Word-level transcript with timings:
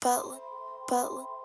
Butler, 0.00 0.38
Butler. 0.88 1.37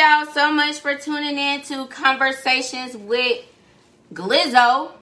Y'all 0.00 0.24
so 0.32 0.50
much 0.50 0.80
for 0.80 0.94
tuning 0.94 1.36
in 1.36 1.60
to 1.60 1.84
Conversations 1.88 2.96
with 2.96 3.44
Glizzo. 4.14 4.92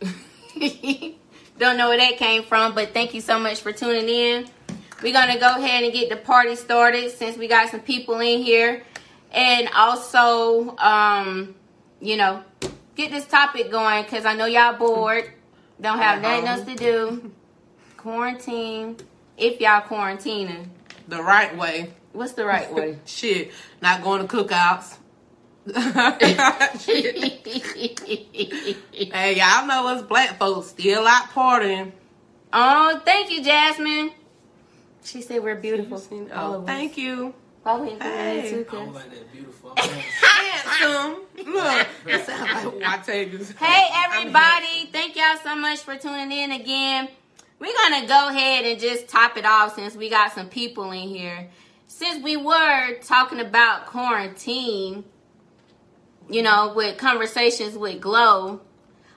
Don't 1.58 1.76
know 1.76 1.90
where 1.90 1.98
that 1.98 2.16
came 2.16 2.42
from, 2.42 2.74
but 2.74 2.94
thank 2.94 3.12
you 3.12 3.20
so 3.20 3.38
much 3.38 3.60
for 3.60 3.70
tuning 3.70 4.08
in. 4.08 4.48
We're 5.02 5.12
going 5.12 5.30
to 5.34 5.38
go 5.38 5.56
ahead 5.56 5.84
and 5.84 5.92
get 5.92 6.08
the 6.08 6.16
party 6.16 6.56
started 6.56 7.10
since 7.10 7.36
we 7.36 7.48
got 7.48 7.68
some 7.68 7.80
people 7.80 8.18
in 8.20 8.42
here. 8.42 8.82
And 9.30 9.68
also, 9.76 10.74
um, 10.78 11.54
you 12.00 12.16
know, 12.16 12.42
get 12.94 13.10
this 13.10 13.26
topic 13.26 13.70
going 13.70 14.04
because 14.04 14.24
I 14.24 14.32
know 14.32 14.46
y'all 14.46 14.72
bored. 14.72 15.30
Don't 15.82 15.98
have 15.98 16.22
nothing 16.22 16.46
else 16.46 16.64
to 16.64 16.74
do. 16.74 17.30
Quarantine. 17.98 18.96
If 19.36 19.60
y'all 19.60 19.82
quarantining. 19.82 20.68
the 21.08 21.22
right 21.22 21.54
way. 21.54 21.92
What's 22.18 22.32
the 22.32 22.44
right 22.44 22.72
way? 22.74 22.98
Shit, 23.06 23.52
not 23.80 24.02
going 24.02 24.26
to 24.26 24.36
cookouts. 24.36 24.96
Hey, 29.08 29.36
y'all 29.38 29.66
know 29.66 29.86
us 29.88 30.02
black 30.02 30.36
folks 30.38 30.66
still 30.68 31.06
out 31.06 31.26
partying. 31.30 31.92
Oh, 32.52 33.00
thank 33.04 33.30
you, 33.30 33.44
Jasmine. 33.44 34.10
She 35.04 35.22
said 35.22 35.44
we're 35.44 35.54
beautiful. 35.54 36.02
Oh, 36.10 36.28
All 36.34 36.52
Oh, 36.52 36.56
of 36.56 36.62
us. 36.62 36.66
thank 36.66 36.98
you. 36.98 37.34
Probably 37.62 37.92
in 37.92 38.00
Hey. 38.00 38.50
too, 38.50 38.66
I 38.68 38.72
don't 38.74 38.94
like 38.94 39.10
that 39.10 39.32
beautiful. 39.32 39.74
Handsome. 39.76 41.22
Look, 41.36 41.86
that 42.06 42.26
sound 42.26 42.82
like 42.82 43.04
Wategas. 43.06 43.56
Hey, 43.58 43.88
everybody. 43.94 44.88
Thank 44.90 45.14
y'all 45.14 45.36
so 45.44 45.54
much 45.54 45.78
for 45.80 45.96
tuning 45.96 46.32
in 46.32 46.50
again. 46.50 47.08
We're 47.60 47.74
going 47.74 48.02
to 48.02 48.08
go 48.08 48.28
ahead 48.30 48.64
and 48.64 48.80
just 48.80 49.06
top 49.08 49.36
it 49.36 49.44
off 49.44 49.76
since 49.76 49.94
we 49.94 50.08
got 50.10 50.32
some 50.32 50.48
people 50.48 50.90
in 50.90 51.08
here. 51.08 51.48
Since 51.90 52.22
we 52.22 52.36
were 52.36 52.98
talking 53.02 53.40
about 53.40 53.86
quarantine, 53.86 55.04
you 56.28 56.42
know, 56.42 56.74
with 56.76 56.98
conversations 56.98 57.78
with 57.78 58.02
Glo, 58.02 58.60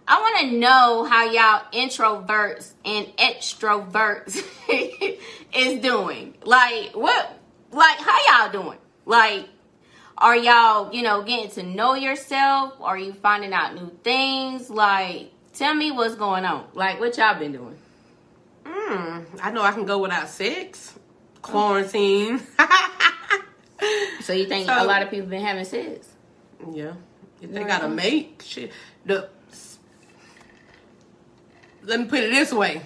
I 0.08 0.22
want 0.22 0.40
to 0.40 0.58
know 0.58 1.04
how 1.04 1.30
y'all 1.30 1.64
introverts 1.74 2.72
and 2.86 3.08
extroverts 3.18 4.42
is 5.54 5.82
doing. 5.82 6.34
Like, 6.44 6.96
what, 6.96 7.38
like, 7.74 7.98
how 8.00 8.48
y'all 8.48 8.64
doing? 8.64 8.78
Like, 9.06 9.50
are 10.18 10.38
y'all, 10.38 10.94
you 10.94 11.02
know, 11.02 11.24
getting 11.24 11.52
to 11.52 11.64
know 11.64 11.96
yourself? 11.96 12.76
Are 12.80 12.98
you 12.98 13.12
finding 13.12 13.52
out 13.52 13.76
new 13.76 13.92
things? 14.02 14.70
Like, 14.70 15.34
tell 15.54 15.76
me 15.76 15.92
what's 15.92 16.16
going 16.16 16.46
on. 16.46 16.68
Like, 16.74 17.02
what 17.02 17.18
y'all 17.18 17.38
been 17.38 17.52
doing? 17.52 17.78
Mm, 18.64 19.26
I 19.44 19.52
know 19.52 19.62
I 19.62 19.74
can 19.74 19.86
go 19.86 19.98
without 19.98 20.30
sex. 20.30 20.98
Quarantine. 21.42 22.42
So 24.22 24.34
you 24.34 24.46
think 24.46 24.68
So- 24.68 24.84
a 24.84 24.86
lot 24.86 25.02
of 25.02 25.10
people 25.10 25.28
been 25.28 25.44
having 25.44 25.66
sex? 25.66 26.08
yeah. 26.72 26.94
If 27.42 27.52
they 27.52 27.64
got 27.64 27.84
a 27.84 27.90
mate, 27.90 28.44
shit. 28.46 28.72
The, 29.04 29.28
let 31.84 32.00
me 32.00 32.06
put 32.06 32.20
it 32.20 32.30
this 32.32 32.54
way. 32.54 32.84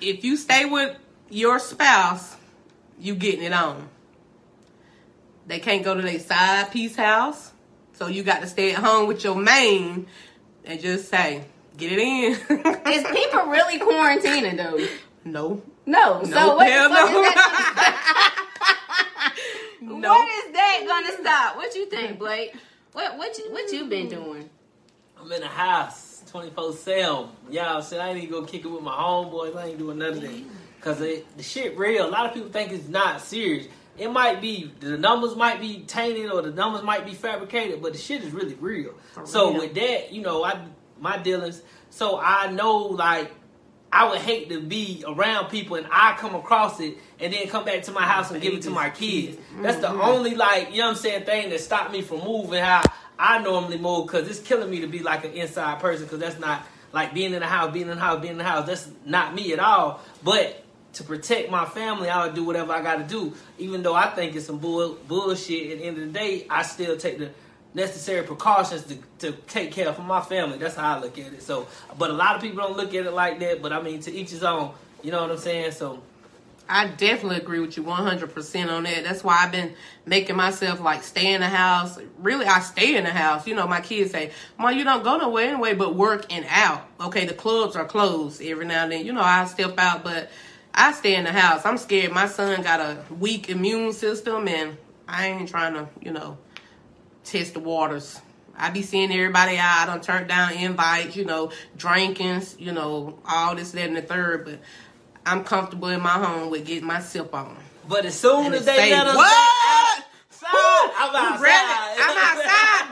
If 0.00 0.24
you 0.24 0.38
stay 0.38 0.64
with 0.64 0.96
your 1.28 1.58
spouse, 1.58 2.34
you 2.98 3.14
getting 3.14 3.42
it 3.42 3.52
on. 3.52 3.90
They 5.46 5.58
can't 5.58 5.84
go 5.84 5.94
to 5.94 6.00
their 6.00 6.18
side 6.18 6.70
piece 6.72 6.96
house. 6.96 7.52
So 7.92 8.06
you 8.06 8.22
got 8.22 8.40
to 8.40 8.46
stay 8.46 8.72
at 8.72 8.78
home 8.82 9.06
with 9.06 9.22
your 9.22 9.36
main 9.36 10.06
and 10.64 10.80
just 10.80 11.10
say, 11.10 11.44
get 11.76 11.92
it 11.92 11.98
in. 11.98 12.32
Is 12.32 13.04
people 13.14 13.42
really 13.46 13.78
quarantining 13.86 14.56
though? 14.56 14.86
no. 15.30 15.62
No. 15.86 16.22
So 16.24 16.30
No, 16.30 16.56
what 16.56 16.66
hell 16.68 16.88
fuck 16.88 17.10
no. 17.10 17.22
is 17.22 17.34
that? 17.34 18.16
No. 19.80 20.10
What 20.10 20.28
is 20.28 20.52
that 20.52 20.84
gonna 20.86 21.22
stop? 21.22 21.56
What 21.56 21.74
you 21.74 21.86
think, 21.86 22.18
Blake? 22.18 22.54
What 22.92 23.16
what 23.16 23.36
you 23.38 23.50
what 23.50 23.72
you 23.72 23.86
been 23.86 24.06
mm. 24.06 24.10
doing? 24.10 24.50
I'm 25.18 25.30
in 25.32 25.40
the 25.40 25.48
house 25.48 26.22
24 26.30 26.72
7. 26.74 27.28
Y'all 27.50 27.82
said 27.82 28.00
I 28.00 28.10
ain't 28.10 28.18
even 28.18 28.30
gonna 28.30 28.46
kick 28.46 28.64
it 28.64 28.68
with 28.68 28.82
my 28.82 28.92
homeboys. 28.92 29.56
I 29.56 29.68
ain't 29.68 29.78
doing 29.78 29.98
nothing. 29.98 30.20
that. 30.20 30.44
Because 30.76 30.98
the 30.98 31.42
shit 31.42 31.76
real. 31.76 32.08
A 32.08 32.10
lot 32.10 32.26
of 32.26 32.34
people 32.34 32.50
think 32.50 32.72
it's 32.72 32.88
not 32.88 33.20
serious. 33.20 33.66
It 33.98 34.10
might 34.10 34.40
be, 34.40 34.72
the 34.80 34.96
numbers 34.96 35.36
might 35.36 35.60
be 35.60 35.80
tainted 35.80 36.30
or 36.30 36.40
the 36.40 36.52
numbers 36.52 36.82
might 36.82 37.04
be 37.04 37.12
fabricated, 37.12 37.82
but 37.82 37.92
the 37.92 37.98
shit 37.98 38.22
is 38.22 38.32
really 38.32 38.54
real. 38.54 38.94
So 39.24 39.50
real. 39.50 39.60
with 39.60 39.74
that, 39.74 40.10
you 40.10 40.22
know, 40.22 40.42
I 40.42 40.58
my 40.98 41.18
dealings. 41.18 41.62
So 41.90 42.18
I 42.18 42.50
know, 42.50 42.76
like, 42.78 43.30
I 43.92 44.08
would 44.08 44.20
hate 44.20 44.48
to 44.50 44.60
be 44.60 45.04
around 45.06 45.48
people 45.48 45.76
and 45.76 45.86
I 45.90 46.16
come 46.16 46.34
across 46.34 46.78
it 46.80 46.96
and 47.18 47.32
then 47.32 47.48
come 47.48 47.64
back 47.64 47.82
to 47.84 47.92
my 47.92 48.02
house 48.02 48.30
and 48.30 48.40
give 48.40 48.54
it 48.54 48.62
to 48.62 48.70
my 48.70 48.90
kids. 48.90 49.36
Mm-hmm. 49.36 49.62
That's 49.62 49.78
the 49.78 49.88
mm-hmm. 49.88 50.00
only 50.00 50.34
like 50.34 50.70
you 50.70 50.78
know 50.78 50.86
what 50.86 50.90
I'm 50.90 50.96
saying 50.96 51.24
thing 51.24 51.50
that 51.50 51.60
stopped 51.60 51.92
me 51.92 52.02
from 52.02 52.24
moving 52.24 52.62
how 52.62 52.82
I 53.18 53.42
normally 53.42 53.78
move 53.78 54.06
because 54.06 54.28
it's 54.28 54.40
killing 54.40 54.70
me 54.70 54.80
to 54.80 54.86
be 54.86 55.00
like 55.00 55.24
an 55.24 55.32
inside 55.32 55.80
person 55.80 56.06
because 56.06 56.20
that's 56.20 56.38
not 56.38 56.64
like 56.92 57.14
being 57.14 57.34
in 57.34 57.40
the 57.40 57.46
house, 57.46 57.72
being 57.72 57.88
in 57.88 57.96
the 57.96 58.02
house, 58.02 58.20
being 58.20 58.32
in 58.32 58.38
the 58.38 58.44
house. 58.44 58.66
That's 58.66 58.88
not 59.04 59.34
me 59.34 59.52
at 59.52 59.58
all. 59.58 60.00
But 60.22 60.64
to 60.94 61.04
protect 61.04 61.50
my 61.50 61.64
family, 61.64 62.08
I 62.08 62.26
would 62.26 62.34
do 62.34 62.44
whatever 62.44 62.72
I 62.72 62.82
got 62.82 62.96
to 62.96 63.04
do, 63.04 63.34
even 63.58 63.82
though 63.82 63.94
I 63.94 64.08
think 64.08 64.34
it's 64.34 64.46
some 64.46 64.58
bull 64.58 64.98
bullshit. 65.06 65.72
At 65.72 65.78
the 65.78 65.84
end 65.84 65.98
of 65.98 66.12
the 66.12 66.18
day, 66.18 66.46
I 66.48 66.62
still 66.62 66.96
take 66.96 67.18
the 67.18 67.30
necessary 67.74 68.26
precautions 68.26 68.82
to, 68.84 68.98
to 69.18 69.32
take 69.46 69.72
care 69.72 69.88
of 69.88 69.98
my 70.04 70.20
family. 70.20 70.58
That's 70.58 70.74
how 70.74 70.96
I 70.96 71.00
look 71.00 71.18
at 71.18 71.32
it. 71.32 71.42
So, 71.42 71.68
but 71.98 72.10
a 72.10 72.14
lot 72.14 72.36
of 72.36 72.42
people 72.42 72.62
don't 72.62 72.76
look 72.76 72.94
at 72.94 73.06
it 73.06 73.12
like 73.12 73.38
that. 73.40 73.62
But 73.62 73.72
I 73.72 73.80
mean, 73.82 74.00
to 74.00 74.12
each 74.12 74.30
his 74.30 74.44
own. 74.44 74.72
You 75.02 75.10
know 75.10 75.22
what 75.22 75.30
I'm 75.30 75.38
saying? 75.38 75.72
So, 75.72 76.02
I 76.70 76.86
definitely 76.86 77.38
agree 77.38 77.58
with 77.58 77.76
you 77.76 77.82
100% 77.82 78.70
on 78.70 78.84
that. 78.84 79.02
That's 79.02 79.24
why 79.24 79.38
I've 79.40 79.50
been 79.50 79.74
making 80.06 80.36
myself 80.36 80.80
like 80.80 81.02
stay 81.02 81.34
in 81.34 81.40
the 81.40 81.48
house. 81.48 81.98
Really, 82.18 82.46
I 82.46 82.60
stay 82.60 82.96
in 82.96 83.02
the 83.02 83.10
house. 83.10 83.44
You 83.48 83.56
know, 83.56 83.66
my 83.66 83.80
kids 83.80 84.12
say, 84.12 84.30
Mom, 84.56 84.78
you 84.78 84.84
don't 84.84 85.02
go 85.02 85.18
nowhere 85.18 85.48
anyway, 85.48 85.74
but 85.74 85.96
work 85.96 86.32
and 86.32 86.46
out. 86.48 86.86
Okay, 87.00 87.26
the 87.26 87.34
clubs 87.34 87.74
are 87.74 87.84
closed 87.84 88.40
every 88.40 88.66
now 88.66 88.84
and 88.84 88.92
then. 88.92 89.04
You 89.04 89.12
know, 89.12 89.20
I 89.20 89.46
step 89.46 89.76
out, 89.78 90.04
but 90.04 90.30
I 90.72 90.92
stay 90.92 91.16
in 91.16 91.24
the 91.24 91.32
house. 91.32 91.66
I'm 91.66 91.76
scared. 91.76 92.12
My 92.12 92.28
son 92.28 92.62
got 92.62 92.78
a 92.78 92.98
weak 93.18 93.48
immune 93.50 93.92
system, 93.92 94.46
and 94.46 94.76
I 95.08 95.26
ain't 95.26 95.48
trying 95.48 95.74
to, 95.74 95.88
you 96.00 96.12
know, 96.12 96.38
test 97.24 97.54
the 97.54 97.60
waters. 97.60 98.20
I 98.56 98.70
be 98.70 98.82
seeing 98.82 99.10
everybody 99.12 99.56
out. 99.56 99.82
I 99.82 99.86
done 99.86 100.00
turned 100.02 100.28
down 100.28 100.52
invites, 100.52 101.16
you 101.16 101.24
know, 101.24 101.50
drinkings, 101.76 102.56
you 102.58 102.72
know, 102.72 103.18
all 103.26 103.54
this, 103.54 103.70
that, 103.72 103.86
and 103.88 103.96
the 103.96 104.02
third. 104.02 104.44
But 104.44 104.58
I'm 105.24 105.44
comfortable 105.44 105.88
in 105.88 106.00
my 106.02 106.10
home 106.22 106.50
with 106.50 106.66
getting 106.66 106.86
my 106.86 107.00
sip 107.00 107.34
on. 107.34 107.56
But 107.88 108.04
as 108.04 108.18
soon 108.18 108.46
And 108.46 108.54
as 108.54 108.64
they 108.66 108.76
say, 108.76 108.90
let 108.92 109.06
us 109.06 109.16
what? 109.16 109.30
back 109.30 110.04
outside, 110.42 110.90
I'm 110.98 111.16
outside. 111.16 111.42
Really? 111.42 112.02
I'm 112.02 112.18
outside, 112.18 112.90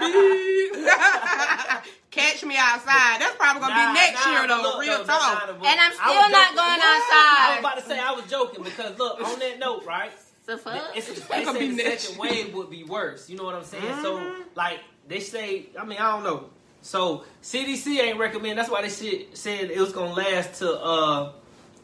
dude. 1.84 1.92
Catch 2.10 2.42
me 2.44 2.56
outside. 2.58 3.20
That's 3.20 3.36
probably 3.36 3.60
gonna 3.60 3.74
Nah, 3.74 3.92
be 3.92 3.98
next 4.00 4.24
nah, 4.24 4.32
year 4.32 4.46
though. 4.48 4.62
look, 4.62 4.80
real 4.80 4.98
though, 4.98 5.04
talk. 5.04 5.46
not 5.48 5.60
the- 5.60 5.66
And 5.68 5.80
I'm 5.80 5.92
still 5.92 6.30
not 6.30 6.32
joking. 6.32 6.56
going 6.56 6.80
I 6.80 7.46
was 7.50 7.58
about 7.60 7.76
to 7.78 7.82
say 7.84 7.98
I 8.00 8.12
was 8.12 8.24
joking 8.30 8.64
because 8.64 8.98
look 8.98 9.20
on 9.22 9.38
that 9.38 9.58
note, 9.58 9.84
right? 9.86 10.10
The 10.48 10.56
fuck? 10.56 10.96
It's, 10.96 11.06
they 11.28 11.44
gonna 11.44 11.58
be 11.58 11.68
the 11.68 11.82
next 11.84 12.04
second 12.04 12.18
wave 12.18 12.54
would 12.54 12.70
be 12.70 12.82
worse. 12.82 13.28
You 13.28 13.36
know 13.36 13.44
what 13.44 13.54
I'm 13.54 13.64
saying? 13.64 13.84
Mhm. 13.84 14.02
So 14.02 14.34
like 14.54 14.78
they 15.06 15.20
say, 15.20 15.66
I 15.78 15.84
mean 15.84 15.98
I 15.98 16.10
don't 16.12 16.24
know. 16.24 16.46
So 16.80 17.24
CDC 17.42 18.00
ain't 18.00 18.18
recommend. 18.18 18.58
That's 18.58 18.70
why 18.70 18.80
they 18.80 18.88
shit 18.88 19.36
said 19.36 19.70
it 19.70 19.78
was 19.78 19.92
gonna 19.92 20.14
last 20.14 20.54
to 20.60 20.72
uh 20.72 21.32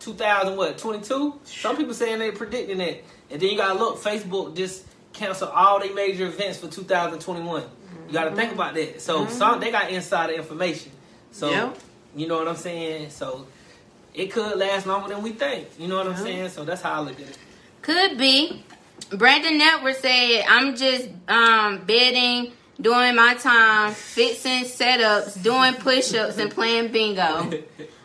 2000 0.00 0.56
what 0.56 0.78
22. 0.78 1.40
Some 1.44 1.76
people 1.76 1.93
saying 1.93 2.19
they 2.20 2.31
predicting 2.31 2.81
it, 2.81 3.05
and 3.31 3.38
then 3.38 3.50
you 3.50 3.58
gotta 3.58 3.78
look. 3.78 3.99
Facebook 4.02 4.56
just 4.56 4.87
canceled 5.12 5.50
all 5.55 5.78
their 5.78 5.93
major 5.94 6.25
events 6.25 6.58
for 6.58 6.69
2021. 6.69 7.64
You 8.06 8.12
got 8.14 8.25
to 8.31 8.34
think 8.34 8.52
about 8.52 8.75
that. 8.75 9.00
So 9.02 9.26
some 9.26 9.61
they 9.61 9.70
got 9.72 9.90
insider 9.90 10.32
information. 10.32 10.90
So 11.32 11.50
Yep. 11.50 11.78
you 12.16 12.26
know 12.28 12.38
what 12.38 12.49
I'm 12.49 12.56
saying. 12.56 13.11
So 13.11 13.46
it 14.14 14.32
could 14.32 14.56
last 14.56 14.87
longer 14.87 15.08
than 15.12 15.22
we 15.22 15.32
think. 15.32 15.69
You 15.78 15.87
know 15.88 15.99
what 15.99 16.06
I'm 16.06 16.16
saying. 16.16 16.49
So 16.49 16.64
that's 16.64 16.81
how 16.81 16.94
I 16.94 17.00
look 17.00 17.20
at 17.20 17.28
it. 17.28 17.38
Could 17.85 18.17
be. 18.19 18.65
Brandon 19.11 19.59
Network 19.59 19.97
said, 19.97 20.45
I'm 20.49 20.75
just 20.75 21.09
um 21.29 21.85
bidding, 21.87 22.53
doing 22.81 23.15
my 23.15 23.35
time, 23.35 23.93
fixing 23.93 24.65
setups, 24.65 25.43
doing 25.43 25.75
push-ups, 25.75 26.39
and 26.39 26.51
playing 26.51 26.91
bingo. 26.93 27.23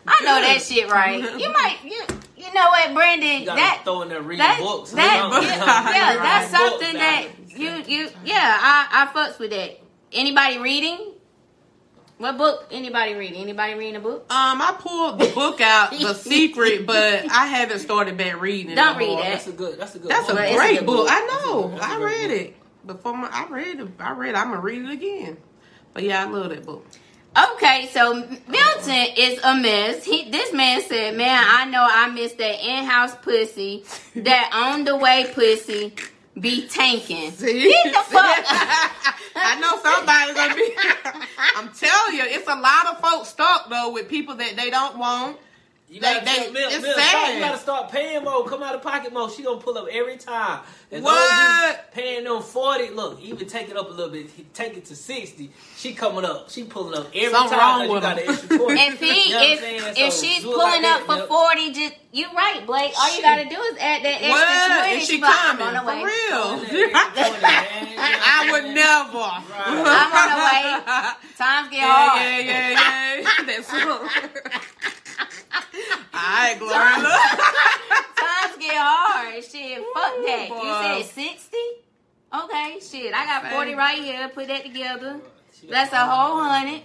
I 0.06 0.24
know 0.24 0.40
that 0.40 0.60
shit 0.62 0.90
right. 0.90 1.20
You 1.22 1.50
might 1.52 1.78
you 1.82 2.02
you 2.36 2.52
know 2.54 2.68
what, 2.68 2.92
Brandon? 2.94 3.40
You 3.40 3.46
That 3.46 3.80
throw 3.84 4.02
in 4.02 4.10
there 4.10 4.20
reading 4.22 4.38
that, 4.44 4.58
books. 4.60 4.90
that 4.92 5.20
Something. 5.20 5.48
yeah, 5.48 5.90
yeah, 5.94 6.22
that's 6.22 6.50
something 6.50 6.94
that 6.94 7.26
you 7.48 7.70
you 7.86 8.08
yeah, 8.24 8.58
I 8.60 8.86
I 8.92 9.06
fucks 9.14 9.38
with 9.38 9.50
that. 9.50 9.78
Anybody 10.12 10.58
reading? 10.58 11.09
What 12.20 12.36
book? 12.36 12.66
Anybody 12.70 13.14
read? 13.14 13.32
Anybody 13.34 13.72
reading 13.74 13.96
a 13.96 14.00
book? 14.00 14.30
Um, 14.30 14.60
I 14.60 14.76
pulled 14.78 15.18
the 15.20 15.28
book 15.34 15.62
out, 15.62 15.90
The 15.92 16.12
Secret, 16.14 16.86
but 16.86 17.24
I 17.30 17.46
haven't 17.46 17.78
started 17.78 18.18
back 18.18 18.38
reading 18.42 18.72
it. 18.72 18.74
Don't 18.74 18.98
read 18.98 19.18
that. 19.18 19.24
That's 19.24 19.46
a 19.46 19.52
good. 19.52 19.78
That's 19.78 19.94
a 19.94 19.98
good. 20.00 20.10
That's 20.10 20.28
a 20.28 20.32
book. 20.34 20.40
A 20.42 20.54
great 20.54 20.78
good 20.80 20.86
book. 20.86 20.96
book. 21.06 21.08
I 21.10 21.20
That's 21.30 21.44
a- 21.44 21.46
know. 21.48 21.68
that's 21.70 21.82
a 21.82 21.86
I 21.86 21.96
good 21.96 22.04
read 22.04 22.28
book. 22.28 22.36
it 22.40 22.86
before. 22.86 23.16
My, 23.16 23.28
I 23.32 23.46
read 23.48 23.80
it. 23.80 23.88
I 23.98 24.12
read. 24.12 24.28
it. 24.30 24.36
I'm 24.36 24.48
gonna 24.50 24.60
read 24.60 24.82
it 24.82 24.90
again. 24.90 25.38
But 25.94 26.02
yeah, 26.02 26.22
I 26.22 26.28
love 26.28 26.50
that 26.50 26.66
book. 26.66 26.84
Okay, 27.54 27.88
so 27.92 28.12
Milton 28.14 29.06
is 29.16 29.40
a 29.42 29.54
mess. 29.54 30.04
He, 30.04 30.30
this 30.30 30.52
man 30.52 30.82
said, 30.82 31.16
"Man, 31.16 31.42
I 31.48 31.64
know 31.64 31.86
I 31.88 32.10
missed 32.10 32.36
that 32.36 32.60
in-house 32.62 33.14
pussy, 33.22 33.84
that 34.16 34.50
on 34.52 34.84
the 34.84 34.94
way 34.96 35.30
pussy, 35.32 35.94
be 36.40 36.66
tanking. 36.68 37.30
See? 37.32 37.68
Get 37.68 37.92
the 37.92 38.12
fuck. 38.12 38.44
I 39.36 39.58
know 39.60 39.80
somebody's 39.82 40.34
gonna 40.34 40.54
be. 40.54 40.74
I'm 41.56 41.72
telling 41.72 42.16
you, 42.16 42.24
it's 42.24 42.48
a 42.48 42.56
lot 42.56 42.86
of 42.86 43.00
folks 43.00 43.28
stuck 43.28 43.68
though 43.68 43.92
with 43.92 44.08
people 44.08 44.34
that 44.36 44.56
they 44.56 44.70
don't 44.70 44.98
want. 44.98 45.36
You 45.90 46.00
gotta, 46.00 46.24
They- 46.24 46.44
they- 46.44 46.50
Mil, 46.52 46.68
it's 46.70 46.82
Mil, 46.82 46.94
sad. 46.94 47.08
start- 47.08 47.34
you 47.34 47.40
gotta 47.40 47.58
start 47.58 47.90
paying 47.90 48.22
more. 48.22 48.44
Come 48.48 48.62
out 48.62 48.76
of 48.76 48.82
pocket 48.82 49.12
more. 49.12 49.28
She 49.28 49.42
gonna 49.42 49.60
pull 49.60 49.76
up 49.76 49.88
every 49.90 50.18
time. 50.18 50.60
As 50.92 51.02
long 51.02 51.12
What? 51.14 51.90
paying 51.92 52.22
them 52.24 52.40
forty, 52.42 52.90
look, 52.90 53.20
even 53.20 53.48
take 53.48 53.68
it 53.70 53.76
up 53.76 53.88
a 53.88 53.92
little 53.92 54.08
bit. 54.12 54.30
Take 54.54 54.76
it 54.76 54.84
to 54.86 54.94
sixty. 54.94 55.50
She 55.76 55.92
coming 55.94 56.24
up. 56.24 56.48
She 56.48 56.62
pulling 56.62 56.96
up 56.96 57.08
every 57.12 57.30
Something 57.32 57.58
time. 57.58 57.58
wrong 57.58 57.78
'cause 57.80 57.88
you 57.88 57.94
with 57.94 58.02
got 58.04 58.18
her. 58.18 58.22
an 58.22 58.30
extra 58.30 58.58
twenty. 58.58 58.80
If 58.86 59.00
he, 59.00 59.30
You 59.30 59.34
know 59.34 59.42
if 59.42 59.98
if 59.98 60.12
So 60.12 60.26
she's 60.26 60.42
do 60.44 60.52
it 60.52 60.56
like 60.56 60.66
pulling 60.68 60.82
that, 60.82 61.00
up 61.00 61.06
for 61.06 61.16
Mil. 61.16 61.26
forty, 61.26 61.72
just 61.72 61.94
you 62.12 62.26
right, 62.36 62.64
Blake. 62.66 62.92
All 62.96 63.16
you 63.16 63.22
gotta 63.22 63.44
do 63.48 63.60
is 63.60 63.76
add 63.80 64.02
that 64.04 64.22
extra 64.22 64.30
What? 64.30 64.78
twenty. 64.78 64.94
Is 64.96 65.06
she 65.08 65.16
She 65.16 65.20
like, 65.22 65.34
I'm 65.34 65.58
coming 65.58 65.76
on 65.76 65.86
the 65.86 65.90
for 65.90 66.06
real? 66.06 66.56
man. 67.42 67.88
I 67.98 68.48
would 68.52 68.64
never. 68.74 69.18
I'm 69.18 70.12
on 70.14 70.28
the 70.30 70.38
way. 70.46 71.10
Times 71.36 71.68
get 71.70 71.78
Yeah, 71.78 71.92
hard. 71.92 72.20
yeah, 72.22 72.38
yeah, 72.38 72.70
yeah. 73.18 73.44
That's 73.46 73.72
All 73.72 74.08
right, 76.30 76.56
Gloria. 76.58 76.96
Look. 77.02 78.16
Times 78.16 78.56
get 78.58 78.76
hard. 78.76 79.44
Shit, 79.44 79.78
fuck 79.94 80.14
that. 80.26 80.46
boy. 80.48 80.62
You 80.62 81.02
said 81.02 81.24
60? 81.32 81.56
Okay, 82.32 82.78
shit. 82.80 83.12
I 83.14 83.24
got 83.26 83.50
40 83.52 83.74
right 83.74 83.98
here. 83.98 84.28
Put 84.28 84.46
that 84.48 84.62
together. 84.64 85.20
That's 85.68 85.92
a 85.92 86.06
whole 86.06 86.42
hundred. 86.42 86.82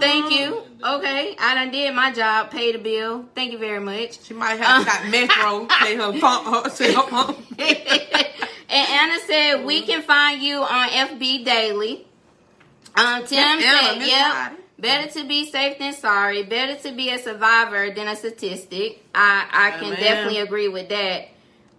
Thank 0.00 0.32
you. 0.32 0.62
Okay, 0.82 1.36
I 1.38 1.54
done 1.54 1.70
did 1.70 1.94
my 1.94 2.12
job. 2.12 2.50
Pay 2.50 2.72
the 2.72 2.78
bill. 2.78 3.26
Thank 3.34 3.52
you 3.52 3.58
very 3.58 3.80
much. 3.80 4.24
She 4.24 4.32
might 4.32 4.58
have 4.58 4.86
got 4.86 5.06
Metro 5.10 5.66
pay 5.66 5.96
her 5.96 6.18
pump. 6.18 6.64
Her, 6.64 6.70
say 6.70 6.94
her 6.94 7.02
pump. 7.02 7.36
and 7.58 8.48
Anna 8.70 9.18
said 9.26 9.64
we 9.66 9.82
can 9.82 10.02
find 10.02 10.40
you 10.40 10.62
on 10.62 10.88
FB 10.88 11.44
Daily. 11.44 12.06
Um, 12.94 13.26
Tim 13.26 13.38
Anna, 13.38 13.60
said, 13.62 13.98
Miss 13.98 14.08
"Yep, 14.08 14.32
Friday. 14.32 14.56
Better 14.80 15.10
to 15.20 15.26
be 15.26 15.50
safe 15.50 15.78
than 15.78 15.92
sorry. 15.92 16.42
Better 16.42 16.76
to 16.88 16.92
be 16.94 17.10
a 17.10 17.18
survivor 17.18 17.90
than 17.90 18.08
a 18.08 18.16
statistic." 18.16 19.04
I 19.14 19.46
I 19.52 19.70
can 19.78 19.88
Amen. 19.92 20.00
definitely 20.00 20.38
agree 20.40 20.68
with 20.68 20.88
that. 20.88 21.28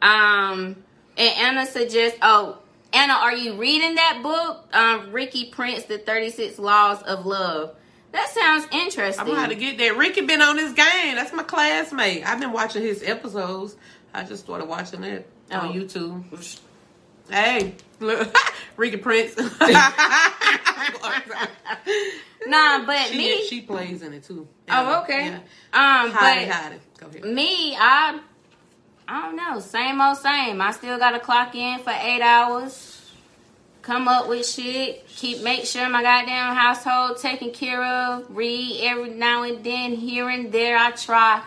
Um, 0.01 0.77
and 1.17 1.37
Anna 1.37 1.65
suggests, 1.65 2.17
"Oh, 2.21 2.57
Anna, 2.93 3.13
are 3.13 3.35
you 3.35 3.53
reading 3.53 3.95
that 3.95 4.19
book, 4.23 4.65
um, 4.73 5.11
Ricky 5.11 5.45
Prince, 5.51 5.83
The 5.83 5.97
Thirty 5.97 6.29
Six 6.29 6.57
Laws 6.59 7.01
of 7.03 7.25
Love?" 7.25 7.75
That 8.11 8.27
sounds 8.29 8.67
interesting. 8.73 9.21
I'm 9.21 9.27
gonna 9.27 9.39
have 9.39 9.49
to 9.49 9.55
get 9.55 9.77
that. 9.77 9.95
Ricky 9.95 10.21
been 10.21 10.41
on 10.41 10.57
this 10.57 10.73
game. 10.73 11.15
That's 11.15 11.31
my 11.31 11.43
classmate. 11.43 12.27
I've 12.27 12.39
been 12.41 12.51
watching 12.51 12.81
his 12.81 13.03
episodes. 13.03 13.75
I 14.13 14.23
just 14.23 14.43
started 14.43 14.65
watching 14.67 15.03
it 15.05 15.29
on 15.49 15.69
Oh. 15.69 15.71
YouTube. 15.71 16.23
Hey, 17.29 17.75
look, 18.01 18.35
Ricky 18.77 18.97
Prince. 18.97 19.37
nah, 22.47 22.85
but 22.85 23.07
she, 23.07 23.17
me, 23.17 23.47
she 23.47 23.61
plays 23.61 24.01
in 24.01 24.13
it 24.13 24.23
too. 24.23 24.47
oh 24.69 25.01
okay. 25.03 25.25
Yeah. 25.27 25.35
Um, 25.73 26.11
Hide 26.11 26.41
it, 26.41 26.47
but 26.47 26.55
hide 26.55 26.71
it. 26.73 26.81
Go 26.97 27.07
ahead. 27.07 27.25
Me, 27.25 27.75
I 27.77 28.19
I 29.07 29.21
don't 29.23 29.35
know. 29.35 29.59
Same 29.59 29.99
old 30.01 30.17
same. 30.17 30.61
I 30.61 30.71
still 30.71 30.97
gotta 30.97 31.19
clock 31.19 31.55
in 31.55 31.79
for 31.79 31.91
eight 31.91 32.21
hours. 32.21 32.97
Come 33.81 34.07
up 34.07 34.27
with 34.27 34.47
shit. 34.47 35.07
Keep 35.07 35.41
make 35.41 35.65
sure 35.65 35.89
my 35.89 36.03
goddamn 36.03 36.55
household 36.55 37.17
taken 37.17 37.51
care 37.51 37.83
of. 37.83 38.25
Read 38.29 38.81
every 38.83 39.09
now 39.09 39.43
and 39.43 39.63
then, 39.63 39.93
here 39.93 40.29
and 40.29 40.51
there. 40.51 40.77
I 40.77 40.91
try 40.91 41.41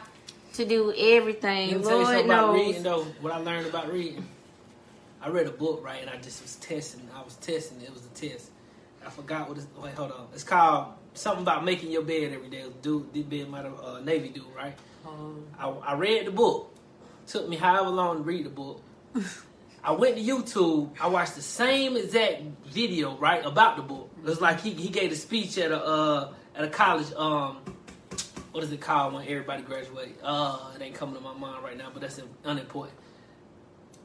to 0.55 0.65
do 0.65 0.93
everything. 0.97 1.71
Let 1.71 1.79
me 1.79 1.83
tell 1.85 1.99
you 1.99 2.05
Lord 2.05 2.07
something 2.07 2.25
about 2.31 2.55
reading 2.55 2.83
though. 2.83 3.05
What 3.21 3.33
I 3.33 3.39
learned 3.39 3.67
about 3.67 3.93
reading. 3.93 4.27
I 5.25 5.31
read 5.31 5.47
a 5.47 5.53
book 5.53 5.83
right, 5.83 6.03
and 6.03 6.11
I 6.11 6.19
just 6.19 6.43
was 6.43 6.57
testing. 6.57 7.09
I 7.17 7.23
was 7.23 7.37
testing. 7.37 7.81
It 7.81 7.91
was 7.91 8.05
a 8.05 8.11
test. 8.11 8.51
I 9.05 9.09
forgot 9.09 9.49
what. 9.49 9.57
It's, 9.57 9.67
wait, 9.81 9.95
hold 9.95 10.13
on. 10.13 10.27
It's 10.35 10.45
called 10.45 10.89
something 11.15 11.43
about 11.43 11.65
making 11.65 11.91
your 11.91 12.03
bed 12.03 12.35
every 12.35 12.51
day. 12.51 12.65
Dude, 12.83 13.11
being 13.31 13.51
bed 13.51 13.65
uh, 13.83 14.01
Navy 14.01 14.29
dude, 14.29 14.45
right? 14.55 14.75
Um, 15.07 15.47
I, 15.59 15.69
I 15.69 15.95
read 15.95 16.27
the 16.27 16.31
book. 16.31 16.77
Took 17.27 17.49
me 17.49 17.57
however 17.57 17.89
long 17.89 18.19
to 18.19 18.23
read 18.23 18.45
the 18.45 18.51
book. 18.51 18.83
I 19.85 19.93
went 19.93 20.17
to 20.17 20.23
YouTube. 20.23 20.91
I 21.01 21.07
watched 21.07 21.37
the 21.37 21.43
same 21.43 21.97
exact 21.97 22.43
video, 22.67 23.17
right, 23.17 23.45
about 23.47 23.77
the 23.77 23.83
book. 23.83 24.11
It 24.19 24.27
was 24.27 24.43
like 24.43 24.61
he, 24.61 24.73
he 24.73 24.91
gave 24.91 25.11
a 25.11 25.17
speech 25.17 25.57
at 25.57 25.71
a 25.71 25.83
uh, 25.83 26.33
at 26.55 26.65
a 26.65 26.69
college. 26.69 27.11
Um, 27.15 27.61
what 28.53 28.63
is 28.63 28.71
it 28.73 28.81
called 28.83 29.15
when 29.15 29.27
everybody 29.27 29.63
graduate? 29.63 30.19
Uh, 30.23 30.59
it 30.77 30.83
ain't 30.83 30.95
coming 30.95 31.15
to 31.15 31.21
my 31.23 31.33
mind 31.33 31.65
right 31.65 31.79
now, 31.79 31.89
but 31.91 32.03
that's 32.03 32.21
unimportant. 32.45 32.99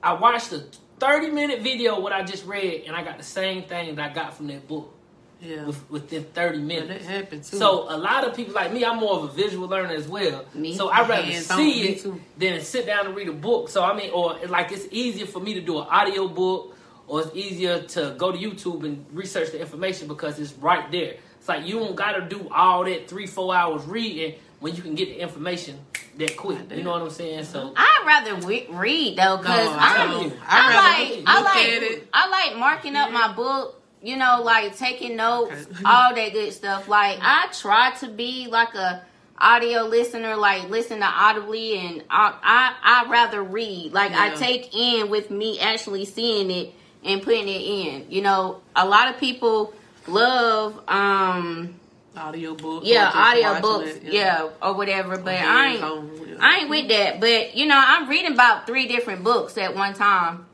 I 0.02 0.14
watched 0.14 0.52
the 0.52 0.66
30 1.00 1.32
minute 1.32 1.62
video 1.62 2.00
what 2.00 2.14
I 2.14 2.24
just 2.24 2.46
read, 2.46 2.84
and 2.88 2.96
I 2.96 3.04
got 3.04 3.18
the 3.18 3.24
same 3.24 3.64
thing 3.64 3.96
that 3.96 4.12
I 4.12 4.14
got 4.14 4.36
from 4.36 4.48
that 4.48 4.68
book. 4.68 4.94
Yeah. 5.42 5.72
Within 5.90 6.26
30 6.26 6.58
minutes. 6.60 7.06
Happened 7.06 7.46
too. 7.46 7.58
So 7.58 7.86
a 7.90 7.96
lot 7.96 8.28
of 8.28 8.36
people 8.36 8.54
like 8.54 8.74
me, 8.74 8.84
I'm 8.84 8.98
more 8.98 9.20
of 9.20 9.24
a 9.24 9.28
visual 9.30 9.70
learner 9.70 9.94
as 9.94 10.06
well. 10.06 10.44
Me, 10.54 10.76
so 10.76 10.90
I'd 10.90 11.08
rather 11.08 11.32
see 11.32 11.88
it 11.88 12.02
too. 12.02 12.20
than 12.38 12.60
sit 12.60 12.86
down 12.86 13.06
and 13.06 13.16
read 13.16 13.30
a 13.30 13.34
book. 13.34 13.70
So 13.70 13.82
I 13.82 13.96
mean, 13.96 14.12
or 14.12 14.38
like 14.48 14.74
it's 14.74 14.88
easier 14.92 15.26
for 15.26 15.40
me 15.40 15.54
to 15.54 15.62
do 15.62 15.80
an 15.80 15.88
audio 15.90 16.28
book, 16.28 16.76
or 17.08 17.22
it's 17.22 17.34
easier 17.34 17.82
to 17.82 18.16
go 18.18 18.34
to 18.34 18.38
YouTube 18.38 18.84
and 18.84 19.06
research 19.14 19.52
the 19.52 19.62
information 19.62 20.10
because 20.10 20.38
it's 20.40 20.52
right 20.54 20.92
there. 20.92 21.16
It's 21.38 21.48
like 21.48 21.66
you 21.66 21.80
don't 21.80 21.96
gotta 21.96 22.28
do 22.28 22.50
all 22.54 22.84
that 22.84 23.08
three, 23.08 23.26
four 23.26 23.56
hours 23.56 23.86
reading 23.86 24.36
when 24.60 24.76
you 24.76 24.82
can 24.82 24.96
get 24.96 25.10
the 25.10 25.20
information 25.22 25.80
that 26.18 26.36
quick. 26.36 26.60
You 26.72 26.84
know 26.84 26.92
what 26.92 27.02
I'm 27.02 27.10
saying? 27.10 27.46
So 27.46 27.74
I'd 27.76 28.04
rather 28.06 28.36
read 28.74 29.18
though, 29.18 29.38
cause 29.38 29.48
I 29.48 30.06
I'm. 30.06 30.32
I, 30.48 31.12
like, 31.12 31.24
I 31.26 31.42
like. 31.42 32.08
I 32.14 32.30
like 32.30 32.58
marking 32.58 32.96
up 32.96 33.12
my 33.12 33.34
book. 33.34 33.76
You 34.02 34.16
know, 34.16 34.42
like 34.44 34.78
taking 34.78 35.18
notes, 35.18 35.68
Okay. 35.72 35.82
all 35.86 36.16
that 36.16 36.32
good 36.32 36.54
stuff. 36.54 36.88
Like 36.88 37.20
I 37.22 37.48
try 37.52 37.92
to 38.00 38.08
be 38.08 38.48
like 38.48 38.74
a 38.74 39.04
audio 39.38 39.84
listener, 39.84 40.36
like 40.38 40.70
listen 40.70 41.00
to 41.00 41.06
audibly, 41.06 41.78
and 41.78 42.04
I 42.10 42.34
I 42.42 43.06
I 43.06 43.12
rather 43.12 43.44
read. 43.44 43.92
Like 43.94 44.14
I 44.14 44.36
take 44.36 44.74
in 44.74 45.10
with 45.10 45.30
me 45.32 45.60
actually 45.60 46.06
seeing 46.06 46.50
it 46.50 46.74
and 47.04 47.22
putting 47.22 47.48
it 47.48 47.62
in. 47.62 48.06
You 48.10 48.22
know, 48.22 48.62
a 48.76 48.88
lot 48.88 49.10
of 49.14 49.20
people 49.20 49.74
love 50.08 50.82
um 50.88 51.79
audio 52.18 52.56
book. 52.56 52.84
yeah, 52.86 53.10
or 53.10 53.12
just 53.12 53.16
audio 53.16 53.62
books, 53.62 53.90
it, 53.92 54.14
yeah. 54.14 54.50
or 54.62 54.74
whatever. 54.74 55.18
But 55.18 55.42
Or 55.42 55.48
I 55.48 55.68
ain't, 55.74 55.84
on, 55.84 56.28
yeah. 56.28 56.36
I 56.40 56.58
ain't 56.60 56.70
with 56.70 56.88
that. 56.90 57.20
But 57.20 57.56
you 57.56 57.66
know, 57.66 57.82
I'm 57.82 58.10
reading 58.10 58.34
about 58.34 58.68
three 58.68 58.88
different 58.88 59.24
books 59.24 59.58
at 59.58 59.76
one 59.76 59.94
time. 59.94 60.46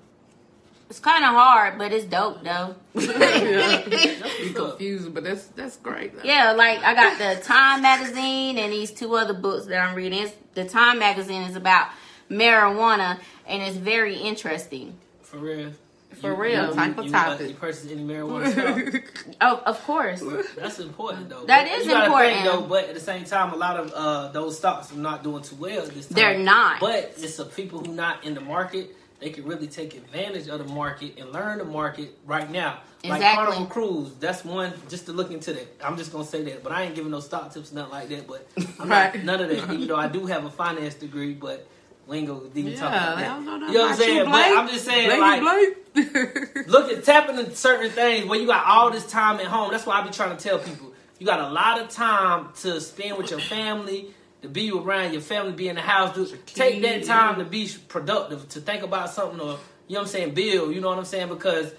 It's 0.90 1.00
kind 1.00 1.24
of 1.24 1.32
hard, 1.32 1.78
but 1.80 1.92
it's 1.92 2.06
dope 2.06 2.44
though. 2.44 2.76
Be 2.94 4.54
confusing, 4.54 5.14
but 5.14 5.24
that's 5.24 5.46
that's 5.48 5.78
great. 5.78 6.16
though. 6.16 6.24
yeah, 6.24 6.52
like 6.52 6.84
I 6.84 6.94
got 6.94 7.18
the 7.18 7.42
Time 7.44 7.82
magazine 7.82 8.58
and 8.58 8.72
these 8.72 8.92
two 8.92 9.16
other 9.16 9.34
books 9.34 9.66
that 9.66 9.80
I'm 9.80 9.96
reading. 9.96 10.24
It's, 10.24 10.34
the 10.54 10.66
Time 10.66 11.00
magazine 11.00 11.42
is 11.44 11.56
about 11.56 11.90
marijuana, 12.30 13.20
and 13.48 13.64
it's 13.64 13.78
very 13.78 14.16
interesting. 14.16 14.96
For 15.22 15.38
real. 15.38 15.72
For 16.16 16.32
You- 16.32 16.36
real. 16.36 16.68
You, 16.70 16.74
Type 16.74 16.98
of 16.98 17.06
you, 17.06 17.12
topic. 17.12 17.50
You 17.50 17.56
purchase 17.56 17.86
any 17.92 18.04
marijuana 18.04 18.52
stuff. 18.52 19.36
Oh, 19.42 19.62
of 19.66 19.82
course. 19.84 20.24
That's 20.58 20.80
important 20.80 21.30
though. 21.30 21.46
That 21.46 21.68
But 21.68 21.80
is 21.80 21.86
you 21.88 21.96
important. 21.96 22.34
Think, 22.34 22.46
though, 22.46 22.62
but 22.62 22.86
at 22.86 22.94
the 22.94 23.00
same 23.00 23.24
time, 23.26 23.54
a 23.54 23.58
lot 23.58 23.78
of 23.78 23.92
uh, 23.94 24.28
those 24.32 24.58
stocks 24.58 24.92
are 24.94 24.98
not 24.98 25.24
doing 25.24 25.44
too 25.44 25.56
well 25.56 25.86
this 25.86 26.08
time. 26.08 26.16
They're 26.16 26.40
not. 26.40 26.80
But 26.80 27.14
it's 27.18 27.38
the 27.38 27.46
people 27.46 27.80
who 27.84 27.94
not 27.94 28.24
in 28.26 28.34
the 28.34 28.42
market. 28.42 28.96
They 29.20 29.30
can 29.30 29.46
really 29.46 29.68
take 29.68 29.96
advantage 29.96 30.50
of 30.50 30.60
the 30.60 30.74
market 30.74 31.18
and 31.18 31.32
learn 31.32 31.58
the 31.60 31.64
market 31.66 32.18
right 32.26 32.50
now. 32.52 32.80
Exactly. 33.02 33.10
Like 33.10 33.18
Exactly. 33.22 33.46
Carnival 33.46 33.66
Cruise, 33.68 34.12
that's 34.20 34.44
one 34.44 34.74
just 34.90 35.06
to 35.06 35.14
look 35.14 35.32
into 35.32 35.54
that. 35.54 35.68
I'm 35.84 35.96
just 35.96 36.12
gonna 36.12 36.26
say 36.26 36.44
that, 36.44 36.64
but 36.64 36.72
I 36.74 36.84
ain't 36.84 36.96
giving 36.96 37.12
no 37.12 37.22
stock 37.22 37.54
tips, 37.54 37.72
nothing 37.72 37.92
like 37.92 38.10
that. 38.10 38.28
But 38.28 38.46
I'm 38.80 38.90
Right. 38.90 39.16
not 39.16 39.24
none 39.24 39.42
of 39.42 39.50
that. 39.50 39.74
Even 39.74 39.88
though 39.88 39.96
I 39.96 40.08
do 40.10 40.26
have 40.26 40.44
a 40.46 40.50
finance 40.50 40.96
degree, 40.96 41.34
but 41.34 41.66
we 42.08 42.18
ain't 42.20 42.28
gonna 42.28 42.40
talk 42.40 42.90
about 42.90 43.18
that. 43.18 43.28
don't 43.28 43.46
know 43.46 43.68
You 43.68 43.74
know 43.74 43.82
what 43.82 43.86
I'm 43.86 43.90
you, 43.90 43.96
saying? 43.96 44.26
But 44.26 44.58
I'm 44.58 44.68
just 44.68 44.86
saying, 44.86 45.08
Blakey 45.08 45.22
like, 45.22 45.42
Blake. 45.42 46.68
look 46.68 46.92
at 46.92 47.04
tapping 47.04 47.40
into 47.40 47.56
certain 47.56 47.90
things 47.90 48.26
where 48.26 48.40
you 48.40 48.46
got 48.46 48.66
all 48.66 48.92
this 48.92 49.10
time 49.10 49.40
at 49.40 49.46
home. 49.46 49.72
That's 49.72 49.86
why 49.86 50.00
I 50.00 50.04
be 50.04 50.12
trying 50.12 50.36
to 50.36 50.44
tell 50.44 50.60
people 50.60 50.94
you 51.20 51.26
got 51.26 51.40
a 51.40 51.50
lot 51.50 51.80
of 51.80 51.90
time 51.90 52.50
to 52.58 52.80
spend 52.82 53.18
with 53.18 53.32
your 53.32 53.40
family, 53.40 54.14
to 54.42 54.50
be 54.50 54.72
around 54.72 55.14
your 55.14 55.22
family, 55.22 55.54
be 55.54 55.70
in 55.70 55.76
the 55.76 55.82
house. 55.82 56.14
Do, 56.14 56.28
take 56.46 56.82
that 56.82 57.06
time 57.06 57.40
to 57.40 57.46
be 57.46 57.70
productive, 57.88 58.48
to 58.50 58.60
think 58.60 58.84
about 58.84 59.10
something, 59.10 59.40
or 59.40 59.58
you 59.88 59.96
know 59.96 60.02
what 60.02 60.02
I'm 60.02 60.08
saying, 60.08 60.34
build. 60.34 60.76
You 60.76 60.82
know 60.82 60.90
what 60.90 60.98
I'm 60.98 61.06
saying? 61.06 61.30
Because 61.30 61.74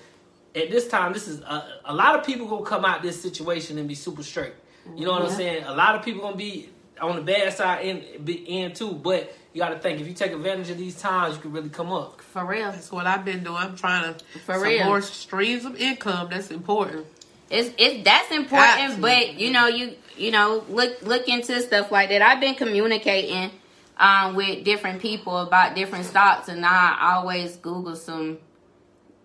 at 0.55 0.71
this 0.71 0.89
time, 0.89 1.13
this 1.13 1.29
is 1.29 1.41
a, 1.41 1.81
a 1.85 1.95
lot 1.95 2.19
of 2.19 2.25
people 2.25 2.47
gonna 2.47 2.65
come 2.65 2.85
out 2.85 3.03
this 3.03 3.21
situation 3.21 3.79
and 3.79 3.87
be 3.87 3.95
super 3.95 4.23
straight. 4.23 4.55
You 4.95 5.05
know 5.05 5.13
what 5.13 5.23
I'm 5.23 5.31
saying? 5.31 5.65
A 5.65 5.75
lot 5.75 5.97
of 5.97 6.05
people 6.05 6.23
gonna 6.23 6.37
be 6.37 6.71
on 7.01 7.17
the 7.17 7.23
bad 7.23 7.53
side 7.53 7.85
in 7.85 8.25
be 8.25 8.35
in 8.35 8.73
too, 8.73 8.93
but. 8.93 9.33
You 9.53 9.63
got 9.63 9.71
to 9.71 9.79
think 9.79 10.03
if 10.03 10.07
you 10.07 10.13
take 10.13 10.33
advantage 10.33 10.69
of 10.69 10.77
these 10.77 11.01
times, 11.01 11.37
you 11.37 11.41
can 11.41 11.51
really 11.51 11.71
come 11.71 11.91
up. 11.91 12.21
For 12.21 12.45
real. 12.45 12.73
That's 12.73 12.93
what 12.93 13.07
I've 13.07 13.25
been 13.25 13.43
doing. 13.43 13.57
I'm 13.57 13.75
trying 13.75 14.13
to 14.13 14.23
For 14.41 14.53
some 14.53 14.63
real. 14.63 14.85
more 14.85 15.01
streams 15.01 15.65
of 15.65 15.81
income. 15.81 16.29
That's 16.31 16.51
important. 16.51 17.07
It's 17.49 17.71
it's 17.79 18.05
that's 18.05 18.31
important, 18.33 18.97
to. 18.97 19.01
but 19.01 19.41
you 19.41 19.53
know 19.53 19.67
you 19.67 19.95
you 20.19 20.31
know 20.31 20.63
look 20.69 21.01
look 21.01 21.27
into 21.27 21.59
stuff 21.63 21.91
like 21.91 22.11
that. 22.11 22.21
I've 22.21 22.39
been 22.39 22.55
communicating 22.55 23.51
um, 23.97 24.35
with 24.35 24.63
different 24.65 25.01
people 25.01 25.39
about 25.39 25.75
different 25.75 26.05
stocks, 26.05 26.49
and 26.49 26.67
I 26.67 27.15
always 27.15 27.57
Google 27.57 27.97
some. 27.97 28.37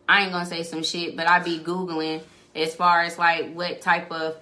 I 0.08 0.24
ain't 0.24 0.32
gonna 0.32 0.46
say 0.46 0.64
some 0.64 0.84
shit, 0.84 1.18
but 1.18 1.28
I 1.28 1.40
be 1.40 1.60
googling 1.60 2.22
as 2.56 2.74
far 2.74 3.02
as 3.02 3.18
like 3.18 3.54
what 3.54 3.82
type 3.82 4.10
of 4.12 4.38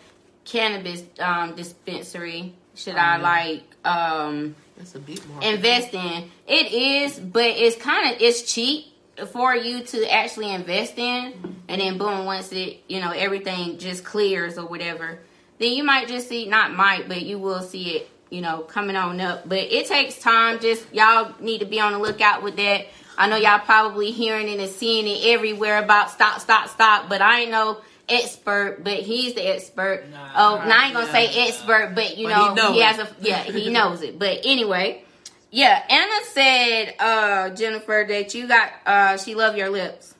cannabis 0.45 1.03
um, 1.19 1.55
dispensary 1.55 2.53
should 2.79 2.95
I 2.95 3.17
like 3.17 3.63
um, 3.86 4.55
That's 4.77 4.95
a 4.95 5.00
big 5.00 5.19
market. 5.27 5.53
invest 5.53 5.93
in. 5.93 6.31
It 6.48 6.71
is, 6.71 7.19
but 7.19 7.45
it's 7.45 7.75
kind 7.75 8.13
of 8.15 8.21
it's 8.21 8.41
cheap 8.51 8.86
for 9.31 9.53
you 9.55 9.83
to 9.83 10.12
actually 10.12 10.53
invest 10.53 10.98
in, 10.98 11.33
and 11.67 11.81
then 11.81 11.98
boom, 11.98 12.25
once 12.25 12.51
it 12.51 12.81
you 12.88 13.01
know 13.01 13.12
everything 13.12 13.77
just 13.77 14.03
clears 14.03 14.57
or 14.57 14.65
whatever, 14.65 15.19
then 15.57 15.74
you 15.74 15.83
might 15.83 16.07
just 16.07 16.29
see 16.29 16.48
not 16.48 16.74
might, 16.74 17.07
but 17.07 17.21
you 17.21 17.38
will 17.38 17.62
see 17.62 17.98
it 17.98 18.09
you 18.29 18.41
know 18.41 18.59
coming 18.59 18.95
on 18.95 19.19
up. 19.19 19.48
But 19.48 19.59
it 19.59 19.88
takes 19.88 20.19
time. 20.19 20.59
Just 20.59 20.86
y'all 20.93 21.33
need 21.41 21.59
to 21.59 21.65
be 21.65 21.79
on 21.79 21.91
the 21.93 22.00
lookout 22.00 22.43
with 22.43 22.55
that. 22.55 22.88
I 23.17 23.27
know 23.27 23.36
y'all 23.36 23.59
probably 23.59 24.12
hearing 24.12 24.48
it 24.48 24.62
and 24.62 24.71
seeing 24.71 25.05
it 25.05 25.33
everywhere 25.33 25.83
about 25.83 26.09
stop, 26.09 26.39
stop, 26.39 26.69
stop, 26.69 27.09
but 27.09 27.21
I 27.21 27.41
ain't 27.41 27.51
no 27.51 27.81
expert, 28.09 28.83
but 28.83 28.99
he's 28.99 29.33
the 29.33 29.41
expert. 29.41 30.05
Nah, 30.11 30.29
oh, 30.35 30.67
now 30.67 30.79
I 30.79 30.85
ain't 30.85 30.93
gonna 30.93 31.05
nah, 31.05 31.11
say 31.11 31.25
nah. 31.25 31.47
expert, 31.47 31.91
but 31.95 32.17
you 32.17 32.27
But 32.27 32.35
know 32.35 32.49
he 32.49 32.55
know 32.55 32.73
he 32.73 32.81
has 32.81 32.99
a 32.99 33.07
yeah, 33.21 33.43
he 33.43 33.69
knows 33.73 34.01
it. 34.01 34.17
But 34.19 34.41
anyway, 34.43 35.03
yeah, 35.51 35.83
Anna 35.89 36.25
said, 36.25 36.95
uh, 36.99 37.49
Jennifer, 37.51 38.05
that 38.07 38.33
you 38.33 38.47
got 38.47 38.71
uh 38.85 39.17
she 39.17 39.35
love 39.35 39.57
your 39.57 39.69
lips. 39.69 40.15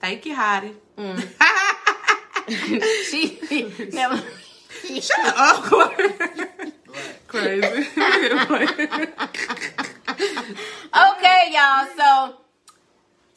Thank 0.00 0.26
you, 0.26 0.34
Heidi. 0.34 0.74
Mm. 0.96 1.24
she 3.10 3.90
never 3.92 4.22
Shut 5.00 5.36
up, 5.36 5.64
Corey. 5.64 6.08
Crazy. 7.26 7.86
Okay, 10.88 11.50
y'all, 11.52 11.86
so 11.96 12.36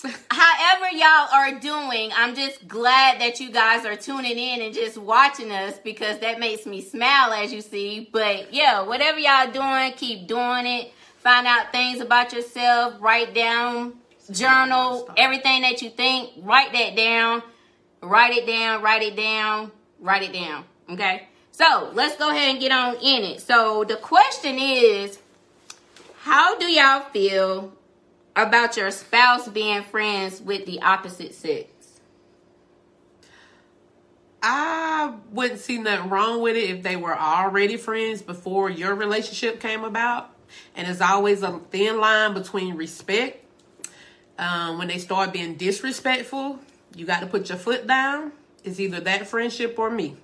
however 0.04 0.96
y'all 0.96 1.28
are 1.32 1.60
doing, 1.60 2.12
I'm 2.16 2.36
just 2.36 2.68
glad 2.68 3.22
that 3.22 3.40
you 3.40 3.52
guys 3.52 3.86
are 3.86 3.96
tuning 3.96 4.38
in 4.38 4.62
and 4.62 4.74
just 4.74 4.98
watching 4.98 5.52
us 5.52 5.78
because 5.84 6.20
that 6.20 6.40
makes 6.40 6.66
me 6.66 6.82
smile 6.82 7.34
as 7.34 7.54
you 7.54 7.62
see. 7.62 8.10
But 8.12 8.54
yeah, 8.54 8.82
whatever 8.82 9.20
y'all 9.20 9.52
doing, 9.52 9.94
keep 9.94 10.28
doing 10.28 10.66
it. 10.66 10.94
Find 11.18 11.46
out 11.46 11.72
things 11.72 12.02
about 12.02 12.34
yourself, 12.34 12.96
write 13.00 13.36
down, 13.36 13.94
journal, 14.32 15.08
everything 15.18 15.62
that 15.62 15.82
you 15.82 15.90
think, 15.92 16.32
write 16.38 16.74
that 16.74 16.96
down. 16.96 17.44
Write 18.02 18.36
it 18.36 18.48
down, 18.48 18.82
write 18.82 19.04
it 19.04 19.16
down, 19.16 19.72
write 20.00 20.24
it 20.24 20.34
down. 20.34 20.64
Okay? 20.90 21.28
So 21.52 21.92
let's 21.94 22.18
go 22.18 22.32
ahead 22.32 22.50
and 22.50 22.60
get 22.60 22.72
on 22.72 22.96
in 22.96 23.24
it. 23.24 23.42
So 23.42 23.84
the 23.84 23.98
question 23.98 24.58
is 24.58 25.20
how 26.22 26.58
do 26.58 26.66
y'all 26.66 27.02
feel 27.02 27.74
about 28.36 28.78
your 28.78 28.92
spouse 28.92 29.48
being 29.48 29.84
friends 29.84 30.42
with 30.42 30.66
the 30.66 30.82
opposite 30.82 31.34
sex? 31.34 31.68
I 34.44 35.14
wouldn't 35.32 35.60
see 35.60 35.78
nothing 35.78 36.10
wrong 36.10 36.42
with 36.42 36.56
it 36.56 36.70
if 36.70 36.84
they 36.84 36.96
were 36.96 37.18
already 37.18 37.78
friends 37.78 38.22
before 38.22 38.70
your 38.70 38.96
relationship 38.96 39.60
came 39.60 39.84
about. 39.84 40.32
And 40.76 40.88
there's 40.88 41.02
always 41.02 41.44
a 41.44 41.60
thin 41.70 42.00
line 42.00 42.34
between 42.34 42.76
respect. 42.76 43.46
Um, 44.38 44.80
when 44.80 44.88
they 44.88 44.98
start 44.98 45.32
being 45.32 45.56
disrespectful, 45.56 46.60
you 46.96 47.06
got 47.06 47.20
to 47.20 47.28
put 47.28 47.50
your 47.50 47.58
foot 47.58 47.86
down. 47.86 48.32
It's 48.64 48.80
either 48.80 49.00
that 49.02 49.28
friendship 49.28 49.78
or 49.78 49.92
me. 49.92 50.18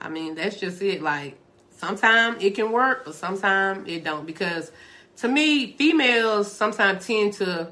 I 0.00 0.08
mean, 0.08 0.34
that's 0.34 0.58
just 0.58 0.80
it. 0.80 1.02
Like, 1.02 1.36
sometimes 1.76 2.42
it 2.42 2.54
can 2.54 2.72
work, 2.72 3.04
but 3.04 3.14
sometimes 3.14 3.88
it 3.88 4.04
don't. 4.04 4.26
Because 4.26 4.72
to 5.18 5.28
me, 5.28 5.72
females 5.72 6.50
sometimes 6.50 7.06
tend 7.06 7.34
to 7.34 7.68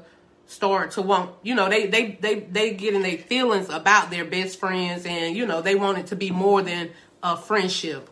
start 0.47 0.91
to 0.91 1.01
want, 1.01 1.31
you 1.41 1.55
know, 1.55 1.69
they 1.69 1.87
they 1.87 2.17
they 2.21 2.39
they 2.39 2.73
get 2.73 2.93
in 2.93 3.01
their 3.01 3.17
feelings 3.17 3.69
about 3.69 4.09
their 4.09 4.25
best 4.25 4.59
friends, 4.59 5.05
and 5.05 5.35
you 5.35 5.45
know, 5.45 5.61
they 5.61 5.75
want 5.75 5.97
it 5.97 6.07
to 6.07 6.15
be 6.15 6.31
more 6.31 6.61
than 6.61 6.89
a 7.21 7.35
friendship. 7.35 8.09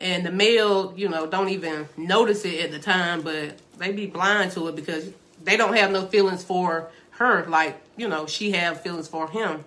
And 0.00 0.26
the 0.26 0.30
male, 0.30 0.92
you 0.96 1.08
know, 1.08 1.26
don't 1.26 1.48
even 1.48 1.88
notice 1.96 2.44
it 2.44 2.60
at 2.60 2.70
the 2.70 2.78
time, 2.78 3.22
but 3.22 3.56
they 3.78 3.92
be 3.92 4.06
blind 4.06 4.52
to 4.52 4.68
it 4.68 4.76
because 4.76 5.10
they 5.42 5.56
don't 5.56 5.74
have 5.76 5.90
no 5.90 6.06
feelings 6.06 6.44
for 6.44 6.90
her, 7.12 7.46
like 7.46 7.80
you 7.96 8.08
know, 8.08 8.26
she 8.26 8.52
have 8.52 8.82
feelings 8.82 9.08
for 9.08 9.28
him. 9.28 9.64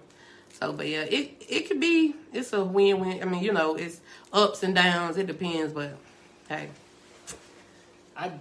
So, 0.59 0.73
but 0.73 0.87
yeah, 0.87 1.03
it 1.03 1.41
it 1.47 1.67
could 1.67 1.79
be 1.79 2.15
it's 2.33 2.53
a 2.53 2.63
win 2.63 2.99
win. 2.99 3.21
I 3.21 3.25
mean, 3.25 3.41
you 3.43 3.53
know, 3.53 3.75
it's 3.75 4.01
ups 4.33 4.61
and 4.61 4.75
downs. 4.75 5.17
It 5.17 5.27
depends, 5.27 5.73
but 5.73 5.97
hey, 6.47 6.67
I, 8.15 8.31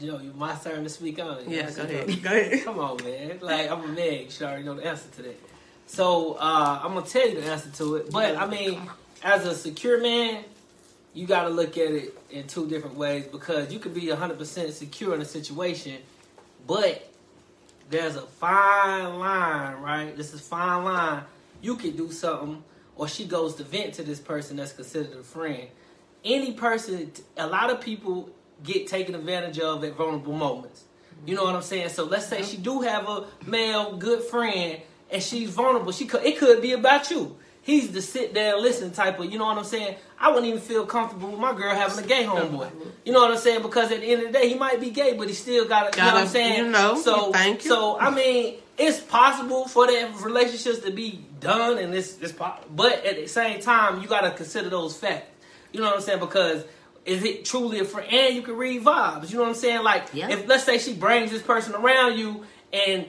yo, 0.00 0.18
you 0.18 0.32
my 0.36 0.54
turn 0.54 0.84
to 0.84 0.88
speak 0.90 1.18
on 1.22 1.38
it. 1.38 1.48
yeah, 1.48 1.68
You 1.68 1.76
go 1.76 1.82
know, 1.84 1.88
ahead, 1.90 2.22
go 2.22 2.30
ahead. 2.30 2.64
Come 2.64 2.78
on, 2.78 3.04
man. 3.04 3.38
Like 3.40 3.70
I'm 3.70 3.82
a 3.84 3.88
man. 3.88 4.24
You 4.24 4.30
should 4.30 4.42
already 4.46 4.64
know 4.64 4.74
the 4.74 4.86
answer 4.86 5.08
to 5.16 5.22
that. 5.22 5.40
So 5.86 6.34
uh, 6.34 6.80
I'm 6.82 6.94
gonna 6.94 7.06
tell 7.06 7.28
you 7.28 7.40
the 7.40 7.46
answer 7.46 7.70
to 7.70 7.96
it. 7.96 8.10
But 8.10 8.36
I 8.36 8.46
mean, 8.46 8.80
as 9.22 9.46
a 9.46 9.54
secure 9.54 10.00
man, 10.00 10.44
you 11.14 11.26
got 11.26 11.44
to 11.44 11.48
look 11.48 11.76
at 11.78 11.90
it 11.92 12.16
in 12.30 12.46
two 12.46 12.68
different 12.68 12.96
ways 12.96 13.24
because 13.26 13.72
you 13.72 13.78
could 13.78 13.94
be 13.94 14.02
100% 14.02 14.70
secure 14.72 15.14
in 15.14 15.20
a 15.22 15.24
situation, 15.24 15.96
but 16.66 17.10
there's 17.90 18.16
a 18.16 18.20
fine 18.22 19.18
line, 19.18 19.80
right? 19.80 20.14
This 20.16 20.34
is 20.34 20.40
fine 20.42 20.84
line. 20.84 21.22
You 21.62 21.76
could 21.76 21.96
do 21.96 22.12
something, 22.12 22.62
or 22.94 23.08
she 23.08 23.24
goes 23.24 23.54
to 23.56 23.64
vent 23.64 23.94
to 23.94 24.02
this 24.02 24.20
person 24.20 24.58
that's 24.58 24.72
considered 24.74 25.16
a 25.18 25.22
friend. 25.22 25.68
Any 26.22 26.52
person, 26.52 27.10
a 27.38 27.46
lot 27.46 27.70
of 27.70 27.80
people 27.80 28.28
get 28.62 28.86
taken 28.86 29.14
advantage 29.14 29.58
of 29.58 29.84
at 29.84 29.94
vulnerable 29.94 30.32
moments. 30.34 30.84
You 31.26 31.34
know 31.34 31.44
what 31.44 31.54
I'm 31.54 31.62
saying? 31.62 31.88
So 31.90 32.04
let's 32.04 32.26
say 32.26 32.42
she 32.42 32.56
do 32.56 32.80
have 32.82 33.08
a 33.08 33.26
male 33.46 33.96
good 33.96 34.22
friend, 34.22 34.80
and 35.10 35.22
she's 35.22 35.50
vulnerable. 35.50 35.92
She 35.92 36.06
could, 36.06 36.22
it 36.22 36.38
could 36.38 36.62
be 36.62 36.72
about 36.72 37.10
you. 37.10 37.36
he's 37.68 37.92
the 37.92 38.00
sit 38.00 38.32
there 38.32 38.54
and 38.54 38.62
listen 38.62 38.90
type 38.90 39.20
of, 39.20 39.30
you 39.30 39.38
know 39.38 39.44
what 39.44 39.58
I'm 39.58 39.64
saying? 39.64 39.96
I 40.18 40.28
wouldn't 40.30 40.46
even 40.46 40.60
feel 40.60 40.86
comfortable 40.86 41.30
with 41.30 41.38
my 41.38 41.54
girl 41.54 41.74
having 41.74 42.02
a 42.02 42.06
gay 42.06 42.24
homeboy. 42.24 42.70
You 43.04 43.12
know 43.12 43.20
what 43.20 43.30
I'm 43.30 43.36
saying? 43.36 43.60
Because 43.60 43.92
at 43.92 44.00
the 44.00 44.06
end 44.06 44.22
of 44.22 44.32
the 44.32 44.38
day, 44.38 44.48
he 44.48 44.54
might 44.54 44.80
be 44.80 44.90
gay, 44.90 45.12
but 45.12 45.28
he 45.28 45.34
still 45.34 45.68
got 45.68 45.92
to, 45.92 45.98
you 45.98 46.04
know 46.04 46.14
what 46.14 46.22
I'm 46.22 46.28
saying? 46.28 46.64
You 46.64 46.70
know, 46.70 46.96
so, 47.00 47.30
thank 47.30 47.64
you. 47.64 47.70
So, 47.70 47.98
I 48.00 48.10
mean, 48.10 48.54
it's 48.78 49.00
possible 49.00 49.68
for 49.68 49.86
that 49.86 50.18
relationships 50.22 50.78
to 50.80 50.90
be 50.90 51.22
done, 51.40 51.76
and 51.76 51.94
it's, 51.94 52.18
it's 52.20 52.32
but 52.32 53.04
at 53.04 53.16
the 53.16 53.26
same 53.26 53.60
time, 53.60 54.00
you 54.00 54.08
got 54.08 54.22
to 54.22 54.30
consider 54.30 54.70
those 54.70 54.96
facts. 54.96 55.30
You 55.70 55.80
know 55.80 55.88
what 55.88 55.96
I'm 55.96 56.00
saying? 56.00 56.20
Because 56.20 56.64
is 57.08 57.24
it 57.24 57.44
truly 57.44 57.80
a 57.80 57.84
friend? 57.84 58.12
And 58.12 58.36
you 58.36 58.42
can 58.42 58.56
read 58.56 58.84
vibes. 58.84 59.30
You 59.30 59.36
know 59.36 59.42
what 59.42 59.50
I'm 59.50 59.54
saying? 59.54 59.82
Like, 59.82 60.08
Yeah. 60.12 60.28
if 60.30 60.46
let's 60.46 60.64
say 60.64 60.78
she 60.78 60.94
brings 60.94 61.30
this 61.30 61.42
person 61.42 61.74
around 61.74 62.18
you, 62.18 62.44
and 62.72 63.06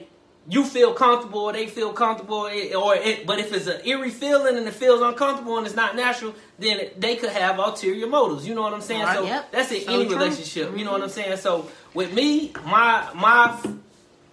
you 0.48 0.64
feel 0.64 0.94
comfortable, 0.94 1.40
or 1.40 1.52
they 1.52 1.66
feel 1.66 1.92
comfortable, 1.92 2.48
or 2.76 2.94
it, 2.96 3.26
but 3.26 3.38
if 3.38 3.52
it's 3.52 3.66
an 3.66 3.80
eerie 3.84 4.10
feeling 4.10 4.56
and 4.56 4.66
it 4.66 4.74
feels 4.74 5.00
uncomfortable 5.02 5.58
and 5.58 5.66
it's 5.66 5.76
not 5.76 5.94
natural, 5.94 6.34
then 6.58 6.80
it, 6.80 7.00
they 7.00 7.14
could 7.16 7.30
have 7.30 7.58
ulterior 7.58 8.06
motives. 8.06 8.48
You 8.48 8.54
know 8.54 8.62
what 8.62 8.72
I'm 8.72 8.80
saying? 8.80 9.02
Right. 9.02 9.16
So 9.16 9.24
Yep. 9.24 9.52
that's 9.52 9.70
in 9.70 9.82
So 9.82 9.92
any 9.92 10.06
true. 10.06 10.16
relationship. 10.16 10.76
You 10.76 10.84
know 10.84 10.92
what 10.92 11.02
I'm 11.02 11.08
mm-hmm. 11.08 11.20
saying? 11.20 11.36
So 11.36 11.68
with 11.94 12.12
me, 12.12 12.52
my 12.64 13.06
my 13.14 13.56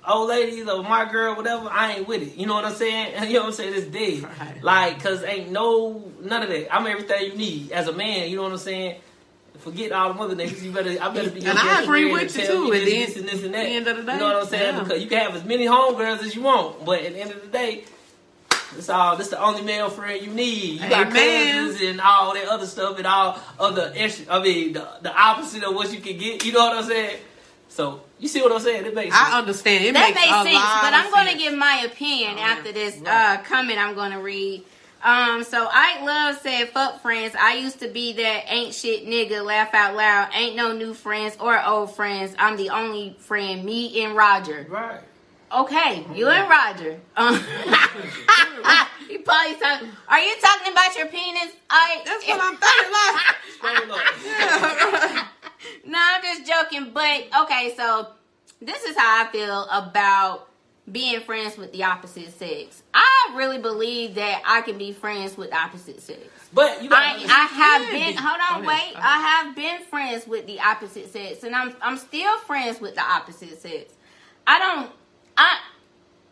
old 0.08 0.30
ladies 0.30 0.68
or 0.68 0.82
my 0.84 1.10
girl, 1.12 1.36
whatever, 1.36 1.70
I 1.70 1.96
ain't 1.98 2.08
with 2.08 2.22
it. 2.22 2.36
You 2.36 2.48
know 2.48 2.54
what 2.56 2.66
I'm 2.66 2.74
saying? 2.74 3.24
You 3.28 3.34
know 3.34 3.40
what 3.42 3.48
I'm 3.48 3.54
saying? 3.54 3.74
It's 3.76 3.88
dead. 3.88 4.24
Right. 4.24 4.64
Like, 4.64 5.04
cause 5.04 5.24
ain't 5.24 5.52
no 5.52 6.10
none 6.22 6.42
of 6.44 6.50
that. 6.50 6.74
I'm 6.74 6.88
everything 6.88 7.26
you 7.32 7.36
need 7.36 7.72
as 7.74 7.88
a 7.88 7.94
man. 7.94 8.30
You 8.30 8.38
know 8.38 8.44
what 8.44 8.54
I'm 8.54 8.58
saying? 8.58 9.02
Forget 9.60 9.92
all 9.92 10.14
the 10.14 10.20
other 10.20 10.36
niggas. 10.36 10.62
You 10.62 10.72
better, 10.72 10.92
I 11.02 11.10
better 11.14 11.30
be. 11.30 11.42
your 11.42 11.50
And 11.50 11.60
I 11.60 11.84
agree 11.84 12.12
with 12.12 12.38
you, 12.38 12.46
too, 12.46 12.70
me 12.72 12.78
at 12.80 12.86
this, 12.86 12.86
the 12.86 12.92
this, 12.92 13.18
end- 13.18 13.18
and 13.18 13.28
this 13.30 13.44
and 13.46 13.54
that. 13.54 13.64
the 13.64 13.70
end 13.70 13.88
of 13.88 13.98
the 13.98 14.04
day. 14.04 14.14
You 14.14 14.20
know 14.20 14.34
what 14.34 14.44
I'm 14.44 14.48
saying? 14.50 14.76
Yeah. 14.76 14.84
Because 14.84 15.02
you 15.04 15.10
can 15.10 15.18
have 15.20 15.36
as 15.36 15.44
many 15.46 15.66
homegirls 15.66 16.24
as 16.24 16.36
you 16.36 16.42
want, 16.42 16.86
but 16.86 17.02
at 17.02 17.14
the 17.14 17.20
end 17.20 17.32
of 17.32 17.42
the 17.42 17.48
day. 17.48 17.84
It's 18.78 18.90
all. 18.90 19.16
This 19.16 19.30
the 19.30 19.42
only 19.42 19.62
male 19.62 19.90
friend 19.90 20.22
you 20.24 20.32
need. 20.32 20.82
You 20.82 20.90
got 20.90 21.08
Amen. 21.08 21.68
cousins 21.70 21.82
and 21.90 22.02
all 22.02 22.34
that 22.34 22.48
other 22.48 22.66
stuff 22.66 22.98
and 22.98 23.08
all 23.08 23.40
other 23.60 23.94
extra. 23.96 24.26
I 24.34 24.44
mean, 24.44 24.74
the, 24.74 24.88
the 25.02 25.14
opposite 25.18 25.64
of 25.64 25.74
what 25.74 25.92
you 25.94 26.00
can 26.02 26.18
get. 26.18 26.46
You 26.46 26.52
know 26.52 26.60
what 26.66 26.78
I'm 26.78 26.84
saying? 26.84 27.18
So 27.70 28.02
you 28.20 28.28
see 28.28 28.42
what 28.42 28.52
I'm 28.52 28.60
saying? 28.60 28.86
It 28.86 28.94
makes 28.94 29.16
sense. 29.16 29.30
I 29.34 29.40
understand. 29.40 29.86
It 29.86 29.94
that 29.94 30.10
makes, 30.10 30.16
makes 30.20 30.32
a 30.32 30.44
sense. 30.44 30.54
lot 30.56 30.82
But 30.82 30.94
I'm 30.94 31.12
going 31.12 31.28
to 31.34 31.38
give 31.38 31.54
my 31.58 31.84
opinion 31.86 32.34
Oh, 32.38 32.42
after 32.42 32.72
this 32.74 32.98
Right. 32.98 33.40
uh, 33.40 33.44
comment 33.44 33.80
I'm 33.80 33.96
going 33.96 34.12
to 34.12 34.20
read. 34.20 34.64
Um, 35.04 35.44
so 35.44 35.68
Ike 35.72 36.02
Love 36.02 36.40
said, 36.42 36.70
"Fuck 36.70 37.02
friends. 37.02 37.36
I 37.40 37.56
used 37.56 37.80
to 37.80 37.88
be 37.88 38.14
that 38.14 38.44
ain't 38.52 38.74
shit 38.74 39.06
nigga. 39.08 39.44
Laugh 39.46 39.74
out 39.74 39.96
loud. 39.96 40.30
Ain't 40.34 40.56
no 40.56 40.72
new 40.74 40.94
friends 40.94 41.38
or 41.40 41.64
old 41.64 41.96
friends. 41.96 42.36
I'm 42.40 42.58
the 42.58 42.70
only 42.72 43.16
friend. 43.20 43.64
Me 43.64 44.04
and 44.04 44.16
Roger. 44.16 44.66
right. 44.70 45.02
Okay, 45.50 46.06
you 46.14 46.28
and 46.28 46.50
Roger. 46.50 47.00
Um, 47.16 47.36
you 49.10 49.20
probably 49.20 49.56
talking. 49.56 49.88
Are 50.10 50.20
you 50.20 50.36
talking 50.42 50.74
about 50.74 50.94
your 50.98 51.06
penis? 51.08 51.54
Ike? 51.70 52.04
That's 52.04 52.28
what 52.28 52.42
I'm 52.42 52.58
thinking. 52.58 52.92
Like, 52.92 53.36
Straight 53.58 55.12
up. 55.18 55.28
No, 55.86 55.98
I'm 56.02 56.22
just 56.22 56.46
joking. 56.46 56.92
But 56.94 57.28
okay, 57.44 57.74
so 57.78 58.10
this 58.62 58.84
is 58.84 58.96
how 58.98 59.26
I 59.26 59.32
feel 59.32 59.68
about 59.72 60.48
being 60.92 61.20
friends 61.22 61.58
with 61.58 61.72
the 61.74 61.84
opposite 61.84 62.38
sex. 62.38 62.82
I 62.94 63.34
really 63.36 63.58
believe 63.58 64.16
that 64.16 64.42
I 64.46 64.62
can 64.62 64.78
be 64.78 64.94
friends 64.94 65.38
with 65.38 65.54
opposite 65.54 66.02
sex. 66.02 66.20
But 66.54 66.82
you 66.82 66.90
I, 66.92 67.26
I 67.28 67.46
have 67.46 67.92
been 67.92 68.16
be- 68.16 68.22
hold 68.22 68.40
on 68.52 68.66
wait. 68.66 68.94
Go 68.94 69.00
I 69.02 69.20
have 69.20 69.56
been 69.56 69.82
friends 69.84 70.26
with 70.28 70.48
the 70.48 70.60
opposite 70.60 71.12
sex 71.12 71.44
and 71.44 71.56
I'm 71.56 71.76
I'm 71.82 71.98
still 71.98 72.38
friends 72.40 72.80
with 72.80 72.96
the 72.96 73.02
opposite 73.02 73.62
sex. 73.62 73.94
I 74.46 74.60
don't 74.60 74.92
I 75.38 75.58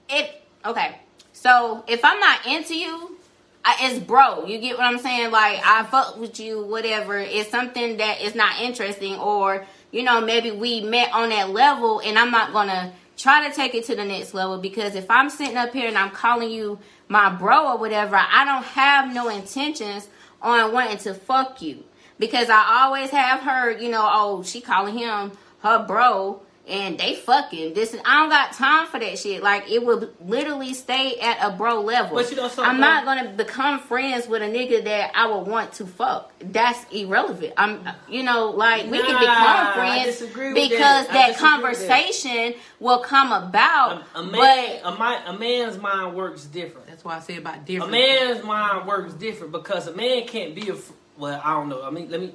if 0.09 0.31
okay. 0.65 1.00
So 1.33 1.83
if 1.88 2.05
I'm 2.05 2.19
not 2.19 2.45
into 2.47 2.77
you 2.77 3.17
I, 3.65 3.77
it's 3.81 4.00
bro. 4.00 4.45
You 4.45 4.59
get 4.59 4.77
what 4.77 4.85
I'm 4.85 5.00
saying? 5.00 5.31
Like 5.31 5.59
I 5.65 5.83
fuck 5.83 6.17
with 6.17 6.39
you 6.39 6.63
whatever. 6.65 7.17
It's 7.17 7.50
something 7.50 7.97
that 7.97 8.21
is 8.21 8.35
not 8.35 8.62
interesting 8.62 9.15
or 9.15 9.65
you 9.91 10.03
know 10.03 10.21
maybe 10.21 10.51
we 10.51 10.81
met 10.81 11.12
on 11.13 11.29
that 11.29 11.50
level 11.50 12.00
and 12.00 12.17
I'm 12.17 12.31
not 12.31 12.53
gonna 12.53 12.93
try 13.17 13.48
to 13.48 13.55
take 13.55 13.74
it 13.74 13.86
to 13.86 13.95
the 13.95 14.05
next 14.05 14.34
level 14.34 14.57
because 14.57 14.95
if 14.95 15.10
I'm 15.10 15.29
sitting 15.29 15.57
up 15.57 15.74
here 15.74 15.88
and 15.88 15.98
I'm 15.98 16.12
calling 16.12 16.50
you 16.50 16.79
my 17.07 17.29
bro 17.29 17.74
or 17.74 17.77
whatever, 17.77 18.15
I 18.15 18.45
don't 18.45 18.63
have 18.63 19.13
no 19.13 19.29
intentions 19.29 20.07
on 20.41 20.74
wanting 20.74 20.98
to 21.00 21.13
fuck 21.13 21.62
you. 21.62 21.84
Because 22.17 22.50
I 22.50 22.84
always 22.84 23.10
have 23.10 23.41
heard, 23.41 23.81
you 23.81 23.89
know, 23.89 24.07
oh, 24.10 24.43
she 24.43 24.62
calling 24.62 24.98
him 24.98 25.34
her 25.60 25.86
bro 25.86 26.41
and 26.67 26.98
they 26.98 27.15
fucking 27.15 27.74
this 27.74 27.93
and 27.93 28.01
I 28.05 28.22
don't 28.22 28.29
got 28.29 28.53
time 28.53 28.88
for 28.88 29.00
that 29.00 29.19
shit. 29.19 29.43
Like 29.43 29.69
it 29.69 29.86
will 29.86 30.10
literally 30.25 30.74
stay 30.74 31.19
at 31.19 31.38
a 31.41 31.55
bro 31.55 31.81
level. 31.81 32.15
But 32.15 32.29
you 32.31 32.38
know 32.38 32.48
something, 32.48 32.65
I'm 32.65 32.79
not 32.79 33.05
gonna 33.05 33.29
become 33.29 33.80
friends 33.80 34.28
with 34.28 34.41
a 34.41 34.45
nigga 34.45 34.84
that 34.86 35.12
I 35.15 35.28
would 35.28 35.47
want 35.47 35.73
to 35.73 35.86
fuck. 35.86 36.34
That's 36.39 36.91
irrelevant. 36.91 37.54
I'm 37.58 37.88
you 38.10 38.23
know, 38.23 38.49
like 38.49 38.89
we 38.89 38.99
can 38.99 39.19
become 39.19 39.73
friends 39.73 40.21
because 40.21 40.28
that. 40.30 40.54
That, 40.54 40.54
disagree 40.54 40.54
with 40.54 40.69
that. 41.10 41.38
conversation 41.38 42.54
will 42.80 42.99
come 42.99 43.32
about. 43.32 44.04
A, 44.15 44.19
a 44.19 44.23
man, 44.23 44.80
but 44.84 44.93
a, 44.93 44.97
mi- 44.97 45.25
a 45.28 45.39
man's 45.39 45.78
mind 45.78 46.15
works 46.15 46.45
different. 46.45 46.88
That's 46.88 47.04
why 47.04 47.17
I 47.17 47.19
say 47.19 47.38
about 47.38 47.65
different. 47.65 47.89
A 47.89 47.97
man's 47.97 48.43
mind 48.43 48.88
works 48.88 49.13
different 49.13 49.51
because 49.51 49.88
a 49.88 49.93
man 49.93 50.28
can't 50.28 50.56
be 50.56 50.69
a. 50.69 50.75
Well, 51.17 51.39
I 51.43 51.54
don't 51.54 51.69
know. 51.69 51.84
I 51.84 51.91
mean, 51.91 52.10
let 52.10 52.19
me. 52.19 52.34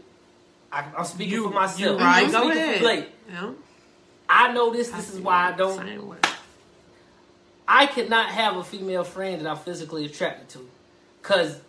I, 0.73 0.85
I'm 0.97 1.05
speaking 1.05 1.35
you 1.35 1.49
for 1.49 1.55
myself. 1.55 1.99
You 1.99 2.05
right? 2.05 2.31
Go 2.31 2.49
ahead. 2.49 2.79
For 2.79 3.31
Yeah. 3.33 3.51
I 4.31 4.53
know 4.53 4.73
this. 4.73 4.91
This 4.91 5.13
is 5.13 5.21
why 5.21 5.53
I 5.53 5.57
don't. 5.57 5.77
Same 5.77 6.09
way. 6.09 6.19
I 7.67 7.87
cannot 7.87 8.31
have 8.31 8.57
a 8.57 8.65
female 8.65 9.05
friend 9.05 9.41
that 9.41 9.51
I'm 9.51 9.57
physically 9.57 10.05
attracted 10.05 10.49
to, 10.51 10.69
cause 11.23 11.61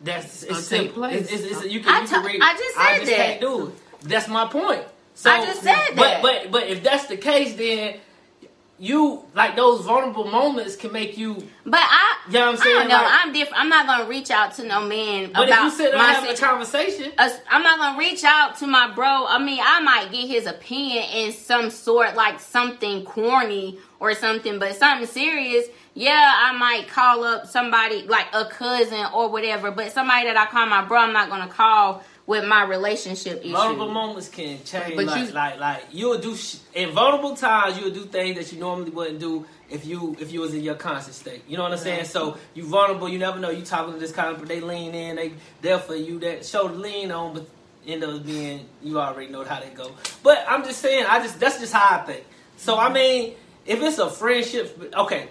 that's 0.00 0.44
gonna 0.44 0.58
it's 0.58 0.66
simple. 0.66 0.94
place. 0.94 1.30
It's, 1.30 1.32
it's, 1.32 1.64
it's, 1.64 1.72
you 1.72 1.80
can, 1.80 1.94
I 1.94 2.00
you 2.00 2.08
can 2.08 2.22
ta- 2.22 2.26
read. 2.26 2.40
I 2.42 2.52
just 2.56 2.74
said 2.74 3.00
that. 3.00 3.26
can't 3.26 3.40
do 3.40 3.68
it. 3.68 3.74
That's 4.02 4.28
my 4.28 4.46
point. 4.46 4.84
So, 5.14 5.30
I 5.30 5.44
just 5.44 5.62
said 5.62 5.74
that. 5.74 5.94
But 5.96 6.22
but 6.22 6.50
but 6.50 6.68
if 6.68 6.82
that's 6.82 7.06
the 7.06 7.16
case, 7.16 7.54
then 7.56 8.00
you 8.80 9.22
like 9.34 9.56
those 9.56 9.84
vulnerable 9.84 10.24
moments 10.24 10.74
can 10.74 10.90
make 10.90 11.18
you. 11.18 11.34
But 11.66 11.80
I, 11.82 12.16
You 12.28 12.32
know 12.32 12.40
what 12.46 12.48
I'm 12.48 12.54
I 12.54 12.64
saying? 12.64 12.78
don't 12.78 12.88
know. 12.88 12.94
Like- 12.96 13.12
I'm 13.26 13.32
different. 13.34 13.60
I'm 13.62 13.68
not 13.68 13.86
gonna 13.86 14.08
reach 14.08 14.30
out 14.30 14.54
to 14.54 14.64
no 14.64 14.80
man 14.80 15.30
But 15.34 15.48
about 15.48 15.58
if 15.58 15.64
you 15.64 15.70
sit 15.84 15.94
my 15.94 16.04
having 16.04 16.30
a 16.30 16.36
conversation, 16.36 17.12
us- 17.18 17.38
I'm 17.50 17.62
not 17.62 17.78
gonna 17.78 17.98
reach 17.98 18.24
out 18.24 18.56
to 18.58 18.66
my 18.66 18.90
bro. 18.90 19.26
I 19.28 19.38
mean, 19.38 19.60
I 19.62 19.80
might 19.80 20.10
get 20.10 20.26
his 20.26 20.46
opinion 20.46 21.04
in 21.14 21.32
some 21.32 21.68
sort, 21.70 22.14
like 22.16 22.40
something 22.40 23.04
corny 23.04 23.78
or 24.00 24.14
something, 24.14 24.58
but 24.58 24.74
something 24.76 25.06
serious. 25.06 25.66
Yeah, 25.92 26.32
I 26.44 26.52
might 26.56 26.88
call 26.88 27.22
up 27.24 27.46
somebody 27.46 28.02
like 28.06 28.28
a 28.32 28.46
cousin 28.46 29.04
or 29.12 29.28
whatever, 29.28 29.70
but 29.70 29.92
somebody 29.92 30.24
that 30.26 30.36
I 30.38 30.46
call 30.46 30.64
my 30.66 30.82
bro, 30.82 31.00
I'm 31.00 31.12
not 31.12 31.28
gonna 31.28 31.48
call 31.48 32.02
with 32.26 32.44
my 32.44 32.62
relationship 32.64 33.40
issue. 33.40 33.52
vulnerable 33.52 33.88
moments 33.90 34.28
can 34.28 34.62
change. 34.64 34.94
But 34.96 35.06
like, 35.06 35.26
you- 35.28 35.32
like 35.32 35.58
like 35.58 35.84
you'll 35.90 36.18
do 36.18 36.36
sh- 36.36 36.56
in 36.74 36.90
vulnerable 36.90 37.34
times. 37.36 37.78
You'll 37.78 37.90
do 37.90 38.04
things 38.04 38.36
that 38.36 38.52
you 38.52 38.60
normally 38.60 38.90
wouldn't 38.90 39.18
do 39.18 39.46
if 39.68 39.84
you 39.84 40.16
if 40.20 40.32
you 40.32 40.40
was 40.40 40.54
in 40.54 40.62
your 40.62 40.74
conscious 40.76 41.16
state. 41.16 41.42
You 41.48 41.56
know 41.56 41.64
what 41.64 41.72
I'm 41.72 41.78
saying? 41.78 42.04
So 42.04 42.36
you 42.54 42.64
vulnerable. 42.64 43.08
You 43.08 43.18
never 43.18 43.38
know. 43.38 43.50
You 43.50 43.62
talking 43.64 43.94
to 43.94 43.98
this 44.00 44.12
kind 44.12 44.28
of 44.34 44.38
but 44.38 44.48
they 44.48 44.60
lean 44.60 44.94
in. 44.94 45.16
They 45.16 45.32
there 45.60 45.78
for 45.78 45.96
you. 45.96 46.18
That 46.20 46.44
shoulder 46.46 46.74
lean 46.74 47.10
on, 47.10 47.34
but 47.34 47.46
end 47.86 48.04
up 48.04 48.24
being 48.24 48.66
you 48.82 49.00
already 49.00 49.32
know 49.32 49.42
how 49.44 49.58
they 49.60 49.70
go. 49.70 49.90
But 50.22 50.44
I'm 50.48 50.62
just 50.64 50.80
saying. 50.80 51.06
I 51.08 51.20
just 51.22 51.40
that's 51.40 51.58
just 51.58 51.72
how 51.72 51.98
I 52.00 52.02
think. 52.04 52.24
So 52.56 52.78
I 52.78 52.92
mean, 52.92 53.34
if 53.66 53.82
it's 53.82 53.98
a 53.98 54.08
friendship, 54.10 54.92
okay. 54.94 55.28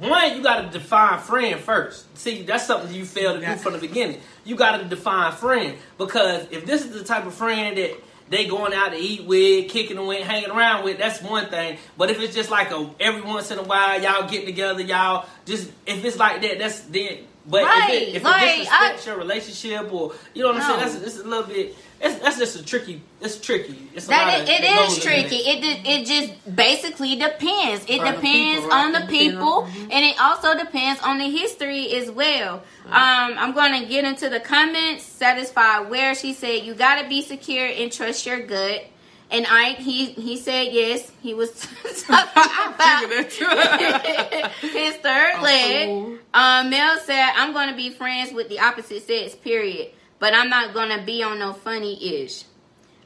One, 0.00 0.36
you 0.36 0.42
got 0.42 0.62
to 0.72 0.78
define 0.78 1.18
friend 1.20 1.60
first. 1.60 2.16
See, 2.16 2.42
that's 2.42 2.66
something 2.66 2.92
you 2.94 3.04
failed 3.04 3.40
to 3.40 3.46
do 3.46 3.56
from 3.56 3.74
the 3.74 3.78
beginning. 3.78 4.20
You 4.44 4.56
got 4.56 4.78
to 4.78 4.84
define 4.84 5.32
friend 5.32 5.76
because 5.98 6.46
if 6.50 6.64
this 6.64 6.84
is 6.84 6.92
the 6.92 7.04
type 7.04 7.26
of 7.26 7.34
friend 7.34 7.76
that 7.76 7.92
they 8.30 8.46
going 8.46 8.72
out 8.72 8.92
to 8.92 8.96
eat 8.98 9.24
with, 9.24 9.68
kicking 9.68 10.04
with, 10.06 10.26
hanging 10.26 10.50
around 10.50 10.84
with, 10.84 10.98
that's 10.98 11.20
one 11.20 11.50
thing. 11.50 11.76
But 11.98 12.10
if 12.10 12.18
it's 12.20 12.34
just 12.34 12.50
like 12.50 12.70
a 12.70 12.88
every 12.98 13.20
once 13.22 13.50
in 13.50 13.58
a 13.58 13.62
while, 13.62 14.00
y'all 14.00 14.28
get 14.28 14.46
together, 14.46 14.80
y'all 14.80 15.26
just 15.44 15.70
if 15.86 16.02
it's 16.04 16.16
like 16.16 16.40
that, 16.42 16.58
that's 16.58 16.80
then. 16.80 17.18
But 17.46 17.64
Right, 17.64 17.90
if 17.92 18.02
it, 18.02 18.14
if 18.16 18.22
like, 18.24 18.42
it 18.60 18.66
disrespects 18.68 19.06
your 19.06 19.16
relationship 19.18 19.92
or 19.92 20.12
you 20.34 20.42
know 20.42 20.52
what 20.52 20.62
I'm 20.62 20.68
No. 20.68 20.78
saying, 20.88 21.00
that's 21.02 21.14
it's 21.16 21.24
a 21.24 21.28
little 21.28 21.44
bit. 21.44 21.74
It's, 22.02 22.18
that's 22.20 22.38
just 22.38 22.56
a 22.58 22.64
tricky. 22.64 23.02
It's 23.20 23.38
tricky. 23.38 23.76
It's 23.94 24.06
a 24.06 24.08
That 24.08 24.40
of- 24.40 24.48
it, 24.48 24.62
is 24.64 24.98
tricky. 25.04 25.36
it. 25.36 25.62
It 25.62 25.86
it 25.86 26.06
just 26.06 26.56
basically 26.56 27.14
depends. 27.16 27.84
It 27.88 28.00
On 28.00 28.06
the 28.06 28.12
depends 28.12 28.22
people, 28.22 28.68
right? 28.70 28.84
on 28.86 28.92
the 28.92 29.06
people, 29.06 29.62
mhm. 29.68 29.88
and 29.92 30.04
it 30.06 30.18
also 30.20 30.56
depends 30.56 31.00
on 31.02 31.18
the 31.18 31.28
history 31.28 31.92
as 31.96 32.10
well. 32.10 32.62
Um, 32.86 33.34
I'm 33.38 33.52
going 33.52 33.82
to 33.82 33.86
get 33.86 34.04
into 34.04 34.30
the 34.30 34.40
comments. 34.40 35.04
Satisfied 35.04 35.90
where 35.90 36.14
she 36.14 36.32
said 36.32 36.62
you 36.64 36.72
got 36.74 37.02
to 37.02 37.08
be 37.08 37.20
secure 37.22 37.66
and 37.66 37.92
trust 37.92 38.24
your 38.24 38.40
gut. 38.40 38.84
And 39.32 39.46
I 39.48 39.72
he 39.74 40.06
he 40.06 40.38
said 40.38 40.72
yes. 40.72 41.12
He 41.22 41.34
was 41.34 41.50
talking 42.06 42.74
about 42.74 43.10
his 44.60 44.96
third 44.96 45.42
leg. 45.42 46.18
Um, 46.34 46.70
Mel 46.70 46.98
said, 47.00 47.30
I'm 47.36 47.52
going 47.52 47.68
to 47.70 47.76
be 47.76 47.90
friends 47.90 48.32
with 48.32 48.48
the 48.48 48.58
opposite 48.60 49.06
sex, 49.06 49.34
period. 49.34 49.90
But 50.20 50.34
I'm 50.34 50.48
not 50.48 50.72
to 50.90 51.02
be 51.02 51.22
on 51.24 51.40
no 51.40 51.52
funny 51.52 52.22
ish. 52.22 52.44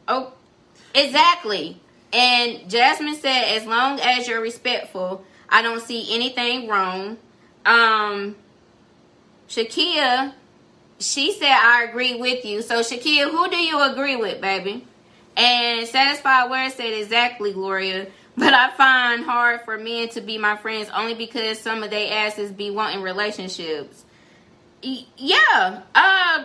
Oh, 0.06 0.34
exactly. 0.94 1.80
And 2.12 2.68
Jasmine 2.68 3.14
said, 3.14 3.56
as 3.56 3.66
long 3.66 3.98
as 4.00 4.28
you're 4.28 4.42
respectful, 4.42 5.24
I 5.48 5.62
don't 5.62 5.80
see 5.80 6.14
anything 6.14 6.68
wrong. 6.68 7.16
Um, 7.64 8.36
Shakia, 9.48 10.34
she 10.98 11.32
said 11.32 11.50
I 11.50 11.84
agree 11.88 12.16
with 12.16 12.44
you. 12.44 12.62
So 12.62 12.80
Shakia, 12.80 13.30
who 13.30 13.48
do 13.48 13.56
you 13.56 13.80
agree 13.82 14.16
with, 14.16 14.40
baby? 14.40 14.86
And 15.36 15.86
satisfied 15.88 16.50
where 16.50 16.70
said 16.70 16.92
exactly, 16.92 17.52
Gloria. 17.52 18.08
But 18.36 18.52
I 18.52 18.70
find 18.72 19.24
hard 19.24 19.60
for 19.60 19.78
men 19.78 20.08
to 20.10 20.20
be 20.20 20.38
my 20.38 20.56
friends 20.56 20.90
only 20.92 21.14
because 21.14 21.58
some 21.60 21.84
of 21.84 21.90
they 21.90 22.10
asses 22.10 22.50
be 22.50 22.70
wanting 22.70 23.02
relationships. 23.02 24.04
Yeah. 24.82 25.82
Uh 25.94 26.44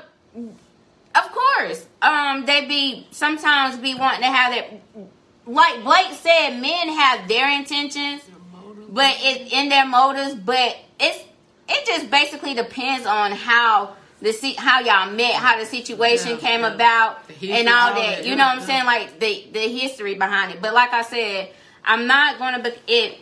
of 1.16 1.32
course. 1.32 1.86
Um 2.02 2.46
they 2.46 2.66
be 2.66 3.08
sometimes 3.12 3.78
be 3.78 3.96
wanting 3.96 4.22
to 4.22 4.28
have 4.28 4.54
it. 4.54 4.82
like 5.46 5.84
Blake 5.84 6.14
said, 6.14 6.60
men 6.60 6.90
have 6.90 7.28
their 7.28 7.50
intentions 7.50 8.22
but 8.92 9.16
it 9.20 9.52
in 9.54 9.70
their 9.70 9.86
motives, 9.86 10.36
but 10.36 10.76
it's 11.00 11.24
it 11.68 11.86
just 11.86 12.10
basically 12.10 12.54
depends 12.56 13.06
on 13.06 13.32
how 13.32 13.96
the 14.22 14.34
see 14.34 14.54
how 14.54 14.80
y'all 14.80 15.12
met, 15.12 15.34
how 15.36 15.58
the 15.60 15.66
situation 15.66 16.32
Yeah, 16.32 16.38
came 16.38 16.62
yeah. 16.62 16.74
about, 16.74 17.26
history, 17.28 17.52
and 17.52 17.70
all 17.70 17.90
all 17.90 17.96
that. 17.96 18.18
that, 18.18 18.24
You 18.24 18.32
yeah, 18.32 18.36
know 18.36 18.46
what 18.48 18.58
I'm 18.60 18.66
saying? 18.66 18.86
Like 18.86 19.20
the 19.20 19.46
the 19.54 19.60
history 19.60 20.16
behind 20.16 20.52
it. 20.54 20.62
But 20.62 20.74
like 20.74 20.92
I 20.94 21.04
said, 21.04 21.52
I'm 21.86 22.08
not 22.08 22.40
gonna 22.40 22.62
be 22.64 22.72
it. 22.88 23.20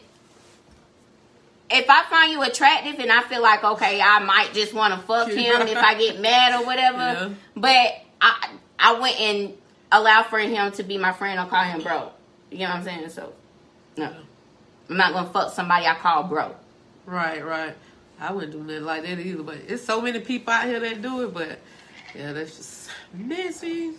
If 1.69 1.89
I 1.89 2.03
find 2.09 2.31
you 2.31 2.41
attractive 2.43 2.99
and 2.99 3.11
I 3.11 3.23
feel 3.23 3.41
like 3.41 3.63
okay, 3.63 4.01
I 4.01 4.19
might 4.19 4.53
just 4.53 4.73
want 4.73 4.93
to 4.93 4.99
fuck 5.05 5.27
him 5.29 5.67
if 5.67 5.77
I 5.77 5.95
get 5.95 6.19
mad 6.21 6.61
or 6.61 6.65
whatever. 6.65 6.97
Yeah. 6.97 7.29
But 7.55 8.01
I 8.21 8.49
I 8.79 8.99
went 8.99 9.19
and 9.19 9.53
allowed 9.91 10.27
for 10.27 10.39
him 10.39 10.71
to 10.73 10.83
be 10.83 10.97
my 10.97 11.13
friend 11.13 11.39
or 11.39 11.45
call 11.45 11.63
him 11.63 11.81
bro. 11.81 12.11
You 12.51 12.59
know 12.59 12.69
what 12.69 12.75
I'm 12.75 12.83
saying? 12.83 13.09
So 13.09 13.33
no, 13.97 14.13
I'm 14.89 14.97
not 14.97 15.13
gonna 15.13 15.29
fuck 15.29 15.53
somebody 15.53 15.85
I 15.85 15.95
call 15.95 16.23
bro. 16.23 16.55
Right, 17.05 17.45
right. 17.45 17.75
I 18.19 18.33
wouldn't 18.33 18.51
do 18.51 18.63
nothing 18.63 18.83
like 18.83 19.03
that 19.03 19.19
either. 19.19 19.43
But 19.43 19.57
it's 19.67 19.83
so 19.83 20.01
many 20.01 20.19
people 20.19 20.53
out 20.53 20.65
here 20.65 20.79
that 20.79 21.01
do 21.01 21.25
it. 21.25 21.33
But 21.33 21.59
yeah, 22.15 22.33
that's 22.33 22.55
just 22.55 22.89
messy. 23.13 23.93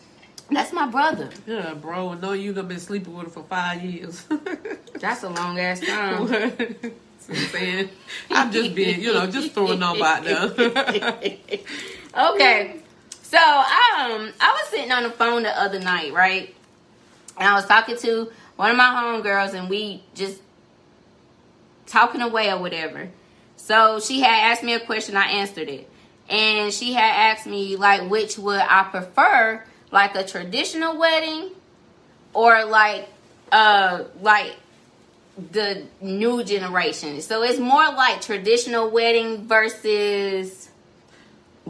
That's 0.50 0.72
my 0.72 0.86
brother. 0.86 1.28
Yeah, 1.46 1.74
bro. 1.74 2.10
I 2.10 2.18
know 2.18 2.32
you 2.32 2.52
done 2.52 2.68
been 2.68 2.80
sleeping 2.80 3.14
with 3.14 3.26
him 3.26 3.30
for 3.32 3.42
five 3.42 3.82
years. 3.82 4.24
That's 4.94 5.22
a 5.22 5.28
long 5.28 5.58
ass 5.58 5.80
time. 5.80 6.92
I'm 7.28 7.36
saying, 7.36 7.90
I'm 8.30 8.50
just 8.50 8.74
being, 8.74 9.00
you 9.00 9.12
know, 9.12 9.26
just 9.26 9.52
throwing 9.52 9.80
them 9.80 10.02
out 10.02 10.24
there. 10.24 10.42
okay. 12.32 12.80
So 13.22 13.36
um 13.36 14.32
I 14.40 14.58
was 14.58 14.68
sitting 14.70 14.90
on 14.90 15.02
the 15.02 15.10
phone 15.10 15.42
the 15.42 15.50
other 15.50 15.78
night, 15.78 16.12
right? 16.12 16.54
And 17.36 17.48
I 17.48 17.54
was 17.54 17.66
talking 17.66 17.96
to 17.98 18.30
one 18.56 18.70
of 18.70 18.76
my 18.76 18.84
homegirls 18.86 19.54
and 19.54 19.68
we 19.68 20.02
just 20.14 20.40
talking 21.86 22.22
away 22.22 22.50
or 22.50 22.58
whatever. 22.58 23.10
So 23.56 24.00
she 24.00 24.20
had 24.20 24.52
asked 24.52 24.62
me 24.62 24.72
a 24.74 24.80
question, 24.80 25.16
I 25.16 25.26
answered 25.26 25.68
it. 25.68 25.90
And 26.28 26.72
she 26.72 26.94
had 26.94 27.32
asked 27.32 27.46
me 27.46 27.76
like 27.76 28.08
which 28.10 28.38
would 28.38 28.60
I 28.60 28.84
prefer, 28.84 29.62
like 29.90 30.14
a 30.14 30.24
traditional 30.24 30.96
wedding 30.96 31.50
or 32.32 32.64
like 32.64 33.08
uh 33.52 34.04
like 34.22 34.56
the 35.52 35.84
new 36.00 36.42
generation. 36.44 37.20
So 37.20 37.42
it's 37.42 37.58
more 37.58 37.84
like 37.92 38.20
traditional 38.20 38.90
wedding 38.90 39.46
versus 39.48 40.68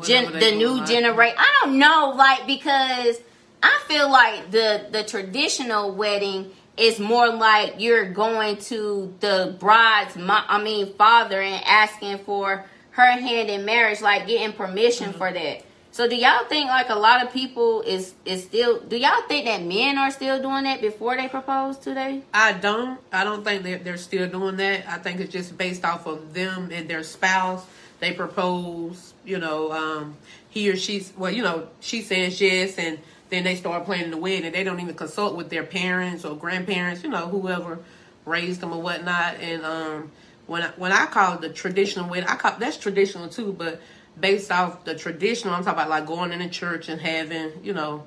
gen- 0.03 0.33
the 0.33 0.53
new 0.53 0.85
generation. 0.87 1.37
I 1.39 1.61
don't 1.65 1.79
know, 1.79 2.15
like 2.17 2.47
because 2.47 3.21
I 3.63 3.81
feel 3.87 4.11
like 4.11 4.51
the 4.51 4.87
the 4.91 5.03
traditional 5.05 5.93
wedding 5.93 6.51
is 6.77 7.01
more 7.01 7.29
like 7.29 7.75
you're 7.79 8.11
going 8.13 8.57
to 8.57 9.13
the 9.21 9.57
bride's, 9.59 10.17
mo- 10.17 10.45
I 10.47 10.63
mean, 10.63 10.95
father, 10.95 11.41
and 11.41 11.63
asking 11.67 12.19
for 12.19 12.65
her 12.93 13.03
hand 13.11 13.51
in 13.51 13.65
marriage, 13.65 14.01
like 14.01 14.27
getting 14.29 14.53
permission 14.53 15.09
Mm-hmm. 15.11 15.19
for 15.19 15.33
that. 15.33 15.63
So 15.99 16.07
do 16.07 16.15
y'all 16.15 16.45
think 16.45 16.69
like 16.69 16.91
a 16.91 16.95
lot 16.95 17.27
of 17.27 17.33
people 17.33 17.83
is 17.83 18.15
is 18.25 18.45
still? 18.45 18.79
Do 18.79 18.97
y'all 18.97 19.27
think 19.27 19.47
that 19.47 19.65
men 19.65 19.99
are 19.99 20.13
still 20.13 20.41
doing 20.41 20.63
that 20.63 20.81
before 20.81 21.17
they 21.17 21.27
propose 21.27 21.77
today? 21.77 22.23
I 22.33 22.53
don't. 22.53 23.01
I 23.13 23.25
don't 23.25 23.43
think 23.43 23.65
they're, 23.65 23.79
they're 23.79 23.97
still 23.97 24.29
doing 24.29 24.59
that. 24.59 24.87
I 24.89 24.99
think 24.99 25.19
it's 25.19 25.33
just 25.33 25.59
based 25.59 25.85
off 25.85 26.07
of 26.07 26.35
them 26.35 26.71
and 26.71 26.89
their 26.89 27.03
spouse. 27.03 27.67
They 27.99 28.13
propose, 28.13 29.13
you 29.25 29.39
know, 29.39 29.73
um, 29.73 30.17
he 30.51 30.71
or 30.71 30.77
she's, 30.77 31.13
well, 31.17 31.33
you 31.33 31.43
know, 31.43 31.67
she 31.81 32.03
says 32.03 32.41
yes, 32.41 32.79
and 32.79 33.01
then 33.31 33.43
they 33.43 33.57
start 33.57 33.85
planning 33.85 34.13
the 34.13 34.19
wedding. 34.19 34.53
They 34.53 34.63
don't 34.63 34.79
even 34.79 34.95
consult 34.95 35.35
with 35.35 35.51
their 35.51 35.65
parents 35.65 36.25
or 36.25 36.37
grandparents, 36.37 37.03
you 37.03 37.11
know, 37.11 37.27
whoever 37.27 37.81
raised 38.25 38.61
them 38.61 38.73
or 38.73 38.81
whatnot. 38.81 39.41
And 39.41 39.65
um, 39.65 40.13
when 40.47 40.63
I, 40.63 40.69
when 40.77 40.93
I 40.93 41.07
call 41.07 41.39
the 41.39 41.49
traditional 41.49 42.09
wedding, 42.09 42.29
I 42.29 42.37
call 42.37 42.57
that's 42.57 42.77
traditional 42.77 43.29
too, 43.29 43.53
but 43.53 43.81
based 44.21 44.51
off 44.51 44.85
the 44.85 44.95
traditional, 44.95 45.55
I'm 45.55 45.63
talking 45.65 45.79
about 45.79 45.91
like 45.91 46.07
going 46.07 46.33
in 46.33 46.41
the 46.41 46.49
church 46.49 46.89
and 46.89 47.01
having, 47.01 47.53
you 47.63 47.73
know, 47.73 48.05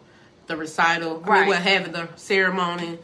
the 0.47 0.57
recital, 0.57 1.21
I 1.25 1.27
Right. 1.29 1.39
mean, 1.41 1.49
well, 1.49 1.61
having 1.61 1.91
the 1.91 2.07
ceremony 2.15 2.99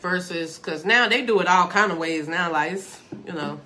versus 0.00 0.58
because 0.58 0.84
now 0.84 1.08
they 1.08 1.22
do 1.22 1.40
it 1.40 1.46
all 1.48 1.68
kind 1.68 1.90
of 1.92 1.98
ways 1.98 2.28
now, 2.28 2.50
like 2.52 2.72
it's, 2.72 2.98
you 3.26 3.32
know. 3.32 3.60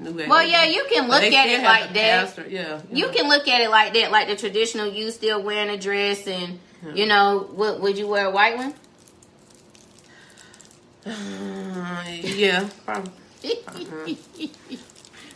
Well, 0.00 0.44
yeah, 0.46 0.64
you 0.64 0.84
can 0.90 1.08
look 1.08 1.22
at 1.22 1.46
it 1.48 1.62
like 1.62 1.92
that. 1.94 2.26
pastor, 2.26 2.46
Yeah, 2.48 2.80
You 2.90 3.08
can 3.10 3.28
look 3.28 3.46
at 3.46 3.60
it 3.60 3.70
like 3.70 3.94
that, 3.94 4.10
like 4.10 4.26
the 4.26 4.34
traditional. 4.36 4.88
You 4.90 5.10
still 5.10 5.42
wearing 5.42 5.70
a 5.70 5.76
dress, 5.78 6.26
and 6.26 6.58
you 6.94 7.06
know, 7.06 7.48
would 7.52 7.80
would 7.80 7.98
you 7.98 8.08
wear 8.08 8.26
a 8.26 8.30
white 8.30 8.56
one? 8.56 8.74
Uh, 11.06 12.04
yeah, 12.10 12.68
probably. 12.84 13.12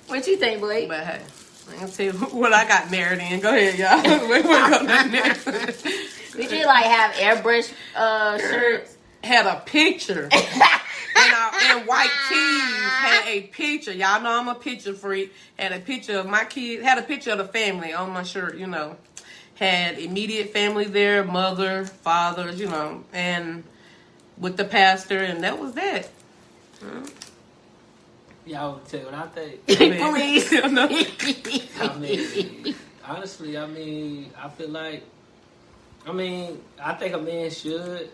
what 0.06 0.26
you 0.26 0.36
think, 0.36 0.60
Blake? 0.60 0.88
But 0.88 1.04
hey, 1.04 1.20
I 1.68 1.74
can 1.76 1.90
tell 1.90 2.06
you 2.06 2.12
what 2.12 2.52
I 2.52 2.66
got 2.66 2.90
married 2.90 3.20
in. 3.20 3.40
Go 3.40 3.48
ahead, 3.48 3.78
y'all. 3.78 4.02
We're 4.28 4.42
going 4.42 4.86
next. 5.10 5.46
Would 6.36 6.50
you 6.50 6.66
like 6.66 6.84
have 6.84 7.12
airbrush 7.14 7.72
uh, 7.94 8.38
shirts? 8.38 8.96
Had 9.24 9.46
a 9.46 9.60
picture. 9.60 10.24
and, 10.32 10.32
I, 10.32 11.76
and 11.76 11.86
white 11.86 12.10
tees 12.28 12.88
had 12.90 13.28
a 13.28 13.42
picture. 13.48 13.92
Y'all 13.92 14.22
know 14.22 14.38
I'm 14.38 14.48
a 14.48 14.54
picture 14.54 14.94
freak. 14.94 15.32
Had 15.58 15.72
a 15.72 15.80
picture 15.80 16.18
of 16.18 16.26
my 16.26 16.44
kids. 16.44 16.84
Had 16.84 16.98
a 16.98 17.02
picture 17.02 17.32
of 17.32 17.38
the 17.38 17.46
family 17.46 17.92
on 17.92 18.12
my 18.12 18.22
shirt. 18.22 18.56
You 18.56 18.66
know, 18.66 18.96
had 19.56 19.98
immediate 19.98 20.52
family 20.52 20.84
there, 20.84 21.24
mother, 21.24 21.84
fathers. 21.84 22.60
You 22.60 22.68
know, 22.68 23.04
and 23.12 23.64
with 24.38 24.56
the 24.56 24.64
pastor, 24.64 25.18
and 25.18 25.42
that 25.42 25.58
was 25.58 25.72
that. 25.72 26.10
Y'all 28.46 28.78
tell 28.80 29.00
what 29.06 29.14
I 29.14 29.26
think. 29.26 29.66
Please. 29.66 30.52
I 31.80 31.98
mean, 31.98 32.74
honestly, 33.04 33.58
I 33.58 33.66
mean, 33.66 34.30
I 34.38 34.48
feel 34.48 34.68
like, 34.68 35.02
I 36.06 36.12
mean, 36.12 36.60
I 36.80 36.94
think 36.94 37.14
a 37.14 37.18
man 37.18 37.50
should, 37.50 38.08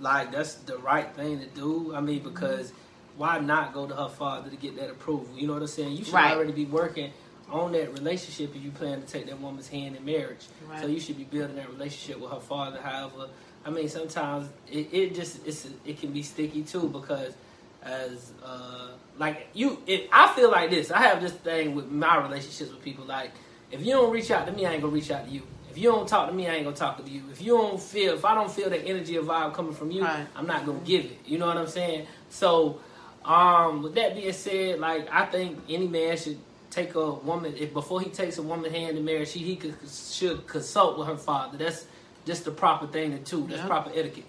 like, 0.00 0.32
that's 0.32 0.54
the 0.54 0.78
right 0.78 1.08
thing 1.14 1.38
to 1.38 1.46
do. 1.46 1.94
I 1.94 2.00
mean, 2.00 2.22
because 2.22 2.72
why 3.16 3.38
not 3.38 3.72
go 3.72 3.86
to 3.86 3.94
her 3.94 4.08
father 4.08 4.50
to 4.50 4.56
get 4.56 4.76
that 4.76 4.90
approval? 4.90 5.28
You 5.36 5.46
know 5.46 5.52
what 5.54 5.62
I'm 5.62 5.68
saying? 5.68 5.92
You 5.96 6.04
should 6.04 6.14
Right. 6.14 6.34
already 6.34 6.52
be 6.52 6.64
working 6.64 7.12
on 7.48 7.70
that 7.72 7.92
relationship 7.92 8.54
if 8.56 8.62
you 8.62 8.72
plan 8.72 9.00
to 9.00 9.06
take 9.06 9.26
that 9.26 9.40
woman's 9.40 9.68
hand 9.68 9.94
in 9.94 10.04
marriage. 10.04 10.46
Right. 10.68 10.80
So 10.80 10.88
you 10.88 10.98
should 10.98 11.16
be 11.16 11.24
building 11.24 11.54
that 11.56 11.70
relationship 11.70 12.20
with 12.20 12.32
her 12.32 12.40
father. 12.40 12.80
However, 12.80 13.28
I 13.64 13.70
mean, 13.70 13.88
sometimes 13.88 14.48
it, 14.70 14.88
it 14.92 15.14
just 15.14 15.46
it's 15.46 15.68
it 15.84 16.00
can 16.00 16.12
be 16.12 16.22
sticky 16.22 16.62
too 16.64 16.88
because 16.88 17.34
as 17.82 18.32
uh 18.44 18.88
like 19.18 19.48
you 19.54 19.82
it, 19.86 20.08
I 20.12 20.32
feel 20.34 20.50
like 20.50 20.70
this. 20.70 20.90
I 20.90 20.98
have 21.02 21.20
this 21.20 21.32
thing 21.32 21.74
with 21.74 21.90
my 21.90 22.16
relationships 22.22 22.70
with 22.70 22.82
people 22.82 23.04
like 23.04 23.32
if 23.70 23.80
you 23.84 23.92
don't 23.92 24.12
reach 24.12 24.30
out 24.30 24.46
to 24.46 24.52
me, 24.52 24.64
I 24.66 24.72
ain't 24.72 24.82
gonna 24.82 24.92
reach 24.92 25.10
out 25.10 25.24
to 25.26 25.30
you. 25.30 25.42
If 25.70 25.78
you 25.78 25.90
don't 25.90 26.08
talk 26.08 26.28
to 26.30 26.34
me, 26.34 26.46
I 26.48 26.54
ain't 26.54 26.64
gonna 26.64 26.76
talk 26.76 27.04
to 27.04 27.10
you. 27.10 27.22
If 27.30 27.42
you 27.42 27.56
don't 27.56 27.80
feel 27.80 28.14
if 28.14 28.24
I 28.24 28.34
don't 28.34 28.50
feel 28.50 28.70
the 28.70 28.78
energy 28.80 29.18
or 29.18 29.22
vibe 29.22 29.52
coming 29.54 29.74
from 29.74 29.90
you, 29.90 30.02
Right. 30.02 30.26
I'm 30.36 30.46
not 30.46 30.64
gonna 30.66 30.78
give 30.80 31.04
it. 31.04 31.18
You 31.26 31.38
know 31.38 31.46
what 31.46 31.56
I'm 31.56 31.66
saying? 31.66 32.06
So 32.30 32.80
um 33.24 33.82
with 33.82 33.94
that 33.94 34.14
being 34.14 34.32
said, 34.32 34.78
like 34.80 35.08
I 35.12 35.26
think 35.26 35.58
any 35.68 35.88
man 35.88 36.16
should 36.16 36.38
take 36.70 36.94
a 36.94 37.10
woman 37.12 37.54
if 37.56 37.72
before 37.72 38.00
he 38.00 38.10
takes 38.10 38.38
a 38.38 38.42
woman 38.42 38.70
hand 38.72 38.98
in 38.98 39.04
marriage, 39.04 39.32
he, 39.32 39.40
he 39.40 39.56
could, 39.56 39.74
should 39.88 40.46
consult 40.46 40.98
with 40.98 41.08
her 41.08 41.16
father. 41.16 41.56
That's 41.56 41.86
just 42.26 42.44
the 42.44 42.50
proper 42.50 42.86
thing 42.86 43.12
to 43.12 43.18
do. 43.18 43.46
That's 43.46 43.60
Yeah. 43.62 43.66
proper 43.66 43.90
etiquette. 43.94 44.26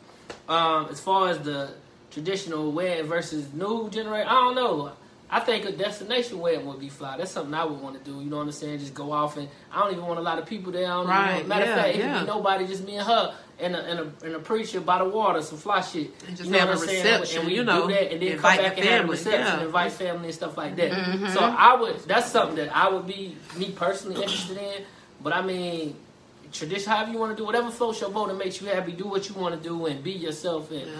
Um, 0.47 0.87
as 0.89 0.99
far 0.99 1.29
as 1.29 1.39
the 1.39 1.71
traditional 2.21 2.71
wedding 2.71 3.05
versus 3.05 3.51
new 3.53 3.89
generation, 3.91 4.27
I 4.27 4.33
don't 4.33 4.55
know. 4.55 4.91
I 5.29 5.39
think 5.41 5.65
a 5.65 5.71
destination 5.73 6.39
wedding 6.39 6.65
would 6.65 6.79
be 6.79 6.89
fly. 6.89 7.17
That's 7.17 7.31
something 7.31 7.53
I 7.53 7.63
would 7.65 7.79
want 7.81 8.01
to 8.03 8.03
do. 8.11 8.21
You 8.21 8.29
know 8.29 8.37
what 8.37 8.43
I'm 8.43 8.51
saying? 8.53 8.79
Just 8.79 8.93
go 8.93 9.11
off 9.11 9.35
and 9.37 9.47
I 9.71 9.81
don't 9.81 9.91
even 9.91 10.05
want 10.05 10.17
a 10.19 10.23
lot 10.23 10.39
of 10.39 10.45
people 10.45 10.71
there. 10.71 10.85
I 10.85 10.89
don't 10.89 11.03
even 11.03 11.09
Right, 11.15 11.35
want- 11.35 11.47
matter 11.49 11.65
yeah, 11.65 11.71
of 11.75 11.77
fact, 11.81 11.95
it 11.95 11.99
yeah. 11.99 12.13
could 12.13 12.25
be 12.25 12.27
nobody, 12.27 12.65
just 12.67 12.85
me 12.85 12.95
and 12.95 13.05
her 13.07 13.35
and 13.59 13.75
a, 13.75 13.79
and 13.83 13.99
a, 13.99 14.25
and 14.25 14.35
a 14.35 14.39
preacher 14.39 14.79
by 14.79 14.99
the 14.99 15.05
water, 15.09 15.41
some 15.41 15.57
fly 15.59 15.81
shit. 15.81 16.11
And 16.27 16.37
just 16.37 16.45
you 16.45 16.51
know 16.53 16.59
have 16.59 16.69
what 16.69 16.77
a 16.77 16.81
I'm 16.81 16.87
saying? 16.87 17.03
reception, 17.03 17.37
and 17.39 17.47
we 17.47 17.55
you 17.55 17.63
know, 17.65 17.87
do 17.87 17.93
that, 17.93 18.11
and 18.13 18.21
then 18.21 18.31
come 18.39 18.57
back 18.57 18.77
and 18.77 18.87
have 18.87 19.05
a 19.05 19.07
reception, 19.11 19.41
yeah. 19.59 19.65
invite 19.65 19.91
family 19.91 20.25
and 20.25 20.33
stuff 20.33 20.57
like 20.57 20.75
that. 20.77 20.91
Mm-hmm. 20.91 21.27
So 21.33 21.39
I 21.41 21.75
would. 21.75 21.99
That's 22.07 22.31
something 22.31 22.55
that 22.55 22.75
I 22.75 22.87
would 22.89 23.05
be 23.05 23.35
me 23.57 23.71
personally 23.71 24.15
interested 24.23 24.57
in. 24.57 24.83
But 25.21 25.33
I 25.33 25.41
mean, 25.41 25.95
tradition, 26.53 26.89
however 26.89 27.11
you 27.11 27.17
want 27.17 27.35
to 27.35 27.41
do, 27.41 27.45
whatever 27.45 27.69
floats 27.69 27.99
your 27.99 28.11
boat 28.11 28.29
and 28.29 28.39
makes 28.39 28.61
you 28.61 28.67
happy, 28.69 28.93
do 28.93 29.05
what 29.07 29.27
you 29.27 29.35
want 29.35 29.61
to 29.61 29.67
do 29.69 29.87
and 29.87 30.01
be 30.01 30.13
yourself. 30.13 30.71
And 30.71 30.81
Yeah. 30.87 30.93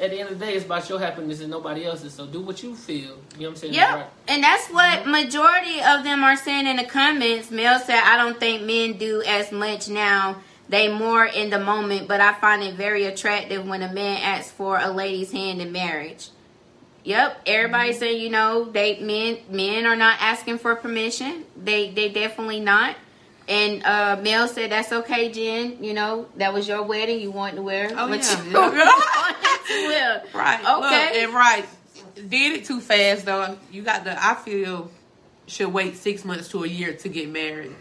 At 0.00 0.10
the 0.10 0.20
end 0.20 0.30
of 0.30 0.38
the 0.38 0.44
day, 0.46 0.54
it's 0.54 0.64
about 0.64 0.88
your 0.88 0.98
happiness 0.98 1.40
and 1.40 1.50
nobody 1.50 1.84
else's. 1.84 2.12
So 2.14 2.26
do 2.26 2.40
what 2.40 2.62
you 2.62 2.74
feel. 2.74 2.96
You 3.00 3.06
know 3.08 3.16
what 3.38 3.48
I'm 3.48 3.56
saying? 3.56 3.74
Yep. 3.74 3.90
Right. 3.94 4.06
And 4.28 4.42
that's 4.42 4.68
what 4.68 5.06
majority 5.06 5.80
of 5.80 6.02
them 6.04 6.24
are 6.24 6.36
saying 6.36 6.66
in 6.66 6.76
the 6.76 6.84
comments. 6.84 7.50
Mel 7.50 7.78
said, 7.78 8.00
I 8.02 8.16
don't 8.16 8.38
think 8.40 8.62
men 8.62 8.94
do 8.98 9.22
as 9.22 9.52
much 9.52 9.88
now. 9.88 10.38
They 10.68 10.92
more 10.92 11.26
in 11.26 11.50
the 11.50 11.58
moment, 11.58 12.08
but 12.08 12.20
I 12.20 12.32
find 12.34 12.62
it 12.62 12.74
very 12.74 13.04
attractive 13.04 13.66
when 13.68 13.82
a 13.82 13.92
man 13.92 14.18
asks 14.22 14.50
for 14.50 14.78
a 14.78 14.90
lady's 14.90 15.30
hand 15.30 15.60
in 15.60 15.70
marriage. 15.72 16.30
Yep, 17.04 17.42
everybody 17.46 17.90
Mm-hmm. 17.90 17.98
say 17.98 18.16
you 18.16 18.30
know 18.30 18.64
they 18.64 19.00
men 19.00 19.38
men 19.50 19.86
are 19.86 19.96
not 19.96 20.18
asking 20.20 20.58
for 20.58 20.74
permission. 20.76 21.44
They 21.62 21.90
they 21.90 22.08
definitely 22.10 22.60
not. 22.60 22.96
And 23.48 23.82
uh 23.84 24.20
Mel 24.22 24.46
said 24.46 24.70
that's 24.70 24.92
okay, 24.92 25.28
Jen. 25.30 25.82
You 25.82 25.94
know 25.94 26.28
that 26.36 26.54
was 26.54 26.68
your 26.68 26.84
wedding. 26.84 27.18
You 27.20 27.32
wanted 27.32 27.56
to 27.56 27.62
wear 27.62 27.90
Oh, 27.96 28.06
yeah, 28.06 28.44
yeah. 28.50 28.92
wanted. 29.68 30.22
Right. 30.34 30.60
Okay. 30.60 30.70
Look, 30.70 30.82
and 31.24 31.34
right. 31.34 31.64
Did 32.14 32.52
it 32.60 32.64
too 32.64 32.80
fast 32.80 33.24
though. 33.26 33.56
You 33.70 33.82
got 33.82 34.04
the. 34.04 34.12
I 34.22 34.34
feel 34.34 34.90
should 35.46 35.72
wait 35.72 35.96
six 35.96 36.24
months 36.24 36.48
to 36.48 36.64
a 36.64 36.66
year 36.68 36.94
to 36.94 37.08
get 37.08 37.28
married. 37.30 37.74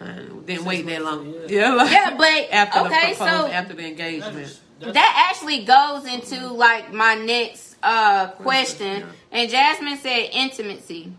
Uh, 0.00 0.14
didn't 0.46 0.64
wait 0.64 0.84
that 0.86 1.02
long. 1.02 1.24
to 1.32 1.44
a 1.44 1.48
year. 1.48 1.60
Yeah. 1.60 1.74
Like, 1.74 1.90
Yeah, 1.92 2.16
but 2.16 2.26
after 2.52 2.80
okay, 2.80 3.10
the 3.12 3.16
proposal, 3.16 3.46
so 3.46 3.52
after 3.52 3.74
the 3.74 3.84
engagement. 3.86 4.34
That's- 4.34 4.60
that's- 4.80 4.94
that 4.94 5.28
actually 5.30 5.64
goes 5.64 6.04
into 6.06 6.48
like 6.48 6.92
my 6.92 7.14
next 7.14 7.76
uh 7.84 8.28
question 8.32 9.00
Yeah. 9.00 9.06
and 9.30 9.48
jasmine 9.50 9.96
said 9.98 10.28
intimacy 10.32 11.12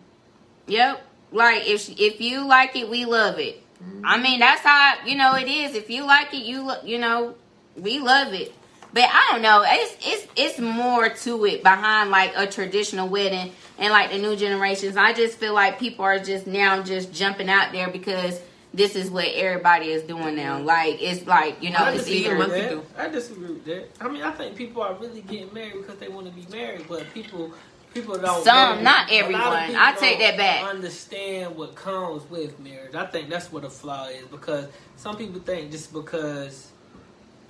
yep 0.67 1.01
like 1.31 1.65
if 1.65 1.89
if 1.97 2.19
you 2.19 2.45
like 2.45 2.75
it 2.75 2.89
we 2.89 3.05
love 3.05 3.39
it 3.39 3.63
i 4.03 4.17
mean 4.21 4.41
that's 4.41 4.61
how 4.61 4.95
you 5.05 5.15
know 5.15 5.35
it 5.35 5.47
is 5.47 5.75
if 5.75 5.89
you 5.89 6.03
like 6.05 6.33
it 6.33 6.43
you 6.45 6.61
lo- 6.63 6.81
you 6.83 6.97
know 6.99 7.35
we 7.77 7.99
love 7.99 8.33
it 8.33 8.53
but 8.93 9.03
i 9.03 9.29
don't 9.31 9.41
know 9.41 9.63
it's 9.65 9.97
it's 10.05 10.27
it's 10.35 10.59
more 10.59 11.09
to 11.09 11.45
it 11.45 11.63
behind 11.63 12.09
like 12.09 12.31
a 12.35 12.47
traditional 12.47 13.07
wedding 13.07 13.51
and 13.77 13.91
like 13.91 14.11
the 14.11 14.17
new 14.17 14.35
generations 14.35 14.95
i 14.97 15.11
just 15.13 15.37
feel 15.37 15.53
like 15.53 15.79
people 15.79 16.05
are 16.05 16.19
just 16.19 16.47
now 16.47 16.81
just 16.81 17.11
jumping 17.13 17.49
out 17.49 17.71
there 17.71 17.89
because 17.89 18.39
this 18.73 18.95
is 18.95 19.09
what 19.11 19.27
everybody 19.27 19.87
is 19.87 20.03
doing 20.03 20.35
now 20.35 20.57
mm-hmm. 20.57 20.65
like 20.65 21.01
it's 21.01 21.25
like 21.27 21.61
you 21.61 21.69
know 21.69 21.77
I 21.77 21.91
it's 21.91 22.05
disagree 22.05 22.25
either 22.25 22.37
what 22.37 22.49
with 22.49 22.57
that. 22.57 22.69
do. 22.69 22.83
I 22.97 23.07
disagree 23.07 23.47
with 23.49 23.65
that. 23.65 23.89
I 24.01 24.09
mean, 24.09 24.23
I 24.23 24.31
think 24.31 24.55
people 24.55 24.81
are 24.81 24.95
really 24.95 25.21
getting 25.21 25.53
married 25.53 25.73
because 25.73 25.97
they 25.97 26.09
want 26.09 26.25
to 26.25 26.33
be 26.33 26.45
married, 26.51 26.85
but 26.89 27.05
people 27.13 27.53
people 27.93 28.17
don't. 28.17 28.43
Some, 28.43 28.77
know- 28.77 28.81
not 28.81 29.11
a 29.11 29.21
lot 29.21 29.21
of 29.21 29.23
everyone. 29.23 29.75
I 29.75 29.93
take 29.93 30.19
don't 30.19 30.37
that 30.37 30.37
back. 30.37 30.63
Understand 30.63 31.55
what 31.55 31.75
comes 31.75 32.27
with 32.29 32.59
marriage. 32.59 32.95
I 32.95 33.05
think 33.05 33.29
that's 33.29 33.51
what 33.51 33.61
the 33.61 33.69
flaw 33.69 34.07
is 34.07 34.25
because 34.27 34.67
some 34.95 35.17
people 35.17 35.39
think 35.39 35.71
just 35.71 35.93
because 35.93 36.72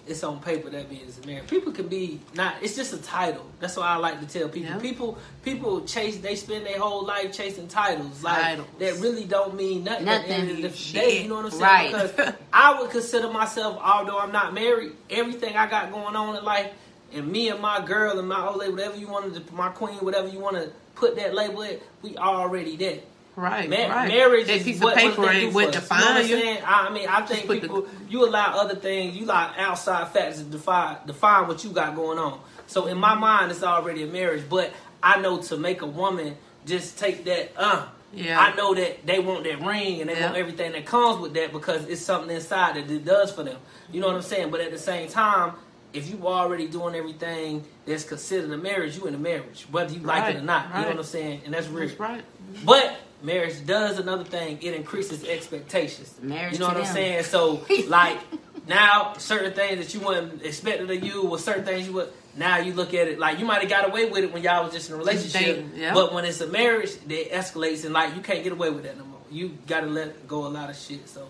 it's 0.06 0.24
on 0.24 0.40
paper 0.42 0.70
that 0.70 0.90
means 0.92 1.24
married. 1.26 1.48
People 1.48 1.72
can 1.72 1.88
be 1.88 2.20
not. 2.36 2.56
It's 2.62 2.76
just 2.76 2.94
a 2.94 2.98
title. 2.98 3.46
That's 3.60 3.78
why 3.78 3.88
I 3.88 3.96
like 3.96 4.20
to 4.20 4.26
tell 4.28 4.50
people. 4.50 4.70
Yeah. 4.72 4.80
People 4.80 5.18
people 5.44 5.82
chase. 5.86 6.18
They 6.18 6.36
spend 6.36 6.66
their 6.66 6.80
whole 6.80 7.06
life 7.06 7.32
chasing 7.32 7.68
titles 7.68 8.24
like 8.24 8.42
Titles. 8.42 8.68
that 8.80 8.96
really 9.00 9.24
don't 9.26 9.56
mean 9.56 9.86
nothing. 9.86 10.08
At 10.10 10.28
the 10.28 10.34
end 10.34 10.50
of 10.52 10.58
the 10.58 10.64
Nothing. 10.64 10.94
day, 10.94 11.24
you 11.24 11.30
know 11.30 11.36
what 11.36 11.46
I'm 11.46 11.52
saying? 11.52 11.94
Right. 11.94 12.16
Because 12.16 12.34
I 12.54 12.80
would 12.82 12.92
consider 12.92 13.30
myself, 13.32 13.80
although 13.82 14.20
I'm 14.20 14.32
not 14.32 14.54
married, 14.54 14.92
everything 15.10 15.56
I 15.56 15.70
got 15.70 15.92
going 15.92 16.16
on 16.16 16.36
in 16.36 16.44
life, 16.44 16.72
and 17.14 17.28
me 17.28 17.50
and 17.50 17.62
my 17.62 17.86
girl 17.86 18.20
and 18.20 18.28
my 18.28 18.46
old 18.46 18.58
lady, 18.58 18.72
whatever 18.74 18.98
you 18.98 19.08
wanted 19.08 19.48
to, 19.48 19.54
my 19.54 19.70
queen, 19.70 19.96
whatever 19.98 20.28
you 20.28 20.40
want 20.40 20.58
to 20.58 20.72
put 20.96 21.16
that 21.16 21.34
label 21.34 21.64
at, 21.64 21.80
we 22.02 22.18
already 22.18 22.76
there. 22.76 23.00
Right. 23.36 23.70
Ma- 23.70 23.76
right. 23.88 24.08
Marriage 24.08 24.48
that 24.48 24.58
is 24.58 24.64
piece 24.64 24.80
what, 24.80 24.94
of 24.94 25.00
paper 25.00 25.22
what 25.22 25.36
ain't 25.36 25.54
what 25.54 25.64
for 25.74 25.78
us. 25.78 25.84
define 25.84 26.00
you. 26.00 26.06
Know 26.06 26.12
what 26.14 26.18
I'm 26.24 26.30
you. 26.30 26.38
saying? 26.38 26.64
I 26.66 26.90
mean, 26.92 27.08
I 27.10 27.22
think 27.22 27.48
put 27.48 27.56
the- 27.56 27.62
people, 27.62 27.88
you 28.10 28.26
allow 28.26 28.60
other 28.60 28.76
things, 28.76 29.16
you 29.16 29.26
allow 29.26 29.52
outside 29.58 30.10
factors 30.10 30.38
to 30.40 30.44
define 30.44 30.98
define 31.08 31.48
what 31.48 31.64
you 31.64 31.72
got 31.72 31.96
going 31.96 32.20
on. 32.20 32.40
So 32.68 32.86
in 32.88 32.98
my 32.98 33.16
mind, 33.16 33.52
it's 33.52 33.64
already 33.64 34.04
a 34.04 34.08
marriage. 34.08 34.44
But 34.50 34.72
I 35.02 35.20
know 35.20 35.42
to 35.44 35.58
make 35.58 35.82
a 35.82 35.88
woman 35.88 36.38
just 36.66 36.98
take 37.00 37.26
that, 37.26 37.52
uh, 37.58 37.86
Yeah. 38.14 38.40
I 38.40 38.56
know 38.56 38.76
that 38.76 39.06
they 39.08 39.18
want 39.18 39.44
that 39.46 39.60
ring 39.66 40.00
and 40.00 40.10
they 40.10 40.14
Yeah. 40.16 40.26
want 40.28 40.38
everything 40.38 40.74
that 40.74 40.86
comes 40.86 41.20
with 41.20 41.34
that 41.34 41.52
because 41.52 41.86
it's 41.88 42.02
something 42.02 42.30
inside 42.34 42.76
that 42.76 42.90
it 42.90 43.04
does 43.04 43.32
for 43.32 43.42
them. 43.44 43.58
You 43.92 44.02
know 44.02 44.08
what 44.08 44.16
I'm 44.18 44.22
saying? 44.22 44.52
But 44.52 44.62
at 44.62 44.72
the 44.72 44.78
same 44.78 45.10
time, 45.10 45.54
if 45.94 46.08
you 46.10 46.28
already 46.28 46.68
doing 46.68 46.94
everything 46.94 47.64
that's 47.88 48.04
considered 48.04 48.52
a 48.52 48.58
marriage, 48.58 48.96
you 48.98 49.08
in 49.08 49.16
a 49.16 49.18
marriage, 49.18 49.66
whether 49.72 49.92
you 49.92 50.00
like 50.02 50.26
it 50.26 50.36
or 50.36 50.38
Right, 50.38 50.44
not. 50.46 50.68
You 50.76 50.82
know 50.84 50.88
what 50.90 50.98
I'm 50.98 51.04
saying? 51.04 51.42
And 51.46 51.54
that's 51.56 51.68
real. 51.68 51.88
That's 51.88 52.00
right. 52.00 52.24
But 52.64 52.96
marriage 53.24 53.66
does 53.66 53.98
another 53.98 54.24
thing. 54.24 54.60
It 54.62 54.76
increases 54.76 55.24
expectations. 55.24 56.14
Marriage 56.22 56.54
You 56.54 56.60
know 56.60 56.70
to 56.70 56.76
what 56.76 56.86
I'm 56.86 56.94
saying? 56.94 57.24
So 57.24 57.66
like 57.88 58.20
now, 58.68 59.14
certain 59.18 59.54
things 59.54 59.80
that 59.80 59.94
you 59.94 60.06
wouldn't 60.06 60.42
expected 60.44 60.90
of 60.90 61.04
you, 61.04 61.24
or 61.24 61.38
certain 61.38 61.66
things 61.66 61.88
you 61.88 61.94
would. 61.94 62.10
Now 62.36 62.58
you 62.58 62.74
look 62.74 62.94
at 62.96 63.08
it 63.08 63.20
like 63.20 63.38
you 63.38 63.46
might 63.46 63.62
have 63.62 63.70
got 63.70 63.88
away 63.88 64.10
with 64.10 64.24
it 64.24 64.34
when 64.34 64.42
y'all 64.42 64.64
was 64.64 64.74
just 64.74 64.90
in 64.90 64.96
a 64.96 64.98
relationship, 64.98 65.40
dating, 65.40 65.72
yeah. 65.76 65.94
but 65.94 66.14
when 66.14 66.26
it's 66.26 66.42
a 66.42 66.48
marriage, 66.48 66.90
it 67.08 67.32
escalates 67.32 67.86
and 67.86 67.94
like 67.94 68.16
you 68.16 68.22
can't 68.22 68.44
get 68.44 68.52
away 68.54 68.72
with 68.72 68.84
that 68.84 68.98
no 68.98 69.06
more. 69.06 69.20
You 69.30 69.50
got 69.68 69.82
to 69.82 69.88
let 69.88 70.28
go 70.28 70.48
a 70.48 70.50
lot 70.50 70.70
of 70.70 70.76
shit. 70.76 71.08
So 71.08 71.28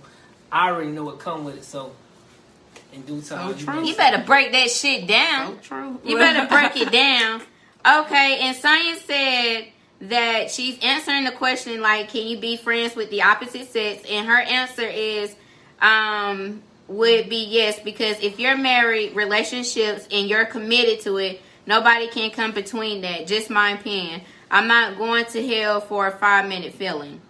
I 0.49 0.69
already 0.69 0.91
know 0.91 1.03
what 1.03 1.19
come 1.19 1.43
with 1.43 1.58
it. 1.58 1.65
So 1.65 1.91
in 2.93 3.01
due 3.01 3.21
time, 3.21 3.51
So 3.51 3.60
you 3.60 3.65
true. 3.65 3.86
You 3.86 3.95
better 3.95 4.23
break 4.23 4.53
that 4.53 4.69
shit 4.69 5.08
down. 5.08 5.56
So 5.56 5.60
true. 5.62 5.99
You 6.06 6.17
better 6.17 6.47
break 6.47 6.77
it 6.77 6.91
down. 6.91 7.41
Okay, 7.86 8.39
and 8.39 8.56
Sonya 8.56 8.95
said 8.95 9.65
that 10.04 10.52
she's 10.52 10.78
answering 10.82 11.24
the 11.24 11.32
question 11.32 11.82
like, 11.82 12.10
can 12.10 12.28
you 12.28 12.38
be 12.38 12.58
friends 12.58 12.96
with 12.96 13.10
the 13.10 13.24
opposite 13.24 13.72
sex? 13.72 14.04
And 14.10 14.28
her 14.28 14.39
answer 14.39 14.86
is, 14.86 15.36
um, 15.82 16.62
would 16.88 17.30
be 17.30 17.46
yes, 17.46 17.80
because 17.80 18.20
if 18.20 18.39
you're 18.39 18.58
married, 18.58 19.16
relationships, 19.16 20.08
and 20.12 20.28
you're 20.28 20.46
committed 20.46 21.02
to 21.02 21.18
it, 21.18 21.42
nobody 21.66 22.08
can 22.08 22.32
come 22.32 22.52
between 22.52 23.02
that. 23.02 23.28
Just 23.28 23.50
my 23.50 23.72
opinion. 23.72 24.22
I'm 24.52 24.68
not 24.68 24.98
going 24.98 25.26
to 25.26 25.48
hell 25.48 25.82
for 25.82 26.08
a 26.08 26.12
five 26.12 26.48
minute 26.48 26.74
feeling. 26.74 27.22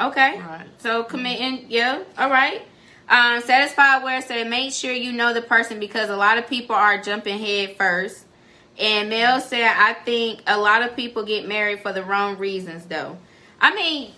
Okay. 0.00 0.40
Right. 0.40 0.66
So 0.78 1.04
committing, 1.04 1.66
yeah, 1.68 2.02
all 2.18 2.30
right. 2.30 2.62
Um, 3.08 3.42
satisfied 3.42 4.02
where 4.02 4.16
I 4.16 4.20
said 4.20 4.48
make 4.48 4.72
sure 4.72 4.92
you 4.92 5.12
know 5.12 5.34
the 5.34 5.42
person 5.42 5.78
because 5.78 6.08
a 6.08 6.16
lot 6.16 6.38
of 6.38 6.46
people 6.46 6.74
are 6.74 7.00
jumping 7.00 7.38
head 7.38 7.76
first. 7.76 8.24
And 8.78 9.10
Mel 9.10 9.40
said, 9.40 9.70
I 9.76 9.94
think 9.94 10.40
a 10.46 10.58
lot 10.58 10.82
of 10.82 10.96
people 10.96 11.24
get 11.24 11.46
married 11.46 11.80
for 11.80 11.92
the 11.92 12.02
wrong 12.02 12.38
reasons 12.38 12.86
though. 12.86 13.16
I 13.60 13.74
mean, 13.74 14.12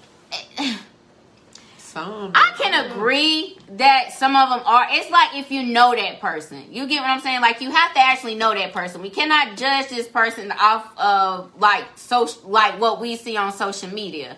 Some. 1.94 2.32
I 2.34 2.52
can 2.58 2.90
agree 2.90 3.56
that 3.76 4.12
some 4.12 4.34
of 4.34 4.48
them 4.48 4.62
are. 4.66 4.88
It's 4.90 5.10
like 5.12 5.36
if 5.36 5.52
you 5.52 5.62
know 5.62 5.94
that 5.94 6.20
person. 6.20 6.64
You 6.72 6.88
get 6.88 7.02
what 7.02 7.10
I'm 7.10 7.20
saying? 7.20 7.40
Like 7.40 7.60
you 7.60 7.70
have 7.70 7.94
to 7.94 8.00
actually 8.00 8.34
know 8.34 8.52
that 8.52 8.72
person. 8.72 9.00
We 9.00 9.10
cannot 9.10 9.56
judge 9.56 9.90
this 9.90 10.08
person 10.08 10.52
off 10.58 10.90
of 10.98 11.52
like 11.60 11.84
social, 11.94 12.50
like 12.50 12.80
what 12.80 13.00
we 13.00 13.14
see 13.14 13.36
on 13.36 13.52
social 13.52 13.90
media. 13.90 14.36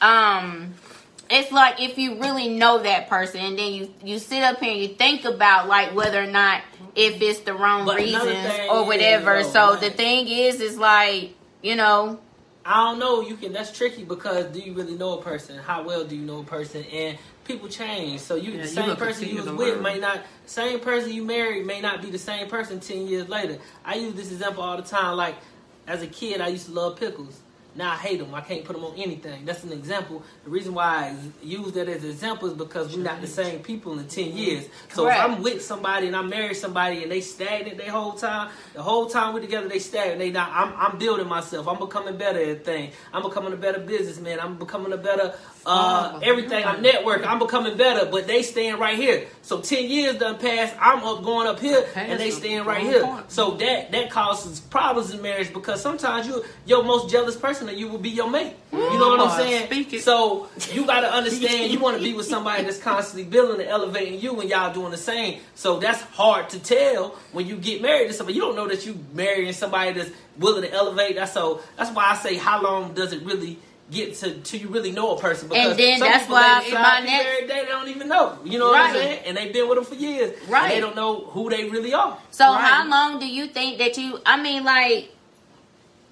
Um, 0.00 0.74
it's 1.32 1.50
like 1.52 1.80
if 1.80 1.98
you 1.98 2.20
really 2.20 2.48
know 2.48 2.82
that 2.82 3.08
person, 3.08 3.40
and 3.40 3.58
then 3.58 3.72
you 3.72 3.94
you 4.04 4.18
sit 4.18 4.42
up 4.42 4.58
here 4.58 4.72
and 4.72 4.80
you 4.82 4.88
think 4.88 5.24
about 5.24 5.68
like 5.68 5.94
whether 5.94 6.22
or 6.22 6.26
not 6.26 6.62
if 6.94 7.20
it's 7.22 7.40
the 7.40 7.54
wrong 7.54 7.86
But 7.86 7.96
reasons 7.96 8.24
thing 8.24 8.70
or 8.70 8.82
is, 8.82 8.86
whatever. 8.86 9.42
though, 9.42 9.48
so 9.48 9.70
like- 9.70 9.80
the 9.80 9.90
thing 9.90 10.28
is, 10.28 10.60
is 10.60 10.76
like 10.78 11.34
you 11.62 11.76
know. 11.76 12.20
I 12.64 12.84
don't 12.90 13.00
know. 13.00 13.22
You 13.22 13.34
can. 13.36 13.52
That's 13.52 13.76
tricky 13.76 14.04
because 14.04 14.46
do 14.46 14.60
you 14.60 14.72
really 14.72 14.94
know 14.94 15.18
a 15.18 15.22
person? 15.22 15.58
How 15.58 15.82
well 15.82 16.04
do 16.04 16.14
you 16.14 16.22
know 16.24 16.38
a 16.40 16.44
person? 16.44 16.84
And 16.92 17.18
people 17.44 17.68
change. 17.68 18.20
So 18.20 18.36
you, 18.36 18.52
Yeah, 18.52 18.62
the 18.62 18.68
same 18.68 18.86
gonna 18.86 18.94
person 18.96 19.28
you 19.28 19.36
was 19.42 19.46
with 19.50 19.58
learn. 19.74 19.82
may 19.82 19.98
not. 19.98 20.20
Same 20.46 20.78
person 20.78 21.10
you 21.12 21.24
married 21.24 21.66
may 21.66 21.80
not 21.80 22.00
be 22.02 22.10
the 22.10 22.18
same 22.20 22.46
person 22.48 22.78
ten 22.78 23.08
years 23.08 23.28
later. 23.28 23.58
I 23.84 23.96
use 23.96 24.14
this 24.14 24.30
example 24.30 24.62
all 24.62 24.76
the 24.76 24.84
time. 24.84 25.16
Like 25.16 25.34
as 25.88 26.02
a 26.02 26.06
kid, 26.06 26.40
I 26.40 26.48
used 26.48 26.66
to 26.66 26.72
love 26.72 27.00
pickles. 27.00 27.40
Now 27.74 27.92
I 27.92 27.96
hate 27.96 28.18
them. 28.18 28.34
I 28.34 28.42
can't 28.42 28.64
put 28.64 28.74
them 28.74 28.84
on 28.84 28.94
anything. 28.96 29.44
That's 29.44 29.64
an 29.64 29.72
example. 29.72 30.22
The 30.44 30.50
reason 30.50 30.74
why 30.74 30.84
I 30.84 31.16
use 31.42 31.72
that 31.72 31.88
as 31.88 32.04
an 32.04 32.10
example 32.10 32.48
is 32.48 32.54
because 32.54 32.94
we're 32.94 33.02
not 33.02 33.20
the 33.20 33.26
same 33.26 33.60
people 33.60 33.98
in 33.98 34.06
ten 34.08 34.26
mm-hmm. 34.26 34.36
years. 34.36 34.68
So 34.92 35.08
if 35.08 35.16
I'm 35.16 35.42
with 35.42 35.62
somebody 35.62 36.06
and 36.06 36.16
I 36.16 36.22
marry 36.22 36.54
somebody 36.54 37.02
and 37.02 37.10
they 37.10 37.20
stagnant 37.20 37.78
the 37.78 37.90
whole 37.90 38.12
time, 38.12 38.50
the 38.74 38.82
whole 38.82 39.06
time 39.06 39.32
we're 39.32 39.40
together 39.40 39.68
they 39.68 39.78
stagnant. 39.78 40.18
They 40.18 40.30
not. 40.30 40.50
I'm, 40.52 40.74
I'm 40.76 40.98
building 40.98 41.28
myself. 41.28 41.66
I'm 41.66 41.78
becoming 41.78 42.16
better 42.16 42.40
at 42.40 42.64
things. 42.64 42.94
I'm 43.12 43.22
becoming 43.22 43.52
a 43.52 43.56
better 43.56 43.80
businessman. 43.80 44.38
I'm 44.38 44.56
becoming 44.56 44.92
a 44.92 44.98
better 44.98 45.34
uh, 45.66 46.18
everything. 46.22 46.64
I'm 46.64 46.82
networking. 46.82 47.26
I'm 47.26 47.38
becoming 47.38 47.76
better. 47.76 48.06
But 48.10 48.26
they 48.26 48.42
staying 48.42 48.78
right 48.78 48.96
here. 48.98 49.26
So 49.42 49.60
ten 49.60 49.88
years 49.88 50.16
done 50.16 50.38
passed. 50.38 50.74
I'm 50.80 51.02
up 51.04 51.22
going 51.22 51.46
up 51.46 51.60
here 51.60 51.86
and 51.94 52.18
they 52.20 52.30
staying 52.30 52.64
right 52.64 52.82
here. 52.82 53.02
So 53.28 53.52
that 53.52 53.92
that 53.92 54.10
causes 54.10 54.60
problems 54.60 55.12
in 55.12 55.22
marriage 55.22 55.52
because 55.52 55.80
sometimes 55.80 56.26
you 56.26 56.44
your 56.66 56.82
most 56.84 57.10
jealous 57.10 57.36
person 57.36 57.68
of 57.68 57.76
you 57.76 57.88
will 57.88 57.98
be 57.98 58.10
your 58.10 58.30
mate. 58.30 58.54
You 58.72 58.98
know 58.98 59.08
what 59.10 59.20
I'm 59.20 59.38
saying? 59.38 59.68
So 60.00 60.48
you 60.72 60.86
got 60.86 61.00
to 61.00 61.12
understand 61.12 61.72
you 61.72 61.78
want 61.78 61.96
to 61.98 62.02
be 62.02 62.12
with 62.16 62.26
somebody 62.26 62.64
that's 62.64 62.78
constantly 62.78 63.24
building 63.28 63.60
and 63.60 63.68
elevating 63.68 64.20
you 64.20 64.40
and 64.40 64.48
y'all 64.50 64.72
doing 64.72 64.90
the 64.90 64.96
same. 64.96 65.40
So 65.54 65.78
that's 65.78 66.00
hard 66.02 66.50
to 66.50 66.58
tell 66.58 67.10
when 67.32 67.46
you 67.46 67.56
get 67.56 67.82
married 67.82 68.08
to 68.08 68.14
somebody. 68.14 68.34
You 68.36 68.42
don't 68.42 68.56
know 68.56 68.68
that 68.68 68.84
you 68.86 68.98
marrying 69.12 69.52
somebody 69.52 69.92
that's 69.92 70.10
willing 70.38 70.62
to 70.62 70.72
elevate. 70.72 71.16
That's 71.16 71.32
so 71.32 71.60
that's 71.76 71.90
why 71.94 72.10
I 72.10 72.16
say 72.16 72.36
how 72.36 72.62
long 72.62 72.94
does 72.94 73.12
it 73.12 73.22
really 73.22 73.58
get 73.90 74.14
to 74.16 74.34
till 74.40 74.60
you 74.60 74.68
really 74.68 74.90
know 74.90 75.16
a 75.16 75.20
person. 75.20 75.48
Because 75.48 75.70
And 75.72 75.78
then 75.78 76.00
that's 76.00 76.28
why 76.28 76.62
they 76.64 76.72
my 76.72 77.00
next- 77.00 77.48
they 77.48 77.64
don't 77.66 77.88
even 77.88 78.08
know. 78.08 78.38
You 78.44 78.58
know 78.58 78.68
what 78.68 78.80
I'm 78.80 78.94
Right. 78.94 79.02
saying? 79.02 79.22
And 79.26 79.36
they've 79.36 79.52
been 79.52 79.68
with 79.68 79.76
them 79.76 79.84
for 79.84 79.94
years. 79.94 80.38
and 80.40 80.48
Right. 80.50 80.70
they 80.74 80.80
don't 80.80 80.96
know 80.96 81.16
who 81.32 81.50
they 81.50 81.64
really 81.68 81.92
are. 81.92 82.16
So 82.30 82.46
Right. 82.52 82.60
how 82.64 82.86
long 82.88 83.18
do 83.18 83.26
you 83.26 83.46
think 83.48 83.78
that 83.78 83.98
you? 83.98 84.20
I 84.24 84.36
mean, 84.40 84.64
like, 84.64 85.10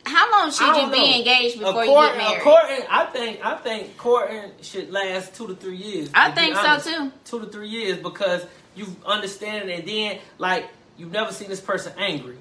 how 0.04 0.30
long 0.30 0.50
should 0.50 0.66
you 0.66 0.72
don't 0.74 0.92
be 0.92 1.16
engaged 1.18 1.58
before 1.58 1.84
you 1.84 1.90
get 1.94 2.16
married? 2.16 2.42
courting, 2.42 2.84
I 2.90 3.04
think 3.06 3.40
I 3.44 3.54
think 3.56 3.96
courting 3.96 4.50
should 4.62 4.90
last 4.90 5.34
two 5.34 5.46
to 5.46 5.54
three 5.54 5.76
years. 5.76 6.10
I 6.14 6.30
to 6.30 6.34
think 6.34 6.56
so, 6.56 6.78
too. 6.78 7.12
Two 7.24 7.40
to 7.40 7.46
three 7.46 7.68
years 7.68 7.98
because 7.98 8.42
you 8.74 8.94
understand 9.06 9.70
and 9.70 9.86
then 9.86 10.18
like 10.38 10.68
you've 10.98 11.12
never 11.12 11.32
seen 11.32 11.48
this 11.48 11.60
person 11.60 11.92
angry. 11.98 12.36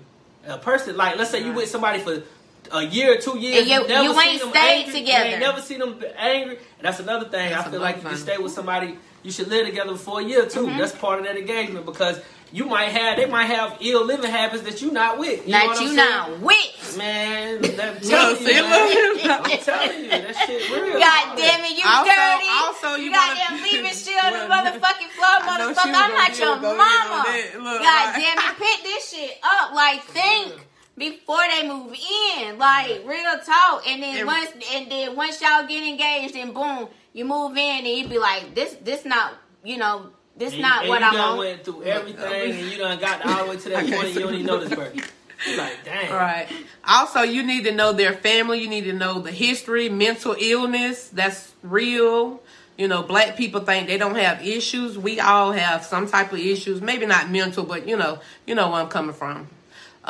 A 0.48 0.58
person 0.58 0.96
like 0.98 1.18
let's 1.18 1.30
say 1.32 1.44
you 1.44 1.52
with 1.52 1.70
somebody 1.70 2.00
for 2.00 2.24
a 2.72 2.84
year 2.84 3.14
or 3.14 3.18
two 3.18 3.38
years, 3.38 3.60
And 3.62 3.68
you- 3.70 3.88
never 3.88 4.04
you 4.04 4.14
seen 4.14 4.30
ain't 4.30 4.40
them 4.42 4.50
stayed 4.52 4.84
angry, 4.86 5.00
together. 5.00 5.26
You 5.26 5.32
ain't 5.32 5.40
never 5.40 5.62
seen 5.62 5.80
them 5.80 6.04
angry, 6.18 6.56
and 6.58 6.82
that's 6.84 7.00
another 7.00 7.26
thing. 7.30 7.50
That's 7.52 7.68
I 7.68 7.72
feel 7.72 7.80
like 7.82 7.98
if 7.98 8.04
you 8.04 8.10
thing. 8.10 8.18
stay 8.20 8.38
with 8.38 8.52
somebody, 8.54 8.98
you 9.24 9.32
should 9.32 9.48
live 9.50 9.66
together 9.66 9.96
for 9.96 10.20
a 10.20 10.24
year 10.24 10.46
too. 10.46 10.68
Mm-hmm. 10.68 10.78
That's 10.78 10.94
part 10.96 11.20
of 11.20 11.26
that 11.26 11.36
engagement 11.38 11.86
because 11.86 12.20
you 12.52 12.66
might 12.66 12.90
have 12.90 13.18
they 13.18 13.26
might 13.28 13.46
have 13.46 13.78
ill 13.82 14.06
living 14.06 14.30
habits 14.32 14.64
that 14.64 14.82
you 14.82 14.92
not 14.92 15.20
with. 15.20 15.46
You 15.46 15.54
know 15.54 15.60
That 15.68 15.82
you 15.82 15.88
saying? 15.88 15.96
not 15.98 16.40
with. 16.40 16.96
Man, 16.98 17.62
that 17.62 18.04
Yo, 18.04 18.10
telling 18.10 18.42
you, 18.48 18.64
man. 18.64 19.32
I'm 19.32 19.60
telling 19.60 20.04
you, 20.04 20.10
that 20.10 20.36
shit 20.48 20.70
real. 20.72 21.00
God 21.00 21.38
damn 21.38 21.62
it, 21.66 21.78
you 21.78 21.84
Also- 21.86 22.10
dirty. 22.10 22.50
also 22.64 22.96
you 22.96 23.06
you 23.06 23.12
got 23.12 23.28
wanna- 23.38 23.60
them 23.60 23.64
leaving 23.64 23.94
shit 23.94 24.24
on 24.24 24.34
the 24.34 24.40
motherfucking 24.54 25.10
floor, 25.14 25.36
I 25.42 25.58
know 25.60 25.74
she 25.74 25.80
motherfucker. 25.80 25.94
I'm 25.96 26.14
not 26.14 26.40
your 26.40 26.56
go 26.58 26.74
in 26.74 26.74
on 26.74 26.78
mama. 26.78 27.24
that. 27.28 27.62
Look, 27.62 27.82
God 27.82 27.86
right. 27.86 28.14
damn 28.16 28.38
it, 28.38 28.58
pick 28.58 28.84
this 28.84 29.10
shit 29.12 29.38
up. 29.44 29.74
Like 29.74 30.02
think 30.06 30.54
before 31.00 31.42
they 31.56 31.68
move 31.68 31.94
in. 32.38 32.58
Like 32.60 33.02
real 33.06 33.40
talk. 33.44 33.88
And 33.88 34.04
then 34.04 34.18
And- 34.18 34.28
once 34.28 34.52
and 34.74 34.92
then 34.92 35.16
once 35.16 35.42
y'all 35.42 35.66
get 35.66 35.84
engaged 35.84 36.36
and 36.36 36.54
boom, 36.54 36.88
you 37.14 37.26
move 37.26 37.58
in 37.58 37.86
and 37.86 37.88
you 37.88 38.08
be 38.08 38.20
like, 38.20 38.54
this 38.54 38.76
this 38.84 39.06
not 39.06 39.34
you 39.64 39.78
know, 39.78 40.12
this 40.38 40.54
And- 40.54 40.62
not 40.62 40.82
and 40.82 40.90
what 40.90 41.00
you 41.02 41.08
I'm 41.08 41.14
done 41.14 41.30
on. 41.32 41.38
went 41.40 41.64
through 41.66 41.84
everything, 41.84 42.52
and 42.52 42.72
you 42.72 42.78
done 42.78 43.00
got 43.00 43.26
all 43.26 43.46
the 43.46 43.50
way 43.50 43.58
to 43.58 43.70
that 43.70 43.80
point, 43.90 43.94
and 44.06 44.14
you 44.14 44.20
don't 44.22 44.34
even 44.36 44.46
know 44.46 44.60
this 44.64 44.74
person. 44.78 45.02
You 45.48 45.56
like, 45.58 45.86
damn. 45.86 46.12
Right. 46.14 46.48
Also, 46.86 47.22
you 47.22 47.44
need 47.44 47.64
to 47.64 47.72
know 47.72 47.94
their 47.94 48.12
family. 48.12 48.60
You 48.60 48.68
need 48.68 48.84
to 48.84 48.94
know 48.94 49.20
the 49.20 49.32
history, 49.32 49.88
mental 49.88 50.36
illness. 50.38 51.08
That's 51.08 51.54
real. 51.64 52.42
You 52.78 52.90
know, 52.90 53.04
black 53.04 53.38
people 53.38 53.62
think 53.62 53.88
they 53.88 53.98
don't 53.98 54.16
have 54.16 54.46
issues. 54.46 54.98
We 54.98 55.20
all 55.22 55.54
have 55.54 55.86
some 55.86 56.08
type 56.10 56.34
of 56.34 56.40
issues. 56.40 56.82
Maybe 56.82 57.06
not 57.06 57.30
mental, 57.30 57.64
but 57.64 57.88
you 57.88 57.96
know, 57.96 58.20
you 58.46 58.54
know 58.56 58.70
where 58.70 58.82
I'm 58.82 58.90
coming 58.90 59.14
from. 59.16 59.48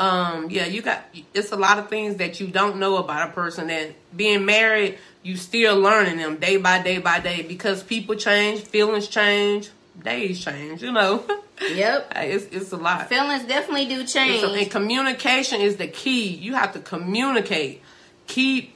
Um, 0.00 0.48
yeah, 0.48 0.64
you 0.64 0.80
got. 0.80 1.04
It's 1.34 1.52
a 1.52 1.56
lot 1.56 1.78
of 1.78 1.90
things 1.90 2.16
that 2.16 2.40
you 2.40 2.46
don't 2.46 2.78
know 2.78 2.96
about 2.96 3.28
a 3.28 3.32
person. 3.32 3.66
That 3.66 3.92
being 4.16 4.46
married, 4.46 4.98
you 5.22 5.36
still 5.36 5.78
learning 5.78 6.16
them 6.16 6.36
day 6.36 6.56
by 6.56 6.82
day 6.82 6.98
by 6.98 7.20
day 7.20 7.42
because 7.42 7.82
people 7.82 8.14
change, 8.14 8.62
feelings 8.62 9.08
change, 9.08 9.68
days 10.02 10.42
change. 10.42 10.82
You 10.82 10.92
know, 10.92 11.22
Yep. 11.60 12.12
it's 12.16 12.44
it's 12.46 12.72
a 12.72 12.78
lot. 12.78 13.08
Feelings 13.10 13.44
definitely 13.44 13.86
do 13.86 14.06
change. 14.06 14.40
So, 14.40 14.54
and 14.54 14.70
communication 14.70 15.60
is 15.60 15.76
the 15.76 15.86
key. 15.88 16.28
You 16.28 16.54
have 16.54 16.72
to 16.72 16.78
communicate. 16.80 17.82
Keep, 18.26 18.72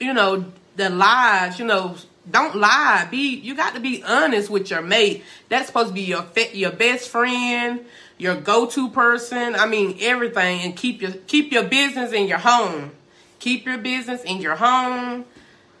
you 0.00 0.14
know, 0.14 0.46
the 0.76 0.88
lies. 0.88 1.58
You 1.58 1.66
know, 1.66 1.96
don't 2.30 2.56
lie. 2.56 3.06
Be 3.10 3.36
you 3.36 3.54
got 3.54 3.74
to 3.74 3.80
be 3.80 4.02
honest 4.02 4.48
with 4.48 4.70
your 4.70 4.80
mate. 4.80 5.24
That's 5.50 5.66
supposed 5.66 5.88
to 5.88 5.94
be 5.94 6.02
your 6.02 6.24
your 6.54 6.70
best 6.72 7.10
friend, 7.10 7.84
your 8.22 8.36
go 8.36 8.66
to 8.66 8.88
person. 8.90 9.54
I 9.56 9.66
mean 9.66 9.98
everything. 10.00 10.60
And 10.62 10.76
keep 10.76 11.02
your 11.02 11.10
keep 11.26 11.52
your 11.52 11.64
business 11.64 12.12
in 12.12 12.26
your 12.28 12.38
home. 12.38 12.92
Keep 13.40 13.66
your 13.66 13.78
business 13.78 14.22
in 14.22 14.40
your 14.40 14.54
home. 14.56 15.24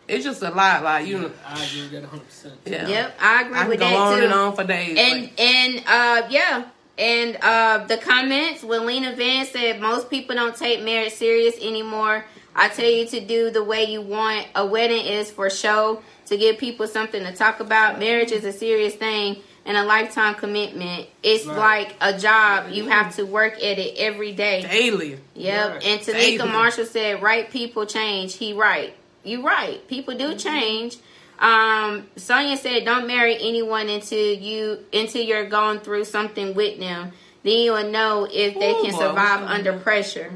It's 0.08 0.24
just 0.24 0.42
a 0.42 0.50
lot. 0.50 0.82
Like 0.82 1.06
you. 1.06 1.18
know, 1.20 1.30
I 1.46 1.64
agree 1.64 1.82
with 1.82 1.92
that 1.92 2.02
100. 2.02 2.26
percent 2.26 2.54
Yeah. 2.66 2.88
Yep, 2.88 3.14
I 3.20 3.40
agree 3.42 3.54
I 3.54 3.60
can 3.60 3.68
with 3.68 3.78
go 3.78 3.88
that 3.88 3.96
on 3.96 4.18
too. 4.18 4.24
and 4.24 4.34
on 4.34 4.56
for 4.56 4.64
days. 4.64 4.98
And 4.98 5.20
like- 5.22 5.40
and 5.40 5.78
uh 5.86 6.26
yeah. 6.30 6.64
And 6.98 7.36
uh 7.40 7.84
the 7.86 7.96
comments 7.98 8.62
when 8.62 8.84
Lena 8.84 9.14
Van 9.14 9.46
said 9.46 9.80
most 9.80 10.10
people 10.10 10.34
don't 10.34 10.56
take 10.56 10.82
marriage 10.82 11.12
serious 11.12 11.54
anymore. 11.62 12.24
I 12.54 12.68
tell 12.68 12.90
you 12.90 13.06
to 13.06 13.20
do 13.20 13.50
the 13.50 13.64
way 13.64 13.84
you 13.84 14.02
want. 14.02 14.46
A 14.54 14.66
wedding 14.66 15.06
is 15.06 15.30
for 15.30 15.48
show 15.48 16.02
to 16.26 16.36
give 16.36 16.58
people 16.58 16.86
something 16.86 17.22
to 17.24 17.32
talk 17.32 17.60
about. 17.60 17.98
Marriage 17.98 18.30
is 18.32 18.44
a 18.44 18.52
serious 18.52 18.94
thing 18.94 19.36
and 19.64 19.76
a 19.76 19.84
lifetime 19.84 20.34
commitment. 20.34 21.06
It's 21.22 21.44
Right. 21.46 21.56
like 21.56 21.94
a 22.00 22.18
job. 22.18 22.70
You 22.72 22.88
have 22.88 23.14
to 23.16 23.24
work 23.26 23.54
at 23.54 23.78
it 23.78 23.94
every 23.98 24.32
day. 24.32 24.62
daily. 24.62 25.18
Yep. 25.34 25.70
Right. 25.74 25.84
And 25.86 26.00
Tamika 26.00 26.12
Daily. 26.38 26.48
Marshall 26.50 26.86
said, 26.86 27.22
"Right 27.22 27.50
people 27.50 27.86
change." 27.86 28.36
He 28.36 28.52
right. 28.52 28.94
You 29.24 29.46
right. 29.46 29.86
People 29.88 30.14
do 30.14 30.34
change. 30.34 30.96
Um, 31.38 32.06
Sonia 32.16 32.56
said, 32.56 32.84
"Don't 32.84 33.06
marry 33.06 33.36
anyone 33.40 33.88
until 33.88 34.34
you 34.34 34.78
until 34.92 35.22
you're 35.22 35.46
going 35.46 35.80
through 35.80 36.04
something 36.04 36.54
with 36.54 36.78
them. 36.78 37.12
Then 37.44 37.54
you 37.58 37.72
will 37.72 37.90
know 37.90 38.28
if 38.30 38.54
they 38.58 38.70
Ooh, 38.72 38.82
can 38.82 38.92
boy, 38.92 38.98
survive 38.98 39.42
under 39.42 39.72
pressure." 39.74 40.32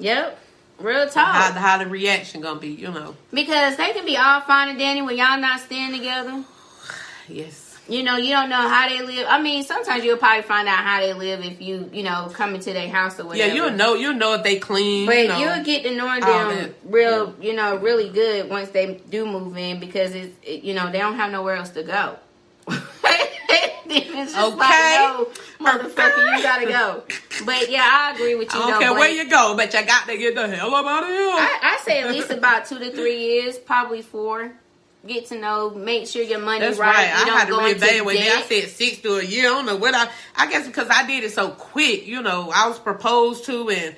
Yep. 0.00 0.38
Real 0.78 1.06
How, 1.06 1.48
talk. 1.50 1.54
how 1.56 1.78
the 1.78 1.86
reaction 1.88 2.40
gonna 2.40 2.60
be? 2.60 2.68
You 2.68 2.92
know. 2.92 3.16
Because 3.32 3.76
they 3.76 3.90
can 3.92 4.04
be 4.04 4.16
all 4.16 4.40
fine 4.42 4.68
and 4.68 4.78
dandy 4.78 5.02
when 5.02 5.16
y'all 5.16 5.38
not 5.40 5.60
staying 5.60 5.92
together. 5.92 6.44
Yes. 7.28 7.67
You 7.88 8.02
know, 8.02 8.16
you 8.16 8.32
don't 8.32 8.50
know 8.50 8.68
how 8.68 8.86
they 8.86 9.00
live. 9.02 9.26
I 9.28 9.40
mean, 9.40 9.64
sometimes 9.64 10.04
you'll 10.04 10.18
probably 10.18 10.42
find 10.42 10.68
out 10.68 10.78
how 10.78 11.00
they 11.00 11.14
live 11.14 11.42
if 11.42 11.60
you, 11.60 11.88
you 11.92 12.02
know, 12.02 12.30
come 12.34 12.54
into 12.54 12.72
their 12.74 12.88
house 12.88 13.18
or 13.18 13.24
whatever. 13.24 13.48
Yeah, 13.48 13.54
you'll 13.54 13.70
know. 13.70 13.94
You'll 13.94 14.14
know 14.14 14.34
if 14.34 14.42
they 14.42 14.58
clean. 14.58 15.06
But 15.06 15.16
you 15.16 15.28
know. 15.28 15.38
you'll 15.38 15.64
get 15.64 15.84
to 15.84 15.96
knowing 15.96 16.22
all 16.22 16.50
them 16.50 16.74
real, 16.84 17.34
you 17.40 17.54
know, 17.54 17.76
really 17.76 18.10
good 18.10 18.50
once 18.50 18.68
they 18.70 19.00
do 19.08 19.24
move 19.24 19.56
in 19.56 19.80
because 19.80 20.14
it's, 20.14 20.34
it, 20.42 20.64
you 20.64 20.74
know, 20.74 20.92
they 20.92 20.98
don't 20.98 21.16
have 21.16 21.32
nowhere 21.32 21.56
else 21.56 21.70
to 21.70 21.82
go. 21.82 22.16
it's 23.88 24.34
just 24.34 24.56
like, 24.56 24.68
Okay. 24.70 24.96
no, 24.98 25.28
motherfucker, 25.60 26.36
you 26.36 26.42
gotta 26.42 26.66
go. 26.66 27.02
But 27.46 27.70
yeah, 27.70 27.88
I 27.90 28.12
agree 28.14 28.34
with 28.34 28.52
you. 28.52 28.60
I 28.60 28.62
don't 28.68 28.72
though, 28.72 28.78
care 28.80 28.92
where 28.92 29.10
you 29.10 29.30
go, 29.30 29.54
but 29.56 29.72
you 29.72 29.84
got 29.86 30.06
to 30.08 30.18
get 30.18 30.34
the 30.34 30.46
hell 30.48 30.74
up 30.74 30.84
out 30.84 31.04
of 31.04 31.08
here. 31.08 31.18
I, 31.30 31.78
I 31.78 31.84
say 31.84 32.02
at 32.02 32.10
least 32.10 32.30
about 32.30 32.66
two 32.66 32.78
to 32.78 32.90
three 32.90 33.18
years, 33.18 33.58
probably 33.58 34.02
four. 34.02 34.52
Get 35.06 35.26
to 35.26 35.38
know, 35.38 35.70
make 35.70 36.08
sure 36.08 36.22
your 36.22 36.40
money's 36.40 36.76
That's 36.76 36.78
right. 36.78 36.94
right. 36.94 37.06
You 37.06 37.22
I 37.22 37.24
don't 37.24 37.38
had 37.38 37.48
to 37.48 37.86
reevaluate 37.86 38.18
that. 38.18 38.44
I 38.44 38.48
said 38.48 38.68
six 38.68 38.98
to 38.98 39.16
a 39.16 39.24
year. 39.24 39.46
I 39.46 39.54
don't 39.54 39.66
know 39.66 39.76
what 39.76 39.94
I. 39.94 40.08
I 40.36 40.50
guess 40.50 40.66
because 40.66 40.88
I 40.90 41.06
did 41.06 41.22
it 41.22 41.32
so 41.32 41.50
quick. 41.50 42.06
You 42.06 42.20
know, 42.20 42.50
I 42.54 42.68
was 42.68 42.78
proposed 42.78 43.44
to 43.44 43.70
and 43.70 43.96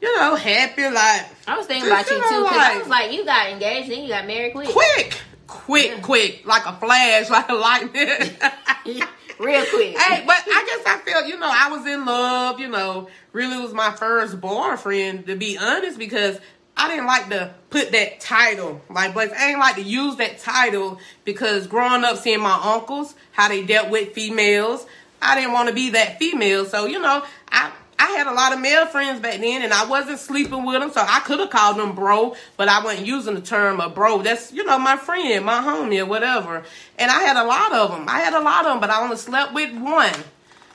you 0.00 0.16
know 0.16 0.36
happy 0.36 0.84
like 0.84 1.26
I 1.46 1.56
was 1.56 1.66
thinking 1.66 1.90
about 1.90 2.08
you 2.08 2.16
you 2.16 2.22
too 2.22 2.30
know, 2.30 2.44
because 2.44 2.58
I 2.58 2.78
was 2.78 2.88
like, 2.88 3.12
you 3.12 3.24
got 3.24 3.50
engaged, 3.50 3.90
then 3.90 4.02
you 4.02 4.08
got 4.08 4.26
married 4.26 4.54
quick, 4.54 4.68
quick, 4.68 5.20
quick, 5.46 6.02
quick, 6.02 6.46
like 6.46 6.64
a 6.64 6.72
flash, 6.76 7.28
like 7.30 7.48
a 7.48 7.54
lightning. 7.54 9.04
real 9.38 9.64
quick. 9.66 9.98
Hey, 9.98 10.24
but 10.26 10.36
I 10.46 10.64
guess 10.66 10.86
I 10.86 10.98
felt, 11.04 11.26
you 11.26 11.38
know, 11.38 11.50
I 11.50 11.70
was 11.70 11.86
in 11.86 12.04
love, 12.04 12.60
you 12.60 12.68
know, 12.68 13.08
really 13.32 13.58
was 13.58 13.72
my 13.72 13.90
first 13.92 14.40
boyfriend, 14.40 15.26
to 15.26 15.36
be 15.36 15.58
honest, 15.58 15.98
because 15.98 16.38
I 16.78 16.88
didn't 16.88 17.06
like 17.06 17.28
to 17.30 17.52
put 17.70 17.92
that 17.92 18.20
title. 18.20 18.80
Like, 18.88 19.12
but 19.12 19.32
I 19.32 19.50
ain't 19.50 19.58
like 19.58 19.74
to 19.74 19.82
use 19.82 20.16
that 20.16 20.38
title 20.38 20.98
because 21.24 21.66
growing 21.66 22.04
up 22.04 22.16
seeing 22.18 22.40
my 22.40 22.58
uncles, 22.62 23.14
how 23.32 23.48
they 23.48 23.64
dealt 23.66 23.90
with 23.90 24.12
females, 24.14 24.86
I 25.20 25.34
didn't 25.34 25.52
want 25.52 25.68
to 25.68 25.74
be 25.74 25.90
that 25.90 26.18
female. 26.18 26.64
So, 26.64 26.86
you 26.86 27.00
know, 27.00 27.24
I 27.50 27.72
I 28.00 28.10
had 28.10 28.28
a 28.28 28.32
lot 28.32 28.52
of 28.52 28.60
male 28.60 28.86
friends 28.86 29.20
back 29.20 29.40
then, 29.40 29.62
and 29.62 29.72
I 29.72 29.84
wasn't 29.84 30.20
sleeping 30.20 30.64
with 30.64 30.80
them, 30.80 30.92
so 30.92 31.00
I 31.00 31.18
could 31.20 31.40
have 31.40 31.50
called 31.50 31.78
them 31.78 31.96
bro, 31.96 32.36
but 32.56 32.68
I 32.68 32.82
wasn't 32.82 33.06
using 33.08 33.34
the 33.34 33.40
term 33.40 33.80
of 33.80 33.94
bro. 33.94 34.22
That's 34.22 34.52
you 34.52 34.64
know 34.64 34.78
my 34.78 34.96
friend, 34.96 35.44
my 35.44 35.60
homie, 35.60 36.00
or 36.00 36.06
whatever. 36.06 36.62
And 36.96 37.10
I 37.10 37.20
had 37.20 37.36
a 37.36 37.44
lot 37.44 37.72
of 37.72 37.90
them. 37.90 38.08
I 38.08 38.20
had 38.20 38.34
a 38.34 38.40
lot 38.40 38.66
of 38.66 38.72
them, 38.72 38.80
but 38.80 38.90
I 38.90 39.02
only 39.02 39.16
slept 39.16 39.52
with 39.52 39.76
one, 39.76 40.14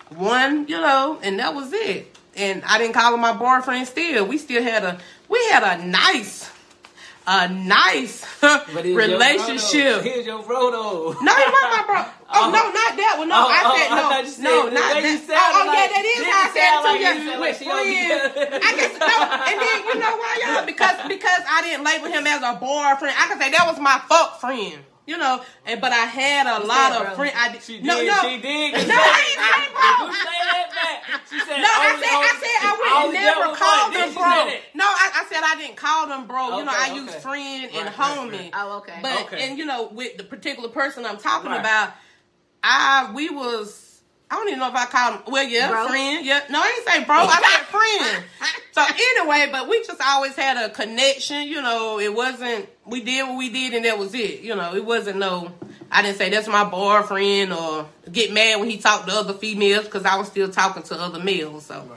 one, 0.09 0.67
you 0.67 0.75
know, 0.75 1.19
and 1.23 1.39
that 1.39 1.55
was 1.55 1.71
it. 1.71 2.17
And 2.35 2.61
I 2.65 2.77
didn't 2.77 2.93
call 2.93 3.13
him 3.13 3.21
my 3.21 3.33
boyfriend. 3.33 3.87
Still, 3.87 4.25
we 4.25 4.37
still 4.37 4.61
had 4.61 4.83
a 4.83 4.99
we 5.33 5.39
had 5.49 5.63
a 5.65 5.85
nice, 5.85 6.49
a 7.27 7.49
nice 7.49 8.21
your 8.43 8.95
relationship. 8.95 10.03
Here's 10.03 10.25
your 10.25 10.43
Frodo. 10.43 11.15
No, 11.21 11.31
he 11.35 11.45
wasn't 11.49 11.73
my 11.73 11.83
bro. 11.87 12.05
Oh, 12.05 12.13
Oh. 12.35 12.49
no, 12.49 12.61
not 12.73 12.91
that 12.97 13.15
one. 13.19 13.29
No, 13.29 13.35
Oh, 13.35 13.49
I 13.49 13.61
oh, 13.61 13.73
said 13.77 13.89
no. 13.93 14.25
said 14.25 14.43
no, 14.43 14.55
not 14.69 14.93
that. 14.93 15.03
you 15.03 15.17
oh, 15.29 15.53
oh, 15.53 15.65
yeah, 15.69 15.87
that 15.93 16.05
is 16.05 16.21
how 16.25 16.41
I 16.41 16.49
said 16.49 16.69
it 16.73 16.99
you 16.99 17.05
to 17.05 17.13
sound 17.13 17.35
you. 17.35 17.41
With 17.41 17.57
she 17.59 17.65
don't 17.65 17.85
be 17.85 17.97
friends. 18.09 18.65
I 18.65 18.71
guess 18.73 18.93
no. 18.97 19.17
And 19.49 19.57
then 19.61 19.77
you 19.85 19.95
know 20.01 20.13
why, 20.17 20.33
y'all? 20.41 20.65
Because 20.73 20.97
because 21.07 21.41
I 21.49 21.61
didn't 21.61 21.83
label 21.85 22.07
him 22.07 22.25
as 22.25 22.41
a 22.41 22.53
boyfriend. 22.59 23.15
I 23.17 23.25
can 23.29 23.37
say 23.39 23.51
that 23.51 23.65
was 23.69 23.79
my 23.79 24.01
fuck 24.09 24.39
friend. 24.39 24.79
You 25.05 25.17
know, 25.17 25.41
and 25.65 25.81
but 25.81 25.91
I 25.91 26.05
had 26.07 26.47
a 26.47 26.63
lot 26.65 26.93
said 26.93 27.01
of 27.01 27.07
bro. 27.07 27.15
friends. 27.15 27.35
I 27.37 27.51
did. 27.51 27.61
She 27.61 27.81
no, 27.81 27.97
did. 27.97 28.07
no. 28.07 28.21
She 28.21 28.37
did. 28.41 28.87
No, 28.87 28.95
I 28.95 29.19
ain't 29.19 29.39
say 29.43 29.67
bro. 29.75 30.07
You 30.07 30.13
say 30.15 30.39
that 30.47 30.69
back. 30.71 31.21
She 31.29 31.39
said. 31.39 31.57
No, 31.59 31.67
I 31.67 31.91
only- 31.91 32.03
said 32.03 32.13
I 32.13 32.33
said 32.39 32.57
I 32.63 32.71
would 32.79 33.03
only 33.05 33.13
never 33.19 33.39
dealt 33.41 33.57
call 33.57 33.91
them 33.91 34.13
bro. 34.13 34.53
No, 34.75 34.85
I, 34.85 35.11
I 35.15 35.25
said 35.29 35.41
I 35.43 35.55
didn't 35.59 35.75
call 35.75 36.07
them 36.07 36.25
bro. 36.25 36.57
you 36.59 36.63
know, 36.65 36.71
Okay, 36.71 36.91
I 36.91 36.95
use 36.95 37.15
friend 37.15 37.65
and 37.73 37.85
Right, 37.85 37.97
right, 37.97 38.17
homie. 38.17 38.31
right. 38.31 38.51
Oh, 38.55 38.77
okay. 38.77 38.99
But 39.01 39.21
Okay. 39.23 39.47
and 39.49 39.57
you 39.57 39.65
know, 39.65 39.87
with 39.91 40.15
the 40.15 40.23
particular 40.23 40.69
person 40.69 41.05
I'm 41.05 41.17
talking 41.17 41.51
Right. 41.51 41.59
about, 41.59 41.91
I 42.63 43.11
we 43.13 43.29
was 43.29 43.82
I 44.33 44.35
don't 44.37 44.47
even 44.47 44.59
know 44.59 44.69
if 44.69 44.73
I 44.75 44.85
called 44.87 45.15
him. 45.17 45.21
Well, 45.31 45.43
yeah, 45.43 45.69
Bro? 45.69 45.87
friend. 45.89 46.25
Yeah, 46.25 46.41
no, 46.49 46.59
I 46.59 46.71
didn't 46.71 46.87
say 46.87 47.03
bro. 47.05 47.17
I 47.17 47.41
said 47.41 47.65
friend. 48.09 48.23
So 48.71 48.81
anyway, 48.83 49.47
but 49.51 49.69
we 49.69 49.83
just 49.85 50.01
always 50.03 50.35
had 50.35 50.57
a 50.57 50.73
connection. 50.73 51.47
You 51.47 51.61
know, 51.61 51.99
it 51.99 52.11
wasn't. 52.11 52.67
We 52.87 53.01
did 53.03 53.27
what 53.27 53.37
we 53.37 53.51
did, 53.51 53.75
and 53.75 53.85
that 53.85 53.99
was 53.99 54.15
it. 54.15 54.41
You 54.41 54.55
know, 54.55 54.73
it 54.73 54.83
wasn't 54.83 55.19
no. 55.19 55.51
I 55.91 56.01
didn't 56.01 56.17
say 56.17 56.31
that's 56.31 56.47
my 56.47 56.63
boyfriend 56.63 57.53
or 57.53 57.85
get 58.11 58.33
mad 58.33 58.59
when 58.59 58.71
he 58.71 58.77
talked 58.79 59.07
to 59.07 59.13
other 59.13 59.33
females 59.33 59.85
because 59.85 60.03
I 60.03 60.15
was 60.17 60.29
still 60.29 60.49
talking 60.49 60.81
to 60.81 60.95
other 60.99 61.19
males. 61.19 61.67
So 61.67 61.87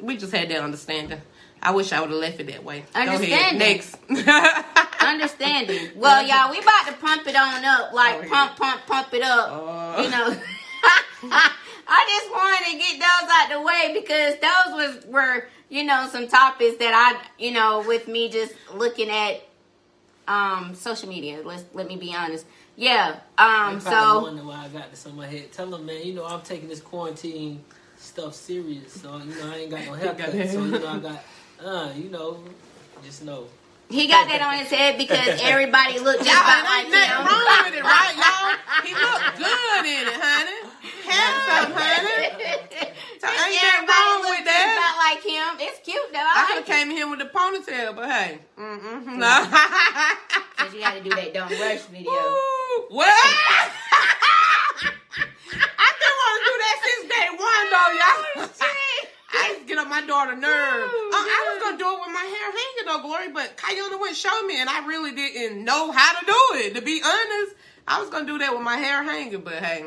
we 0.00 0.16
just 0.16 0.32
had 0.32 0.48
that 0.50 0.60
understanding. 0.60 1.20
I 1.60 1.72
wish 1.72 1.90
I 1.92 2.00
would 2.00 2.10
have 2.10 2.20
left 2.20 2.38
it 2.38 2.46
that 2.46 2.62
way. 2.62 2.84
Go 2.94 3.00
ahead. 3.00 3.08
Understanding. 3.08 3.58
Next. 3.58 3.96
Understanding. 5.00 5.88
Well, 5.96 6.22
y'all, 6.24 6.52
we 6.52 6.60
about 6.60 6.86
to 6.86 6.92
pump 6.92 7.26
it 7.26 7.34
on 7.34 7.64
up, 7.64 7.92
like 7.92 8.14
Oh, 8.14 8.22
yeah. 8.22 8.28
pump, 8.28 8.56
pump, 8.56 8.80
pump 8.86 9.14
it 9.14 9.22
up. 9.22 9.50
Uh. 9.50 10.02
you 10.02 10.10
know. 10.10 10.36
I 11.90 12.04
just 12.06 12.30
wanted 12.30 12.70
to 12.70 12.78
get 12.78 13.00
those 13.00 13.30
out 13.32 13.48
the 13.50 13.62
way 13.62 14.00
because 14.00 14.36
those 14.40 14.74
was 14.74 15.06
were 15.06 15.48
you 15.68 15.84
know 15.84 16.08
some 16.10 16.28
topics 16.28 16.76
that 16.78 16.92
I 16.94 17.20
you 17.42 17.52
know 17.52 17.84
with 17.86 18.08
me 18.08 18.28
just 18.28 18.54
looking 18.74 19.10
at 19.10 19.42
um 20.28 20.74
social 20.74 21.08
media. 21.08 21.40
Let's 21.44 21.64
let 21.74 21.88
me 21.88 21.96
be 21.96 22.14
honest. 22.14 22.46
Yeah. 22.76 23.18
Um. 23.36 23.78
They 23.78 23.80
probably 23.80 23.80
So 23.80 24.22
wonder 24.22 24.44
why 24.44 24.64
I 24.64 24.68
got 24.68 24.90
this 24.90 25.06
on 25.06 25.16
my 25.16 25.26
head. 25.26 25.50
Tell 25.52 25.66
them, 25.66 25.86
man, 25.86 26.04
you 26.04 26.14
know, 26.14 26.24
I'm 26.24 26.42
taking 26.42 26.68
this 26.68 26.80
quarantine 26.80 27.64
stuff 27.96 28.34
serious. 28.34 28.92
So, 28.92 29.16
you 29.18 29.34
know, 29.34 29.52
I 29.52 29.56
ain't 29.56 29.70
got 29.70 29.84
no 29.84 29.92
haircut. 29.94 30.30
so, 30.30 30.64
you 30.64 30.78
know, 30.78 30.86
I 30.86 30.98
got, 30.98 31.24
uh, 31.64 31.92
you 31.96 32.10
know, 32.10 32.38
just 33.04 33.24
know. 33.24 33.48
He 33.88 34.06
got 34.06 34.28
that 34.28 34.40
on 34.44 34.54
his 34.60 34.68
head 34.70 34.98
because 34.98 35.40
everybody 35.42 35.98
looked 35.98 36.24
just 36.24 36.30
Y'all, 36.30 36.44
about 36.44 36.64
ain't 36.64 36.68
like 36.68 36.88
nothing 36.92 37.08
him. 37.08 37.24
wrong 37.24 37.60
with 37.64 37.76
it, 37.80 37.84
right, 37.84 38.14
y'all? 38.16 38.54
He 38.86 38.92
looked 38.94 39.36
good 39.36 39.84
in 39.84 40.06
it, 40.06 40.14
honey. 40.16 40.60
Handsome, 41.08 41.72
honey. 41.74 42.30
So 43.18 43.26
ain't 43.26 43.34
nothing 43.34 43.58
Everybody 43.58 43.90
wrong 43.90 44.20
look 44.22 44.30
with 44.38 44.46
just 44.46 44.54
that. 44.54 44.76
about 44.78 44.96
like 45.02 45.20
him. 45.26 45.50
It's 45.66 45.78
cute 45.82 46.08
though. 46.12 46.22
I 46.22 46.30
I 46.30 46.46
could 46.46 46.62
have 46.62 46.68
it. 46.68 46.70
came 46.70 46.88
in 46.94 47.10
with 47.10 47.18
the 47.18 47.26
ponytail, 47.32 47.96
but 47.96 48.06
hey, 48.08 48.38
mm-mm, 48.56 49.18
no. 49.18 49.34
Cause 50.58 50.70
you 50.74 50.80
got 50.80 50.94
to 50.94 51.02
do 51.02 51.10
that 51.10 51.34
don't 51.34 51.50
rush 51.50 51.82
video. 51.90 52.12
Woo. 52.12 52.94
What? 52.94 53.10
I've 54.78 55.96
been 55.98 56.14
wanting 56.20 56.38
to 56.38 56.46
do 56.46 56.54
that 56.62 56.76
since 56.86 57.04
day 57.10 57.28
one, 57.34 57.66
though, 57.72 57.92
y'all. 57.98 58.48
I 59.30 59.48
used 59.50 59.60
to 59.62 59.66
get 59.66 59.78
on 59.78 59.88
my 59.88 60.02
daughter 60.06 60.34
nerve. 60.36 60.88
Oh, 60.88 61.10
Uh, 61.12 61.18
I 61.18 61.38
was 61.52 61.58
gonna 61.62 61.78
do 61.78 61.88
it 61.88 61.98
with 62.00 62.07
my 62.18 62.24
hair 62.24 62.50
hanging 62.52 62.86
though, 62.86 63.02
Glory, 63.02 63.28
but 63.32 63.56
Kayona 63.56 63.98
wouldn't 63.98 64.16
show 64.16 64.42
me, 64.42 64.60
and 64.60 64.68
I 64.68 64.86
really 64.86 65.12
didn't 65.12 65.64
know 65.64 65.92
how 65.92 66.18
to 66.18 66.26
do 66.26 66.38
it. 66.58 66.74
To 66.74 66.82
be 66.82 67.00
honest, 67.04 67.54
I 67.86 68.00
was 68.00 68.10
gonna 68.10 68.26
do 68.26 68.38
that 68.38 68.52
with 68.52 68.62
my 68.62 68.76
hair 68.76 69.02
hanging, 69.02 69.40
but 69.40 69.54
hey, 69.54 69.86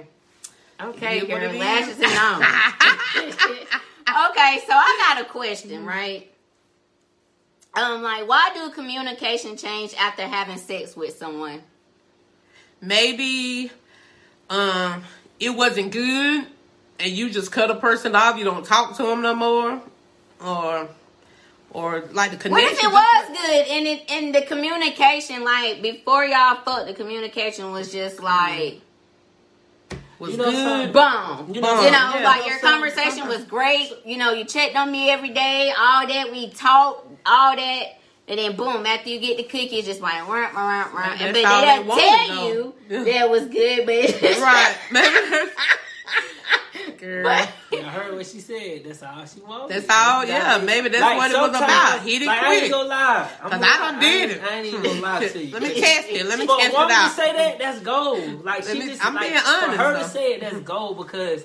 Okay, 0.82 1.18
It 1.20 1.24
is 1.24 1.30
what 1.30 1.42
girl, 1.42 1.54
lashes 1.54 2.00
and 2.00 2.06
all. 2.06 2.42
okay, 4.32 4.60
so 4.66 4.74
I 4.74 5.14
got 5.14 5.22
a 5.22 5.26
question, 5.30 5.86
right? 5.86 6.28
Um, 7.74 8.02
like, 8.02 8.28
why 8.28 8.52
do 8.54 8.70
communication 8.72 9.56
change 9.58 9.94
after 9.94 10.24
having 10.24 10.58
sex 10.58 10.96
with 10.96 11.16
someone? 11.18 11.62
maybe 12.84 13.70
um 14.50 15.04
it 15.40 15.52
wasn't 15.52 15.92
good, 15.92 16.48
and 17.00 17.12
you 17.12 17.30
just 17.30 17.52
cut 17.52 17.70
a 17.70 17.76
person 17.76 18.16
off. 18.16 18.38
You 18.38 18.44
don't 18.46 18.66
talk 18.66 18.98
to 18.98 19.04
them 19.04 19.22
no 19.22 19.36
more, 19.36 19.82
or 20.44 20.90
or 21.74 22.06
like 22.14 22.32
the 22.32 22.38
connection. 22.38 22.52
What 22.52 22.74
if 22.74 22.84
it 22.84 22.92
was 22.92 23.28
good 23.38 23.68
and 23.68 23.88
it 23.88 24.12
and 24.12 24.36
the 24.36 24.42
communication, 24.44 25.44
like 25.44 25.82
before 25.82 26.26
y'all 26.26 26.56
fucked, 26.64 26.88
the 26.88 26.94
communication 26.94 27.72
was 27.72 27.92
just 27.92 28.22
like 28.22 28.82
was 30.20 30.32
You 30.32 30.38
know 30.38 30.52
good. 30.52 30.94
boom. 30.94 31.48
You 31.50 31.56
You 31.56 31.62
know, 31.62 31.76
know, 31.76 31.90
yeah. 31.92 32.22
like 32.24 32.46
your 32.46 32.60
conversation 32.60 33.28
was 33.28 33.38
uh-huh. 33.38 33.46
great. 33.50 33.92
You 34.06 34.18
know, 34.18 34.32
you 34.34 34.46
checked 34.46 34.76
on 34.76 34.92
me 34.92 35.10
every 35.10 35.30
day, 35.30 35.74
all 35.78 36.08
that 36.08 36.32
we 36.32 36.50
talked, 36.52 37.08
all 37.26 37.56
that. 37.56 37.84
And 38.28 38.38
then 38.40 38.56
boom, 38.56 38.86
after 38.86 39.10
you 39.10 39.20
get 39.20 39.38
the 39.38 39.44
cookies, 39.44 39.86
just 39.86 40.00
like 40.00 40.28
wah, 40.28 40.50
wah, 40.54 40.54
wah, 40.54 40.94
wah. 40.94 41.02
That's 41.18 41.22
And 41.22 41.34
but 41.34 41.34
they 41.34 41.44
all 41.44 41.62
they 41.82 41.88
wanted, 41.88 42.02
tell 42.28 42.28
though. 42.36 42.48
you 42.48 42.76
Yeah. 42.90 43.04
that 43.20 43.30
was 43.30 43.46
good, 43.48 43.86
but 43.86 44.22
right? 44.42 44.76
Maybe. 46.88 46.98
Girl. 46.98 47.24
But 47.24 47.54
I 47.74 47.90
heard 47.90 48.16
what 48.16 48.26
she 48.26 48.40
said. 48.40 48.84
That's 48.86 49.02
all 49.04 49.26
she 49.26 49.42
wanted. 49.42 49.70
That's 49.76 49.90
all, 49.90 50.26
yeah, 50.26 50.62
maybe 50.64 50.90
that's 50.90 51.02
what 51.04 51.32
it 51.32 51.34
was 51.38 51.52
sometimes- 51.52 51.64
about. 51.64 52.00
Hit 52.02 52.22
it 52.22 52.26
like, 52.26 52.42
I 52.42 52.46
quick. 52.48 52.64
ain't 52.64 52.72
gonna 52.72 52.90
lie. 52.90 53.30
I'm 53.44 53.50
'Cause 53.50 53.60
gonna- 53.60 53.72
I 53.72 53.92
done 53.92 54.00
did 54.00 54.30
it. 54.32 54.42
I 54.44 54.56
ain't 54.58 54.66
even 54.68 54.84
gonna 54.84 55.02
lie 55.02 55.28
to 55.28 55.44
you. 55.44 55.54
Let 55.54 55.62
me 55.64 55.80
test 55.82 56.10
it. 56.10 56.26
Let 56.26 56.40
me 56.40 56.46
For 56.48 56.56
a 56.56 56.58
test 56.60 56.70
it 56.70 56.78
woman 56.78 56.92
out. 56.92 57.10
to 57.10 57.16
say 57.16 57.34
that, 57.34 57.60
that's 57.60 57.80
gold. 57.80 58.46
Like 58.46 58.66
Let 58.66 58.74
she 58.74 58.80
me- 58.80 58.88
just, 58.88 59.06
I'm 59.06 59.14
like, 59.16 59.24
being 59.30 59.38
honest, 59.46 59.66
For 59.78 59.84
her 59.84 59.94
though. 59.94 60.00
to 60.00 60.10
say 60.10 60.34
it, 60.34 60.42
that's 60.42 60.60
gold 60.60 60.98
because, 60.98 61.44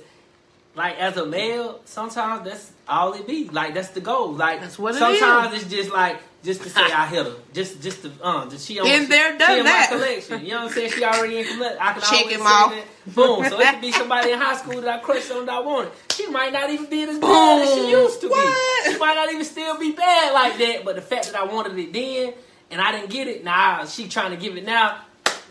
like, 0.75 0.99
as 0.99 1.17
a 1.17 1.25
male, 1.27 1.81
sometimes 1.85 2.45
that's 2.49 2.73
all 2.89 3.13
it 3.15 3.27
be. 3.27 3.49
Like 3.49 3.75
that's 3.75 3.89
the 3.91 4.01
goal. 4.01 4.33
Like 4.33 4.61
That's 4.61 4.79
what 4.79 4.95
it 4.95 4.99
sometimes 4.99 5.55
it's 5.55 5.71
just 5.71 5.91
like 5.91 6.19
just 6.47 6.63
to 6.63 6.71
say 6.71 6.81
I 6.81 7.07
hit 7.07 7.27
her, 7.27 7.35
just 7.53 7.83
just 7.83 8.03
to 8.03 8.11
um, 8.27 8.49
just 8.49 8.67
she 8.67 8.79
on 8.79 8.87
Been 8.87 9.09
there, 9.11 9.33
she 9.33 9.39
done 9.39 9.59
in 9.59 9.65
that. 9.65 9.89
my 9.91 9.97
collection. 9.97 10.43
You 10.45 10.53
know 10.53 10.57
what 10.63 10.69
I'm 10.69 10.73
saying? 10.73 10.93
She 10.93 11.05
already 11.05 11.39
in 11.39 11.45
collection. 11.47 11.79
I 11.81 11.93
can 11.93 12.01
Check 12.03 12.13
always 12.13 12.37
him 12.37 12.43
say. 12.47 12.85
Boom. 13.15 13.45
So 13.51 13.61
it 13.61 13.73
could 13.73 13.81
be 13.81 13.93
somebody 14.01 14.31
in 14.31 14.39
high 14.39 14.57
school 14.57 14.81
that 14.81 14.89
I 15.01 15.03
crushed 15.03 15.31
on 15.33 15.45
that 15.47 15.55
I 15.57 15.61
wanted. 15.61 15.93
She 16.13 16.27
might 16.29 16.53
not 16.53 16.71
even 16.71 16.87
be 16.89 17.03
as 17.03 17.19
bad 17.19 17.63
as 17.63 17.75
she 17.75 17.91
used 17.91 18.21
to 18.23 18.29
What? 18.29 18.85
be. 18.87 18.93
She 18.93 18.99
might 18.99 19.15
not 19.15 19.31
even 19.31 19.45
still 19.45 19.79
be 19.79 19.93
bad 19.93 20.33
like 20.33 20.57
that. 20.59 20.85
But 20.85 20.95
the 20.97 21.03
fact 21.03 21.27
that 21.27 21.37
I 21.37 21.45
wanted 21.45 21.79
it 21.79 21.93
then 21.93 22.33
and 22.71 22.81
I 22.81 22.93
didn't 22.93 23.11
get 23.11 23.27
it, 23.29 23.45
now 23.45 23.85
she 23.85 24.09
trying 24.09 24.31
to 24.31 24.37
give 24.37 24.57
it 24.57 24.65
now. 24.65 25.01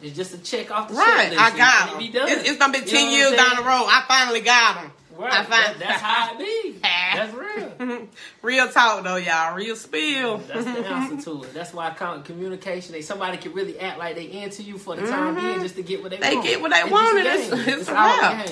It's 0.02 0.16
just 0.16 0.34
a 0.34 0.38
check 0.38 0.72
off 0.72 0.89
the 0.89 0.96
Right, 0.96 1.34
I 1.38 1.58
got 1.58 1.89
him. 1.89 2.02
it. 2.02 2.16
It's, 2.16 2.50
it's 2.50 2.60
gonna 2.60 2.74
be 2.74 2.80
You 2.80 2.86
know 2.86 2.91
ten 2.91 3.12
years 3.12 3.32
down 3.34 3.56
the 3.58 3.64
road. 3.64 3.88
I 3.89 4.04
finally 4.08 4.41
got 4.41 4.78
him. 4.78 4.91
Right. 5.18 5.32
I 5.34 5.43
That- 5.43 5.70
fin- 5.72 5.80
that's 5.80 6.01
how 6.01 6.34
it 6.34 6.39
be. 6.39 6.76
That's 6.82 7.34
real. 7.34 8.07
Real 8.41 8.68
talk 8.70 9.03
though, 9.03 9.16
y'all. 9.16 9.55
Real 9.55 9.76
spill. 9.76 10.39
That's 10.39 10.66
the 10.66 10.72
answer 10.88 11.24
to 11.32 11.43
it. 11.43 11.53
That's 11.53 11.74
why 11.74 11.88
I 11.89 11.93
count 11.93 12.26
communication. 12.26 12.91
They 12.91 13.01
somebody 13.01 13.38
can 13.38 13.53
really 13.53 13.80
act 13.80 13.97
like 13.97 14.16
they 14.16 14.26
into 14.32 14.63
you 14.63 14.78
for 14.78 14.95
the 14.95 15.07
time 15.07 15.36
being 15.36 15.47
mm-hmm. 15.47 15.61
just 15.61 15.76
to 15.76 15.84
get 15.84 16.01
what 16.01 16.11
they, 16.11 16.18
They 16.18 16.34
want. 16.36 16.43
They 16.45 16.49
get 16.51 16.61
what 16.61 16.72
they 16.72 16.82
It's 16.82 16.91
want, 16.91 17.18
a 17.18 17.20
it's- 17.22 17.68
it's 17.80 17.89
a 17.89 17.97
all 17.97 18.20
wrap. 18.22 18.49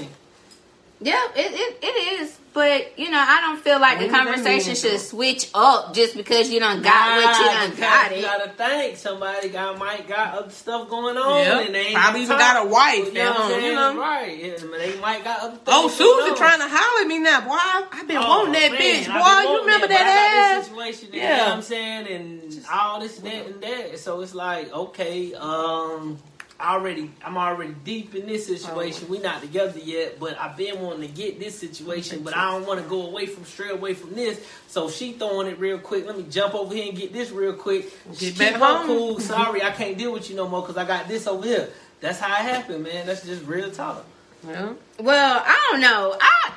Game. 1.02 1.14
Yeah, 1.14 1.28
it, 1.36 1.52
it, 1.54 1.78
it 1.84 2.22
is. 2.22 2.40
But, 2.54 3.00
you 3.00 3.10
know, 3.10 3.18
I 3.18 3.42
don't 3.42 3.60
feel 3.64 3.80
like 3.80 3.98
the 3.98 4.06
When 4.06 4.14
you 4.14 4.16
conversation 4.16 4.76
should 4.76 5.00
switch 5.00 5.50
up 5.56 5.96
just 5.96 6.16
because 6.16 6.52
you 6.52 6.60
don't 6.60 6.84
got 6.84 7.16
what 7.18 7.40
you 7.40 7.46
Nah, 7.48 7.52
done 7.52 7.70
because 7.72 7.80
got 7.80 8.12
You 8.12 8.18
it. 8.18 8.22
gotta 8.22 8.50
think 8.52 8.98
somebody 8.98 9.50
got 9.50 9.80
might 9.80 10.08
got 10.08 10.36
other 10.38 10.52
stuff 10.52 10.88
going 10.88 11.18
on, 11.18 11.40
Yep. 11.40 11.66
and 11.66 11.74
they 11.76 11.80
ain't 11.88 11.96
Probably 11.98 12.22
even 12.22 12.38
got 12.38 12.64
a 12.64 12.70
wife 12.70 13.08
You 13.08 13.14
know 13.14 13.32
what 13.32 13.40
I'm 13.40 13.50
saying? 13.50 13.66
you 13.66 13.74
know? 13.74 13.98
Right? 14.00 14.38
Yeah, 14.38 14.78
they 14.78 15.00
might 15.00 15.24
got 15.24 15.40
other 15.40 15.56
things. 15.56 15.64
Oh, 15.68 15.88
Susan 15.88 16.32
on. 16.34 16.38
trying 16.38 16.60
to 16.60 16.68
holler 16.70 17.02
at 17.02 17.08
me 17.08 17.18
now, 17.18 17.42
boy. 17.42 17.54
I- 17.56 17.86
I've 17.92 18.08
been 18.08 18.18
Oh, 18.18 18.28
wanting 18.28 18.54
that 18.54 18.72
man, 18.74 18.80
bitch, 18.80 19.08
boy. 19.08 19.52
You 19.52 19.60
remember 19.62 19.88
but 19.88 19.96
I 19.96 19.98
got 19.98 20.06
that 20.06 20.52
this 20.54 20.60
ass? 20.60 20.68
situation, 20.68 21.10
you 21.12 21.22
Yeah. 21.22 21.38
know 21.38 21.44
what 21.46 21.54
I'm 21.54 21.62
saying, 21.64 22.08
and 22.08 22.66
all 22.72 23.00
this 23.00 23.18
and 23.18 23.26
that 23.26 23.46
and 23.48 23.64
that. 23.64 23.98
So 23.98 24.22
it's 24.22 24.36
like, 24.36 24.72
okay, 24.72 25.34
um, 25.34 26.20
I 26.22 26.33
already, 26.64 27.12
I'm 27.24 27.38
already 27.38 27.76
deep 27.84 28.16
in 28.16 28.26
this 28.26 28.48
situation. 28.48 29.10
we 29.10 29.20
not 29.20 29.42
together 29.42 29.80
yet, 29.80 30.20
but 30.20 30.40
I've 30.40 30.56
been 30.58 30.80
wanting 30.82 31.08
to 31.10 31.14
get 31.14 31.40
this 31.40 31.58
situation, 31.60 32.24
but 32.24 32.36
I 32.36 32.52
don't 32.52 32.66
want 32.66 32.82
to 32.82 32.88
go 32.90 33.06
away 33.08 33.26
from 33.26 33.46
straight 33.46 33.72
away 33.72 33.94
from 33.94 34.14
this. 34.16 34.40
So 34.68 34.90
she 34.90 35.14
throwing 35.14 35.48
it 35.48 35.60
real 35.60 35.78
quick. 35.78 36.06
Let 36.06 36.18
me 36.18 36.26
jump 36.30 36.56
over 36.56 36.74
here 36.74 36.88
and 36.90 36.98
get 36.98 37.12
this 37.14 37.32
real 37.32 37.54
quick. 37.54 37.92
She 38.14 38.32
Get 38.32 38.52
keep 38.52 38.60
back 38.60 38.62
home. 38.62 38.88
cool. 38.88 39.20
Sorry, 39.20 39.62
I 39.62 39.72
can't 39.72 39.98
deal 39.98 40.14
with 40.14 40.30
you 40.30 40.36
no 40.36 40.48
more 40.48 40.62
because 40.62 40.78
I 40.78 40.86
got 40.86 41.08
this 41.08 41.28
over 41.28 41.46
here. 41.46 41.70
That's 42.00 42.20
how 42.20 42.34
it 42.34 42.50
happened, 42.54 42.84
man. 42.84 43.06
That's 43.06 43.26
just 43.26 43.46
real 43.46 43.72
talk. 43.72 44.06
Yeah. 44.48 44.74
Well, 45.00 45.42
I 45.46 45.70
don't 45.72 45.82
know. 45.82 46.18
I 46.20 46.52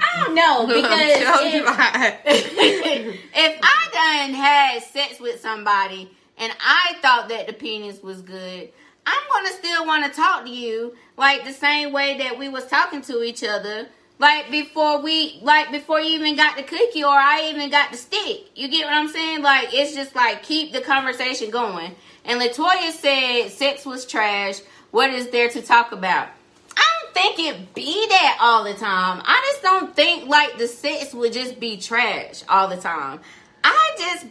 I 0.00 0.24
don't 0.24 0.34
know 0.34 0.66
because 0.66 1.00
if, 1.54 1.64
I- 1.66 2.18
if 2.26 3.58
I 3.62 4.24
done 4.26 4.34
had 4.34 4.82
sex 4.82 5.20
with 5.20 5.40
somebody 5.40 6.10
and 6.36 6.52
I 6.60 6.96
thought 7.00 7.28
that 7.28 7.46
the 7.46 7.52
penis 7.52 8.02
was 8.02 8.22
good, 8.22 8.70
I'm 9.08 9.28
gonna 9.32 9.56
still 9.56 9.86
want 9.86 10.04
to 10.04 10.10
talk 10.10 10.44
to 10.44 10.50
you 10.50 10.94
like 11.16 11.44
the 11.44 11.52
same 11.52 11.92
way 11.92 12.18
that 12.18 12.38
we 12.38 12.48
was 12.48 12.66
talking 12.66 13.00
to 13.02 13.22
each 13.22 13.42
other. 13.42 13.88
Like 14.18 14.50
before 14.50 15.00
we, 15.00 15.38
like 15.42 15.70
before 15.70 16.00
you 16.00 16.18
even 16.18 16.36
got 16.36 16.56
the 16.56 16.62
cookie 16.62 17.04
or 17.04 17.10
I 17.14 17.50
even 17.50 17.70
got 17.70 17.90
the 17.90 17.96
stick. 17.96 18.50
You 18.54 18.68
get 18.68 18.84
what 18.84 18.94
I'm 18.94 19.08
saying? 19.08 19.42
Like 19.42 19.68
it's 19.72 19.94
just 19.94 20.14
like 20.14 20.42
keep 20.42 20.72
the 20.72 20.80
conversation 20.80 21.50
going. 21.50 21.94
And 22.24 22.40
Latoya 22.40 22.90
said 22.90 23.48
sex 23.48 23.86
was 23.86 24.04
trash. 24.04 24.60
What 24.90 25.10
is 25.10 25.28
there 25.28 25.48
to 25.48 25.62
talk 25.62 25.92
about? 25.92 26.28
I 26.76 26.84
don't 27.00 27.14
think 27.14 27.38
it 27.38 27.74
be 27.74 28.06
that 28.08 28.38
all 28.42 28.64
the 28.64 28.74
time. 28.74 29.22
I 29.24 29.52
just 29.52 29.62
don't 29.62 29.96
think 29.96 30.28
like 30.28 30.58
the 30.58 30.68
sex 30.68 31.14
would 31.14 31.32
just 31.32 31.58
be 31.58 31.78
trash 31.78 32.42
all 32.48 32.68
the 32.68 32.76
time. 32.76 33.20
I 33.64 33.94
just 33.98 34.26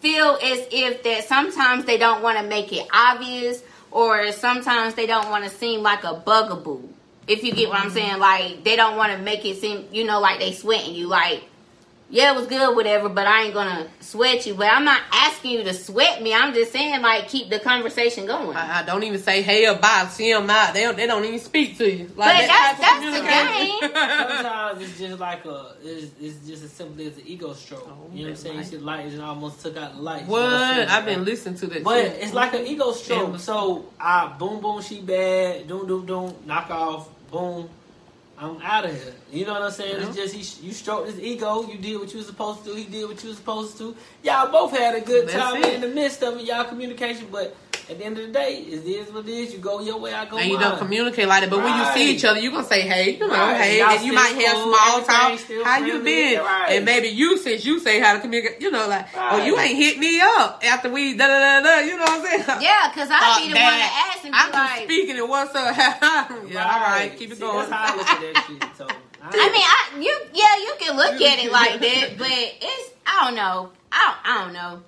feel 0.00 0.38
as 0.42 0.66
if 0.72 1.02
that 1.04 1.24
sometimes 1.24 1.84
they 1.84 1.98
don't 1.98 2.22
want 2.22 2.38
to 2.38 2.44
make 2.44 2.72
it 2.72 2.86
obvious 2.92 3.62
or 3.94 4.32
sometimes 4.32 4.94
they 4.94 5.06
don't 5.06 5.30
want 5.30 5.44
to 5.44 5.50
seem 5.50 5.80
like 5.80 6.02
a 6.02 6.14
bugaboo. 6.14 6.82
If 7.26 7.44
you 7.44 7.54
get 7.54 7.70
what 7.70 7.78
I'm 7.78 7.86
mm-hmm. 7.86 7.94
saying, 7.94 8.18
like 8.18 8.64
they 8.64 8.76
don't 8.76 8.96
want 8.96 9.12
to 9.12 9.18
make 9.18 9.44
it 9.46 9.58
seem, 9.58 9.88
you 9.92 10.04
know, 10.04 10.20
like 10.20 10.40
they 10.40 10.52
sweating 10.52 10.94
you. 10.94 11.06
Like 11.06 11.44
yeah, 12.14 12.32
it 12.32 12.36
was 12.36 12.46
good, 12.46 12.76
whatever, 12.76 13.08
but 13.08 13.26
I 13.26 13.42
ain't 13.42 13.54
gonna 13.54 13.88
sweat 13.98 14.46
you. 14.46 14.54
But 14.54 14.68
I'm 14.68 14.84
not 14.84 15.02
asking 15.12 15.50
you 15.50 15.64
to 15.64 15.74
sweat 15.74 16.22
me. 16.22 16.32
I'm 16.32 16.54
just 16.54 16.70
saying, 16.70 17.02
like, 17.02 17.26
keep 17.26 17.50
the 17.50 17.58
conversation 17.58 18.24
going. 18.24 18.56
I, 18.56 18.78
I 18.78 18.82
don't 18.84 19.02
even 19.02 19.18
say 19.18 19.42
hey 19.42 19.66
or 19.66 19.74
bye. 19.74 20.06
See 20.08 20.32
them 20.32 20.48
out. 20.48 20.74
They 20.74 20.82
don't, 20.82 20.96
they 20.96 21.08
don't 21.08 21.24
even 21.24 21.40
speak 21.40 21.76
to 21.78 21.90
you. 21.90 22.04
Like 22.14 22.38
But 22.38 22.46
that 22.46 22.76
that's- 22.78 22.78
that's 22.78 23.04
the 23.04 23.20
communication. 23.26 24.34
Sometimes 24.36 24.82
it's 24.82 24.98
just 24.98 25.18
like 25.18 25.44
a, 25.44 25.72
it's, 25.82 26.12
it's 26.20 26.46
just 26.46 26.62
as 26.62 26.70
simple 26.70 27.04
as 27.04 27.16
an 27.16 27.24
ego 27.26 27.52
stroke. 27.52 27.84
Oh, 27.88 28.08
you 28.12 28.22
know 28.22 28.30
what 28.30 28.30
I'm 28.30 28.36
saying? 28.36 28.64
You 28.70 28.78
man. 28.78 28.84
light 28.86 29.06
and 29.12 29.20
almost 29.20 29.60
took 29.60 29.76
out 29.76 29.96
the 29.96 30.00
light. 30.00 30.24
what? 30.28 30.40
I've 30.44 31.04
been 31.04 31.24
listening 31.24 31.56
to 31.56 31.66
that. 31.66 31.82
But 31.82 32.04
shit. 32.04 32.22
it's 32.22 32.32
like 32.32 32.54
an 32.54 32.64
ego 32.64 32.92
stroke. 32.92 33.32
Yeah. 33.32 33.36
So 33.38 33.86
I 33.98 34.28
boom 34.38 34.60
boom 34.60 34.82
she 34.82 35.00
bad, 35.00 35.66
doom 35.66 35.88
doom 35.88 36.06
doom, 36.06 36.34
knock 36.46 36.70
off, 36.70 37.08
boom. 37.32 37.68
I'm 38.36 38.60
out 38.62 38.84
of 38.84 38.90
here. 38.92 39.14
You 39.32 39.46
know 39.46 39.52
what 39.52 39.62
I'm 39.62 39.70
saying? 39.70 40.02
It's 40.02 40.16
just 40.16 40.34
he, 40.34 40.66
you 40.66 40.72
stroked 40.72 41.08
his 41.08 41.20
ego. 41.20 41.62
You 41.68 41.78
did 41.78 41.98
what 41.98 42.10
you 42.12 42.18
was 42.18 42.26
supposed 42.26 42.64
to 42.64 42.70
do. 42.70 42.74
He 42.76 42.84
did 42.84 43.08
what 43.08 43.22
you 43.22 43.28
was 43.28 43.38
supposed 43.38 43.78
to. 43.78 43.96
Y'all 44.22 44.50
both 44.50 44.76
had 44.76 44.96
a 44.96 45.00
good 45.00 45.28
That's 45.28 45.38
time 45.38 45.62
it. 45.62 45.74
in 45.74 45.80
the 45.80 45.88
midst 45.88 46.22
of 46.22 46.38
it. 46.38 46.44
Y'all 46.44 46.64
communication, 46.64 47.28
but 47.30 47.56
at 47.90 47.98
the 47.98 48.04
end 48.04 48.18
of 48.18 48.26
the 48.26 48.32
day, 48.32 48.58
it 48.66 48.84
is 48.86 49.12
what 49.12 49.28
it 49.28 49.30
is. 49.32 49.52
You 49.52 49.58
go 49.58 49.80
your 49.80 49.98
way, 49.98 50.12
I 50.14 50.24
go 50.24 50.38
and 50.38 50.48
you 50.50 50.56
mine. 50.56 50.62
don't 50.70 50.78
communicate 50.78 51.28
like 51.28 51.42
that. 51.42 51.50
But 51.50 51.62
when 51.62 51.76
you 51.76 51.84
see 51.92 52.14
each 52.14 52.24
other, 52.24 52.40
you 52.40 52.50
gonna 52.50 52.64
say, 52.64 52.80
"Hey, 52.82 53.12
you 53.16 53.20
know, 53.20 53.28
Right. 53.28 53.60
hey," 53.60 53.78
Y'all 53.80 53.90
and 53.90 54.04
you 54.06 54.12
might 54.12 54.34
have 54.34 54.56
small 54.56 55.02
talk. 55.02 55.38
still 55.38 55.64
How 55.64 55.78
you 55.78 55.98
been? 56.00 56.40
right. 56.40 56.70
And 56.70 56.84
maybe 56.84 57.08
you, 57.08 57.36
since 57.38 57.64
you 57.64 57.78
say 57.80 58.00
how 58.00 58.14
to 58.14 58.20
communicate, 58.20 58.60
you 58.60 58.70
know, 58.70 58.86
like, 58.88 59.06
"Oh, 59.14 59.36
you 59.44 59.58
ain't 59.58 59.76
hit 59.76 59.98
me 59.98 60.20
up 60.20 60.62
after 60.64 60.88
we 60.90 61.14
da 61.16 61.26
da 61.26 61.38
da 61.38 61.60
da." 61.62 61.78
You 61.80 61.96
know 61.98 62.04
what 62.04 62.20
I'm 62.20 62.24
saying? 62.46 62.60
Yeah, 62.62 62.88
because 62.88 63.10
I'd 63.10 63.20
Fuck 63.20 63.36
be 63.42 63.48
the 63.52 63.60
one 63.60 63.72
to 63.72 63.78
that. 63.78 64.12
ask 64.14 64.24
and 64.24 64.32
be 64.32 64.38
I'm 64.38 64.52
just 64.52 64.58
like, 64.76 64.84
speaking 64.84 65.18
and 65.18 65.28
what's 65.28 65.54
up? 65.54 65.76
yeah, 66.50 66.74
all 66.74 66.80
right, 66.80 67.12
keep 67.18 67.30
it 67.32 67.36
See, 67.36 67.40
going. 67.40 67.58
That's 67.68 67.72
how 67.72 67.92
I 67.92 67.96
look 67.96 68.08
at 68.08 68.20
that 68.20 68.44
shit. 68.46 68.64
So 68.78 68.86
I 69.22 69.48
mean, 69.50 69.62
I 69.62 70.00
you 70.00 70.18
yeah, 70.32 70.56
you 70.64 70.74
can 70.78 70.96
look 70.96 71.20
at 71.20 71.38
it 71.44 71.50
like 71.52 71.80
that, 71.80 72.18
but 72.18 72.28
it's 72.30 72.90
I 73.06 73.24
don't 73.26 73.34
know. 73.36 73.70
I 73.92 74.14
don't, 74.24 74.34
I 74.36 74.44
don't 74.44 74.52
know. 74.54 74.82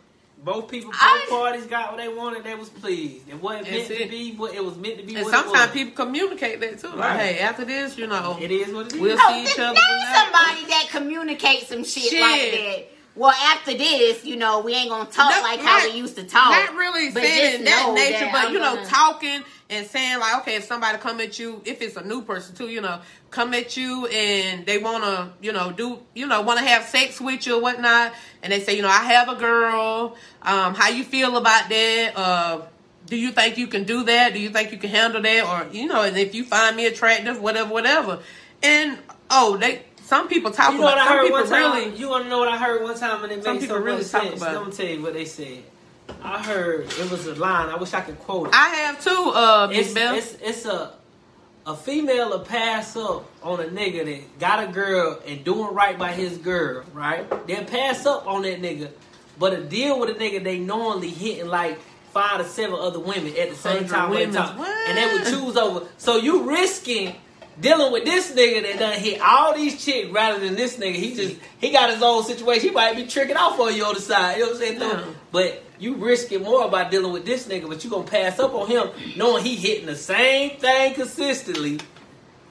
Both 0.47 0.69
people, 0.69 0.93
both 0.93 1.01
I- 1.03 1.27
parties 1.29 1.67
got 1.67 1.91
what 1.93 1.97
they 1.99 2.09
wanted. 2.09 2.45
They 2.45 2.55
was 2.55 2.69
pleased. 2.69 3.29
It 3.29 3.43
wasn't 3.43 3.69
meant 3.69 3.89
That's 3.89 4.01
to 4.01 4.09
be 4.09 4.33
what 4.37 4.55
it 4.55 4.65
was 4.65 4.77
meant 4.77 4.99
to 4.99 5.03
be. 5.05 5.17
And 5.17 5.27
sometimes 5.27 5.73
people 5.73 5.93
communicate 6.05 6.61
that 6.61 6.79
too. 6.79 6.87
Like, 6.89 6.99
Right. 6.99 7.19
hey, 7.35 7.39
after 7.41 7.65
this, 7.65 7.99
you 7.99 8.07
know, 8.07 8.39
It 8.41 8.53
is 8.53 8.73
what 8.73 8.87
it 8.87 8.95
is. 8.95 9.01
We'll 9.01 9.19
Oh, 9.21 9.29
see 9.29 9.43
each 9.43 9.57
then 9.57 9.67
other. 9.67 9.75
name 9.75 9.83
tonight. 10.01 10.15
somebody 10.33 10.65
that 10.71 10.87
communicates 10.91 11.69
some 11.69 11.83
shit, 11.85 12.05
Shit. 12.11 12.21
like 12.21 12.53
that. 12.53 12.93
Well, 13.17 13.33
after 13.33 13.73
this, 13.75 14.25
you 14.25 14.37
know, 14.37 14.61
we 14.61 14.75
ain't 14.75 14.91
gonna 14.91 15.07
talk 15.11 15.35
No, 15.35 15.41
like 15.43 15.61
how 15.61 15.83
we 15.89 15.97
used 15.97 16.17
to 16.17 16.25
talk. 16.25 16.51
Not 16.51 16.77
really 16.77 17.11
but 17.11 17.23
saying 17.23 17.63
just 17.63 17.65
that 17.65 17.87
know 17.87 17.95
nature, 17.95 18.19
that 18.21 18.33
but 18.33 18.45
I'm 18.47 18.53
you 18.53 18.59
know, 18.61 18.75
gonna- 18.77 18.87
talking 18.89 19.43
and 19.69 19.87
saying 19.87 20.19
like, 20.21 20.39
okay, 20.39 20.57
if 20.57 20.65
somebody 20.65 20.97
come 20.99 21.21
at 21.21 21.39
you, 21.39 21.61
if 21.65 21.83
it's 21.83 21.97
a 21.97 22.05
new 22.05 22.23
person 22.23 22.55
too, 22.55 22.69
you 22.69 22.81
know, 22.81 23.01
come 23.31 23.53
at 23.55 23.77
you 23.77 24.07
and 24.07 24.65
they 24.65 24.79
wanna, 24.79 25.33
you 25.41 25.53
know, 25.53 25.73
do, 25.73 25.99
you 26.15 26.27
know, 26.27 26.41
wanna 26.43 26.63
have 26.63 26.85
sex 26.85 27.21
with 27.21 27.47
you 27.47 27.57
or 27.57 27.63
whatnot, 27.63 28.13
and 28.43 28.53
they 28.53 28.61
say, 28.61 28.77
you 28.77 28.83
know, 28.83 28.89
I 28.89 29.05
have 29.05 29.29
a 29.29 29.35
girl, 29.35 30.17
um, 30.43 30.75
how 30.75 30.89
you 30.89 31.03
feel 31.05 31.37
about 31.37 31.69
that? 31.69 32.13
Uh, 32.17 32.61
do 33.07 33.17
you 33.17 33.31
think 33.33 33.57
you 33.59 33.67
can 33.67 33.85
do 33.85 34.05
that? 34.05 34.35
Do 34.35 34.41
you 34.41 34.51
think 34.51 34.73
you 34.73 34.79
can 34.79 34.91
handle 34.91 35.23
that? 35.23 35.45
Or 35.47 35.73
you 35.73 35.87
know, 35.87 36.03
and 36.03 36.17
if 36.17 36.35
you 36.35 36.45
find 36.45 36.77
me 36.77 36.87
attractive, 36.87 37.41
whatever, 37.41 37.73
whatever, 37.73 38.21
and 38.63 38.99
oh, 39.31 39.57
they. 39.57 39.83
Some 40.03 40.29
people 40.29 40.53
talk 40.53 40.73
You 40.73 40.79
know 40.79 40.85
what 40.85 40.95
about. 40.95 41.07
I 41.07 41.09
Some 41.09 41.17
heard 41.17 41.23
people 41.25 41.41
one 41.41 41.49
time? 41.49 41.85
really. 41.85 41.97
You 41.99 42.09
want 42.09 42.25
to 42.25 42.31
know 42.31 42.39
what 42.39 42.47
I 42.49 42.57
heard 42.59 42.81
one 42.83 42.97
time 42.97 43.25
and 43.25 43.33
it 43.33 43.43
Some 43.43 43.55
made 43.55 43.63
people 43.63 43.77
so 43.77 43.83
really 43.83 43.99
much 43.99 44.11
talk 44.11 44.23
sense. 44.23 44.41
about. 44.41 44.55
Let 44.55 44.67
me 44.67 44.73
tell 44.73 44.87
you 44.87 45.03
what 45.03 45.15
they 45.15 45.25
said. 45.25 45.63
I 46.23 46.43
heard 46.43 46.87
it 46.87 47.11
was 47.11 47.27
a 47.27 47.35
line. 47.35 47.69
I 47.69 47.77
wish 47.77 47.95
I 47.95 48.01
could 48.01 48.19
quote 48.21 48.49
it. 48.49 48.55
I 48.55 48.69
have 48.69 49.03
too, 49.03 49.11
uh, 49.11 49.69
Miss 49.71 49.87
it's, 49.87 49.95
Bell. 49.95 50.15
it's 50.15 50.35
it's 50.43 50.65
a 50.65 50.93
a 51.67 51.77
female 51.77 52.31
to 52.31 52.39
pass 52.45 52.97
up 52.97 53.29
on 53.43 53.61
a 53.61 53.65
nigga 53.65 54.05
that 54.05 54.39
got 54.39 54.63
a 54.63 54.73
girl 54.73 55.21
and 55.27 55.45
doing 55.45 55.75
right 55.75 55.99
by 55.99 56.13
his 56.13 56.39
girl, 56.39 56.85
right? 56.93 57.29
Then 57.49 57.67
pass 57.67 58.07
up 58.07 58.27
on 58.27 58.43
that 58.43 58.63
nigga, 58.63 58.91
but 59.37 59.53
a 59.53 59.63
deal 59.63 59.99
with 59.99 60.11
a 60.11 60.15
nigga 60.15 60.43
they 60.45 60.59
normally 60.59 61.11
hitting 61.11 61.49
like 61.49 61.79
five 62.13 62.39
to 62.39 62.45
seven 62.45 62.79
other 62.79 63.01
women 63.01 63.37
at 63.37 63.51
the 63.51 63.57
same 63.57 63.87
time. 63.89 64.11
women. 64.11 64.35
What? 64.35 64.89
And 64.89 64.97
they 64.97 65.13
would 65.13 65.25
choose 65.25 65.57
over. 65.57 65.87
So 65.99 66.17
you 66.17 66.49
risking 66.49 67.17
dealing 67.61 67.93
with 67.93 68.05
this 68.05 68.33
nigga 68.33 68.63
that 68.63 68.79
done 68.79 68.99
hit 68.99 69.21
all 69.21 69.55
these 69.55 69.83
chicks 69.85 70.11
rather 70.11 70.39
than 70.39 70.55
this 70.55 70.77
nigga. 70.77 70.95
He 70.95 71.15
just 71.15 71.37
he 71.61 71.73
got 71.73 71.91
his 71.91 72.03
own 72.03 72.25
situation. 72.25 72.69
He 72.69 72.75
might 72.75 72.97
be 72.97 73.07
tricking 73.07 73.37
off 73.37 73.59
on 73.59 73.75
you 73.75 73.85
on 73.85 73.95
the 73.95 74.01
side. 74.01 74.39
You 74.39 74.45
know 74.45 74.53
what 74.53 74.63
I'm 74.63 74.63
saying? 74.63 74.81
Yeah. 74.81 75.05
But 75.33 75.63
you 75.79 75.95
risking 75.95 76.43
more 76.43 76.71
by 76.71 76.89
dealing 76.89 77.13
with 77.13 77.25
this 77.25 77.47
nigga, 77.47 77.69
but 77.69 77.85
you 77.85 77.91
gonna 77.91 78.05
pass 78.05 78.39
up 78.39 78.55
on 78.55 78.69
him 78.69 78.89
knowing 79.17 79.45
he 79.45 79.57
hitting 79.57 79.87
the 79.87 79.97
same 79.97 80.59
thing 80.59 80.95
consistently 80.95 81.81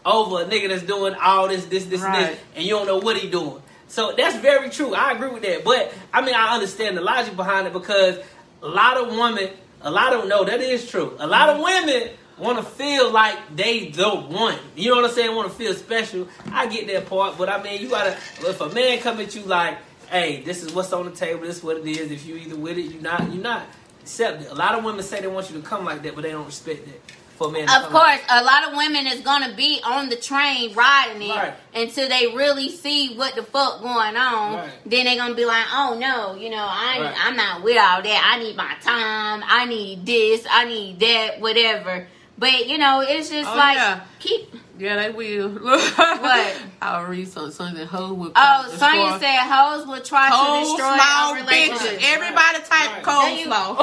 over 0.06 0.42
a 0.42 0.46
nigga 0.46 0.70
that's 0.70 0.84
doing 0.84 1.16
all 1.16 1.48
this, 1.48 1.66
this, 1.66 1.86
this, 1.86 2.04
and 2.04 2.14
this, 2.14 2.40
and 2.56 2.64
you 2.64 2.72
don't 2.72 2.88
know 2.88 2.98
what 2.98 3.18
he 3.18 3.30
doing. 3.30 3.62
So 3.88 4.14
that's 4.16 4.38
very 4.38 4.70
true. 4.70 4.94
I 4.94 5.14
agree 5.14 5.30
with 5.30 5.44
that. 5.44 5.64
But 5.64 5.94
I 6.14 6.22
mean, 6.22 6.36
I 6.36 6.54
understand 6.54 6.98
the 6.98 7.02
logic 7.02 7.36
behind 7.36 7.68
it 7.68 7.74
because 7.74 8.20
a 8.62 8.68
lot 8.68 8.98
of 8.98 9.10
women, 9.10 9.50
a 9.82 9.92
lot 9.92 10.14
of 10.14 10.28
no, 10.28 10.44
that 10.44 10.62
is 10.62 10.90
true. 10.90 11.16
A 11.20 11.28
lot 11.28 11.50
of 11.50 11.62
women 11.62 12.10
want 12.38 12.58
to 12.58 12.64
feel 12.64 13.12
like 13.12 13.38
they 13.56 13.88
don't 13.90 14.30
want. 14.30 14.60
You 14.76 14.90
know 14.90 14.98
what 14.98 15.10
I'm 15.10 15.16
saying? 15.16 15.36
Want 15.36 15.50
to 15.50 15.56
feel 15.56 15.74
special. 15.74 16.28
I 16.52 16.68
get 16.68 16.88
that 16.88 17.08
part, 17.08 17.38
but 17.38 17.50
I 17.50 17.62
mean, 17.62 17.82
you 17.82 17.90
gotta. 17.90 18.18
If 18.40 18.62
a 18.62 18.70
man 18.70 19.00
come 19.00 19.20
at 19.20 19.36
you 19.36 19.44
like, 19.44 19.78
"Hey, 20.10 20.42
this 20.42 20.64
is 20.64 20.74
what's 20.74 20.92
on 20.94 21.06
the 21.06 21.12
table. 21.12 21.42
This 21.42 21.58
is 21.58 21.64
what 21.64 21.78
it 21.78 21.86
is. 21.86 22.12
If 22.12 22.26
you 22.26 22.36
either 22.36 22.56
with 22.56 22.78
it, 22.78 22.84
you 22.84 23.00
not. 23.02 23.32
You 23.32 23.42
not." 23.42 23.64
Accept 24.02 24.44
it. 24.44 24.52
A 24.52 24.56
lot 24.56 24.76
of 24.76 24.84
women 24.84 25.04
say 25.04 25.22
they 25.22 25.28
want 25.28 25.50
you 25.50 25.60
to 25.60 25.68
come 25.68 25.84
like 25.84 26.04
that, 26.04 26.14
but 26.16 26.22
they 26.24 26.32
don't 26.32 26.46
respect 26.46 26.86
that. 26.86 27.02
For 27.38 27.50
a 27.50 27.52
man, 27.52 27.64
Of 27.64 27.90
course, 27.92 28.06
like 28.06 28.24
a 28.30 28.44
lot 28.46 28.66
of 28.70 28.78
women 28.78 29.08
is 29.08 29.20
gonna 29.20 29.54
be 29.56 29.82
on 29.84 30.08
the 30.08 30.16
train 30.16 30.74
riding 30.74 31.22
it 31.22 31.36
Right. 31.36 31.54
until 31.74 32.08
they 32.08 32.28
really 32.28 32.70
see 32.70 33.14
what 33.16 33.36
the 33.36 33.44
fuck 33.44 33.82
going 33.82 34.16
on. 34.16 34.56
Right. 34.56 34.70
Then 34.86 35.04
they 35.04 35.18
gonna 35.18 35.34
be 35.34 35.44
like, 35.46 35.66
"Oh 35.74 35.98
no, 36.00 36.36
you 36.36 36.50
know, 36.50 36.66
I 36.66 36.98
Right. 37.02 37.16
I'm 37.26 37.36
not 37.36 37.62
with 37.62 37.78
all 37.78 38.02
that. 38.02 38.32
I 38.34 38.40
need 38.40 38.56
my 38.56 38.74
time. 38.82 39.44
I 39.46 39.66
need 39.66 40.06
this. 40.06 40.46
I 40.50 40.64
need 40.64 41.00
that. 41.02 41.42
Whatever." 41.42 42.08
But 42.38 42.68
you 42.68 42.78
know, 42.78 43.02
it's 43.02 43.30
just 43.30 43.50
Oh, 43.50 43.56
like 43.58 43.76
yeah. 43.76 44.00
keep. 44.20 44.54
Yeah, 44.78 44.96
they 44.98 45.10
will. 45.12 45.50
What? 45.50 46.62
I'll 46.82 47.06
read 47.06 47.28
some 47.30 47.52
something. 47.52 47.86
Hoes 47.88 48.12
will. 48.12 48.32
Oh, 48.36 48.68
Sonya 48.78 49.20
said 49.20 49.40
hoes 49.48 49.88
will 49.88 50.02
try 50.02 50.30
to 50.30 50.36
Coleslaw, 50.36 50.78
destroy 50.78 50.98
a 50.98 51.34
relationship. 51.46 52.00
bitches. 52.00 52.14
Everybody 52.14 52.60
type 52.60 53.06
Right. 53.06 53.06
Then 53.06 53.38
you- 53.40 53.46
coleslaw. 53.52 53.78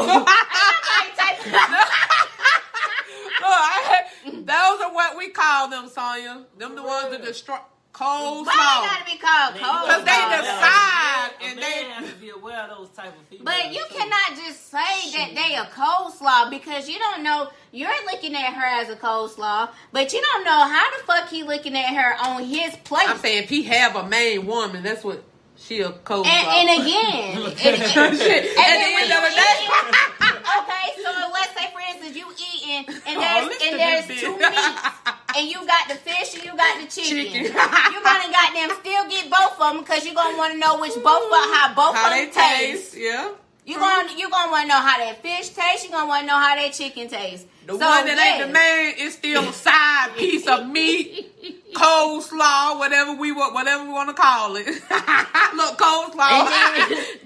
Look, 3.40 3.48
I- 3.48 4.04
those 4.24 4.80
are 4.82 4.92
what 4.94 5.16
we 5.16 5.30
call 5.30 5.68
them, 5.68 5.88
Sonya. 5.88 6.44
Them 6.58 6.74
the 6.76 6.82
ones 6.82 7.10
that 7.10 7.24
destroy 7.24 7.56
coleslaw. 7.92 8.46
Why 8.46 8.80
it 8.82 8.90
gotta 8.90 9.04
be 9.04 9.18
called 9.18 9.54
cold? 9.60 9.88
Because 9.88 10.04
they 10.04 10.20
decide 10.40 11.30
be 11.38 11.44
aware- 11.44 11.48
a 11.48 11.50
and 11.50 11.60
man 11.60 11.70
they- 11.70 11.90
have 11.92 12.08
to 12.08 12.14
be 12.16 12.30
aware 12.30 12.58
of 12.60 12.78
those 12.78 12.88
type 12.90 13.08
of 13.18 13.30
people. 13.30 13.44
But 13.44 13.72
you 13.72 13.84
too. 13.88 13.94
cannot 13.94 14.36
just 14.36 14.70
say 14.70 15.10
that 15.16 15.30
they 15.34 15.54
a 15.56 15.64
cold 15.74 16.12
coleslaw 16.14 16.50
because 16.50 16.88
you 16.88 16.98
don't 16.98 17.22
know. 17.22 17.50
You're 17.70 17.90
looking 18.10 18.34
at 18.34 18.52
her 18.54 18.64
as 18.64 18.88
a 18.88 18.96
cold 18.96 19.30
coleslaw, 19.32 19.68
but 19.92 20.12
you 20.12 20.20
don't 20.22 20.44
know 20.44 20.50
how 20.68 20.90
the 20.96 21.04
fuck 21.04 21.28
he 21.28 21.42
looking 21.42 21.76
at 21.76 21.94
her 21.94 22.16
on 22.28 22.44
his 22.44 22.74
plate. 22.84 23.08
I'm 23.08 23.18
saying 23.18 23.42
if 23.44 23.50
he 23.50 23.62
have 23.64 23.94
a 23.96 24.06
main 24.08 24.46
woman, 24.46 24.82
that's 24.82 25.04
what 25.04 25.22
she 25.56 25.80
a 25.80 25.90
cold. 25.92 26.26
and, 26.26 26.68
and 26.70 26.80
again, 26.82 27.36
and, 27.36 27.46
and- 27.46 27.52
Shit. 27.52 27.66
and 27.66 28.16
At 28.16 28.16
the 28.16 28.18
then 28.18 28.94
when 28.94 29.02
end 29.02 29.10
you 29.10 29.16
of 29.16 29.22
the 29.22 29.28
eating, 29.28 30.38
okay, 30.58 31.02
so 31.02 31.30
let's 31.32 31.54
say 31.54 31.70
for 31.72 31.80
instance 31.80 32.16
you 32.16 32.26
eating 32.54 32.84
and 33.06 33.16
Oh, 33.18 33.20
there's 33.20 33.46
listen 33.48 33.68
and 33.68 33.72
to 33.72 33.76
there's 33.78 34.06
this 34.06 34.20
two 34.20 34.32
bitch. 34.34 34.50
meats 34.50 35.18
and 35.36 35.48
you 35.48 35.66
got 35.66 35.88
the 35.88 35.94
fish 35.94 36.34
and 36.34 36.44
you 36.44 36.56
got 36.56 36.80
the 36.80 36.86
chicken. 36.86 37.16
Chicken. 37.16 37.44
you 37.44 37.52
gonna 37.52 38.32
goddamn 38.32 38.70
still 38.80 39.08
get 39.08 39.30
both 39.30 39.60
of 39.60 39.72
them 39.74 39.78
because 39.82 40.04
you're 40.04 40.14
gonna 40.14 40.36
want 40.38 40.52
to 40.52 40.58
know 40.58 40.80
which 40.80 40.94
both 40.94 41.32
of 41.32 41.44
how 41.54 41.72
both 41.74 41.94
how 41.96 42.10
of 42.10 42.16
them 42.16 42.30
taste. 42.30 42.92
taste. 42.92 42.96
Yeah. 42.96 43.32
You 43.64 43.78
gonna 43.78 44.12
you 44.16 44.28
gonna 44.28 44.50
want 44.50 44.62
to 44.64 44.68
know 44.68 44.80
how 44.80 44.98
that 44.98 45.22
fish 45.22 45.50
tastes. 45.50 45.84
You 45.84 45.90
gonna 45.92 46.08
want 46.08 46.22
to 46.22 46.26
know 46.26 46.38
how 46.38 46.56
that 46.56 46.72
chicken 46.72 47.08
tastes. 47.08 47.46
The 47.64 47.74
So, 47.74 47.78
one 47.78 48.06
that 48.06 48.18
ain't 48.18 48.46
the 48.48 48.52
main 48.52 49.06
is 49.06 49.14
still 49.14 49.48
a 49.48 49.52
side 49.52 50.16
piece 50.16 50.48
of 50.48 50.66
meat, 50.66 51.30
coleslaw, 51.72 52.76
whatever 52.80 53.14
we 53.14 53.30
want, 53.30 53.54
whatever 53.54 53.84
we 53.84 53.90
want 53.92 54.08
to 54.08 54.14
call 54.20 54.56
it. 54.56 54.66
Look, 54.66 55.78
coleslaw. 55.78 56.48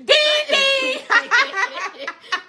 Dee 0.04 0.98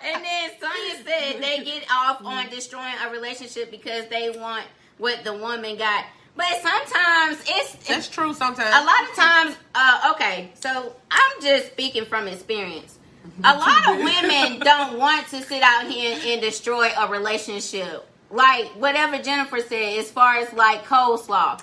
and 0.03 0.23
then 0.23 0.51
Sonya 0.59 1.03
said 1.05 1.41
they 1.41 1.63
get 1.63 1.85
off 1.89 2.23
on 2.25 2.49
destroying 2.49 2.93
a 3.05 3.09
relationship 3.09 3.71
because 3.71 4.07
they 4.07 4.29
want 4.31 4.65
what 4.97 5.23
the 5.23 5.33
woman 5.33 5.77
got. 5.77 6.05
But 6.35 6.61
sometimes 6.61 7.39
it's, 7.47 7.75
it's 7.75 7.87
That's 7.87 8.09
true. 8.09 8.33
Sometimes 8.33 8.69
a 8.69 8.85
lot 8.85 9.09
of 9.09 9.15
times. 9.15 9.55
Uh, 9.73 10.13
okay, 10.13 10.51
so 10.53 10.95
I'm 11.09 11.41
just 11.41 11.67
speaking 11.71 12.05
from 12.05 12.27
experience. 12.27 12.99
A 13.43 13.57
lot 13.57 13.89
of 13.89 13.97
women 13.97 14.59
don't 14.63 14.97
want 14.97 15.27
to 15.29 15.41
sit 15.41 15.61
out 15.61 15.89
here 15.89 16.17
and 16.25 16.41
destroy 16.41 16.89
a 16.97 17.07
relationship. 17.09 18.07
Like 18.29 18.67
whatever 18.71 19.17
Jennifer 19.17 19.59
said, 19.59 19.97
as 19.99 20.11
far 20.11 20.37
as 20.37 20.53
like 20.53 20.85
coleslaw. 20.85 21.61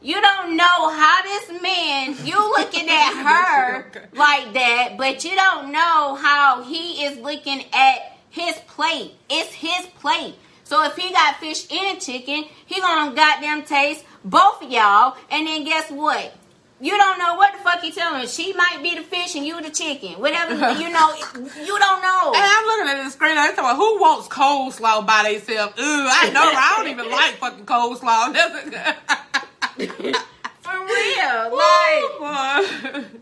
You 0.00 0.20
don't 0.20 0.56
know 0.56 0.90
how 0.90 1.22
this 1.22 1.60
man, 1.60 2.14
you 2.24 2.36
looking 2.56 2.88
at 2.88 3.12
her 3.24 4.08
like 4.14 4.52
that, 4.54 4.94
but 4.96 5.24
you 5.24 5.34
don't 5.34 5.72
know 5.72 6.14
how 6.14 6.62
he 6.62 7.04
is 7.04 7.18
looking 7.18 7.64
at 7.72 8.16
his 8.30 8.54
plate. 8.68 9.14
It's 9.28 9.52
his 9.52 9.86
plate. 9.98 10.36
So 10.68 10.84
if 10.84 10.96
he 10.96 11.10
got 11.12 11.36
fish 11.36 11.66
and 11.72 12.00
chicken, 12.00 12.44
he 12.66 12.80
gonna 12.80 13.14
goddamn 13.14 13.62
taste 13.64 14.04
both 14.24 14.62
of 14.62 14.70
y'all, 14.70 15.16
and 15.30 15.46
then 15.46 15.64
guess 15.64 15.90
what? 15.90 16.34
you 16.80 16.96
don't 16.96 17.18
know 17.18 17.34
what 17.34 17.52
the 17.52 17.58
fuck 17.58 17.82
you 17.82 17.90
telling. 17.90 18.28
She 18.28 18.52
might 18.52 18.78
be 18.82 18.94
the 18.94 19.02
fish 19.02 19.34
and 19.34 19.44
you 19.44 19.60
the 19.60 19.70
chicken. 19.70 20.12
Whatever 20.20 20.52
you 20.80 20.90
know, 20.90 21.14
you 21.58 21.78
don't 21.78 22.02
know. 22.02 22.32
And 22.34 22.44
I'm 22.44 22.66
looking 22.66 22.88
at 22.88 23.02
the 23.04 23.10
screen. 23.10 23.36
I 23.36 23.50
thought, 23.50 23.76
who 23.76 23.98
wants 23.98 24.28
coleslaw 24.28 25.04
by 25.06 25.32
themselves? 25.32 25.74
Ooh, 25.78 26.06
I 26.08 26.30
know. 26.30 26.42
I 26.42 26.74
don't 26.76 26.88
even 26.88 27.10
like 27.10 27.34
fucking 27.36 27.66
coleslaw. 27.66 28.32
For 30.60 30.78
real, 30.84 31.56
like. 31.56 32.04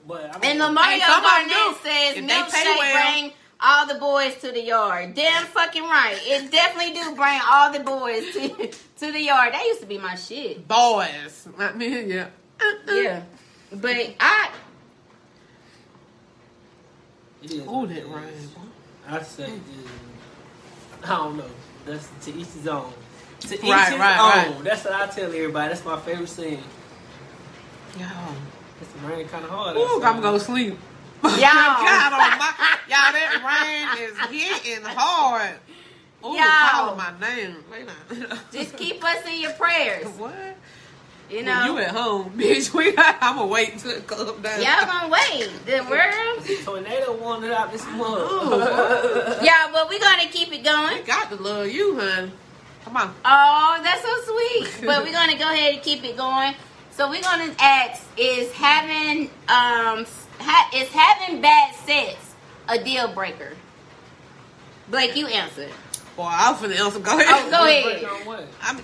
But 0.06 0.34
I 0.34 0.38
mean, 0.38 0.50
And 0.50 0.60
Lamario 0.60 0.84
Hey, 0.84 1.00
some 1.00 1.24
of 1.24 1.30
them 1.30 1.48
Garnett 1.48 1.76
says 1.82 2.16
milkshake 2.16 2.52
pay 2.52 2.76
well. 2.78 3.12
bring 3.12 3.32
all 3.60 3.86
the 3.86 3.94
boys 3.96 4.34
to 4.42 4.52
the 4.52 4.62
yard. 4.62 5.14
Damn 5.14 5.44
fucking 5.46 5.82
right. 5.82 6.18
It 6.24 6.50
definitely 6.50 6.92
do 6.94 7.14
bring 7.14 7.40
all 7.50 7.72
the 7.72 7.80
boys 7.80 8.32
to, 8.34 8.48
to 9.06 9.12
the 9.12 9.20
yard. 9.20 9.52
That 9.54 9.64
used 9.64 9.80
to 9.80 9.86
be 9.86 9.98
my 9.98 10.14
shit. 10.14 10.66
Boys. 10.68 11.48
I 11.58 11.72
mean, 11.72 12.08
yeah. 12.10 12.28
Yeah. 12.88 13.22
But 13.72 13.96
I 14.20 14.50
it 17.42 17.52
is 17.52 17.66
Ooh, 17.66 17.86
that 17.86 17.96
it 17.96 18.00
is. 18.00 18.06
rain. 18.06 18.50
I 19.08 19.22
say, 19.22 19.44
uh, 19.44 19.48
I 21.04 21.08
don't 21.16 21.36
know. 21.36 21.44
That's 21.84 22.08
to 22.22 22.30
each 22.32 22.46
his 22.48 22.66
own. 22.66 22.92
To 23.40 23.54
each 23.54 23.62
Right, 23.62 23.90
his 23.92 23.98
right, 24.00 24.46
own. 24.48 24.54
right. 24.54 24.64
That's 24.64 24.84
what 24.84 24.94
I 24.94 25.06
tell 25.06 25.26
everybody. 25.26 25.68
That's 25.68 25.84
my 25.84 25.98
favorite 26.00 26.28
scene. 26.28 26.62
Yo. 27.98 28.06
It's 28.80 28.90
raining 29.04 29.28
kind 29.28 29.44
of 29.44 29.50
hard. 29.50 29.76
Ooh. 29.76 30.02
I'm 30.02 30.20
gonna 30.20 30.22
go 30.22 30.38
sleep. 30.38 30.78
Y'all. 31.22 31.32
God, 31.40 32.12
on 32.12 32.38
my, 32.38 32.52
y'all, 32.88 33.12
that 33.12 33.96
rain 33.98 34.08
is 34.08 34.16
hitting 34.62 34.84
hard. 34.84 35.56
Ooh, 36.24 36.34
Y'all. 36.34 36.70
calling 36.70 36.96
my 36.98 37.12
name. 37.20 37.56
Wait 37.70 37.86
a 37.88 38.38
just 38.52 38.76
keep 38.76 39.04
us 39.04 39.24
in 39.26 39.40
your 39.40 39.52
prayers. 39.52 40.06
What? 40.18 40.32
You 41.30 41.36
When 41.38 41.44
know. 41.46 41.64
you 41.66 41.78
at 41.78 41.90
home, 41.90 42.30
bitch. 42.36 42.72
We, 42.72 42.94
I'm 42.96 43.36
gonna 43.36 43.46
wait 43.46 43.72
until 43.74 43.90
it 43.92 44.06
comes 44.06 44.30
down. 44.42 44.62
Y'all 44.62 44.86
gonna 44.86 45.08
wait. 45.12 45.50
The 45.66 45.84
world. 45.88 46.64
Tornado 46.64 47.16
wanted 47.16 47.52
out 47.52 47.72
this 47.72 47.84
mug. 47.86 49.42
Yeah, 49.42 49.68
but 49.72 49.88
we're 49.88 49.98
gonna 50.00 50.28
keep 50.28 50.52
it 50.52 50.64
going. 50.64 50.98
We 50.98 51.02
got 51.02 51.28
to 51.30 51.36
love 51.36 51.68
you, 51.68 51.98
honey. 51.98 52.32
Come 52.84 52.96
on. 52.96 53.14
Oh, 53.24 53.80
that's 53.82 54.02
so 54.02 54.32
sweet. 54.32 54.86
But 54.86 55.04
we're 55.04 55.12
gonna 55.12 55.36
go 55.38 55.52
ahead 55.52 55.74
and 55.74 55.82
keep 55.82 56.04
it 56.04 56.16
going. 56.16 56.54
So 56.92 57.10
we're 57.10 57.22
gonna 57.22 57.52
ask: 57.58 58.04
Is 58.16 58.52
having 58.52 59.28
um 59.48 60.06
ha- 60.38 60.70
is 60.74 60.88
having 60.88 61.40
bad 61.40 61.74
sex 61.74 62.16
a 62.68 62.82
deal 62.82 63.08
breaker? 63.12 63.52
Blake, 64.88 65.16
you 65.16 65.26
answer. 65.26 65.68
Boy, 66.16 66.28
I'm 66.30 66.54
finna 66.54 66.78
answer. 66.78 67.00
Go 67.00 67.12
oh, 67.12 67.18
ahead. 67.20 67.44
Oh, 67.46 67.50
go 67.50 67.64
ahead. 67.66 67.84
Breaker 67.84 68.08
on 68.14 68.26
what? 68.26 68.48
I'm, 68.62 68.78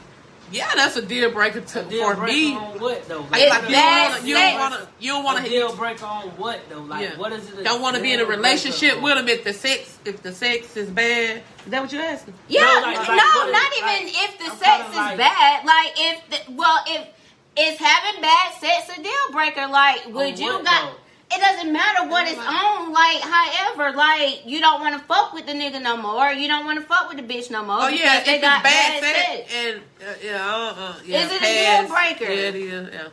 yeah, 0.50 0.70
that's 0.74 0.96
a 0.96 1.03
deal 1.03 1.30
breaker 1.30 1.62
to, 1.62 1.80
A 1.86 1.88
deal 1.88 2.11
for 2.11 2.16
breaker 2.16 2.32
me. 2.36 2.55
on 2.57 2.78
what 2.78 3.09
though? 3.09 3.20
Like, 3.30 3.40
It's 3.42 3.50
like 3.50 3.62
you 3.62 3.68
bad 3.74 4.11
don't 4.11 4.20
wanna, 4.20 4.26
you 4.26 4.34
don't 4.34 4.55
want 4.59 4.74
to, 4.74 4.88
you 5.00 5.11
don't 5.12 5.24
want 5.24 5.38
a 5.38 5.42
to, 5.44 5.48
deal 5.48 5.76
breaker 5.76 6.05
on 6.05 6.22
what 6.30 6.61
though? 6.68 6.80
Like 6.80 7.00
yeah. 7.09 7.16
what 7.16 7.32
is 7.32 7.48
it? 7.50 7.61
a 7.61 7.64
don't 7.64 7.80
want 7.80 7.96
to 7.96 8.03
be 8.03 8.12
in 8.12 8.20
a 8.20 8.26
relationship 8.26 9.00
with 9.00 9.14
them 9.16 9.28
if 9.28 9.44
the 9.44 9.53
sex, 9.55 9.98
if 10.05 10.22
the 10.22 10.32
sex 10.32 10.76
is 10.76 10.90
bad. 10.90 11.42
Is 11.64 11.70
that 11.70 11.80
what 11.80 11.90
you're 11.92 12.03
asking? 12.03 12.34
Yeah, 12.48 12.61
No, 12.61 12.66
no, 12.74 12.80
like- 12.82 12.96
like, 12.98 13.09
what 13.09 13.46
is- 13.48 13.53
not 13.53 13.72
like, 13.72 14.03
even 14.03 14.14
if 14.14 14.38
the 14.38 14.44
I'm 14.44 14.59
sex 14.59 14.90
is 14.90 14.96
like- 14.96 15.16
bad. 15.16 15.64
Like 15.64 15.92
if 15.96 16.30
the, 16.46 16.53
well, 16.53 16.78
if 16.86 17.09
is 17.57 17.78
having 17.78 18.20
bad 18.20 18.53
sex 18.61 18.98
a 18.98 19.03
deal 19.03 19.12
breaker? 19.32 19.66
Like 19.68 20.07
would 20.09 20.38
you 20.38 20.53
what, 20.53 20.64
got? 20.66 20.92
though? 20.92 20.98
It 21.34 21.40
doesn't 21.40 21.72
matter 21.72 22.08
what 22.08 22.28
it's 22.28 22.36
like- 22.36 22.48
on. 22.48 22.92
Like, 22.92 23.20
however, 23.22 23.96
like 23.96 24.42
you 24.44 24.60
don't 24.60 24.80
want 24.80 24.94
to 25.00 25.04
fuck 25.06 25.32
with 25.32 25.46
the 25.46 25.52
nigga 25.52 25.80
no 25.80 25.96
more. 25.96 26.30
You 26.30 26.46
don't 26.48 26.64
want 26.66 26.78
to 26.80 26.84
fuck 26.86 27.08
with 27.08 27.16
the 27.16 27.22
bitch 27.34 27.50
no 27.50 27.64
more. 27.64 27.78
Oh 27.82 27.88
yeah, 27.88 27.96
because 27.96 28.18
if 28.20 28.24
they 28.26 28.34
it's 28.34 28.42
got 28.42 28.62
bad 28.62 29.02
sex 29.02 29.54
and 29.54 29.80
uh, 30.00 30.14
yeah, 30.22 30.54
uh, 30.54 30.74
uh, 30.76 30.94
yeah, 31.06 31.24
Is 31.24 31.32
it 31.32 31.36
a 31.36 31.40
pass. 31.40 31.80
deal 31.80 31.88
breaker? 31.96 32.32
Yeah, 32.32 32.48
it 32.48 32.54
is. 32.56 32.88
Yeah. 32.92 33.08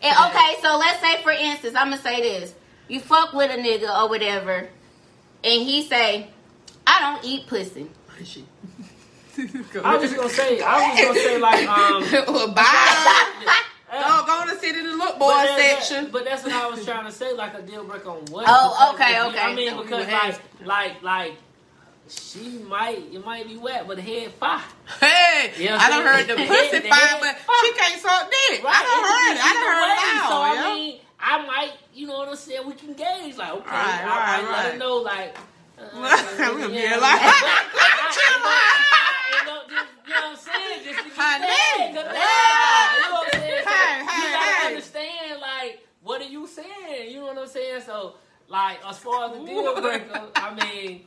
And, 0.00 0.30
okay, 0.30 0.54
so 0.62 0.76
let's 0.78 1.00
say 1.00 1.20
for 1.22 1.32
instance, 1.32 1.74
I'm 1.76 1.90
gonna 1.90 2.00
say 2.02 2.20
this: 2.22 2.54
you 2.86 3.00
fuck 3.00 3.32
with 3.32 3.50
a 3.50 3.60
nigga 3.60 3.88
or 4.00 4.08
whatever, 4.08 4.68
and 5.42 5.62
he 5.62 5.82
say, 5.88 6.28
"I 6.86 7.00
don't 7.00 7.24
eat 7.24 7.46
pussy." 7.48 7.88
I 9.84 9.96
was 9.96 10.02
just 10.02 10.16
gonna 10.16 10.28
say. 10.28 10.60
I 10.60 10.88
was 10.90 10.98
just 10.98 11.08
gonna 11.08 11.20
say 11.20 11.38
like 11.38 11.68
um. 12.48 12.54
Bye. 12.54 13.62
Go 15.18 15.40
to 15.42 15.48
sit 15.48 15.58
in 15.98 16.04
the 16.04 16.10
look 16.10 16.12
boy 16.12 16.12
But 16.12 16.12
that- 16.12 16.12
that- 16.12 16.12
but 16.12 16.24
that's 16.24 16.42
what 16.44 16.52
I 16.52 16.66
was 16.68 16.84
trying 16.84 17.04
to 17.06 17.12
say, 17.12 17.32
like 17.34 17.54
a 17.54 17.62
deal 17.62 17.84
breaker 17.84 18.10
on 18.10 18.24
what? 18.26 18.44
Oh, 18.48 18.92
Because 18.92 18.94
okay, 18.94 19.20
okay. 19.28 19.38
I 19.40 19.54
mean, 19.54 19.76
because 19.76 20.06
like, 20.08 20.40
like, 20.64 21.02
like, 21.02 21.34
she 22.08 22.58
might, 22.66 23.04
it 23.12 23.24
might 23.24 23.46
be 23.46 23.56
wet, 23.58 23.86
but 23.86 23.96
the 23.96 24.02
head 24.02 24.32
fire. 24.32 24.62
Hey, 25.00 25.52
You 25.58 25.68
know 25.70 25.76
I 25.78 25.88
done 25.90 26.02
heard 26.04 26.26
the 26.26 26.34
pussy 26.48 26.78
the 26.78 26.88
fine, 26.88 27.20
but 27.20 27.36
fine. 27.36 27.56
she 27.62 27.72
can't 27.72 28.00
suck 28.00 28.30
dick. 28.30 28.64
I 28.64 28.82
done 28.82 29.04
heard 29.04 29.32
it. 29.36 29.44
I 29.44 29.52
done 29.52 29.60
either 29.60 29.72
heard 29.76 29.98
it. 30.16 30.28
So 30.28 30.36
yeah. 30.40 30.70
I 30.70 30.74
mean, 30.74 31.00
I 31.20 31.46
might, 31.46 31.72
you 31.94 32.06
know 32.06 32.16
what 32.18 32.28
I'm 32.28 32.36
saying? 32.36 32.66
We 32.66 32.72
can 32.74 32.94
gauge, 32.94 33.36
like, 33.36 33.52
okay, 33.52 33.70
Right, 33.70 34.04
I 34.04 34.06
right, 34.06 34.42
might 34.44 34.50
let 34.52 34.72
her 34.72 34.78
know, 34.78 34.96
like. 34.98 35.36
Uh, 35.78 35.82
I'm 35.92 36.56
gonna 36.58 36.68
be 36.70 36.74
yeah, 36.76 36.96
like, 36.96 37.20
I- 37.22 37.68
I 37.76 39.40
end 39.40 39.48
up 39.50 39.68
just, 39.68 39.86
you 40.08 40.14
know 40.14 40.20
what 40.20 40.30
I'm 40.30 40.36
saying? 40.36 40.80
Just 40.84 40.98
to 40.98 41.04
get 41.04 41.16
that, 41.16 41.38
'cause, 41.94 42.04
Yeah. 42.08 42.18
yeah, 42.18 42.96
you 42.96 43.02
know 43.02 43.14
what 43.14 43.34
I'm 43.34 43.40
saying? 43.40 43.47
What 46.08 46.22
are 46.22 46.28
you 46.28 46.46
saying? 46.46 47.12
You 47.12 47.18
know 47.20 47.26
what 47.26 47.38
I'm 47.38 47.46
saying? 47.48 47.82
So, 47.84 48.14
like, 48.48 48.78
as 48.88 48.96
far 48.98 49.26
as 49.30 49.38
the 49.38 49.44
deal 49.44 49.78
breaker, 49.78 50.22
I 50.36 50.54
mean, 50.54 51.02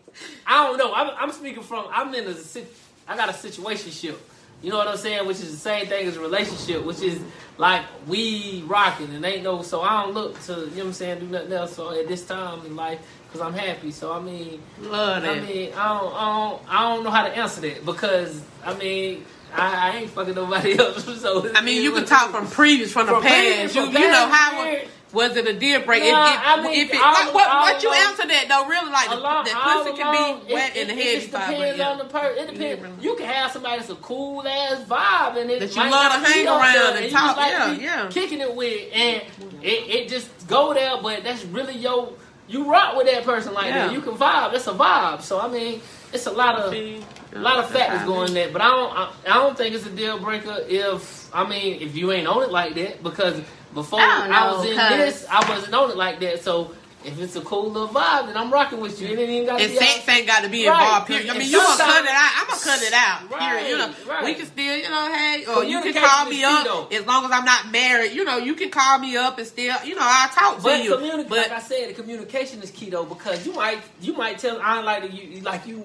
I 0.45 0.67
don't 0.67 0.77
know. 0.77 0.93
I'm, 0.93 1.09
I'm 1.17 1.31
speaking 1.31 1.63
from, 1.63 1.87
I'm 1.91 2.13
in 2.13 2.27
a, 2.27 2.35
sit- 2.35 2.71
I 3.07 3.17
got 3.17 3.27
a 3.27 3.31
situationship. 3.31 4.15
You 4.61 4.69
know 4.69 4.77
what 4.77 4.87
I'm 4.87 4.97
saying? 4.97 5.25
Which 5.25 5.37
is 5.37 5.51
the 5.53 5.57
same 5.57 5.87
thing 5.87 6.07
as 6.07 6.17
a 6.17 6.19
relationship, 6.19 6.83
which 6.85 7.01
is 7.01 7.19
like 7.57 7.83
we 8.07 8.63
rocking 8.67 9.09
and 9.15 9.25
ain't 9.25 9.41
no. 9.43 9.63
So 9.63 9.81
I 9.81 10.03
don't 10.03 10.13
look 10.13 10.39
to, 10.43 10.51
you 10.53 10.59
know 10.59 10.65
what 10.67 10.85
I'm 10.85 10.93
saying, 10.93 11.19
do 11.21 11.25
nothing 11.25 11.51
else. 11.51 11.75
So 11.75 11.99
at 11.99 12.07
this 12.07 12.23
time 12.23 12.63
in 12.67 12.75
life, 12.75 12.99
because 13.25 13.41
I'm 13.41 13.53
happy. 13.53 13.89
So 13.89 14.13
I 14.13 14.19
mean, 14.19 14.61
Love 14.81 15.23
I 15.23 15.33
that. 15.33 15.43
mean, 15.47 15.73
I 15.75 15.97
don't, 15.97 16.13
I 16.13 16.49
don't, 16.49 16.61
I 16.69 16.81
don't 16.95 17.03
know 17.03 17.09
how 17.09 17.23
to 17.27 17.35
answer 17.35 17.61
that 17.61 17.83
because 17.87 18.43
I 18.63 18.75
mean, 18.75 19.25
I, 19.53 19.91
I 19.91 19.97
ain't 19.97 20.09
fucking 20.11 20.35
nobody 20.35 20.77
else. 20.79 21.03
So 21.21 21.51
I 21.53 21.61
mean, 21.61 21.81
you 21.83 21.91
can 21.91 22.05
talk 22.05 22.31
from 22.31 22.47
previous, 22.47 22.91
from 22.91 23.07
the 23.07 23.19
past. 23.19 23.75
You, 23.75 23.85
from 23.85 23.93
you 23.93 24.07
know 24.07 24.27
how 24.27 24.61
uh, 24.61 24.65
years. 24.65 24.87
was 25.13 25.35
it 25.35 25.47
a 25.47 25.53
deal 25.57 25.81
breaker? 25.81 26.11
Nah, 26.11 26.25
if, 26.27 26.35
if, 26.35 26.41
I 26.45 26.63
mean, 26.63 26.85
if 26.85 26.93
it, 26.93 27.01
all- 27.01 27.13
like, 27.13 27.33
what, 27.33 27.47
what 27.47 27.83
you 27.83 27.91
answer 27.91 28.27
that 28.27 28.45
though? 28.47 28.67
Really, 28.67 28.91
like 28.91 29.09
the, 29.09 29.57
all 29.57 29.83
pussy 29.83 29.97
can 29.97 30.45
be 30.47 30.53
wet 30.53 30.75
it, 30.75 30.81
and 30.81 30.89
the 30.89 30.93
head 30.93 31.05
it 31.05 31.13
be 31.15 31.19
just 31.19 31.31
fine, 31.31 31.51
depends 31.51 31.77
yeah. 31.79 31.89
on 31.89 31.97
the 31.97 32.05
person. 32.05 32.43
It 32.43 32.51
depends. 32.53 32.81
really. 32.81 32.95
You 33.03 33.15
can 33.15 33.25
have 33.27 33.51
somebody 33.51 33.77
that's 33.77 33.89
a 33.89 33.95
cool 33.95 34.47
ass 34.47 34.83
vibe 34.85 35.41
and 35.41 35.49
it 35.51 35.59
That 35.59 35.75
you 35.75 35.91
love 35.91 36.13
to 36.13 36.29
hang 36.31 36.47
around 36.47 36.95
there, 36.95 37.03
and 37.03 37.11
talk, 37.11 37.37
like 37.37 37.51
yeah, 37.51 37.71
yeah. 37.73 38.09
kicking 38.09 38.39
it 38.39 38.55
with, 38.55 38.89
and 38.93 39.21
it, 39.61 39.89
it 39.89 40.09
just 40.09 40.29
go 40.47 40.73
there. 40.73 41.01
But 41.01 41.23
that's 41.23 41.43
really 41.45 41.75
your 41.77 42.13
you 42.47 42.69
rock 42.69 42.95
with 42.97 43.07
that 43.07 43.23
person 43.23 43.53
like 43.53 43.67
Yeah. 43.67 43.87
that. 43.87 43.93
You 43.93 44.01
can 44.01 44.13
vibe. 44.13 44.51
That's 44.51 44.67
a 44.67 44.73
vibe. 44.73 45.21
So 45.21 45.39
I 45.39 45.47
mean, 45.47 45.81
it's 46.13 46.27
a 46.27 46.31
lot 46.31 46.55
of 46.55 46.71
See? 46.71 47.03
a 47.33 47.39
lot 47.39 47.59
of 47.59 47.71
factors 47.71 48.05
going 48.05 48.33
there. 48.33 48.51
But 48.51 48.61
I 48.61 48.67
don't 48.67 48.93
I, 48.93 49.13
I 49.27 49.33
don't 49.35 49.57
think 49.57 49.75
it's 49.75 49.85
a 49.85 49.91
deal 49.91 50.19
breaker 50.19 50.57
if 50.67 51.33
I 51.33 51.47
mean 51.47 51.81
if 51.81 51.95
you 51.95 52.11
ain't 52.11 52.27
on 52.27 52.43
it 52.43 52.51
like 52.51 52.75
that 52.75 53.03
because 53.03 53.41
before 53.73 53.99
I 54.01 54.27
don't 54.27 54.33
I, 54.33 54.51
was 54.51 54.65
in 54.65 54.75
this 54.75 55.25
I 55.29 55.49
wasn't 55.49 55.73
on 55.73 55.91
it 55.91 55.97
like 55.97 56.19
that. 56.21 56.43
So. 56.43 56.75
If 57.03 57.19
it's 57.19 57.35
a 57.35 57.41
cool 57.41 57.71
little 57.71 57.87
vibe, 57.87 58.27
then 58.27 58.37
I'm 58.37 58.51
rocking 58.51 58.79
with 58.79 59.01
you. 59.01 59.07
It 59.07 59.17
ain't 59.19 59.29
even 59.29 59.45
got 59.47 59.57
to 59.57 59.63
And 59.63 59.71
be 59.73 59.77
sex 59.79 60.07
ain't 60.07 60.27
got 60.27 60.43
to 60.43 60.49
be 60.49 60.67
Right. 60.67 60.79
involved. 60.81 61.07
Period. 61.07 61.29
I 61.31 61.37
mean, 61.37 61.49
you 61.49 61.57
gonna 61.57 61.77
cut 61.83 62.05
it 62.05 62.11
out. 62.11 62.31
I'm 62.37 62.47
gonna 62.47 62.61
cut 62.61 62.81
it 62.83 62.93
out. 62.93 63.39
Period. 63.39 63.67
You 63.69 63.77
know, 63.77 63.85
Right, 63.87 64.07
right. 64.07 64.23
we 64.25 64.33
can 64.35 64.45
still, 64.45 64.77
you 64.77 64.89
know, 64.89 65.11
hey, 65.13 65.45
or 65.47 65.63
you 65.63 65.81
can 65.81 65.93
call 65.93 66.25
me 66.27 66.43
up 66.43 66.63
though. 66.65 66.87
as 66.95 67.05
long 67.07 67.25
as 67.25 67.31
I'm 67.31 67.45
not 67.45 67.71
married. 67.71 68.11
You 68.13 68.23
know, 68.23 68.37
you 68.37 68.53
can 68.53 68.69
call 68.69 68.99
me 68.99 69.17
up 69.17 69.37
and 69.39 69.47
still, 69.47 69.75
you 69.83 69.95
know, 69.95 70.01
I'll 70.03 70.29
talk 70.29 70.57
to 70.57 70.61
But 70.63 70.83
you. 70.83 70.95
communi- 70.95 71.27
but 71.27 71.37
like 71.39 71.51
I 71.51 71.59
said, 71.59 71.89
the 71.89 71.93
communication 71.93 72.61
is 72.61 72.69
key 72.71 72.89
though 72.91 73.05
because 73.05 73.45
you 73.45 73.53
might 73.53 73.79
you 74.01 74.13
might 74.13 74.37
tell 74.37 74.61
I 74.61 74.75
don't 74.75 74.85
like 74.85 75.11
you 75.11 75.41
like 75.41 75.65
you 75.65 75.83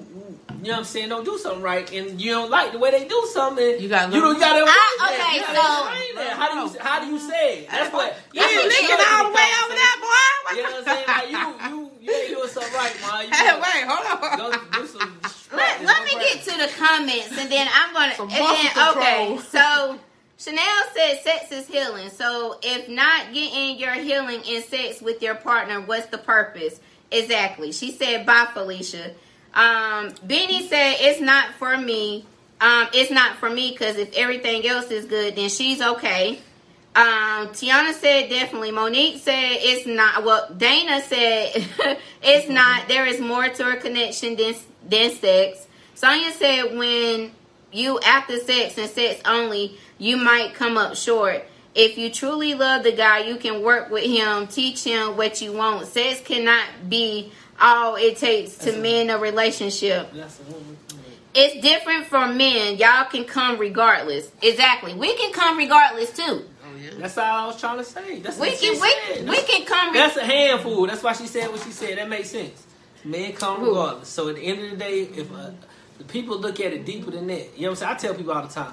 you 0.50 0.62
know 0.64 0.70
what 0.70 0.78
I'm 0.78 0.84
saying 0.84 1.08
don't 1.10 1.24
do 1.24 1.38
something 1.38 1.62
right 1.62 1.90
and 1.92 2.20
you 2.20 2.32
don't 2.32 2.50
like 2.50 2.72
the 2.72 2.78
way 2.78 2.90
they 2.90 3.06
do 3.06 3.28
something. 3.32 3.80
You 3.80 3.88
gotta 3.88 4.14
you 4.14 4.20
don't 4.20 4.38
gotta. 4.38 4.62
Okay, 4.62 4.68
that. 4.68 5.34
You 5.34 5.42
so- 5.46 6.22
that. 6.22 6.36
how 6.36 6.48
do 6.52 6.58
you 6.58 6.80
how 6.80 7.00
do 7.00 7.06
you 7.06 7.18
say 7.18 7.58
it? 7.60 7.70
That's 7.70 7.92
what 7.92 8.16
you 8.32 8.40
that's 8.40 8.52
ain't 8.52 8.62
what 8.62 8.68
licking 8.68 9.06
all 9.10 9.24
the 9.28 9.34
way 9.34 9.48
over 9.62 9.74
conversation. 9.74 9.76
there, 9.76 9.96
boy. 10.02 10.56
You 10.56 10.62
know 10.62 10.70
what 10.70 10.78
I'm 10.78 10.94
saying? 10.94 11.06
Like 11.06 11.30
you 11.30 11.70
you 11.70 11.90
you 12.00 12.12
ain't 12.12 12.28
doing 12.28 12.48
something 12.48 12.72
right, 12.74 12.94
man. 13.02 13.28
You 13.28 13.34
Hey, 13.34 13.54
wait, 13.62 13.84
hold 13.86 14.38
Go 14.38 14.44
on. 14.58 14.70
do 14.72 14.86
some. 14.86 15.20
Let, 15.56 15.84
let 15.84 16.04
me 16.04 16.10
get 16.10 16.42
to 16.42 16.58
the 16.58 16.68
comments 16.76 17.30
and 17.38 17.50
then 17.50 17.68
I'm 17.72 17.92
gonna 17.94 18.14
Some 18.14 18.30
and 18.30 18.40
muscle 18.40 19.00
then 19.00 19.36
okay. 19.36 19.38
So 19.50 19.98
Chanel 20.38 20.82
said 20.94 21.20
sex 21.22 21.52
is 21.52 21.66
healing. 21.68 22.10
So 22.10 22.58
if 22.62 22.88
not 22.88 23.32
getting 23.32 23.78
your 23.78 23.92
healing 23.92 24.42
in 24.46 24.62
sex 24.64 25.00
with 25.00 25.22
your 25.22 25.34
partner, 25.36 25.80
what's 25.80 26.06
the 26.06 26.18
purpose? 26.18 26.80
Exactly. 27.10 27.72
She 27.72 27.92
said 27.92 28.26
bye 28.26 28.48
Felicia. 28.52 29.12
Um 29.56 30.12
Benny 30.22 30.68
said 30.68 30.96
it's 31.00 31.20
not 31.20 31.54
for 31.54 31.76
me. 31.76 32.24
Um 32.60 32.86
it's 32.92 33.10
not 33.10 33.36
for 33.36 33.50
me 33.50 33.72
because 33.72 33.96
if 33.96 34.14
everything 34.14 34.64
else 34.66 34.90
is 34.90 35.06
good, 35.06 35.34
then 35.34 35.48
she's 35.48 35.82
okay. 35.82 36.40
Um, 36.96 37.48
Tiana 37.48 37.92
said 37.92 38.30
definitely. 38.30 38.70
Monique 38.70 39.20
said 39.20 39.58
it's 39.60 39.86
not. 39.86 40.24
Well, 40.24 40.48
Dana 40.56 41.02
said 41.02 41.52
it's 42.22 42.48
not. 42.48 42.88
There 42.88 43.04
is 43.04 43.20
more 43.20 43.46
to 43.46 43.68
a 43.68 43.76
connection 43.76 44.34
than 44.36 44.54
than 44.88 45.10
sex. 45.10 45.66
Sonia 45.94 46.32
said 46.32 46.74
when 46.74 47.32
you 47.70 48.00
after 48.00 48.38
sex 48.38 48.78
and 48.78 48.88
sex 48.88 49.20
only, 49.26 49.76
you 49.98 50.16
might 50.16 50.54
come 50.54 50.78
up 50.78 50.96
short. 50.96 51.44
If 51.74 51.98
you 51.98 52.08
truly 52.08 52.54
love 52.54 52.82
the 52.82 52.92
guy, 52.92 53.18
you 53.18 53.36
can 53.36 53.62
work 53.62 53.90
with 53.90 54.04
him, 54.04 54.46
teach 54.46 54.82
him 54.82 55.18
what 55.18 55.42
you 55.42 55.52
want. 55.52 55.86
Sex 55.88 56.22
cannot 56.22 56.88
be 56.88 57.30
all 57.60 57.96
it 57.96 58.16
takes 58.18 58.52
to 58.58 58.64
That's 58.66 58.76
a- 58.76 58.80
mend 58.80 59.10
a 59.10 59.18
relationship. 59.18 60.12
That's 60.12 60.40
a 60.40 60.42
woman. 60.44 60.76
It's 61.38 61.60
different 61.60 62.06
for 62.06 62.26
men. 62.28 62.76
Y'all 62.78 63.04
can 63.04 63.24
come 63.24 63.58
regardless. 63.58 64.30
Exactly. 64.40 64.94
We 64.94 65.14
can 65.16 65.32
come 65.32 65.58
regardless 65.58 66.10
too. 66.12 66.22
Oh 66.22 66.76
yeah. 66.82 66.90
That's 66.98 67.18
all 67.18 67.24
I 67.24 67.46
was 67.46 67.60
trying 67.60 67.76
to 67.78 67.84
say. 67.84 68.20
That's 68.20 68.38
We 68.38 68.48
what 68.48 68.58
she 68.58 68.70
can 68.72 68.80
we, 68.80 68.88
said. 69.16 69.20
we 69.28 69.36
That's- 69.36 69.46
can 69.50 69.64
come. 69.66 69.92
Re- 69.92 69.98
That's 69.98 70.16
a 70.16 70.24
handful. 70.24 70.86
That's 70.86 71.02
why 71.02 71.12
she 71.12 71.26
said 71.26 71.50
what 71.50 71.60
she 71.62 71.70
said. 71.72 71.98
That 71.98 72.08
makes 72.08 72.30
sense. 72.30 72.64
Men 73.04 73.32
come 73.34 73.60
Who? 73.60 73.68
regardless. 73.68 74.08
So 74.08 74.28
at 74.30 74.36
the 74.36 74.42
end 74.42 74.64
of 74.64 74.70
the 74.70 74.76
day, 74.76 75.02
if 75.02 75.30
uh, 75.32 75.50
the 75.98 76.04
people 76.04 76.38
look 76.38 76.58
at 76.60 76.72
it 76.72 76.84
deeper 76.86 77.10
than 77.10 77.26
that, 77.26 77.50
you 77.56 77.62
know 77.66 77.70
what 77.70 77.70
I'm 77.70 77.76
saying? 77.76 77.92
I 77.92 77.94
tell 77.96 78.14
people 78.14 78.32
all 78.32 78.42
the 78.42 78.52
time, 78.52 78.72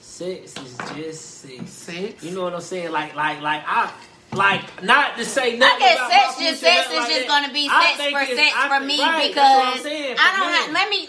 sex 0.00 0.54
is 0.58 0.78
just 0.96 1.24
sex. 1.42 1.70
Sex. 1.70 2.24
You 2.24 2.32
know 2.32 2.42
what 2.42 2.54
I'm 2.54 2.60
saying? 2.60 2.90
Like, 2.90 3.14
like, 3.14 3.40
like 3.40 3.62
I. 3.66 3.90
Like 4.32 4.82
not 4.84 5.16
to 5.16 5.24
say 5.24 5.56
nothing. 5.58 5.82
I 5.82 5.88
guess 5.90 5.98
sex 6.12 6.38
just 6.38 6.60
sex 6.60 6.86
is 6.90 6.96
like 6.96 7.08
just 7.08 7.26
that. 7.26 7.42
gonna 7.42 7.52
be 7.52 7.66
sex 7.68 7.98
for 7.98 8.24
sex 8.36 8.52
I 8.54 8.68
for 8.78 8.84
me 8.84 9.02
right, 9.02 9.26
because 9.28 9.84
I'm 9.84 10.16
I 10.18 10.28
don't 10.38 10.52
have. 10.54 10.72
Let 10.72 10.88
me. 10.90 11.08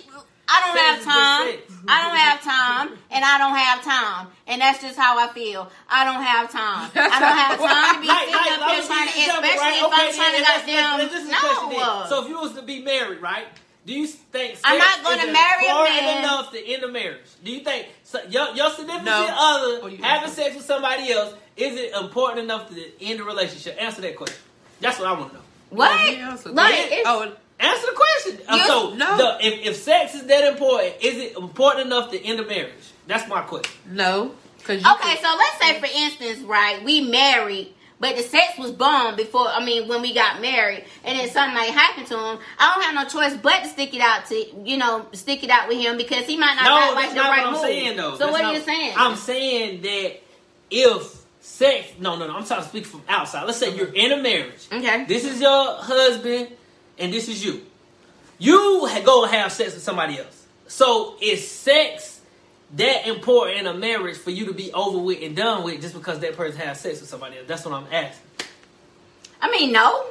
I 0.54 0.60
don't 0.68 0.76
Sex 0.76 1.06
have 1.06 1.16
time. 1.16 1.88
I 1.88 1.98
don't 2.04 2.18
have 2.18 2.42
time, 2.44 2.98
and 3.10 3.24
I 3.24 3.38
don't 3.38 3.56
have 3.56 3.82
time, 3.84 4.28
and 4.48 4.60
that's 4.62 4.82
just 4.82 4.98
how 5.00 5.18
I 5.18 5.32
feel. 5.32 5.70
I 5.90 6.04
don't 6.04 6.22
have 6.22 6.52
time. 6.52 6.92
I 6.94 7.20
don't 7.24 7.38
have 7.40 7.58
time 7.62 7.96
to 7.96 8.02
be 8.02 8.08
Like- 8.08 8.28
sitting 8.28 8.36
like, 8.36 8.60
up 8.60 8.72
here 8.72 8.84
trying 8.84 9.08
to, 9.08 9.14
give 9.16 9.28
you 9.28 9.32
an 9.32 9.46
example, 9.46 9.48
especially 9.48 9.80
right? 9.80 9.88
if 9.88 9.94
I'm 9.96 10.14
trying 10.14 10.36
to 10.36 10.44
goddamn. 10.44 11.00
let's- 11.00 11.00
let's- 11.00 11.14
this 11.14 11.24
is 11.24 11.30
the 11.30 11.36
question 11.40 11.70
then. 11.70 11.80
No. 11.80 12.06
So 12.10 12.24
if 12.24 12.30
you 12.30 12.38
was 12.42 12.54
to 12.54 12.62
be 12.64 12.82
married, 12.84 13.22
right? 13.22 13.48
Do 13.86 13.94
you 13.94 14.06
think 14.08 14.60
I'm 14.64 14.78
not 14.78 15.04
gonna 15.04 15.32
marry 15.32 15.66
a 15.66 15.70
important 15.70 15.96
man. 16.06 16.18
enough 16.24 16.52
to 16.52 16.66
end 16.68 16.84
a 16.84 16.88
marriage? 16.88 17.26
Do 17.44 17.52
you 17.52 17.62
think 17.62 17.88
so, 18.04 18.20
your, 18.30 18.54
your 18.56 18.70
significant 18.70 19.06
No. 19.06 19.26
other 19.28 19.80
Oh, 19.84 19.88
you- 19.88 20.04
having 20.04 20.30
sex 20.30 20.56
with 20.56 20.66
somebody 20.66 21.12
else 21.12 21.34
is 21.58 21.78
it 21.80 21.94
important 21.94 22.40
enough 22.42 22.70
to 22.70 23.04
end 23.04 23.20
a 23.20 23.24
relationship? 23.24 23.78
Answer 23.80 24.02
that 24.02 24.16
question. 24.16 24.38
That's 24.80 25.00
what 25.00 25.08
I 25.08 25.14
want 25.14 25.30
to 25.32 25.38
know. 25.38 25.44
what? 25.72 25.92
Oh, 25.92 26.12
yeah, 26.12 26.36
so- 26.36 26.52
like, 26.52 26.92
Yeah. 26.92 27.04
oh, 27.06 27.32
Answer 27.60 27.86
the 27.88 27.94
question. 27.96 28.42
Uh, 28.48 28.68
so, 28.68 28.94
No. 28.96 29.18
the, 29.18 29.46
if, 29.48 29.68
if 29.68 29.76
sex 29.76 30.16
is 30.16 30.26
that 30.26 30.44
important, 30.52 30.96
is 31.00 31.16
it 31.18 31.38
important 31.38 31.86
enough 31.88 32.10
to 32.12 32.20
end 32.26 32.40
a 32.40 32.46
marriage? 32.46 32.74
That's 33.08 33.28
my 33.28 33.42
question. 33.42 33.72
no. 33.88 34.34
Cause 34.64 34.80
you 34.82 34.92
Okay, 34.94 35.16
so 35.22 35.36
let's 35.38 35.58
say 35.60 35.80
for 35.80 35.88
instance, 35.92 36.40
right, 36.48 36.84
we 36.84 37.02
married, 37.02 37.74
but 38.02 38.18
the 38.18 38.24
sex 38.24 38.58
was 38.58 38.72
bomb 38.72 39.16
before. 39.16 39.48
I 39.48 39.64
mean, 39.64 39.88
when 39.88 40.02
we 40.02 40.14
got 40.14 40.42
married, 40.42 40.84
and 41.06 41.18
then 41.18 41.30
something 41.30 41.56
like 41.56 41.70
happened 41.70 42.08
to 42.08 42.16
him. 42.16 42.40
I 42.60 42.74
don't 42.74 42.84
have 42.84 42.96
no 42.96 43.06
choice 43.22 43.38
but 43.42 43.62
to 43.64 43.70
stick 43.70 43.94
it 43.94 44.02
out 44.02 44.26
to 44.26 44.36
you 44.66 44.76
know 44.78 45.06
stick 45.14 45.44
it 45.46 45.50
out 45.50 45.70
with 45.70 45.78
him 45.78 45.96
because 45.96 46.26
he 46.26 46.36
might 46.36 46.56
not 46.56 46.66
No, 46.66 46.78
that's 46.78 46.96
like 46.96 47.10
the 47.12 47.16
not 47.16 47.30
right 47.30 47.38
what 47.40 47.48
I'm 47.48 47.54
move. 47.54 47.62
saying 47.62 47.96
though. 47.98 48.12
So 48.14 48.18
That's 48.18 48.32
what 48.34 48.42
not- 48.42 48.54
are 48.54 48.58
you 48.58 48.64
saying? 48.64 48.94
I'm 48.98 49.16
saying 49.16 49.82
that 49.84 50.20
if 50.70 51.22
sex, 51.40 51.88
no, 52.00 52.18
no, 52.18 52.28
no, 52.28 52.36
I'm 52.36 52.46
trying 52.46 52.62
to 52.64 52.68
speak 52.68 52.86
from 52.86 53.04
outside. 53.08 53.46
Let's 53.46 53.60
say 53.60 53.74
you're 53.76 53.94
in 53.94 54.12
a 54.12 54.18
marriage. 54.22 54.68
okay. 54.72 55.06
This 55.06 55.24
is 55.24 55.40
your 55.40 55.76
husband, 55.78 56.50
and 57.00 57.14
this 57.14 57.30
is 57.30 57.46
you. 57.46 57.62
You 58.40 58.90
go 59.06 59.26
have 59.26 59.52
sex 59.52 59.74
with 59.76 59.84
somebody 59.84 60.18
else. 60.18 60.46
So 60.68 61.16
is 61.22 61.48
sex 61.48 62.11
that 62.76 63.08
important 63.08 63.60
in 63.60 63.68
a 63.68 63.74
marriage 63.74 64.18
for 64.18 64.32
you 64.32 64.46
to 64.46 64.54
be 64.54 64.72
over 64.74 64.98
with 64.98 65.22
and 65.22 65.36
done 65.36 65.64
with 65.64 65.82
just 65.82 65.94
because 65.94 66.20
that 66.20 66.36
person 66.38 66.60
has 66.62 66.80
sex 66.80 67.02
with 67.02 67.10
somebody 67.10 67.38
else? 67.38 67.48
That's 67.48 67.66
what 67.66 67.74
I'm 67.74 67.88
asking. 67.92 68.26
I 69.42 69.50
mean, 69.52 69.72
no. 69.72 70.06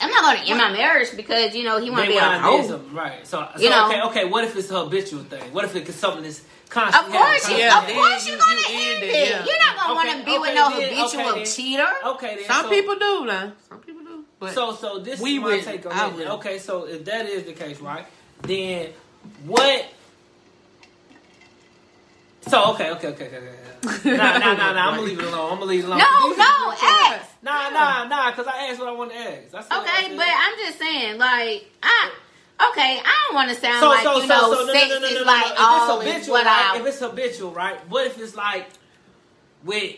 I'm 0.00 0.10
not 0.10 0.22
going 0.22 0.38
to 0.44 0.50
end 0.50 0.58
my 0.58 0.72
marriage 0.72 1.08
because 1.16 1.54
you 1.54 1.62
know 1.62 1.78
he 1.78 1.90
want 1.90 2.04
to 2.04 2.08
They 2.08 2.14
be 2.14 2.18
a 2.18 2.22
wanna 2.22 2.38
do 2.38 2.42
hoe. 2.42 2.66
something, 2.68 2.94
right? 2.94 3.26
So, 3.26 3.46
so 3.56 3.60
You 3.62 3.68
know. 3.70 3.88
okay, 3.88 4.02
okay. 4.02 4.24
What 4.24 4.44
if 4.44 4.56
it's 4.56 4.70
a 4.70 4.84
habitual 4.84 5.22
thing? 5.24 5.52
What 5.52 5.64
if 5.66 5.76
it's 5.76 5.94
something 5.94 6.22
that's 6.22 6.42
constant? 6.70 7.04
Of 7.06 7.12
constantly? 7.12 7.18
course, 7.18 7.50
you. 7.50 7.56
Yeah, 7.58 7.78
of 7.78 7.84
course 7.94 8.26
you- 8.26 8.32
you're 8.32 8.40
gonna 8.40 8.54
you 8.54 8.66
end 8.68 8.94
end 8.94 9.04
it. 9.04 9.08
it, 9.10 9.28
yeah. 9.28 9.44
You're 9.44 9.58
not 9.58 9.76
gonna 9.76 10.00
Okay, 10.00 10.08
want 10.08 10.20
to 10.20 10.24
be 10.32 10.38
with 10.38 10.54
no 10.54 10.70
then, 10.70 10.82
habitual 10.82 11.20
okay, 11.30 11.44
then. 11.44 11.52
cheater. 11.52 11.86
Okay, 12.06 12.36
then. 12.36 12.44
Some 12.46 12.64
so, 12.64 12.70
people 12.70 12.94
do 12.96 13.24
now. 13.26 13.52
Some 13.68 13.78
people 13.80 14.02
do. 14.02 14.24
But 14.40 14.54
So, 14.54 14.72
so 14.74 14.98
this 14.98 15.20
we 15.20 15.34
is 15.36 15.40
my 15.42 15.46
would- 15.48 15.64
take 15.64 15.84
on 15.86 15.92
I 15.92 15.96
that. 15.96 16.14
would. 16.16 16.26
Okay, 16.26 16.58
so 16.58 16.84
if 16.86 17.04
that 17.04 17.26
is 17.26 17.44
the 17.44 17.52
case, 17.52 17.78
right? 17.80 18.06
Then 18.42 18.88
what? 19.44 19.84
So 22.48 22.72
okay, 22.74 22.90
okay, 22.92 23.08
okay, 23.08 23.26
okay, 23.26 23.36
okay. 23.36 24.16
Nah, 24.16 24.38
nah, 24.38 24.54
nah, 24.54 24.72
nah. 24.72 24.88
I'm 24.88 24.94
gonna 24.94 25.02
leave 25.02 25.18
it 25.18 25.24
alone. 25.24 25.52
I'm 25.52 25.58
gonna 25.58 25.70
leave 25.70 25.84
it 25.84 25.86
alone. 25.86 25.98
No, 25.98 26.30
is- 26.30 26.38
no, 26.38 26.72
ask. 26.72 27.42
Nah, 27.42 27.70
nah, 27.70 28.04
nah. 28.04 28.30
Because 28.30 28.46
I 28.46 28.68
asked 28.68 28.78
what 28.78 28.88
I 28.88 28.92
want 28.92 29.10
to 29.10 29.16
ask. 29.16 29.50
That's 29.50 29.70
Okay, 29.70 30.16
but 30.16 30.26
I'm 30.28 30.58
just 30.58 30.78
saying, 30.78 31.18
like, 31.18 31.70
I 31.82 32.10
okay, 32.70 33.00
I 33.04 33.24
don't 33.26 33.34
want 33.34 33.50
to 33.50 33.56
sound 33.56 33.80
so, 33.80 33.88
like 33.88 34.02
so, 34.02 34.16
you 34.16 34.22
so, 34.22 34.28
know, 34.28 34.54
so, 34.54 34.66
no, 34.66 34.72
sex 34.72 34.88
no, 34.88 34.98
no, 34.98 35.06
is 35.06 35.14
no, 35.14 35.20
no, 35.20 35.26
like 35.26 35.46
no. 35.46 35.54
all 35.58 36.00
if 36.00 36.06
it's 36.06 36.16
is 36.16 36.26
habitual, 36.26 36.32
what 36.34 36.46
right? 36.46 36.70
I. 36.74 36.78
If 36.80 36.86
it's 36.86 36.98
habitual, 37.00 37.50
right? 37.50 37.88
What 37.90 38.06
if 38.06 38.18
it's 38.20 38.36
like 38.36 38.66
with 39.64 39.96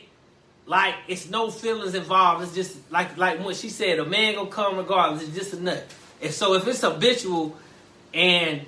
like 0.66 0.94
it's 1.06 1.28
no 1.30 1.50
feelings 1.50 1.94
involved? 1.94 2.44
It's 2.44 2.54
just 2.54 2.90
like 2.90 3.16
like 3.18 3.40
what 3.44 3.56
she 3.56 3.68
said. 3.68 3.98
A 3.98 4.04
man 4.06 4.34
gonna 4.34 4.50
come 4.50 4.76
regardless. 4.78 5.22
It's 5.22 5.36
just 5.36 5.52
a 5.52 5.62
nut. 5.62 5.84
And 6.22 6.32
so 6.32 6.54
if 6.54 6.66
it's 6.66 6.80
habitual 6.80 7.56
and 8.14 8.62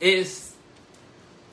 it's 0.00 0.45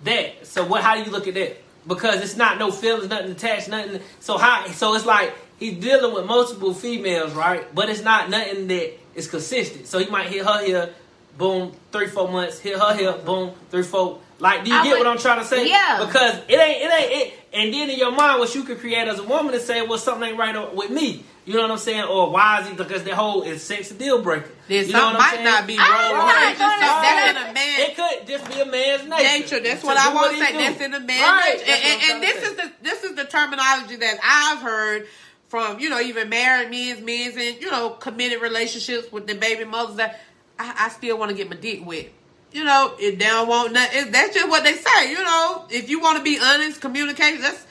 that, 0.04 0.46
so 0.48 0.66
what? 0.66 0.82
How 0.84 0.96
do 0.96 1.04
you 1.04 1.12
look 1.12 1.28
at 1.28 1.34
that? 1.36 1.58
Because 1.88 2.22
it's 2.22 2.36
not 2.38 2.58
no 2.60 2.72
feelings, 2.72 3.10
nothing 3.10 3.32
attached, 3.32 3.68
nothing. 3.70 4.00
So 4.20 4.38
how? 4.38 4.68
So 4.68 4.94
it's 4.96 5.06
like 5.06 5.34
he's 5.60 5.78
dealing 5.80 6.14
with 6.14 6.26
multiple 6.26 6.74
females, 6.74 7.34
right? 7.34 7.74
But 7.76 7.90
it's 7.90 8.02
not 8.02 8.30
nothing 8.30 8.68
that 8.68 8.94
is 9.16 9.28
consistent. 9.28 9.88
So 9.88 10.00
he 10.00 10.06
might 10.10 10.28
hit 10.28 10.46
her 10.46 10.66
here, 10.66 10.90
boom, 11.38 11.74
three 11.92 12.08
four 12.08 12.30
months. 12.32 12.60
Hit 12.60 12.80
her 12.80 12.96
here, 12.96 13.14
boom, 13.14 13.52
three 13.70 13.84
four. 13.84 14.20
Like, 14.40 14.64
do 14.64 14.72
you 14.72 14.76
I 14.78 14.84
get 14.84 14.92
would- 14.92 15.00
what 15.00 15.08
I'm 15.08 15.18
trying 15.18 15.40
to 15.40 15.46
say? 15.46 15.68
Yeah. 15.70 16.04
Because 16.06 16.36
it 16.48 16.60
ain't, 16.60 16.82
it 16.84 16.94
ain't, 16.94 17.12
it. 17.34 17.40
And 17.54 17.74
then 17.74 17.90
in 17.90 17.98
your 18.00 18.12
mind, 18.12 18.40
what 18.40 18.56
you 18.56 18.64
could 18.64 18.80
create 18.80 19.08
as 19.08 19.20
a 19.20 19.24
woman 19.24 19.54
is 19.54 19.66
say, 19.66 19.82
well, 19.86 20.00
something 20.00 20.30
ain't 20.30 20.38
right 20.40 20.74
with 20.76 20.90
me. 20.90 21.24
You 21.46 21.56
know 21.56 21.62
what 21.64 21.72
I'm 21.72 21.78
saying? 21.78 22.06
Or 22.06 22.32
why 22.32 22.62
is 22.62 22.70
he? 22.70 22.74
Because 22.74 23.04
the 23.04 23.16
whole 23.16 23.44
is 23.44 23.62
sex 23.62 23.92
a 23.92 23.94
deal 23.96 24.22
breaker. 24.22 24.50
then 24.70 24.88
you 24.88 24.94
know 24.94 25.06
what 25.08 25.16
I'm 25.16 25.20
might 25.20 25.32
saying? 25.34 25.44
not 25.44 25.68
be 25.68 25.76
I'm 25.78 25.92
wrong 25.92 26.26
with 26.26 26.34
not 26.34 26.42
her. 26.42 26.50
It's 26.52 26.60
just 26.60 26.80
gonna 26.80 26.88
something 26.88 27.20
say- 27.20 27.30
in 27.30 27.36
a 27.36 27.54
man. 27.54 27.80
It 27.82 27.96
could 27.98 28.28
just 28.28 28.46
be 28.50 28.60
a 28.62 28.66
man's 28.66 29.04
nature. 29.10 29.24
nature. 29.24 29.60
That's 29.60 29.82
To 29.82 29.86
what 29.88 29.98
I 29.98 30.14
want 30.14 30.32
to 30.32 30.40
say. 30.40 30.52
do. 30.54 30.58
That's 30.58 30.82
in 30.82 30.92
the 30.92 31.00
man 31.02 31.22
Right, 31.22 31.54
nature. 31.54 31.66
that's 31.68 31.84
And, 31.86 32.02
and, 32.02 32.12
and 32.14 32.24
this 32.24 32.44
is 32.50 32.56
the 32.56 32.72
this 32.82 33.04
is 33.04 33.16
the 33.16 33.26
terminology 33.26 33.96
that 33.98 34.18
I've 34.24 34.60
heard 34.64 35.08
from 35.50 35.80
you 35.82 35.90
know 35.90 36.00
even 36.00 36.30
married 36.30 36.70
men's 36.72 37.02
men's 37.02 37.36
and 37.36 37.62
you 37.62 37.70
know 37.70 37.90
committed 37.92 38.42
relationships 38.42 39.12
with 39.12 39.28
the 39.28 39.36
baby 39.36 39.66
mothers 39.66 39.98
that 39.98 40.22
I, 40.58 40.86
I 40.86 40.90
still 40.90 41.18
want 41.20 41.30
to 41.32 41.36
get 41.36 41.50
my 41.50 41.58
dick 41.58 41.86
wet. 41.86 42.08
You 42.54 42.64
know, 42.64 42.94
it 43.00 43.18
down 43.20 43.48
won't 43.48 43.72
want 43.72 43.74
nothing, 43.74 44.12
that's 44.12 44.34
just 44.34 44.48
what 44.48 44.64
they 44.64 44.74
say. 44.76 45.10
You 45.12 45.24
know, 45.24 45.66
if 45.70 45.90
you 45.90 46.00
want 46.00 46.18
to 46.18 46.24
be 46.24 46.38
honest, 46.40 46.80
communicate. 46.82 47.42
That's 47.42 47.66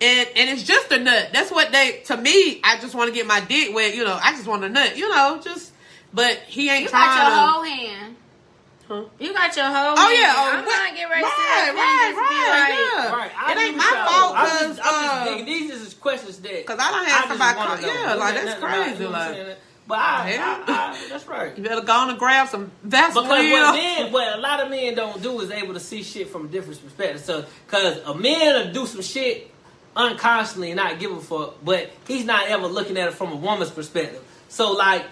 and 0.00 0.28
and 0.36 0.50
it's 0.50 0.64
just 0.64 0.90
a 0.92 0.98
nut. 0.98 1.30
That's 1.32 1.50
what 1.52 1.70
they 1.72 2.02
to 2.06 2.16
me. 2.16 2.60
I 2.64 2.78
just 2.80 2.94
want 2.94 3.08
to 3.08 3.14
get 3.14 3.26
my 3.26 3.40
dick 3.40 3.72
wet. 3.74 3.94
You 3.94 4.04
know, 4.04 4.18
I 4.22 4.32
just 4.32 4.46
want 4.46 4.64
a 4.64 4.68
nut. 4.68 4.96
You 4.96 5.08
know, 5.08 5.40
just 5.42 5.72
but 6.12 6.36
he 6.46 6.68
ain't 6.68 6.82
you 6.84 6.88
trying 6.88 7.06
got 7.06 7.16
your 7.16 7.30
to. 7.30 7.46
whole 7.46 7.62
hand. 7.62 8.16
Huh? 8.86 9.04
You 9.18 9.32
got 9.32 9.56
your 9.56 9.64
whole. 9.66 9.94
Oh 9.96 10.08
hand. 10.08 10.18
yeah, 10.20 10.34
oh, 10.36 10.50
I'm 10.52 10.64
right, 10.64 10.66
not 10.66 10.94
getting 10.94 11.08
ready 11.10 11.22
to 11.22 11.26
right, 11.26 11.64
sit 11.64 11.70
up 11.70 11.76
right, 11.76 11.88
here 11.88 12.04
and 12.04 12.14
just 12.14 12.28
be 12.28 12.36
right, 12.52 12.74
yeah. 12.74 13.16
Right, 13.16 13.56
It 13.56 13.60
ain't 13.62 13.76
my 13.78 13.92
y'all. 13.94 14.06
fault 14.12 14.34
I'm 14.36 14.46
'cause, 14.46 14.60
just, 14.76 14.80
I'm 14.84 15.04
just 15.04 15.14
uh, 15.14 15.24
thinking 15.24 15.46
these 15.46 15.70
is 15.70 15.84
just 15.84 16.00
questions 16.00 16.38
that 16.40 16.66
'Cause 16.66 16.78
I 16.78 16.90
done 16.90 17.04
had 17.06 17.16
just 17.16 17.28
somebody 17.28 17.56
wanna 17.56 17.76
call- 17.80 17.94
yeah, 17.94 18.14
like, 18.14 18.34
that's 18.34 18.46
nothing 18.46 18.64
about 18.64 18.74
it, 18.74 18.82
crazy, 18.84 18.98
you 18.98 19.04
know 19.04 19.10
what 19.12 19.20
I'm 19.22 19.28
like- 19.28 19.46
saying? 19.46 19.56
But 19.86 19.98
I, 19.98 20.32
Yeah. 20.32 20.64
I, 20.66 21.04
I, 21.04 21.08
that's 21.10 21.26
right. 21.26 21.56
You 21.56 21.62
better 21.62 21.82
go 21.82 21.92
on 21.92 22.10
and 22.10 22.18
grab 22.18 22.48
some 22.48 22.70
Vaseline. 22.82 23.26
Because 23.26 23.52
what 23.52 23.74
men, 23.74 24.12
what 24.12 24.38
a 24.38 24.40
lot 24.40 24.60
of 24.60 24.70
men 24.70 24.94
don't 24.94 25.22
do 25.22 25.40
is 25.40 25.50
able 25.50 25.74
to 25.74 25.80
see 25.80 26.02
shit 26.02 26.28
from 26.30 26.46
a 26.46 26.48
different 26.48 26.82
perspective. 26.82 27.20
So, 27.20 27.44
because 27.66 27.98
a 27.98 28.14
man 28.14 28.66
will 28.66 28.72
do 28.72 28.86
some 28.86 29.02
shit 29.02 29.50
unconsciously 29.94 30.70
and 30.70 30.76
not 30.76 30.98
give 30.98 31.12
a 31.12 31.20
fuck, 31.20 31.62
but 31.64 31.90
he's 32.06 32.24
not 32.24 32.48
ever 32.48 32.66
looking 32.66 32.96
at 32.96 33.08
it 33.08 33.14
from 33.14 33.32
a 33.32 33.36
woman's 33.36 33.70
perspective. 33.70 34.22
So, 34.48 34.72
like, 34.72 35.04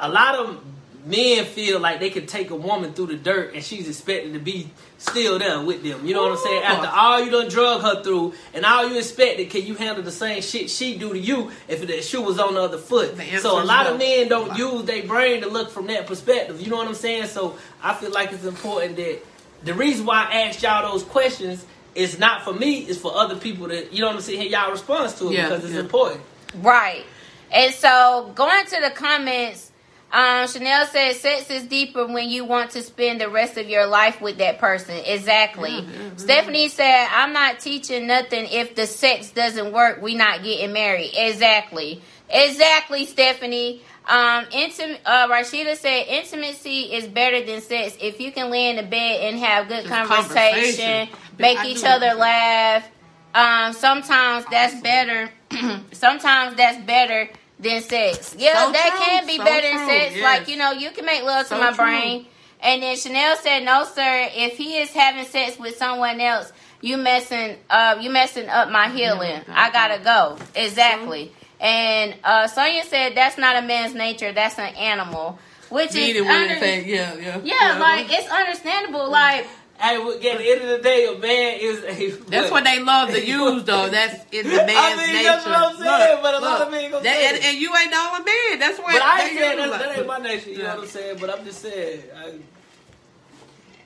a 0.00 0.08
lot 0.08 0.34
of 0.36 0.62
men 1.06 1.44
feel 1.44 1.78
like 1.78 2.00
they 2.00 2.10
can 2.10 2.26
take 2.26 2.50
a 2.50 2.56
woman 2.56 2.92
through 2.92 3.06
the 3.06 3.16
dirt 3.16 3.54
and 3.54 3.62
she's 3.62 3.88
expected 3.88 4.32
to 4.32 4.40
be 4.40 4.68
still 4.98 5.38
there 5.38 5.62
with 5.62 5.82
them. 5.84 6.04
You 6.04 6.14
know 6.14 6.24
what 6.24 6.32
I'm 6.32 6.38
saying? 6.38 6.62
After 6.64 6.88
all 6.88 7.22
you 7.24 7.30
done 7.30 7.48
drug 7.48 7.80
her 7.82 8.02
through 8.02 8.34
and 8.52 8.64
all 8.66 8.88
you 8.88 8.98
expected, 8.98 9.48
can 9.48 9.64
you 9.64 9.76
handle 9.76 10.02
the 10.02 10.10
same 10.10 10.42
shit 10.42 10.68
she 10.68 10.98
do 10.98 11.12
to 11.12 11.18
you 11.18 11.52
if 11.68 11.86
the 11.86 12.02
shoe 12.02 12.22
was 12.22 12.40
on 12.40 12.54
the 12.54 12.62
other 12.62 12.78
foot? 12.78 13.16
The 13.16 13.38
So 13.38 13.62
a 13.62 13.64
lot 13.64 13.84
no. 13.86 13.92
of 13.94 13.98
men 13.98 14.28
don't 14.28 14.58
use 14.58 14.82
their 14.84 15.04
brain 15.06 15.42
to 15.42 15.48
look 15.48 15.70
from 15.70 15.86
that 15.86 16.06
perspective. 16.08 16.60
You 16.60 16.70
know 16.70 16.76
what 16.76 16.88
I'm 16.88 16.94
saying? 16.94 17.26
So 17.26 17.56
I 17.82 17.94
feel 17.94 18.10
like 18.10 18.32
it's 18.32 18.44
important 18.44 18.96
that 18.96 19.20
the 19.62 19.74
reason 19.74 20.06
why 20.06 20.26
I 20.28 20.42
asked 20.42 20.62
y'all 20.62 20.90
those 20.90 21.04
questions 21.04 21.64
is 21.94 22.18
not 22.18 22.42
for 22.42 22.52
me, 22.52 22.80
it's 22.80 22.98
for 22.98 23.14
other 23.16 23.36
people 23.36 23.68
that 23.68 23.92
you 23.92 24.00
know 24.00 24.08
what 24.08 24.16
I'm 24.16 24.22
saying, 24.22 24.50
y'all 24.50 24.72
response 24.72 25.16
to 25.20 25.28
it 25.28 25.34
Yeah, 25.34 25.48
because 25.48 25.64
it's 25.64 25.74
yeah. 25.74 25.80
important. 25.80 26.20
Right. 26.56 27.04
And 27.52 27.72
so 27.72 28.32
going 28.34 28.66
to 28.66 28.80
the 28.80 28.90
comments, 28.90 29.70
um, 30.12 30.46
Chanel 30.46 30.86
says 30.86 31.20
sex 31.20 31.50
is 31.50 31.64
deeper 31.64 32.06
when 32.06 32.28
you 32.28 32.44
want 32.44 32.70
to 32.72 32.82
spend 32.82 33.20
the 33.20 33.28
rest 33.28 33.58
of 33.58 33.68
your 33.68 33.86
life 33.86 34.20
with 34.20 34.38
that 34.38 34.58
person. 34.58 34.94
Exactly. 35.04 35.84
Stephanie 36.16 36.68
said, 36.68 37.08
I'm 37.12 37.32
not 37.32 37.58
teaching 37.58 38.06
nothing 38.06 38.46
if 38.50 38.74
the 38.74 38.86
sex 38.86 39.30
doesn't 39.30 39.72
work, 39.72 40.00
we 40.00 40.14
not 40.14 40.42
getting 40.42 40.72
married. 40.72 41.10
Exactly. 41.14 42.00
Exactly, 42.28 43.04
Stephanie. 43.06 43.82
Um, 44.08 44.44
intim- 44.46 44.98
uh, 45.04 45.28
Rashida 45.28 45.76
said 45.76 46.06
intimacy 46.06 46.94
is 46.94 47.08
better 47.08 47.44
than 47.44 47.60
sex. 47.60 47.96
If 48.00 48.20
you 48.20 48.30
can 48.30 48.50
lay 48.50 48.70
in 48.70 48.76
the 48.76 48.84
bed 48.84 49.22
and 49.22 49.38
have 49.38 49.66
good 49.68 49.86
conversation, 49.86 50.36
conversation. 50.36 51.08
make 51.38 51.58
I 51.58 51.66
each 51.66 51.84
other 51.84 52.06
that. 52.06 52.18
laugh, 52.18 52.88
um, 53.34 53.72
sometimes 53.72 54.44
that's 54.50 54.80
better. 54.80 55.30
sometimes 55.92 56.56
that's 56.56 56.84
better 56.86 57.28
than 57.58 57.82
sex. 57.82 58.34
Yeah, 58.38 58.66
So 58.66 58.72
that 58.72 58.90
true, 58.90 59.00
can 59.06 59.26
be 59.26 59.36
so 59.38 59.44
better 59.44 59.66
than 59.78 59.86
sex. 59.88 60.14
yes. 60.16 60.22
Like 60.22 60.48
you 60.48 60.56
know, 60.56 60.72
you 60.72 60.90
can 60.90 61.04
make 61.06 61.22
love 61.22 61.46
So 61.46 61.56
to 61.56 61.60
my 61.62 61.68
true. 61.72 61.84
brain. 61.84 62.26
And 62.60 62.82
then 62.82 62.96
Chanel 62.96 63.36
said, 63.36 63.64
"No, 63.64 63.84
sir. 63.84 64.28
If 64.34 64.56
he 64.56 64.78
is 64.78 64.90
having 64.90 65.24
sex 65.26 65.58
with 65.58 65.76
someone 65.76 66.20
else, 66.20 66.52
you 66.80 66.96
messing 66.96 67.56
up. 67.68 68.02
You 68.02 68.10
messing 68.10 68.48
up 68.48 68.70
my 68.70 68.88
healing. 68.88 69.42
I 69.48 69.70
gotta 69.70 70.02
go. 70.02 70.38
Exactly." 70.54 71.32
And 71.60 72.14
uh, 72.24 72.46
Sonia 72.48 72.84
said, 72.84 73.14
"That's 73.14 73.36
not 73.38 73.56
a 73.56 73.66
man's 73.66 73.94
nature. 73.94 74.32
That's 74.32 74.58
an 74.58 74.74
animal." 74.74 75.38
Which 75.68 75.94
Meaning 75.94 76.22
is 76.22 76.28
under- 76.30 76.58
say, 76.60 76.84
yeah, 76.84 77.14
yeah. 77.16 77.40
yeah, 77.42 77.78
like 77.80 78.06
it's 78.08 78.30
understandable. 78.30 79.10
Like 79.10 79.46
Hey, 79.78 79.98
well, 79.98 80.12
at 80.14 80.20
the 80.22 80.28
end 80.52 80.62
of 80.62 80.68
the 80.68 80.78
day, 80.82 81.06
a 81.06 81.18
man 81.18 81.58
is 81.60 81.84
a. 81.84 82.10
That's 82.30 82.50
what 82.50 82.64
they 82.64 82.82
love 82.82 83.10
to 83.10 83.24
use, 83.24 83.64
though. 83.64 83.88
That's 83.90 84.24
in 84.32 84.48
the 84.48 84.56
man's 84.66 84.96
mean, 84.98 85.12
nature. 85.12 85.24
that's 85.24 85.44
what 85.46 85.54
I'm 85.54 85.76
saying, 85.76 86.18
but 86.22 86.34
a 86.34 86.38
lot 86.38 86.60
of 86.62 86.70
men 86.70 86.90
gonna 86.90 87.02
that, 87.04 87.14
say 87.14 87.28
and, 87.36 87.44
and 87.44 87.58
you 87.58 87.76
ain't 87.76 87.90
the 87.90 87.96
only 87.98 88.24
man. 88.24 88.58
That's 88.58 88.78
what 88.78 88.92
But 88.92 89.02
I 89.02 89.18
they 89.18 89.30
ain't 89.30 89.38
saying 89.38 89.58
that, 89.70 89.78
that 89.78 89.98
ain't 89.98 90.06
my 90.06 90.18
nature. 90.18 90.50
You 90.50 90.58
know 90.58 90.64
what 90.76 90.78
I'm 90.80 90.86
saying? 90.86 91.18
But 91.20 91.30
I'm 91.38 91.44
just 91.44 91.60
saying. 91.60 92.02
I, 92.16 92.32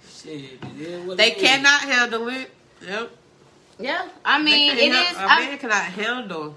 shit, 0.08 0.34
it 0.62 0.80
is 0.80 1.06
what 1.06 1.16
They 1.16 1.32
it 1.32 1.36
is. 1.38 1.42
cannot 1.42 1.80
handle 1.82 2.28
it. 2.28 2.50
Yep. 2.86 3.10
yeah, 3.78 4.08
I 4.24 4.38
They 4.38 4.44
mean, 4.44 4.68
can't 4.70 4.80
it 4.80 4.92
han- 4.92 5.12
is. 5.14 5.18
A 5.18 5.22
I- 5.24 5.40
man 5.40 5.58
cannot 5.58 5.84
handle. 5.84 6.56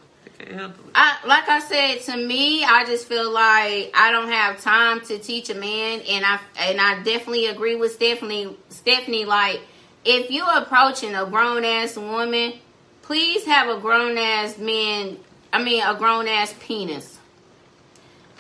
I, 0.95 1.17
like 1.25 1.47
I 1.47 1.59
said, 1.59 2.01
to 2.11 2.17
me, 2.17 2.63
I 2.63 2.85
just 2.85 3.07
feel 3.07 3.31
like 3.31 3.91
I 3.93 4.11
don't 4.11 4.29
have 4.29 4.61
time 4.61 5.01
to 5.01 5.17
teach 5.17 5.49
a 5.49 5.55
man, 5.55 6.01
and 6.01 6.25
I 6.25 6.39
and 6.59 6.81
I 6.81 7.01
definitely 7.03 7.47
agree 7.47 7.75
with 7.75 7.93
Stephanie. 7.93 8.55
Stephanie, 8.69 9.25
like 9.25 9.61
if 10.05 10.31
you're 10.31 10.57
approaching 10.57 11.15
a 11.15 11.25
grown 11.25 11.63
ass 11.63 11.97
woman, 11.97 12.53
please 13.01 13.45
have 13.45 13.75
a 13.75 13.79
grown 13.79 14.17
ass 14.17 14.57
man. 14.57 15.17
I 15.51 15.63
mean, 15.63 15.83
a 15.83 15.95
grown 15.95 16.27
ass 16.27 16.53
penis, 16.59 17.17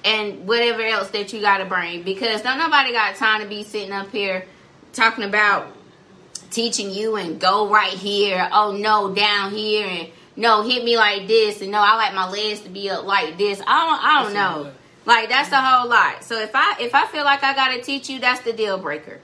and 0.03 0.47
whatever 0.47 0.81
else 0.81 1.09
that 1.11 1.31
you 1.31 1.41
got 1.41 1.59
to 1.59 1.65
bring, 1.65 2.03
because 2.03 2.41
don't 2.41 2.57
nobody 2.57 2.91
got 2.91 3.15
time 3.15 3.41
to 3.41 3.47
be 3.47 3.63
sitting 3.63 3.91
up 3.91 4.09
here 4.09 4.45
talking 4.91 5.23
about 5.23 5.67
teaching 6.49 6.91
you 6.91 7.15
and 7.15 7.39
go 7.39 7.69
right 7.69 7.93
here. 7.93 8.47
Oh 8.51 8.75
no, 8.77 9.13
down 9.13 9.51
here 9.51 9.87
and 9.87 10.09
no, 10.35 10.63
hit 10.63 10.83
me 10.83 10.97
like 10.97 11.27
this 11.27 11.61
and 11.61 11.71
no, 11.71 11.79
I 11.79 11.95
like 11.95 12.13
my 12.13 12.29
legs 12.29 12.61
to 12.61 12.69
be 12.69 12.89
up 12.89 13.05
like 13.05 13.37
this. 13.37 13.61
I 13.65 13.87
don't, 13.87 14.03
I 14.03 14.23
don't 14.23 14.33
That's 14.33 14.65
know. 14.65 14.71
Like 15.05 15.29
that's 15.29 15.51
a 15.51 15.61
whole 15.61 15.89
lot. 15.89 16.23
So 16.23 16.39
if 16.39 16.51
I 16.53 16.77
if 16.79 16.95
I 16.95 17.07
feel 17.07 17.25
like 17.25 17.43
I 17.43 17.53
gotta 17.53 17.81
teach 17.81 18.09
you, 18.09 18.19
that's 18.19 18.41
the 18.41 18.53
deal 18.53 18.77
breaker. 18.77 19.19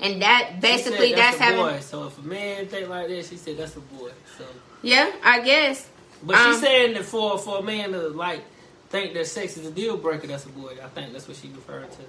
And 0.00 0.22
that 0.22 0.60
basically 0.60 1.14
that's, 1.14 1.38
a 1.38 1.42
having 1.42 1.60
boy. 1.60 1.80
So 1.80 2.06
if 2.06 2.18
a 2.18 2.22
man 2.22 2.66
think 2.66 2.88
like 2.88 3.08
that, 3.08 3.24
she 3.26 3.36
said 3.36 3.56
that's 3.56 3.76
a 3.76 3.80
boy. 3.80 4.10
So, 4.38 4.44
yeah, 4.82 5.10
I 5.22 5.40
guess. 5.40 5.88
but 6.22 6.36
Um, 6.36 6.52
she's 6.52 6.60
saying 6.60 6.94
that 6.94 7.04
for 7.04 7.38
for 7.38 7.58
a 7.58 7.62
man 7.62 7.92
to 7.92 8.08
like 8.08 8.42
think 8.88 9.14
that 9.14 9.26
sex 9.26 9.56
is 9.56 9.66
a 9.66 9.70
deal 9.70 9.96
breaker, 9.96 10.26
that's 10.26 10.44
a 10.44 10.50
boy. 10.50 10.76
I 10.82 10.88
think 10.88 11.12
that's 11.12 11.26
what 11.26 11.36
she 11.36 11.48
referred 11.48 11.88
to. 11.90 12.02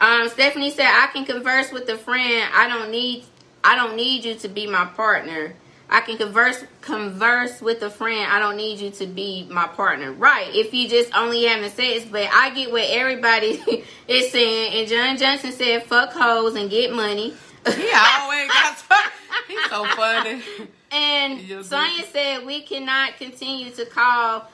Um, 0.00 0.28
Stephanie 0.28 0.70
said, 0.70 0.86
"I 0.86 1.08
can 1.12 1.24
converse 1.24 1.72
with 1.72 1.88
a 1.88 1.98
friend. 1.98 2.48
I 2.54 2.68
don't 2.68 2.90
need, 2.90 3.24
I 3.64 3.74
don't 3.74 3.96
need 3.96 4.24
you 4.24 4.36
to 4.36 4.48
be 4.48 4.66
my 4.66 4.84
partner. 4.84 5.54
I 5.90 6.00
can 6.00 6.18
converse, 6.18 6.62
converse 6.82 7.62
with 7.62 7.82
a 7.82 7.88
friend. 7.88 8.30
I 8.30 8.38
don't 8.38 8.56
need 8.56 8.78
you 8.78 8.90
to 8.90 9.06
be 9.06 9.46
my 9.50 9.66
partner. 9.66 10.12
Right? 10.12 10.54
If 10.54 10.74
you 10.74 10.88
just 10.88 11.14
only 11.16 11.44
having 11.44 11.70
sex. 11.70 12.04
But 12.10 12.28
I 12.32 12.50
get 12.50 12.70
what 12.70 12.84
everybody 12.84 13.84
is 14.08 14.30
saying. 14.30 14.80
And 14.80 14.88
John 14.88 15.16
Johnson 15.16 15.52
said, 15.52 15.84
"Fuck 15.84 16.12
hoes 16.12 16.54
and 16.54 16.70
get 16.70 16.92
money." 16.92 17.34
He 17.66 17.90
always 17.94 18.48
got. 18.48 18.84
He's 19.48 19.70
so 19.70 19.84
funny. 19.86 20.42
And 20.90 21.64
Sonya 21.64 22.04
said 22.12 22.46
we 22.46 22.62
cannot 22.62 23.16
continue 23.16 23.70
to 23.70 23.84
call 23.86 24.48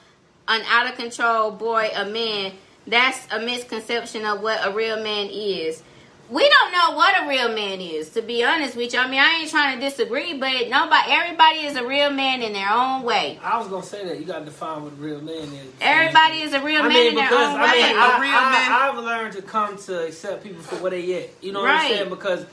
an 0.49 0.63
out 0.69 0.89
of 0.89 0.97
control 0.97 1.51
boy 1.51 1.91
a 1.95 2.05
man. 2.05 2.53
That's 2.87 3.27
a 3.33 3.41
misconception 3.41 4.25
of 4.25 4.41
what 4.41 4.67
a 4.67 4.73
real 4.73 5.03
man 5.03 5.29
is. 5.31 5.83
We 6.31 6.49
don't 6.49 6.73
know 6.73 6.97
what 6.97 7.23
a 7.23 7.29
real 7.29 7.49
man 7.55 7.83
is, 7.83 8.09
to 8.11 8.23
be 8.23 8.43
honest 8.43 8.77
with 8.77 8.95
you. 8.95 8.99
I 8.99 9.09
mean, 9.11 9.21
I 9.21 9.41
ain't 9.41 9.51
trying 9.51 9.79
to 9.79 9.85
disagree, 9.85 10.39
but 10.39 10.69
nobody, 10.71 11.11
everybody 11.13 11.59
is 11.61 11.77
a 11.77 11.87
real 11.87 12.11
man 12.11 12.41
in 12.43 12.55
their 12.55 12.71
own 12.71 13.03
way. 13.03 13.39
I 13.43 13.59
was 13.59 13.69
gonna 13.69 13.83
say 13.85 14.07
that 14.07 14.19
you 14.19 14.25
got 14.25 14.39
to 14.39 14.45
define 14.47 14.83
what 14.85 14.93
a 14.93 14.97
real 14.97 15.21
man 15.21 15.37
is. 15.53 15.67
Everybody 15.83 16.39
is 16.41 16.55
a 16.55 16.63
real 16.63 16.81
I 16.81 16.89
man 16.89 16.95
mean, 16.95 17.07
in 17.09 17.15
their 17.17 17.29
because 17.29 17.55
own 17.55 17.61
I 17.61 17.73
way. 17.73 17.83
mean, 17.83 17.97
A 17.97 18.01
I, 18.01 18.21
real 18.21 18.39
I, 18.39 18.53
man. 18.53 18.73
I've 18.99 19.05
learned 19.05 19.33
to 19.37 19.43
come 19.43 19.77
to 19.79 20.07
accept 20.07 20.43
people 20.43 20.63
for 20.63 20.77
what 20.77 20.93
they 20.93 21.25
at. 21.25 21.31
You 21.43 21.53
know 21.53 21.61
what 21.61 21.67
Right. 21.67 21.91
I'm 21.91 21.97
saying? 21.99 22.09
Because 22.09 22.47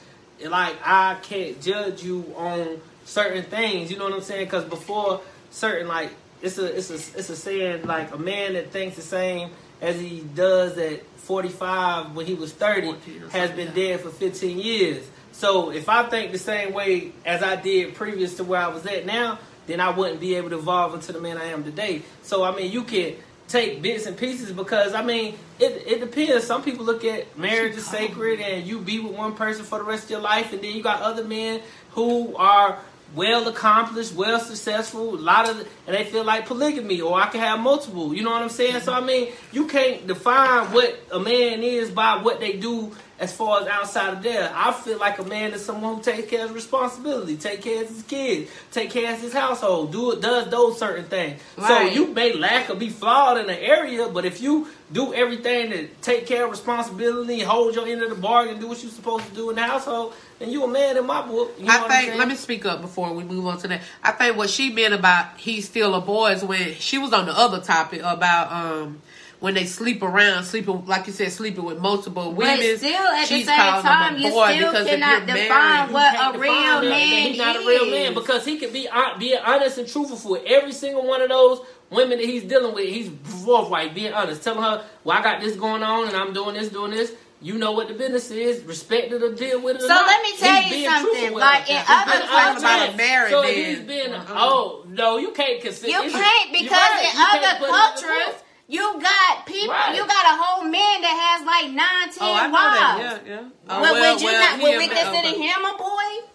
like 0.46 0.76
I 0.84 1.16
can't 1.24 1.62
judge 1.62 2.04
you 2.04 2.34
on 2.36 2.82
certain 3.06 3.44
things. 3.44 3.90
You 3.90 3.98
know 3.98 4.04
what 4.06 4.14
I'm 4.14 4.22
saying? 4.22 4.46
Because 4.46 4.66
before 4.66 5.22
certain 5.50 5.88
like 5.88 6.10
it's 6.42 6.58
a 6.58 6.66
it's 6.78 6.90
a 6.90 6.96
it's 7.18 7.30
a 7.30 7.36
saying 7.38 7.86
like 7.86 8.14
a 8.14 8.18
man 8.18 8.54
that 8.54 8.72
thinks 8.72 8.98
the 8.98 9.02
same 9.02 9.52
as 9.80 9.98
he 10.00 10.22
does 10.36 10.78
at 10.78 11.02
45 11.22 12.16
when 12.16 12.26
he 12.26 12.34
was 12.34 12.52
30 12.52 12.96
has 13.32 13.52
been 13.52 13.74
dead 13.74 14.02
for 14.02 14.10
15 14.10 14.58
years. 14.58 15.10
So 15.32 15.72
if 15.72 15.88
I 15.88 16.10
think 16.10 16.32
the 16.32 16.40
same 16.40 16.74
way 16.74 17.14
as 17.26 17.42
I 17.42 17.56
did 17.56 17.96
previous 17.96 18.36
to 18.38 18.44
where 18.44 18.62
I 18.62 18.68
was 18.68 18.86
at 18.86 19.06
now, 19.06 19.40
then 19.68 19.80
I 19.80 19.90
wouldn't 19.90 20.20
be 20.20 20.36
able 20.36 20.50
to 20.50 20.58
evolve 20.58 20.94
into 20.94 21.12
the 21.12 21.22
man 21.22 21.38
I 21.38 21.46
am 21.46 21.64
today. 21.64 22.02
So 22.24 22.44
I 22.44 22.56
mean, 22.56 22.72
you 22.72 22.84
can 22.84 23.16
take 23.48 23.82
bits 23.82 24.06
and 24.06 24.18
pieces 24.18 24.52
because 24.52 24.94
I 24.94 25.04
mean, 25.04 25.36
it 25.60 25.84
it 25.86 26.00
depends. 26.00 26.46
Some 26.46 26.64
people 26.64 26.86
look 26.86 27.06
at 27.06 27.38
marriage 27.38 27.76
as 27.76 27.86
sacred 27.86 28.40
and 28.40 28.66
you 28.66 28.80
be 28.80 29.00
with 29.00 29.14
one 29.14 29.36
person 29.36 29.64
for 29.64 29.78
the 29.80 29.86
rest 29.86 30.06
of 30.06 30.10
your 30.12 30.22
life, 30.22 30.54
and 30.54 30.62
then 30.62 30.74
you 30.74 30.82
got 30.82 31.02
other 31.02 31.24
men 31.24 31.62
who 31.92 32.36
are 32.36 32.80
well 33.16 33.48
accomplished, 33.48 34.14
well 34.14 34.40
successful, 34.40 35.16
a 35.16 35.18
lot 35.18 35.50
of, 35.50 35.68
and 35.88 35.96
they 35.96 36.06
feel 36.06 36.24
like 36.24 36.46
polygamy, 36.46 37.02
or 37.02 37.20
I 37.20 37.28
can 37.28 37.40
have 37.40 37.60
multiple. 37.60 38.14
You 38.14 38.24
know 38.24 38.32
what 38.32 38.42
I'm 38.42 38.50
saying? 38.50 38.82
So 38.82 38.94
I 38.94 39.02
mean, 39.02 39.32
you 39.52 39.68
can't 39.68 40.08
define 40.08 40.72
what 40.72 41.00
a 41.12 41.20
man 41.20 41.62
is 41.64 41.92
by 41.92 42.22
what 42.22 42.40
they 42.40 42.54
do 42.54 42.92
as 43.22 43.32
far 43.32 43.62
as 43.62 43.68
outside 43.68 44.14
of 44.18 44.24
there. 44.24 44.52
I 44.54 44.74
feel 44.74 44.98
like 44.98 45.20
a 45.20 45.24
man 45.24 45.54
is 45.54 45.64
someone 45.64 45.98
who 45.98 46.02
takes 46.02 46.28
care 46.28 46.44
of 46.44 46.56
responsibility, 46.56 47.38
take 47.38 47.62
care 47.62 47.84
of 47.84 47.88
his 47.88 48.02
kids, 48.02 48.50
take 48.72 48.90
care 48.90 49.14
of 49.14 49.22
his 49.22 49.32
household, 49.32 49.92
do 49.92 50.14
it, 50.14 50.22
does 50.22 50.50
those 50.50 50.80
certain 50.80 51.06
things. 51.06 51.40
So 51.56 51.82
you 51.82 52.08
may 52.08 52.34
lack 52.34 52.72
or 52.72 52.76
be 52.76 52.90
flawed 52.90 53.38
in 53.38 53.48
an 53.48 53.60
area, 53.60 54.10
but 54.10 54.26
if 54.26 54.42
you 54.42 54.68
do 54.92 55.14
everything 55.14 55.70
to 55.70 55.88
take 56.02 56.26
care 56.26 56.46
of 56.46 56.52
responsibility, 56.52 57.42
hold 57.42 57.76
your 57.76 57.88
end 57.88 58.02
of 58.02 58.10
the 58.10 58.16
bargain, 58.16 58.60
do 58.60 58.68
what 58.68 58.82
you're 58.82 58.92
supposed 58.92 59.28
to 59.28 59.36
do 59.36 59.52
in 59.52 59.56
the 59.56 59.62
household, 59.62 60.16
then 60.40 60.50
you 60.50 60.64
a 60.64 60.68
man 60.68 60.98
in 60.98 61.06
my 61.06 61.22
book. 61.22 61.54
You 61.60 61.66
know 61.66 61.86
I 61.86 61.88
think. 61.88 62.18
Let 62.18 62.28
me 62.28 62.36
speak 62.36 62.66
up 62.66 62.82
before 62.82 63.14
we 63.14 63.24
move 63.24 63.46
on 63.46 63.60
to 63.60 63.68
that. 63.68 63.82
I 64.04 64.14
think 64.14 64.36
what 64.36 64.50
she 64.50 64.72
meant 64.74 64.96
about 64.96 65.38
he's 65.38 65.70
still 65.70 65.94
a 65.94 66.02
boy 66.02 66.32
is 66.32 66.44
when 66.44 66.74
she 66.74 66.98
was 66.98 67.14
on 67.14 67.28
the 67.28 67.38
other 67.38 67.62
topic 67.62 68.02
about 68.04 68.52
um 68.52 69.02
when 69.42 69.56
they 69.56 69.66
sleep 69.66 70.02
around, 70.04 70.44
sleeping 70.46 70.86
like 70.86 71.08
you 71.08 71.14
said, 71.14 71.32
sleeping 71.32 71.66
with 71.66 71.80
multiple 71.80 72.32
women. 72.32 72.58
But 72.60 72.78
still, 72.78 72.94
at 72.94 73.22
the 73.22 73.26
she's 73.26 73.46
same 73.48 73.58
calling 73.58 73.80
him 73.80 73.80
a 73.80 73.90
time, 73.90 74.18
you 74.18 74.30
boy 74.30 74.54
still 74.54 74.72
because 74.72 74.86
if 74.88 74.92
cannot 74.94 75.28
you're 75.28 75.36
define 75.38 75.50
married- 75.50 75.92
what 75.94 76.14
can't 76.16 76.36
a 76.36 76.40
define 76.40 76.42
real 76.42 76.52
that, 76.62 76.82
that 76.82 76.90
man 76.90 77.28
he's 77.28 77.38
not 77.38 77.56
a 77.56 77.60
real 77.68 77.86
man 77.92 78.14
because 78.14 78.46
he 78.46 78.58
can 78.58 78.72
be 78.72 78.88
uh, 78.88 78.92
hon- 78.94 79.20
being 79.20 79.40
honest 79.44 79.78
and 79.80 79.88
truthful 79.90 80.32
with 80.32 80.44
every 80.46 80.72
single 80.72 81.06
one 81.08 81.22
of 81.22 81.30
those 81.30 81.60
women 81.90 82.20
that 82.20 82.26
he's 82.26 82.44
dealing 82.44 82.74
with. 82.76 82.88
He's 82.88 83.10
forthright, 83.44 83.94
being 83.96 84.14
honest, 84.14 84.44
telling 84.44 84.62
her, 84.64 84.86
"Well, 85.04 85.18
I 85.18 85.24
got 85.24 85.42
this 85.42 85.56
going 85.58 85.84
on, 85.84 86.08
and 86.08 86.16
I'm 86.16 86.34
doing 86.34 86.54
this, 86.56 86.70
doing 86.70 86.92
this." 86.92 87.12
You 87.44 87.58
know 87.58 87.72
what 87.72 87.88
the 87.88 87.96
business 87.96 88.30
is. 88.30 88.62
Respect 88.66 89.12
it 89.12 89.24
or 89.24 89.34
deal 89.34 89.60
with 89.60 89.78
it. 89.78 89.80
or 89.82 89.88
So 89.88 89.96
not. 89.96 90.06
let 90.06 90.22
me 90.22 90.38
tell 90.38 90.62
He's 90.62 90.78
you 90.84 90.86
something, 90.88 91.10
truthful 91.10 91.34
with 91.34 91.42
like 91.44 91.68
in 91.68 91.82
other 91.90 92.12
being 92.12 92.30
honest 92.30 92.64
countries- 92.64 92.82
with 92.82 92.92
her. 92.92 92.98
married 92.98 93.32
so 93.32 93.42
then. 93.42 93.56
he's 93.56 93.80
been. 93.80 94.12
Uh-uh. 94.14 94.26
Oh 94.30 94.86
no, 94.88 95.18
you 95.18 95.32
can't 95.32 95.60
consider. 95.60 95.88
You 95.88 96.12
can't 96.12 96.52
because 96.54 96.70
right. 96.72 97.10
in 97.12 97.18
You 97.20 97.26
other 97.26 97.40
put 97.40 97.44
it 97.48 97.56
in 97.56 97.62
the 97.62 97.68
cultures, 97.68 98.26
book. 98.36 98.44
You 98.72 98.86
got 99.02 99.46
people, 99.46 99.74
Right. 99.76 99.96
you 99.96 100.08
got 100.08 100.26
a 100.32 100.36
whole 100.42 100.64
man 100.64 100.98
that 101.04 101.16
has 101.24 101.40
like 101.46 101.68
nine, 101.76 102.08
ten 102.08 102.24
Oh, 102.24 102.34
I 102.34 102.48
know 102.48 102.54
wives. 102.54 102.80
that. 102.80 103.22
Yeah, 103.28 103.34
yeah. 103.36 103.50
Oh, 103.70 103.82
Well, 103.82 103.94
would 104.16 104.22
you 104.22 104.28
well, 104.28 104.40
not? 104.40 104.64
Would 104.64 104.78
we 104.78 104.88
man- 104.88 104.96
consider 104.96 105.28
okay. 105.36 105.42
him 105.44 105.60
a 105.66 105.74
boy? 105.78 106.28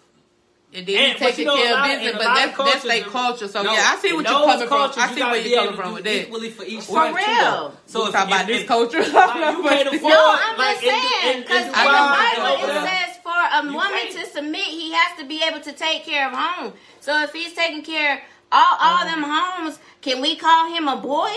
And 0.73 0.85
then 0.85 0.95
And- 0.97 1.13
he 1.13 1.13
but 1.13 1.19
taking 1.31 1.39
you 1.39 1.45
know, 1.47 1.55
care 1.57 1.73
of 1.77 1.83
business, 1.87 2.11
but 2.13 2.23
that's 2.23 2.29
of 2.29 2.57
that's 2.57 2.57
cultures, 2.57 2.83
their 2.83 3.03
culture. 3.09 3.47
So 3.47 3.63
No, 3.63 3.73
yeah, 3.73 3.89
I 3.89 3.95
see 3.97 4.13
what 4.13 4.25
you're 4.29 4.33
those 4.37 4.45
coming 4.45 4.67
from. 4.67 4.81
I 5.01 5.07
see 5.13 5.19
gotta 5.19 5.31
where 5.31 5.41
you're 5.41 5.57
able 5.57 5.63
coming 5.73 5.81
from 5.81 5.93
with 5.95 6.03
that. 6.03 6.21
Equally 6.27 6.49
for 6.51 6.65
each 6.65 6.83
For 6.83 6.93
side, 6.93 7.09
too, 7.09 7.31
real. 7.31 7.77
So 7.87 7.99
if- 8.01 8.05
we 8.07 8.11
talking 8.11 8.33
about 8.35 8.47
this 8.47 8.67
culture. 8.67 8.99
Like, 9.17 9.55
you 9.57 9.63
can't 9.73 9.87
afford. 9.95 10.13
No, 10.13 10.21
I'm 10.45 10.57
like, 10.57 10.75
just 10.81 10.83
in- 10.83 10.93
saying 10.93 11.35
in- 11.37 11.41
because 11.41 11.63
in 11.63 11.69
in 11.69 11.73
I 11.75 11.83
the 11.85 11.91
know, 11.91 12.05
Dubai, 12.05 12.29
Bible 12.37 12.67
it 12.85 12.89
says 12.89 13.11
for 13.23 13.39
a 13.57 13.61
You 13.65 13.73
woman 13.73 13.91
can't- 13.97 14.11
to 14.17 14.25
submit, 14.29 14.65
he 14.81 14.91
has 14.93 15.17
to 15.19 15.25
be 15.25 15.41
able 15.41 15.61
to 15.61 15.71
take 15.73 16.05
care 16.05 16.27
of 16.29 16.33
home. 16.37 16.73
So 16.99 17.17
if 17.23 17.33
he's 17.33 17.53
taking 17.53 17.81
care 17.81 18.13
of 18.15 18.19
all 18.51 18.77
all 18.79 18.99
oh. 19.01 19.05
them 19.09 19.23
homes, 19.23 19.79
can 20.01 20.21
we 20.21 20.35
call 20.35 20.69
him 20.71 20.87
a 20.87 20.97
boy? 20.97 21.31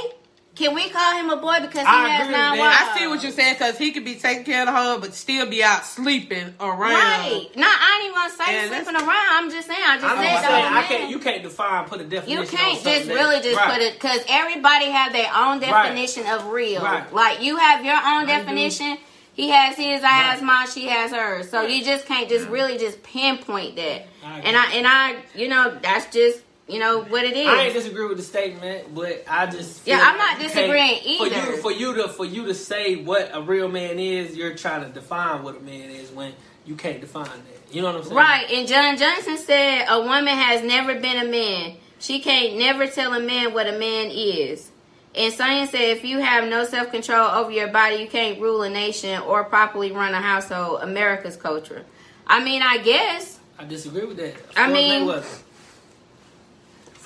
Can 0.56 0.74
we 0.74 0.90
call 0.90 1.16
him 1.16 1.30
a 1.30 1.36
boy 1.36 1.60
because 1.60 1.80
he 1.82 1.86
I 1.86 2.08
has 2.08 2.20
agree 2.26 2.32
with 2.34 2.40
nine 2.40 2.58
wives? 2.58 2.76
I 2.80 2.98
see 2.98 3.06
what 3.06 3.22
you're 3.22 3.32
saying 3.32 3.54
because 3.54 3.78
he 3.78 3.92
could 3.92 4.04
be 4.04 4.16
taking 4.16 4.44
care 4.44 4.62
of 4.62 4.66
the 4.66 4.72
home, 4.72 5.00
but 5.00 5.14
still 5.14 5.48
be 5.48 5.62
out 5.62 5.86
sleeping 5.86 6.52
around. 6.60 6.80
Right. 6.80 7.46
No, 7.56 7.66
I 7.66 7.94
ain't 7.96 8.04
even 8.04 8.14
gonna 8.14 8.30
say 8.34 8.54
Yeah, 8.54 8.82
sleeping 8.82 8.96
around. 8.96 9.28
I'm 9.30 9.50
just 9.50 9.68
saying. 9.68 9.80
I 9.82 9.94
just 9.96 10.04
I'm 10.06 10.16
said 10.18 10.30
just 10.32 10.46
saying, 10.48 10.64
I 10.66 10.82
can't. 10.82 11.10
You 11.10 11.18
can't 11.20 11.42
define, 11.42 11.84
put 11.86 12.00
a 12.00 12.04
definition. 12.04 12.42
You 12.42 12.48
can't 12.48 12.76
on 12.78 12.82
something 12.82 12.92
just 12.94 13.08
that- 13.08 13.14
really 13.14 13.40
just 13.42 13.56
right. 13.56 13.72
put 13.72 13.80
it 13.80 13.94
because 13.94 14.20
everybody 14.28 14.86
have 14.86 15.12
their 15.12 15.30
own 15.34 15.60
Right. 15.60 15.84
definition 15.84 16.26
of 16.26 16.46
real. 16.48 16.82
Right. 16.82 17.10
Like 17.14 17.40
you 17.42 17.56
have 17.56 17.84
your 17.84 17.94
own 17.94 18.02
I 18.02 18.20
do. 18.22 18.26
definition. 18.26 18.98
He 19.32 19.48
has 19.50 19.76
his, 19.76 20.02
I 20.02 20.08
has 20.08 20.42
mine, 20.42 20.68
she 20.68 20.88
has 20.88 21.12
hers. 21.12 21.48
So 21.48 21.62
you 21.62 21.82
just 21.84 22.04
can't 22.04 22.28
just 22.28 22.48
really 22.48 22.76
just 22.76 23.02
pinpoint 23.02 23.76
that. 23.76 24.06
I 24.22 24.40
And 24.40 24.56
I 24.56 24.72
and 24.72 24.86
I, 24.86 25.16
you 25.34 25.48
know, 25.48 25.78
that's 25.80 26.12
just 26.12 26.40
you 26.70 26.78
know 26.78 27.02
what 27.02 27.24
it 27.24 27.36
is. 27.36 27.46
I 27.46 27.62
ain't 27.64 27.74
disagree 27.74 28.06
with 28.06 28.16
the 28.18 28.22
statement, 28.22 28.94
but 28.94 29.24
I 29.28 29.46
just 29.46 29.86
Yeah, 29.86 30.00
I'm 30.02 30.16
not 30.18 30.38
disagreeing 30.38 31.00
can't- 31.00 31.18
For 31.18 31.26
either. 31.26 31.50
you, 31.52 31.56
for 31.62 31.72
you 31.72 31.94
to 31.94 32.08
for 32.08 32.24
you 32.24 32.46
to 32.46 32.54
say 32.54 32.96
what 32.96 33.30
a 33.34 33.40
real 33.42 33.68
man 33.68 33.98
is, 33.98 34.36
you're 34.36 34.54
trying 34.54 34.82
to 34.84 34.88
define 34.88 35.42
what 35.42 35.56
a 35.56 35.60
man 35.60 35.90
is 35.90 36.10
when 36.10 36.32
you 36.66 36.74
can't 36.76 37.00
define 37.00 37.24
that. 37.24 37.74
You 37.74 37.82
know 37.82 37.88
what 37.88 37.96
I'm 37.96 38.02
saying? 38.04 38.16
Right, 38.16 38.50
and 38.50 38.68
John 38.68 38.96
Johnson 38.96 39.36
said 39.38 39.86
a 39.88 40.00
woman 40.00 40.26
has 40.28 40.62
never 40.62 40.94
been 40.98 41.18
a 41.26 41.28
man. 41.30 41.76
She 41.98 42.20
can't 42.20 42.56
never 42.56 42.86
tell 42.86 43.12
a 43.14 43.20
man 43.20 43.52
what 43.54 43.66
a 43.66 43.78
man 43.78 44.10
is. 44.10 44.70
And 45.14 45.32
Sonya 45.34 45.66
said 45.66 45.80
if 45.82 46.04
you 46.04 46.18
have 46.20 46.48
no 46.48 46.64
self 46.64 46.90
control 46.90 47.28
over 47.28 47.50
your 47.50 47.68
body, 47.68 47.96
you 47.96 48.08
can't 48.08 48.40
rule 48.40 48.62
a 48.62 48.70
nation 48.70 49.20
or 49.22 49.44
properly 49.44 49.90
run 49.92 50.14
a 50.14 50.20
household. 50.20 50.82
America's 50.82 51.36
culture. 51.36 51.84
I 52.26 52.42
mean, 52.44 52.62
I 52.62 52.78
guess. 52.78 53.38
I 53.58 53.64
disagree 53.64 54.04
with 54.04 54.16
that. 54.18 54.34
I 54.56 54.72
mean- 54.72 55.02
Mayweather. 55.06 55.38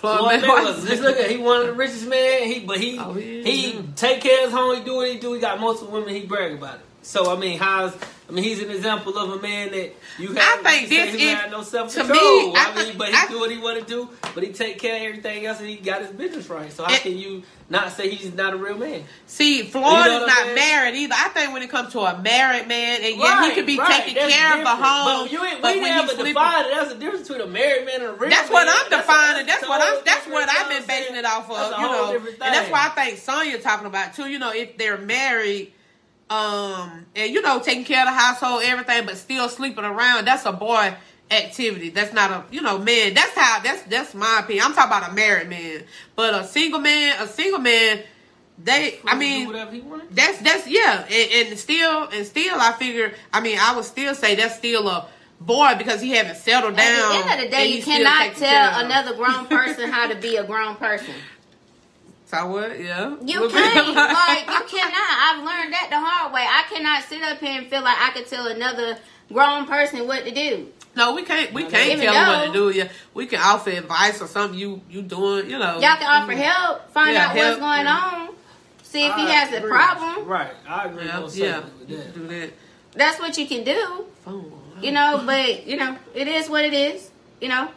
Floyd 0.05 0.41
Floyd 0.41 0.43
Mayweather. 0.43 0.89
Just 0.89 1.03
look 1.03 1.17
at 1.17 1.31
he 1.31 1.37
one 1.39 1.61
of 1.61 1.67
the 1.69 1.73
richest 1.75 2.07
man. 2.07 2.45
He 2.49 2.61
but 2.61 2.79
he 2.79 2.99
Oh, 2.99 3.13
he 3.15 3.43
he 3.43 3.73
yeah. 3.73 3.83
take 3.97 4.21
care 4.21 4.39
of 4.41 4.45
his 4.47 4.53
home. 4.53 4.77
He 4.77 4.85
do 4.85 4.97
what 4.97 5.11
he 5.11 5.19
do. 5.19 5.33
He 5.35 5.41
got 5.41 5.61
multiple 5.61 5.93
women. 5.93 6.15
He 6.15 6.27
brag 6.27 6.53
about 6.53 6.77
it. 6.77 6.81
So 7.03 7.35
I 7.35 7.39
mean, 7.39 7.59
how's 7.59 7.95
I 8.27 8.33
mean, 8.33 8.43
he's 8.43 8.63
an 8.63 8.71
example 8.71 9.19
of 9.19 9.39
a 9.39 9.43
man 9.43 9.71
that 9.73 9.93
you 10.19 10.29
have. 10.33 10.39
I 10.39 10.71
think 10.71 10.89
this 10.89 11.15
is- 11.15 11.51
no 11.51 11.63
self 11.63 11.93
to 11.93 12.01
control. 12.01 12.53
me, 12.53 12.57
I, 12.57 12.73
I 12.75 12.85
mean, 12.85 12.97
but 12.97 13.09
he 13.09 13.15
I- 13.15 13.27
do 13.29 13.39
what 13.39 13.51
he 13.51 13.59
want 13.59 13.79
to 13.81 13.85
do. 13.85 14.09
But 14.35 14.43
he 14.43 14.53
take 14.53 14.79
care 14.79 14.97
of 14.97 15.03
everything 15.03 15.45
else, 15.45 15.61
and 15.61 15.69
he 15.69 15.77
got 15.77 16.01
his 16.01 16.11
business 16.11 16.49
right. 16.49 16.73
So 16.73 16.85
how 16.85 16.95
It- 16.95 17.03
can 17.03 17.19
you 17.19 17.43
not 17.69 17.93
say 17.93 18.09
he's 18.09 18.33
not 18.33 18.55
a 18.55 18.57
real 18.57 18.79
man? 18.79 19.05
See, 19.27 19.63
Floyd 19.65 19.85
You 19.85 19.93
know 20.07 20.21
is 20.23 20.27
not 20.27 20.37
saying? 20.39 20.55
married 20.55 20.95
either. 20.97 21.15
I 21.17 21.29
think 21.29 21.53
when 21.53 21.63
it 21.63 21.69
comes 21.71 21.93
to 21.93 22.01
a 22.01 22.19
married 22.23 22.67
man, 22.67 23.03
and 23.03 23.17
yeah, 23.19 23.47
he 23.47 23.55
could 23.55 23.67
be 23.67 23.79
right, 23.79 23.93
taking 24.01 24.15
that's 24.15 24.33
care 24.35 24.57
of 24.57 24.61
the 24.65 24.69
home. 24.71 25.25
But 25.27 25.31
you 25.33 25.45
ain't, 25.45 25.61
but 25.61 25.75
we 25.75 25.83
when 25.83 25.91
never 25.95 26.17
he 26.17 26.23
defined 26.33 26.67
it. 26.69 26.75
That's 26.75 26.93
the 26.95 26.99
difference 26.99 27.29
between 27.29 27.47
a 27.47 27.51
married 27.51 27.85
man 27.85 27.97
and 28.01 28.05
a 28.05 28.13
real 28.15 28.31
That's 28.31 28.49
man. 28.51 28.53
what 28.67 28.69
I'm 28.69 28.91
defining. 29.01 29.47
That's, 29.47 29.63
a 29.63 29.69
what 29.69 29.83
I'm. 29.83 30.03
That's 30.05 30.27
what 30.29 30.49
I've 30.49 30.69
been 30.71 30.87
basing 30.87 31.17
it 31.17 31.27
off 31.27 31.47
That's 31.49 31.73
of. 31.75 31.79
a 31.79 31.83
You 31.83 31.89
know, 31.89 32.13
different 32.13 32.39
and 32.43 32.55
that's 32.55 32.71
why 32.71 32.87
I 32.87 32.89
think 33.05 33.19
Sonya 33.19 33.59
talking 33.59 33.87
about 33.87 34.15
too. 34.15 34.29
You 34.31 34.39
know, 34.39 34.51
if 34.51 34.79
they're 34.79 34.97
married, 34.99 35.73
um, 36.31 37.07
and 37.15 37.33
you 37.33 37.43
know, 37.43 37.61
taking 37.61 37.85
care 37.85 38.01
of 38.01 38.07
the 38.07 38.19
household, 38.19 38.63
everything, 38.65 39.07
but 39.07 39.17
still 39.17 39.49
sleeping 39.49 39.85
around, 39.85 40.27
that's 40.27 40.47
a 40.47 40.53
boy 40.53 40.95
activity. 41.31 41.91
That's 41.91 42.13
not 42.13 42.31
a 42.31 42.45
you 42.51 42.63
know 42.63 42.79
man. 42.79 43.15
That's 43.15 43.35
how. 43.35 43.61
That's 43.61 43.83
that's 43.83 44.15
my 44.15 44.41
opinion. 44.43 44.65
I'm 44.67 44.75
talking 44.75 44.97
about 44.97 45.11
a 45.11 45.15
married 45.15 45.49
man, 45.49 45.85
but 46.17 46.35
a 46.35 46.47
single 46.47 46.81
man, 46.81 47.17
a 47.21 47.27
single 47.27 47.61
man, 47.61 48.03
they. 48.63 49.01
I 49.07 49.17
mean, 49.17 49.47
whatever 49.47 49.73
he 49.73 49.81
wanted. 49.81 50.15
that's 50.15 50.39
that's 50.39 50.67
yeah, 50.67 51.07
and, 51.11 51.49
and 51.49 51.59
still 51.59 52.09
and 52.09 52.27
still, 52.27 52.59
I 52.59 52.73
figure. 52.73 53.13
I 53.33 53.41
mean, 53.41 53.59
I 53.61 53.77
would 53.77 53.85
still 53.85 54.15
say 54.15 54.35
that's 54.35 54.57
still 54.57 54.89
a 54.89 55.09
boy 55.41 55.75
because 55.77 56.01
he 56.01 56.11
haven't 56.11 56.37
settled 56.37 56.77
down. 56.77 56.87
At 56.87 57.09
the 57.09 57.31
end 57.31 57.41
of 57.41 57.47
the 57.47 57.57
day, 57.57 57.67
you 57.69 57.83
cannot 57.83 58.37
tell 58.37 58.85
another 58.85 59.15
grown 59.15 59.47
person 59.47 59.91
how 59.93 60.09
to 60.09 60.15
be 60.15 60.37
a 60.37 60.45
grown 60.45 60.77
person. 60.77 61.15
So 62.35 62.51
would, 62.53 62.81
Yeah, 62.81 63.17
You 63.25 63.49
can't. 63.49 63.95
like 63.95 64.47
you 64.47 64.79
cannot. 64.79 64.95
I've 65.27 65.39
learned 65.45 65.73
that 65.73 65.87
the 65.91 66.01
hard 66.01 66.33
way. 66.33 66.43
I 66.43 66.65
cannot 66.69 67.03
sit 67.05 67.23
up 67.23 67.39
here 67.39 67.61
and 67.61 67.69
feel 67.69 67.83
like 67.83 67.97
I 68.01 68.11
could 68.11 68.27
tell 68.27 68.47
another 68.47 68.99
grown 69.33 69.67
person 69.67 70.07
what 70.07 70.25
to 70.25 70.31
do. 70.31 70.69
No, 70.97 71.15
we 71.15 71.23
can't. 71.23 71.53
We 71.53 71.65
can't 71.65 72.01
tell 72.01 72.13
them 72.15 72.29
what 72.29 72.47
to 72.47 72.53
do. 72.53 72.79
Yeah, 72.79 72.89
we 73.15 73.27
can 73.27 73.41
offer 73.41 73.71
advice 73.71 74.21
or 74.21 74.27
something. 74.27 74.59
You 74.59 74.81
you 74.89 75.03
doing? 75.03 75.51
You 75.51 75.59
know. 75.59 75.75
Y'all 75.81 75.97
can 75.97 76.07
offer 76.07 76.33
mm-hmm. 76.33 76.41
help, 76.41 76.91
find 76.93 77.15
Yeah, 77.15 77.27
out 77.27 77.37
help, 77.37 77.49
what's 77.49 77.61
going 77.61 77.85
yeah. 77.87 78.29
on, 78.29 78.35
see 78.83 79.07
if 79.07 79.15
he 79.15 79.23
I 79.23 79.31
has 79.31 79.53
a 79.53 79.67
problem. 79.67 80.27
Right, 80.27 80.53
I 80.69 80.85
agree 80.87 81.07
Yeah, 81.07 81.21
most 81.21 81.37
yeah. 81.37 81.61
that. 81.89 82.15
Do 82.15 82.27
that. 82.29 82.51
That's 82.93 83.19
what 83.19 83.37
you 83.39 83.47
can 83.47 83.65
do. 83.65 84.07
Phone. 84.25 84.53
You 84.81 84.93
know, 84.93 85.23
but 85.27 85.67
you 85.67 85.77
know, 85.77 85.97
it 86.15 86.29
is 86.29 86.49
what 86.49 86.65
it 86.65 86.75
is. 86.75 87.11
You 87.41 87.49
know, 87.49 87.71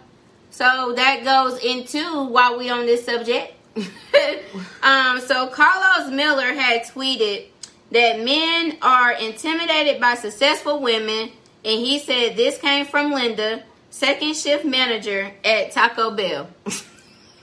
so 0.51 0.93
that 0.95 1.24
goes 1.24 1.64
into 1.64 2.26
while 2.26 2.58
we 2.58 2.70
on 2.70 2.86
this 2.86 3.05
subject. 3.05 3.53
um, 4.84 5.19
so 5.21 5.47
Carlos 5.47 6.11
Miller 6.11 6.53
had 6.53 6.84
tweeted 6.84 7.45
that 7.91 8.23
men 8.23 8.78
are 8.82 9.13
intimidated 9.13 10.01
by 10.01 10.15
successful 10.15 10.82
women, 10.82 11.32
and 11.63 11.80
he 11.80 11.99
said 11.99 12.36
this 12.36 12.57
came 12.57 12.86
from 12.86 13.11
Linda, 13.11 13.63
second 13.89 14.36
shift 14.36 14.65
manager 14.65 15.32
at 15.43 15.71
Taco 15.71 16.11
Bell. 16.11 16.47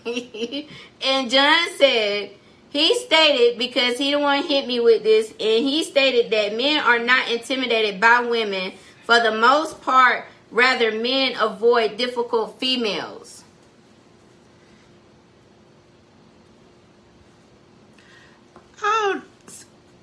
and 0.07 1.30
John 1.30 1.68
said 1.78 2.30
he 2.70 2.95
stated 2.97 3.59
because 3.59 3.99
he 3.99 4.11
don't 4.11 4.22
want 4.22 4.43
to 4.43 4.49
hit 4.53 4.66
me 4.66 4.80
with 4.80 5.03
this, 5.03 5.30
and 5.30 5.64
he 5.64 5.85
stated 5.85 6.30
that 6.32 6.57
men 6.57 6.80
are 6.80 6.99
not 6.99 7.30
intimidated 7.30 8.01
by 8.01 8.20
women 8.20 8.72
for 9.05 9.20
the 9.20 9.32
most 9.32 9.80
part. 9.82 10.26
Rather, 10.51 10.93
men 10.93 11.35
avoid 11.41 11.97
difficult 11.97 12.61
females. 12.61 13.34
Um, 18.85 19.22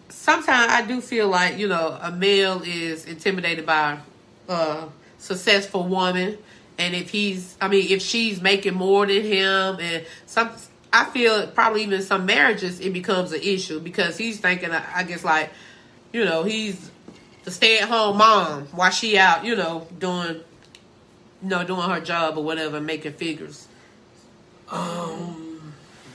sometimes 0.09 0.71
I 0.71 0.86
do 0.86 1.01
feel 1.01 1.27
like 1.27 1.57
you 1.57 1.67
know 1.67 1.97
a 2.01 2.11
male 2.11 2.61
is 2.63 3.05
intimidated 3.05 3.65
by 3.65 3.99
a 4.47 4.88
successful 5.17 5.88
woman, 5.88 6.38
and 6.77 6.95
if 6.95 7.09
he's, 7.09 7.55
I 7.61 7.67
mean, 7.67 7.91
if 7.91 8.01
she's 8.01 8.41
making 8.41 8.73
more 8.73 9.05
than 9.05 9.23
him, 9.23 9.77
and 9.79 10.05
some, 10.25 10.49
I 10.91 11.05
feel 11.05 11.47
probably 11.47 11.84
even 11.84 12.01
some 12.01 12.25
marriages 12.25 12.79
it 12.79 12.91
becomes 12.91 13.32
an 13.32 13.41
issue 13.41 13.79
because 13.79 14.17
he's 14.17 14.39
thinking, 14.39 14.71
I 14.71 14.84
I 14.95 15.03
guess, 15.03 15.23
like, 15.23 15.51
you 16.11 16.25
know, 16.25 16.43
he's 16.43 16.89
the 17.43 17.51
stay-at-home 17.51 18.17
mom 18.17 18.63
while 18.67 18.91
she 18.91 19.17
out, 19.17 19.45
you 19.45 19.55
know, 19.55 19.88
doing, 19.97 20.41
you 21.43 21.49
know, 21.49 21.63
doing 21.63 21.89
her 21.89 21.99
job 21.99 22.38
or 22.38 22.43
whatever, 22.43 22.79
making 22.82 23.13
figures. 23.13 23.67
Um, 24.69 25.51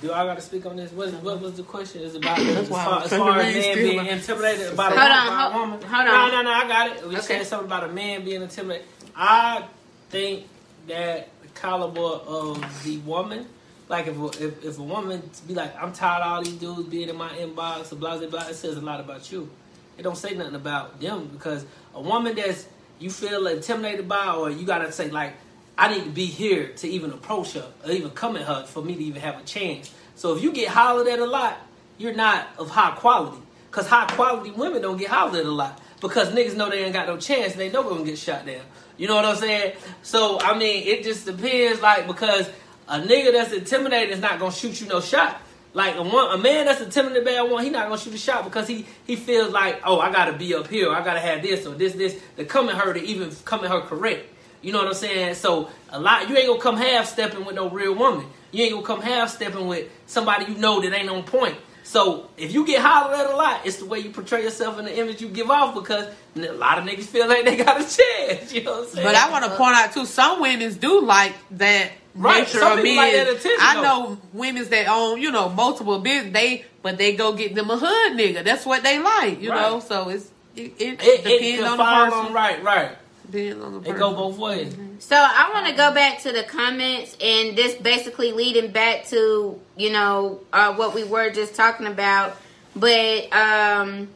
do 0.03 0.13
I 0.13 0.25
got 0.25 0.37
to 0.37 0.43
speak 0.43 0.67
on 0.67 0.77
this? 0.77 0.91
What, 0.93 1.13
what 1.23 1.41
was 1.41 1.55
the 1.55 1.63
question? 1.63 2.03
Is 2.03 2.15
about 2.15 2.39
as 2.41 2.69
far, 2.69 3.03
as 3.05 3.11
far 3.11 3.39
as 3.41 3.55
men 3.55 3.75
being 3.77 4.07
intimidated 4.07 4.73
about 4.73 4.93
a, 4.93 4.97
Hold 5.01 5.11
woman, 5.11 5.19
on, 5.19 5.27
by 5.29 5.57
a 5.57 5.59
woman? 5.61 5.83
hold 5.83 6.07
No, 6.07 6.15
on. 6.15 6.31
no, 6.31 6.43
no. 6.43 6.51
I 6.53 6.69
got 6.69 6.97
it. 6.97 7.03
We 7.09 7.17
Okay. 7.17 7.21
said 7.27 7.47
something 7.47 7.67
about 7.67 7.85
a 7.85 7.93
man 7.93 8.25
being 8.25 8.43
intimidated. 8.43 8.87
I 9.15 9.65
think 10.11 10.47
that 10.89 11.29
the 11.43 11.49
caliber 11.49 12.01
of 12.01 12.85
the 12.85 12.99
woman. 12.99 13.47
Like 13.89 14.09
if 14.09 14.19
a, 14.19 14.27
if, 14.45 14.65
if 14.65 14.79
a 14.79 14.83
woman 14.83 15.23
be 15.47 15.55
like, 15.55 15.81
I'm 15.81 15.93
tired 15.93 16.23
of 16.23 16.33
all 16.33 16.43
these 16.43 16.55
dudes 16.55 16.89
being 16.89 17.09
in 17.09 17.17
my 17.17 17.29
inbox, 17.31 17.93
or 17.93 17.97
blah 17.97 18.19
blah 18.19 18.27
blah, 18.29 18.49
it 18.49 18.55
says 18.55 18.77
a 18.77 18.81
lot 18.81 18.99
about 18.99 19.31
you. 19.31 19.49
It 19.97 20.03
don't 20.03 20.17
say 20.19 20.35
nothing 20.35 20.57
about 20.57 21.01
them 21.01 21.29
because 21.33 21.65
a 21.95 22.01
woman 22.01 22.35
that's 22.35 22.67
you 22.99 23.11
feel 23.11 23.47
intimidated 23.47 24.09
by, 24.09 24.35
or 24.35 24.51
you 24.51 24.67
gotta 24.67 24.91
say 24.91 25.09
like, 25.11 25.35
I 25.79 25.93
need 25.93 26.05
to 26.05 26.11
be 26.11 26.27
here 26.27 26.69
to 26.77 26.89
even 26.89 27.11
approach 27.11 27.53
her 27.53 27.71
or 27.85 27.91
even 27.91 28.11
come 28.11 28.37
at 28.37 28.43
her 28.43 28.65
for 28.65 28.83
me 28.83 28.95
to 28.95 29.05
even 29.05 29.21
have 29.21 29.39
a 29.39 29.45
chance. 29.45 29.93
So 30.15 30.35
if 30.35 30.43
you 30.43 30.53
get 30.53 30.69
hollered 30.69 31.07
at 31.09 31.19
a 31.19 31.27
lot, 31.27 31.59
you're 31.99 32.15
not 32.15 32.49
of 32.59 32.71
high 32.71 32.93
quality. 32.97 33.43
Cause 33.71 33.87
high 33.87 34.07
quality 34.07 34.51
women 34.53 34.81
don't 34.81 34.97
get 34.97 35.11
hollered 35.11 35.37
at 35.41 35.45
a 35.45 35.51
lot 35.51 35.79
because 36.01 36.29
niggas 36.29 36.57
know 36.57 36.71
they 36.71 36.85
ain't 36.85 36.95
got 36.95 37.07
no 37.07 37.19
chance. 37.19 37.53
and 37.53 37.61
They 37.61 37.71
know 37.71 37.83
we're 37.83 37.91
gonna 37.91 38.05
get 38.05 38.19
shot 38.19 38.47
down. 38.47 38.63
You 38.97 39.07
know 39.07 39.17
what 39.17 39.27
I'm 39.27 39.37
saying? 39.37 39.75
So 40.03 40.41
I 40.41 40.57
mean, 40.57 40.87
it 40.87 41.05
just 41.05 41.27
depends. 41.27 41.83
Like 41.83 42.07
because 42.07 42.49
a 42.89 43.01
nigga 43.01 43.33
that's 43.33 43.53
intimidated 43.53 44.15
is 44.15 44.21
not 44.21 44.39
gonna 44.39 44.53
shoot 44.53 44.81
you 44.81 44.87
no 44.87 45.01
shot. 45.01 45.43
Like 45.75 45.97
a, 45.97 46.03
one, 46.03 46.33
a 46.33 46.39
man 46.39 46.65
that's 46.65 46.81
intimidated 46.81 47.27
by 47.27 47.33
a 47.33 47.45
woman, 47.45 47.65
he 47.65 47.71
not 47.71 47.89
gonna 47.89 48.01
shoot 48.01 48.15
a 48.15 48.19
shot 48.19 48.45
because 48.45 48.67
he 48.67 48.87
he 49.07 49.15
feels 49.15 49.53
like, 49.53 49.83
oh, 49.85 50.01
I 50.01 50.11
gotta 50.11 50.33
be 50.33 50.55
up 50.55 50.69
here, 50.69 50.91
I 50.91 51.05
gotta 51.05 51.21
have 51.21 51.43
this 51.43 51.67
or 51.67 51.75
this 51.75 51.93
this 51.93 52.19
to 52.37 52.47
come 52.47 52.71
at 52.71 52.77
her 52.77 52.95
to 52.95 53.05
even 53.05 53.31
come 53.45 53.63
at 53.63 53.71
her 53.71 53.83
correct. 53.83 54.27
You 54.67 54.73
know 54.73 54.79
what 54.81 54.89
I'm 54.89 54.95
saying? 54.95 55.35
So 55.37 55.71
a 55.91 56.01
lot, 56.01 56.29
you 56.29 56.37
ain't 56.37 56.49
gonna 56.49 56.61
come 56.61 56.77
half 56.77 57.07
stepping 57.07 57.45
with 57.45 57.55
no 57.55 57.71
real 57.71 57.95
woman. 57.95 58.27
You 58.51 58.65
ain't 58.65 58.73
gonna 58.75 58.85
come 58.85 59.01
half 59.01 59.31
stepping 59.31 59.69
with 59.69 59.89
somebody 60.09 60.47
you 60.47 60.59
know 60.59 60.81
that 60.81 60.93
ain't 60.93 61.09
on 61.09 61.23
point. 61.23 61.57
So 61.85 62.29
if 62.37 62.53
you 62.53 62.67
get 62.67 62.83
hollered 62.83 63.15
at 63.17 63.27
a 63.33 63.37
lot, 63.37 63.61
it's 63.65 63.77
the 63.77 63.85
way 63.87 64.01
you 64.01 64.11
portray 64.11 64.43
yourself 64.43 64.77
and 64.79 64.89
the 64.89 64.99
image 64.99 65.21
you 65.23 65.29
give 65.29 65.53
off 65.53 65.73
because 65.77 66.13
a 66.35 66.51
lot 66.51 66.79
of 66.79 66.85
niggas 66.85 67.05
feel 67.05 67.29
like 67.29 67.45
they 67.45 67.57
got 67.57 67.81
a 67.81 67.85
chance. 68.29 68.53
You 68.53 68.65
know 68.65 68.73
what 68.81 68.89
I'm 68.89 68.95
saying? 68.95 69.07
But 69.07 69.15
I 69.15 69.31
want 69.31 69.45
to 69.45 69.51
point 69.57 69.77
out 69.77 69.93
too, 69.93 70.05
some 70.05 70.41
women 70.41 70.75
do 70.75 71.01
like 71.01 71.35
that 71.53 71.93
Right, 72.17 72.41
nature 72.45 72.59
some 72.59 72.79
of 72.79 72.83
men. 72.85 72.97
like 72.97 73.41
I 73.61 73.75
though. 73.75 73.83
know 73.83 74.19
women 74.33 74.69
that 74.69 74.89
own, 74.89 75.21
you 75.21 75.31
know, 75.31 75.49
multiple 75.49 76.01
business. 76.01 76.33
They 76.33 76.65
but 76.83 76.99
they 76.99 77.15
go 77.15 77.35
get 77.35 77.55
them 77.55 77.71
a 77.71 77.77
hood 77.77 78.19
nigga. 78.19 78.43
That's 78.43 78.67
what 78.67 78.83
they 78.83 78.99
like, 78.99 79.41
you 79.41 79.51
Right. 79.51 79.61
know. 79.61 79.79
So 79.79 80.09
it's 80.09 80.29
it, 80.57 80.73
it, 80.81 80.81
it, 80.81 81.01
it 81.05 81.23
depends 81.23 81.61
can 81.63 81.67
on 81.69 81.77
the 81.79 81.85
person. 81.85 82.19
on 82.19 82.33
right, 82.33 82.65
right. 82.65 82.97
Depends 83.31 83.65
on 83.65 83.73
the 83.75 83.79
person. 83.81 83.95
It 83.95 83.99
go 83.99 84.15
both 84.15 84.39
ways. 84.39 84.77
So 85.01 85.17
I 85.17 85.51
want 85.53 85.67
to 85.67 85.73
go 85.73 85.93
back 85.93 86.23
to 86.23 86.33
the 86.33 86.43
comments, 86.43 87.17
and 87.21 87.57
this 87.57 87.75
basically 87.75 88.33
leading 88.33 88.71
back 88.71 89.07
to 89.07 89.61
you 89.77 89.93
know 89.93 90.41
uh, 90.53 90.75
what 90.75 90.95
we 90.95 91.05
were 91.05 91.31
just 91.31 91.55
talking 91.55 91.87
about. 91.87 92.37
But 92.75 93.33
um, 93.33 94.09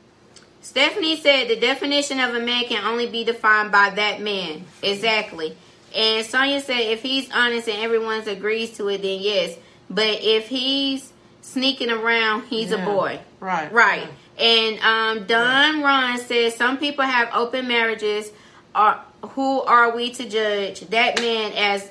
Stephanie 0.61 1.17
said 1.17 1.49
the 1.49 1.57
definition 1.57 2.21
of 2.21 2.35
a 2.35 2.41
man 2.41 2.65
can 2.65 2.85
only 2.85 3.07
be 3.07 3.25
defined 3.25 3.73
by 3.73 3.91
that 3.91 4.21
man. 4.21 4.65
Exactly. 4.83 5.57
And 5.95 6.25
Sonia 6.25 6.61
said 6.61 6.81
if 6.81 7.03
he's 7.03 7.31
honest 7.33 7.69
and 7.69 7.83
everyone 7.83 8.27
agrees 8.29 8.77
to 8.77 8.89
it, 8.89 9.03
then 9.03 9.21
yes. 9.21 9.57
But 9.89 10.21
if 10.23 10.49
he's 10.49 11.13
sneaking 11.41 11.91
around, 11.91 12.47
he's 12.47 12.71
a 12.71 12.79
boy. 12.79 13.21
Right. 13.41 13.73
Right. 13.73 14.09
And 14.39 14.79
um, 14.81 15.27
Don 15.27 15.83
Ron 15.83 16.19
says 16.19 16.55
some 16.55 16.79
people 16.79 17.05
have 17.05 17.29
open 17.35 17.67
marriages. 17.67 18.31
Are 18.75 19.01
who 19.23 19.63
are 19.63 19.95
we 19.95 20.11
to 20.15 20.29
judge 20.29 20.81
that 20.89 21.21
man 21.21 21.53
as 21.53 21.91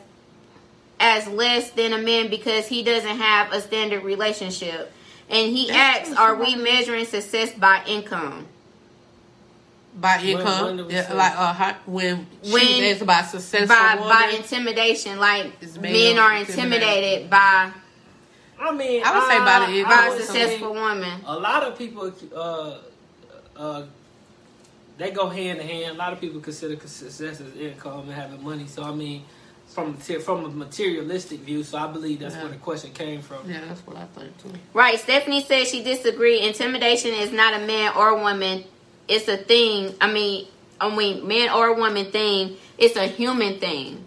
as 1.00 1.28
less 1.28 1.72
than 1.72 1.94
a 1.94 1.98
man 1.98 2.30
because 2.30 2.68
he 2.68 2.84
doesn't 2.84 3.18
have 3.18 3.52
a 3.54 3.62
standard 3.62 4.04
relationship? 4.04 4.92
And 5.30 5.56
he 5.56 5.70
asks, 5.70 6.12
are 6.16 6.36
we 6.36 6.56
measuring 6.56 7.06
success 7.06 7.54
by 7.54 7.84
income? 7.86 8.48
by 9.96 10.20
income, 10.22 10.66
when 10.66 10.78
do 10.78 10.86
we 10.86 10.94
yeah, 10.94 11.12
like 11.14 11.34
uh, 11.38 11.54
how, 11.54 11.76
when 11.86 12.26
When- 12.44 12.84
it's 12.84 13.02
about 13.02 13.26
successful 13.30 13.68
By 13.68 13.96
woman, 13.96 14.10
by 14.10 14.34
intimidation, 14.38 15.20
like 15.20 15.46
men 15.82 16.18
are 16.18 16.36
intimidated. 16.36 16.50
intimidated 16.50 17.30
by 17.30 17.72
I 18.62 18.72
mean, 18.74 19.02
I 19.06 19.14
would 19.14 19.28
say 19.28 19.40
by 19.40 19.72
the- 19.72 19.84
by 19.84 20.08
a 20.08 20.20
successful 20.22 20.74
woman. 20.74 21.22
A 21.26 21.38
lot 21.40 21.64
of 21.64 21.78
people, 21.78 22.14
uh, 22.36 22.78
uh, 23.58 23.84
they 25.00 25.12
go 25.12 25.28
hand 25.30 25.60
in 25.60 25.68
hand. 25.68 25.95
A 25.95 25.97
lot 25.97 26.14
of 26.14 26.22
people 26.22 26.39
consider 26.41 26.76
success 26.88 27.41
as 27.41 27.56
income 27.56 28.02
and 28.02 28.12
having 28.14 28.43
money. 28.43 28.68
So 28.68 28.84
I 28.84 28.93
mean, 28.93 29.24
from 29.68 29.95
from 29.97 30.45
a 30.45 30.50
materialistic 30.50 31.39
view, 31.39 31.64
so 31.64 31.78
I 31.78 31.88
believe 31.88 32.20
that's 32.20 32.36
Yeah. 32.36 32.43
where 32.43 32.52
the 32.52 32.58
question 32.58 32.91
came 32.93 33.22
from. 33.22 33.50
yeah, 33.50 33.62
that's 33.68 33.82
what 33.88 33.97
I 33.97 34.06
think 34.16 34.38
too. 34.41 34.52
Right. 34.74 35.00
Stephanie 35.00 35.43
says 35.43 35.70
she 35.70 35.84
disagreed. 35.84 36.43
Intimidation 36.43 37.14
is 37.14 37.32
not 37.32 37.54
a 37.60 37.66
man 37.66 37.93
or 37.95 38.16
woman. 38.16 38.66
It's 39.08 39.28
a 39.28 39.38
thing. 39.38 39.95
I 40.00 40.12
mean, 40.12 40.47
I 40.80 40.95
mean, 40.95 41.28
man 41.28 41.50
or 41.50 41.74
woman 41.74 42.12
thing. 42.12 42.58
It's 42.78 42.95
a 42.95 43.06
human 43.08 43.60
thing. 43.60 44.06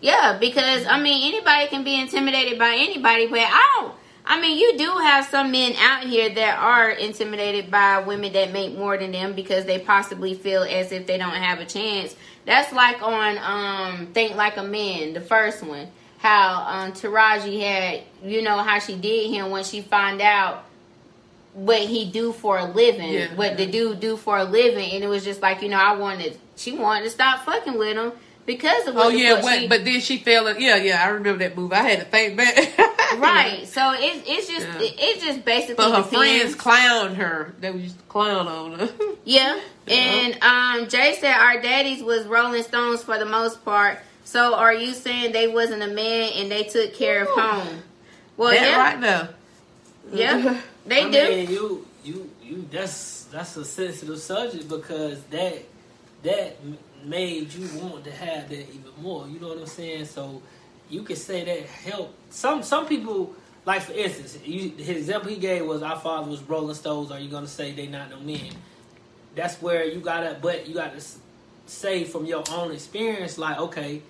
Yeah, 0.00 0.36
because 0.38 0.86
I 0.86 1.00
mean, 1.00 1.32
anybody 1.32 1.66
can 1.68 1.82
be 1.82 1.98
intimidated 1.98 2.58
by 2.58 2.74
anybody, 2.74 3.26
but 3.26 3.40
I 3.40 3.70
don't. 3.80 3.94
I 4.26 4.40
mean, 4.40 4.58
you 4.58 4.78
do 4.78 4.90
have 4.90 5.26
some 5.26 5.50
men 5.50 5.74
out 5.78 6.04
here 6.04 6.30
that 6.34 6.58
are 6.58 6.90
intimidated 6.90 7.70
by 7.70 7.98
women 7.98 8.32
that 8.32 8.52
make 8.52 8.76
more 8.76 8.96
than 8.96 9.12
them 9.12 9.34
because 9.34 9.66
they 9.66 9.78
possibly 9.78 10.34
feel 10.34 10.62
as 10.62 10.92
if 10.92 11.06
they 11.06 11.18
don't 11.18 11.30
have 11.34 11.60
a 11.60 11.66
chance. 11.66 12.16
That's 12.46 12.72
like 12.72 13.02
on 13.02 13.38
um 13.38 14.06
Think 14.14 14.34
Like 14.36 14.56
a 14.56 14.62
Man, 14.62 15.12
the 15.12 15.20
first 15.20 15.62
one. 15.62 15.88
How 16.18 16.64
um 16.66 16.92
Taraji 16.92 17.60
had, 17.60 18.02
you 18.24 18.40
know, 18.40 18.58
how 18.58 18.78
she 18.78 18.96
did 18.96 19.30
him 19.30 19.50
when 19.50 19.62
she 19.62 19.82
found 19.82 20.22
out 20.22 20.64
what 21.52 21.80
he 21.82 22.10
do 22.10 22.32
for 22.32 22.58
a 22.58 22.64
living, 22.64 23.12
Yeah. 23.12 23.34
what 23.34 23.56
the 23.58 23.66
dude 23.66 24.00
do 24.00 24.16
for 24.16 24.38
a 24.38 24.44
living, 24.44 24.90
and 24.92 25.04
it 25.04 25.06
was 25.06 25.22
just 25.22 25.40
like, 25.42 25.62
you 25.62 25.68
know, 25.68 25.76
I 25.78 25.94
wanted, 25.94 26.36
she 26.56 26.72
wanted 26.72 27.04
to 27.04 27.10
stop 27.10 27.44
fucking 27.44 27.78
with 27.78 27.96
him 27.96 28.12
because 28.46 28.86
of 28.86 28.94
what 28.94 29.06
Oh 29.06 29.08
yeah, 29.08 29.34
fuck 29.36 29.44
what, 29.44 29.58
she- 29.60 29.68
but 29.68 29.84
then 29.84 30.00
she 30.00 30.18
fell. 30.18 30.46
in- 30.48 30.60
Yeah, 30.60 30.76
yeah, 30.76 31.02
I 31.04 31.08
remember 31.08 31.38
that 31.44 31.56
movie. 31.56 31.74
I 31.74 31.82
had 31.82 31.98
to 32.00 32.04
think 32.06 32.36
back. 32.36 32.56
right. 33.18 33.66
So 33.66 33.92
it, 33.92 34.22
it's 34.26 34.48
just 34.48 34.66
Yeah. 34.66 34.78
it, 34.80 34.94
it 34.98 35.20
just 35.22 35.44
basically 35.44 35.76
But 35.76 35.90
her 35.90 36.10
depends. 36.10 36.54
friends 36.54 36.56
clowned 36.56 37.14
her. 37.16 37.54
They 37.60 37.70
used 37.72 37.98
to 37.98 38.04
clown 38.04 38.46
on 38.48 38.78
her. 38.78 38.88
Yeah. 39.24 39.58
And 39.88 40.42
um 40.42 40.88
Jay 40.88 41.16
said 41.18 41.32
our 41.34 41.60
daddies 41.60 42.02
was 42.02 42.26
Rolling 42.26 42.62
Stones 42.62 43.02
for 43.02 43.18
the 43.18 43.24
most 43.26 43.64
part. 43.64 43.98
So 44.24 44.54
are 44.54 44.72
you 44.74 44.92
saying 44.92 45.32
they 45.32 45.48
wasn't 45.48 45.82
a 45.82 45.88
man 45.88 46.32
and 46.34 46.50
they 46.50 46.64
took 46.64 46.94
care 46.94 47.22
of 47.22 47.28
home? 47.28 47.82
Well, 48.36 48.50
that 48.50 48.62
yeah, 48.62 48.78
right 48.78 49.00
there. 49.00 49.28
yeah, 50.12 50.60
they 50.86 51.04
I 51.04 51.10
do. 51.10 51.28
mean, 51.36 51.50
you, 51.50 51.86
you, 52.04 52.30
you. 52.42 52.68
That's 52.70 53.24
that's 53.24 53.56
a 53.56 53.64
sensitive 53.64 54.18
subject 54.18 54.68
because 54.68 55.22
that 55.24 55.62
that 56.22 56.56
m- 56.62 56.78
made 57.04 57.52
you 57.52 57.68
want 57.80 58.04
to 58.04 58.12
have 58.12 58.48
that 58.48 58.58
even 58.58 58.92
more. 59.00 59.28
You 59.28 59.40
know 59.40 59.48
what 59.48 59.58
I'm 59.58 59.66
saying? 59.66 60.06
So 60.06 60.42
you 60.88 61.02
could 61.02 61.18
say 61.18 61.44
that 61.44 61.66
helped 61.66 62.14
some 62.32 62.62
some 62.62 62.86
people. 62.86 63.34
Like 63.66 63.82
for 63.82 63.92
instance, 63.92 64.38
you, 64.44 64.70
his 64.76 64.96
example 64.98 65.30
he 65.30 65.36
gave 65.36 65.64
was 65.64 65.82
our 65.82 65.98
father 65.98 66.30
was 66.30 66.42
Rolling 66.42 66.74
Stones. 66.74 67.10
Are 67.10 67.18
you 67.18 67.30
gonna 67.30 67.46
say 67.46 67.72
they 67.72 67.86
not 67.86 68.10
no 68.10 68.20
men? 68.20 68.50
That's 69.34 69.60
where 69.62 69.84
you 69.84 70.00
gotta, 70.00 70.36
but 70.40 70.68
you 70.68 70.74
gotta 70.74 71.02
say 71.66 72.04
from 72.04 72.26
your 72.26 72.44
own 72.50 72.72
experience, 72.72 73.38
like 73.38 73.58
okay, 73.58 74.02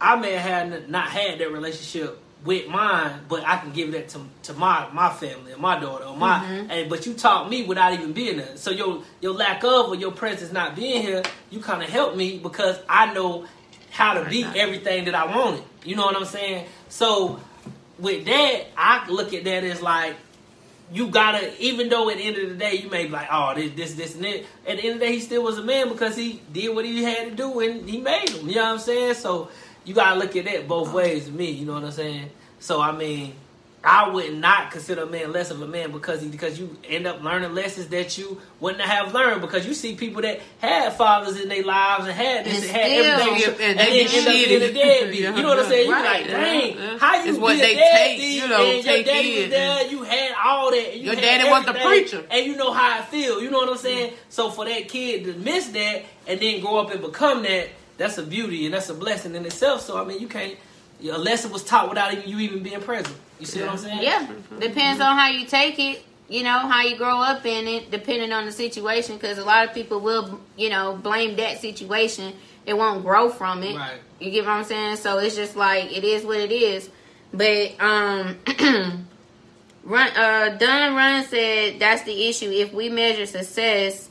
I 0.00 0.16
may 0.16 0.32
have 0.32 0.88
not 0.88 1.08
had 1.08 1.38
that 1.38 1.52
relationship 1.52 2.18
with 2.44 2.68
mine, 2.68 3.20
but 3.28 3.46
I 3.46 3.58
can 3.58 3.72
give 3.72 3.92
that 3.92 4.08
to 4.10 4.20
to 4.44 4.54
my 4.54 4.88
my 4.92 5.10
family 5.10 5.52
or 5.52 5.58
my 5.58 5.78
daughter 5.78 6.04
or 6.04 6.16
my. 6.16 6.38
Mm-hmm. 6.38 6.70
And 6.70 6.90
but 6.90 7.06
you 7.06 7.14
taught 7.14 7.50
me 7.50 7.64
without 7.64 7.92
even 7.92 8.12
being 8.12 8.38
there. 8.38 8.56
So 8.56 8.70
your 8.70 9.02
your 9.20 9.34
lack 9.34 9.62
of 9.64 9.88
or 9.88 9.94
your 9.94 10.12
presence 10.12 10.52
not 10.52 10.74
being 10.74 11.02
here, 11.02 11.22
you 11.50 11.60
kind 11.60 11.82
of 11.82 11.88
helped 11.88 12.16
me 12.16 12.38
because 12.38 12.78
I 12.88 13.12
know 13.12 13.46
how 13.90 14.14
to 14.14 14.28
be 14.28 14.44
everything 14.44 15.04
that 15.06 15.14
I 15.14 15.26
wanted. 15.26 15.64
You 15.84 15.96
know 15.96 16.06
what 16.06 16.16
I'm 16.16 16.24
saying? 16.24 16.66
So 16.88 17.40
with 17.98 18.24
that, 18.24 18.64
I 18.76 19.08
look 19.08 19.34
at 19.34 19.44
that 19.44 19.64
as 19.64 19.82
like 19.82 20.16
you 20.92 21.08
gotta, 21.08 21.62
even 21.62 21.88
though 21.88 22.10
at 22.10 22.16
the 22.16 22.24
end 22.24 22.36
of 22.36 22.48
the 22.48 22.54
day 22.56 22.74
you 22.74 22.90
may 22.90 23.04
be 23.04 23.10
like, 23.10 23.28
oh, 23.30 23.54
this, 23.54 23.72
this, 23.74 23.94
this, 23.94 24.14
and 24.16 24.24
that. 24.24 24.40
At 24.66 24.78
the 24.78 24.84
end 24.84 24.94
of 24.94 25.00
the 25.00 25.06
day, 25.06 25.12
he 25.12 25.20
still 25.20 25.42
was 25.42 25.56
a 25.58 25.62
man 25.62 25.88
because 25.88 26.16
he 26.16 26.42
did 26.52 26.74
what 26.74 26.84
he 26.84 27.04
had 27.04 27.30
to 27.30 27.34
do 27.34 27.60
and 27.60 27.88
he 27.88 27.98
made 27.98 28.28
them. 28.28 28.48
You 28.48 28.56
know 28.56 28.64
what 28.64 28.72
I'm 28.72 28.78
saying? 28.80 29.14
So 29.14 29.50
you 29.90 29.96
gotta 29.96 30.20
look 30.20 30.36
at 30.36 30.44
that 30.44 30.68
both 30.68 30.92
ways 30.92 31.24
to 31.26 31.32
me. 31.32 31.50
You 31.50 31.66
know 31.66 31.74
what 31.74 31.82
I'm 31.82 31.90
saying? 31.90 32.30
So 32.60 32.80
I 32.80 32.92
mean, 32.92 33.34
I 33.82 34.08
would 34.10 34.34
not 34.34 34.70
consider 34.70 35.02
a 35.02 35.06
man 35.06 35.32
less 35.32 35.50
of 35.50 35.60
a 35.62 35.66
man 35.66 35.90
because 35.90 36.20
he, 36.22 36.28
because 36.28 36.60
you 36.60 36.76
end 36.88 37.08
up 37.08 37.22
learning 37.24 37.54
lessons 37.54 37.88
that 37.88 38.16
you 38.18 38.40
wouldn't 38.60 38.82
have 38.82 39.12
learned 39.12 39.40
because 39.40 39.66
you 39.66 39.74
see 39.74 39.96
people 39.96 40.22
that 40.22 40.38
had 40.60 40.92
fathers 40.92 41.40
in 41.40 41.48
their 41.48 41.64
lives 41.64 42.04
and 42.06 42.12
had 42.14 42.44
this 42.44 42.56
And 42.70 42.76
and, 42.76 42.76
had 42.76 43.22
everything 43.22 43.54
And 43.70 43.70
and, 43.70 43.78
they 43.80 44.04
then 44.04 44.14
end 44.18 44.28
up 44.28 44.32
being 44.34 44.62
a 44.62 44.72
deadbeat. 44.72 45.20
Yeah, 45.22 45.34
You 45.36 45.42
know 45.42 45.48
what 45.48 45.58
I'm 45.60 45.66
saying? 45.70 45.88
You 45.88 45.92
right, 45.94 46.04
like, 46.04 46.26
yeah, 46.30 46.40
dang, 46.44 46.76
yeah. 46.76 46.98
how 46.98 47.24
you 47.24 47.30
It's 47.30 47.38
what 47.40 47.58
they 47.58 47.74
take, 47.74 48.20
you 48.20 48.48
know, 48.48 48.62
and 48.62 48.74
your 48.74 48.82
take 48.84 49.06
daddy 49.06 49.36
in. 49.36 49.42
was 49.44 49.50
there, 49.50 49.86
you 49.90 50.02
had 50.04 50.32
all 50.44 50.70
that. 50.70 50.86
and 50.92 51.00
You 51.00 51.06
Your 51.06 51.14
daddy 51.16 51.48
was 51.50 51.64
the 51.64 51.72
preacher. 51.72 52.24
and 52.30 52.46
you 52.46 52.56
know 52.56 52.72
how 52.72 52.98
I 52.98 53.02
feel. 53.02 53.42
You 53.42 53.50
know 53.50 53.58
what 53.58 53.70
I'm 53.70 53.76
saying? 53.78 54.10
Mm-hmm. 54.10 54.16
So 54.28 54.50
for 54.50 54.66
that 54.66 54.88
kid 54.88 55.24
to 55.24 55.32
miss 55.32 55.68
that 55.68 56.04
and 56.28 56.38
then 56.38 56.60
grow 56.60 56.76
up 56.76 56.90
and 56.90 57.00
become 57.00 57.42
that, 57.44 57.68
that's 58.00 58.16
a 58.16 58.22
beauty 58.22 58.64
and 58.64 58.72
that's 58.72 58.88
a 58.88 58.94
blessing 58.94 59.34
in 59.34 59.44
itself. 59.44 59.82
So 59.82 60.00
I 60.00 60.04
mean, 60.04 60.20
you 60.20 60.26
can't. 60.26 60.56
A 61.02 61.18
lesson 61.18 61.52
was 61.52 61.62
taught 61.62 61.88
without 61.88 62.12
even, 62.12 62.28
you 62.28 62.38
even 62.40 62.62
being 62.62 62.80
present. 62.80 63.16
You 63.38 63.46
see 63.46 63.60
what 63.60 63.70
I'm 63.70 63.78
saying? 63.78 64.02
Yeah, 64.02 64.26
depends 64.58 65.00
on 65.00 65.16
how 65.16 65.28
you 65.28 65.46
take 65.46 65.78
it. 65.78 66.02
You 66.28 66.42
know 66.42 66.58
how 66.58 66.82
you 66.82 66.96
grow 66.96 67.20
up 67.20 67.44
in 67.44 67.66
it, 67.66 67.90
depending 67.90 68.32
on 68.32 68.46
the 68.46 68.52
situation. 68.52 69.16
Because 69.16 69.38
a 69.38 69.44
lot 69.44 69.68
of 69.68 69.74
people 69.74 70.00
will, 70.00 70.40
you 70.56 70.70
know, 70.70 70.96
blame 70.96 71.36
that 71.36 71.60
situation. 71.60 72.34
It 72.66 72.74
won't 72.74 73.02
grow 73.02 73.30
from 73.30 73.62
it. 73.62 73.76
Right. 73.76 73.98
You 74.18 74.30
get 74.30 74.44
what 74.44 74.52
I'm 74.52 74.64
saying? 74.64 74.96
So 74.96 75.18
it's 75.18 75.36
just 75.36 75.56
like 75.56 75.96
it 75.96 76.04
is 76.04 76.24
what 76.24 76.38
it 76.38 76.52
is. 76.52 76.88
But 77.32 77.80
um, 77.80 78.38
run. 79.84 80.10
Uh, 80.16 80.56
Don 80.58 80.94
Run 80.94 81.24
said 81.24 81.78
that's 81.78 82.02
the 82.02 82.28
issue. 82.28 82.50
If 82.50 82.72
we 82.72 82.88
measure 82.88 83.26
success, 83.26 84.09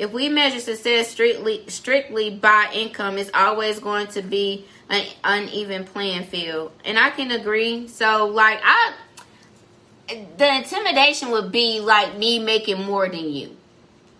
if 0.00 0.12
we 0.12 0.28
measure 0.30 0.60
success 0.60 1.08
strictly 1.10 1.62
strictly 1.68 2.30
by 2.30 2.70
income, 2.74 3.18
it's 3.18 3.30
always 3.34 3.78
going 3.78 4.06
to 4.08 4.22
be 4.22 4.64
an 4.88 5.04
uneven 5.22 5.84
playing 5.84 6.24
field, 6.24 6.72
and 6.84 6.98
I 6.98 7.10
can 7.10 7.30
agree. 7.30 7.86
So, 7.86 8.26
like, 8.26 8.60
I 8.64 8.94
the 10.38 10.56
intimidation 10.56 11.30
would 11.30 11.52
be 11.52 11.80
like 11.80 12.16
me 12.16 12.38
making 12.38 12.82
more 12.82 13.08
than 13.08 13.30
you. 13.30 13.56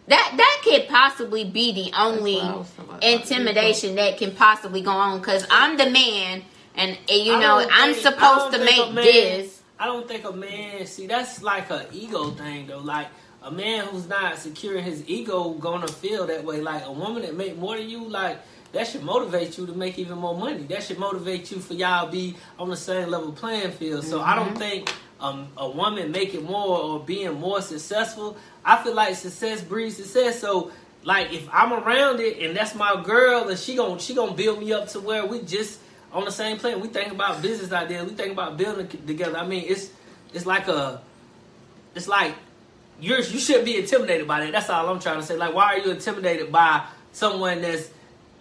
That 0.08 0.34
that 0.36 0.60
could 0.64 0.86
possibly 0.88 1.44
be 1.44 1.72
the 1.72 1.98
only 1.98 2.36
what 2.36 2.44
I 2.44 2.56
was 2.56 2.70
talking 2.72 2.90
about. 2.90 3.04
intimidation 3.04 3.94
that 3.96 4.18
can 4.18 4.32
possibly 4.34 4.82
go 4.82 4.90
on 4.90 5.18
because 5.20 5.46
I'm 5.50 5.76
the 5.78 5.88
man, 5.88 6.42
and, 6.76 6.98
and 7.08 7.20
you 7.26 7.38
know 7.38 7.66
I'm 7.70 7.94
think- 7.94 8.06
supposed 8.06 8.52
to 8.54 8.64
make 8.64 8.92
man- 8.92 9.04
this. 9.04 9.56
I 9.78 9.86
don't 9.86 10.06
think 10.06 10.24
a 10.26 10.32
man. 10.32 10.84
See, 10.84 11.06
that's 11.06 11.42
like 11.42 11.70
a 11.70 11.86
ego 11.90 12.32
thing, 12.32 12.66
though. 12.66 12.80
Like 12.80 13.06
a 13.42 13.50
man 13.50 13.86
who's 13.86 14.06
not 14.08 14.38
securing 14.38 14.84
his 14.84 15.02
ego 15.08 15.50
gonna 15.54 15.88
feel 15.88 16.26
that 16.26 16.44
way. 16.44 16.60
Like 16.60 16.84
a 16.84 16.92
woman 16.92 17.22
that 17.22 17.34
make 17.36 17.56
more 17.56 17.76
than 17.76 17.88
you, 17.88 18.08
like 18.08 18.38
that 18.72 18.86
should 18.86 19.02
motivate 19.02 19.56
you 19.58 19.66
to 19.66 19.72
make 19.72 19.98
even 19.98 20.18
more 20.18 20.36
money. 20.36 20.62
That 20.64 20.82
should 20.82 20.98
motivate 20.98 21.50
you 21.50 21.58
for 21.58 21.74
y'all 21.74 22.10
be 22.10 22.36
on 22.58 22.68
the 22.68 22.76
same 22.76 23.08
level 23.08 23.32
playing 23.32 23.72
field. 23.72 24.04
So 24.04 24.20
I 24.20 24.34
Mm-hmm. 24.36 24.44
don't 24.44 24.58
think 24.58 24.92
um, 25.20 25.48
a 25.56 25.68
woman 25.70 26.10
making 26.12 26.44
more 26.44 26.78
or 26.78 27.00
being 27.00 27.34
more 27.34 27.60
successful. 27.62 28.36
I 28.64 28.82
feel 28.82 28.94
like 28.94 29.14
success 29.16 29.62
breeds 29.62 29.96
success. 29.96 30.40
So 30.40 30.70
like 31.02 31.32
if 31.32 31.48
I'm 31.52 31.72
around 31.72 32.20
it 32.20 32.38
and 32.46 32.54
that's 32.56 32.74
my 32.74 33.02
girl 33.02 33.48
and 33.48 33.58
she 33.58 33.74
gon' 33.74 33.98
she 33.98 34.14
gonna 34.14 34.34
build 34.34 34.60
me 34.60 34.72
up 34.72 34.88
to 34.88 35.00
where 35.00 35.24
we 35.26 35.40
just 35.42 35.80
on 36.12 36.24
the 36.26 36.30
same 36.32 36.58
plane. 36.58 36.80
We 36.80 36.88
think 36.88 37.10
about 37.12 37.40
business 37.42 37.72
ideas. 37.72 38.08
We 38.08 38.14
think 38.14 38.32
about 38.32 38.56
building 38.58 38.86
together. 38.88 39.38
I 39.38 39.46
mean, 39.46 39.64
it's 39.66 39.90
it's 40.34 40.44
like 40.46 40.68
a 40.68 41.00
it's 41.94 42.06
like 42.08 42.34
you're 43.00 43.18
you 43.20 43.38
shouldn't 43.38 43.64
be 43.64 43.76
intimidated 43.78 44.26
by 44.28 44.40
that. 44.40 44.52
That's 44.52 44.70
all 44.70 44.88
I'm 44.88 45.00
trying 45.00 45.16
to 45.20 45.22
say. 45.26 45.36
Like, 45.36 45.54
why 45.54 45.74
are 45.74 45.78
you 45.78 45.90
intimidated 45.90 46.50
by 46.52 46.84
someone 47.12 47.60
that's 47.62 47.90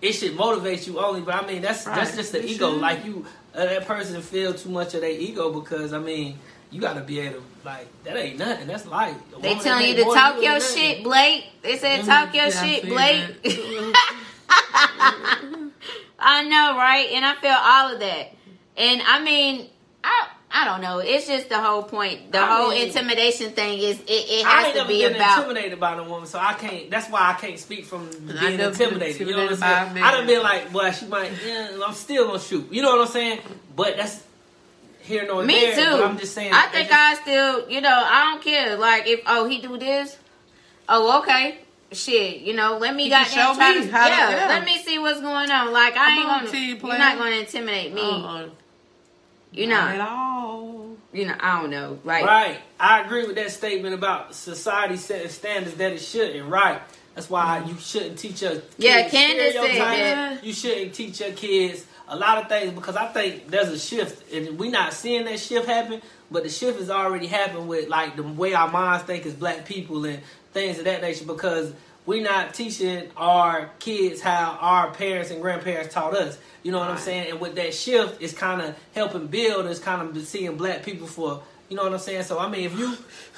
it 0.02 0.14
should 0.14 0.36
motivate 0.36 0.88
you 0.88 1.00
only? 1.00 1.22
But 1.22 1.44
I 1.44 1.48
mean, 1.48 1.62
that's 1.62 1.84
that's 1.86 2.16
just 2.16 2.32
the 2.32 2.40
It 2.40 2.46
ego. 2.52 2.72
should. 2.74 2.82
Like 2.82 3.06
you, 3.06 3.26
uh, 3.56 3.66
that 3.66 3.86
person 3.86 4.22
feel 4.22 4.54
too 4.54 4.70
much 4.70 4.94
of 4.94 5.02
their 5.02 5.12
ego 5.12 5.52
because 5.60 5.94
I 5.94 6.00
mean, 6.00 6.38
you 6.72 6.80
got 6.82 6.94
to 6.94 7.02
be 7.02 7.20
able 7.20 7.40
to 7.40 7.44
like 7.66 7.88
that 8.04 8.16
ain't 8.16 8.38
nothing. 8.40 8.68
That's 8.68 8.86
light. 8.86 9.16
A 9.38 9.42
They 9.42 9.56
telling 9.56 9.88
you 9.90 9.96
make 9.96 10.06
to 10.08 10.14
talk 10.14 10.36
your 10.42 10.54
nothing. 10.54 10.78
shit, 10.78 11.04
Blake. 11.04 11.46
They 11.62 11.78
said 11.78 12.06
talk 12.06 12.34
your 12.34 12.46
Yeah, 12.46 12.64
shit, 12.64 12.84
Blake. 12.84 13.26
I 16.22 16.44
know, 16.44 16.78
right? 16.78 17.10
And 17.14 17.24
I 17.26 17.36
feel 17.36 17.56
all 17.58 17.94
of 17.94 18.00
that. 18.00 18.34
And 18.78 19.02
I 19.06 19.24
mean, 19.24 19.68
I 20.04 20.28
I 20.52 20.62
I 20.62 20.66
don't 20.66 20.82
know. 20.82 20.98
It's 21.00 21.28
just 21.28 21.48
the 21.50 21.60
whole 21.60 21.84
point. 21.84 22.32
The 22.32 22.40
I 22.40 22.58
whole 22.58 22.70
mean- 22.72 22.88
intimidation 22.88 23.52
thing 23.52 23.80
is 23.80 24.00
it, 24.00 24.10
it 24.10 24.46
I 24.46 24.50
has 24.50 24.66
ain't 24.66 24.74
to 24.74 24.80
never 24.82 24.90
be 24.90 25.02
been 25.04 25.16
about. 25.16 25.38
intimidated 25.44 25.80
by 25.80 25.96
the 25.96 26.04
woman, 26.04 26.26
so 26.28 26.40
I 26.40 26.54
can't. 26.54 26.90
That's 26.90 27.08
why 27.10 27.30
I 27.30 27.34
can't 27.40 27.60
speak 27.60 27.86
from 27.86 28.10
being 28.10 28.58
never 28.58 28.70
intimidated. 28.72 29.20
You 29.28 29.36
know 29.36 29.44
what 29.46 29.54
I'm 29.54 29.54
intimidated 29.54 29.60
by 29.60 29.70
a 29.72 29.84
saying? 29.84 29.94
man. 29.94 30.04
I 30.04 30.12
done 30.12 30.26
been 30.28 30.42
like, 30.44 30.74
well, 30.74 30.92
she 30.92 31.06
might. 31.06 31.32
Yeah, 31.46 31.78
I'm 31.86 31.94
still 31.94 32.28
gonna 32.28 32.40
shoot. 32.40 32.72
You 32.72 32.82
know 32.82 32.90
what 32.96 33.02
I'm 33.08 33.14
saying? 33.14 33.40
But 33.76 33.98
that's 33.98 34.24
here 35.02 35.26
nor 35.28 35.44
Me 35.44 35.60
there. 35.60 35.76
too. 35.76 35.92
But 35.98 36.04
I'm 36.10 36.18
just 36.18 36.34
saying. 36.34 36.52
I 36.54 36.68
think 36.68 36.90
just- 36.90 37.00
I 37.00 37.22
still, 37.22 37.70
you 37.70 37.82
know, 37.82 37.90
I 38.06 38.32
don't 38.32 38.44
care. 38.44 38.76
Like 38.78 39.08
if 39.08 39.22
oh 39.28 39.48
he 39.48 39.62
do 39.62 39.78
this, 39.78 40.18
oh 40.90 41.20
okay, 41.22 41.60
shit, 41.92 42.42
you 42.42 42.54
know, 42.56 42.78
let 42.80 42.96
me 42.96 43.04
He 43.04 43.10
can 43.12 43.24
goddamn 43.24 43.46
show 43.54 43.56
try 43.56 43.76
me 43.80 43.86
to, 43.86 43.92
how 43.92 44.04
to- 44.06 44.10
yeah, 44.12 44.30
yeah. 44.32 44.48
let 44.48 44.66
me 44.66 44.78
see 44.80 44.98
what's 45.00 45.22
going 45.22 45.50
on. 45.52 45.72
Like 45.72 45.94
I 45.96 46.10
Come 46.10 46.18
ain't 46.18 46.28
on, 46.28 46.46
gonna, 46.46 46.58
you're 46.58 46.78
player. 46.78 46.98
not 46.98 47.18
gonna 47.18 47.36
intimidate 47.36 47.94
me. 47.94 48.02
Uh-uh. 48.02 48.50
You 49.52 49.68
Not 49.68 49.96
at 49.96 50.02
all. 50.02 50.98
you 51.12 51.26
know, 51.26 51.36
I 51.40 51.62
don't 51.62 51.72
know, 51.72 52.00
like 52.04 52.26
Right. 52.26 52.60
I 52.80 53.02
agree 53.02 53.26
with 53.26 53.36
that 53.36 53.52
statement 53.52 53.96
about 53.96 54.36
society 54.36 54.98
setting 54.98 55.30
standards 55.30 55.76
that 55.78 55.94
it 55.94 56.00
shouldn't. 56.00 56.50
Right. 56.50 56.82
That's 57.16 57.30
why 57.30 57.60
mm-hmm. 57.60 57.70
you 57.70 57.80
shouldn't 57.80 58.20
teach 58.20 58.42
your 58.42 58.52
kids 58.52 58.76
Yeah, 58.78 59.10
Candace 59.10 59.54
said 59.54 59.82
that. 59.82 60.44
You 60.44 60.54
shouldn't 60.54 60.94
teach 60.94 61.20
your 61.20 61.32
kids 61.32 61.86
a 62.08 62.16
lot 62.16 62.38
of 62.38 62.48
things 62.48 62.74
because 62.74 62.96
I 62.96 63.08
think 63.08 63.48
there's 63.48 63.70
a 63.70 63.80
shift 63.80 64.32
and 64.34 64.58
we're 64.58 64.72
not 64.72 64.94
seeing 64.94 65.26
that 65.26 65.40
shift 65.40 65.68
happen, 65.68 66.02
but 66.32 66.44
the 66.44 66.50
shift 66.50 66.80
has 66.80 66.90
already 66.90 67.28
happened 67.28 67.68
with 67.68 67.90
like 67.90 68.16
the 68.16 68.24
way 68.24 68.54
our 68.54 68.70
minds 68.70 69.04
think 69.04 69.26
as 69.26 69.34
black 69.34 69.66
people 69.66 70.06
and 70.06 70.22
things 70.54 70.80
of 70.80 70.86
that 70.86 71.02
nature 71.02 71.26
because 71.26 71.74
we 72.10 72.22
not 72.22 72.56
teaching 72.56 73.08
our 73.16 73.70
kids 73.78 74.20
how 74.20 74.58
our 74.60 74.90
parents 74.90 75.30
and 75.30 75.44
grandparents 75.44 75.94
taught 75.94 76.16
us. 76.16 76.40
You 76.64 76.72
know 76.72 76.80
what 76.80 76.90
I'm 76.90 76.98
saying? 76.98 77.30
And 77.30 77.40
with 77.40 77.54
that 77.56 77.72
shift, 77.72 78.20
it's 78.20 78.34
kind 78.34 78.64
of 78.64 78.76
helping 78.96 79.28
build. 79.28 79.68
It's 79.68 79.80
kind 79.80 80.18
of 80.18 80.26
seeing 80.26 80.58
black 80.58 80.82
people 80.82 81.06
for. 81.06 81.44
You 81.70 81.78
know 81.78 81.84
what 81.84 81.94
I'm 81.94 82.00
saying? 82.00 82.24
So 82.24 82.40
I 82.40 82.50
mean, 82.50 82.64
if 82.64 82.80
you, 82.80 82.98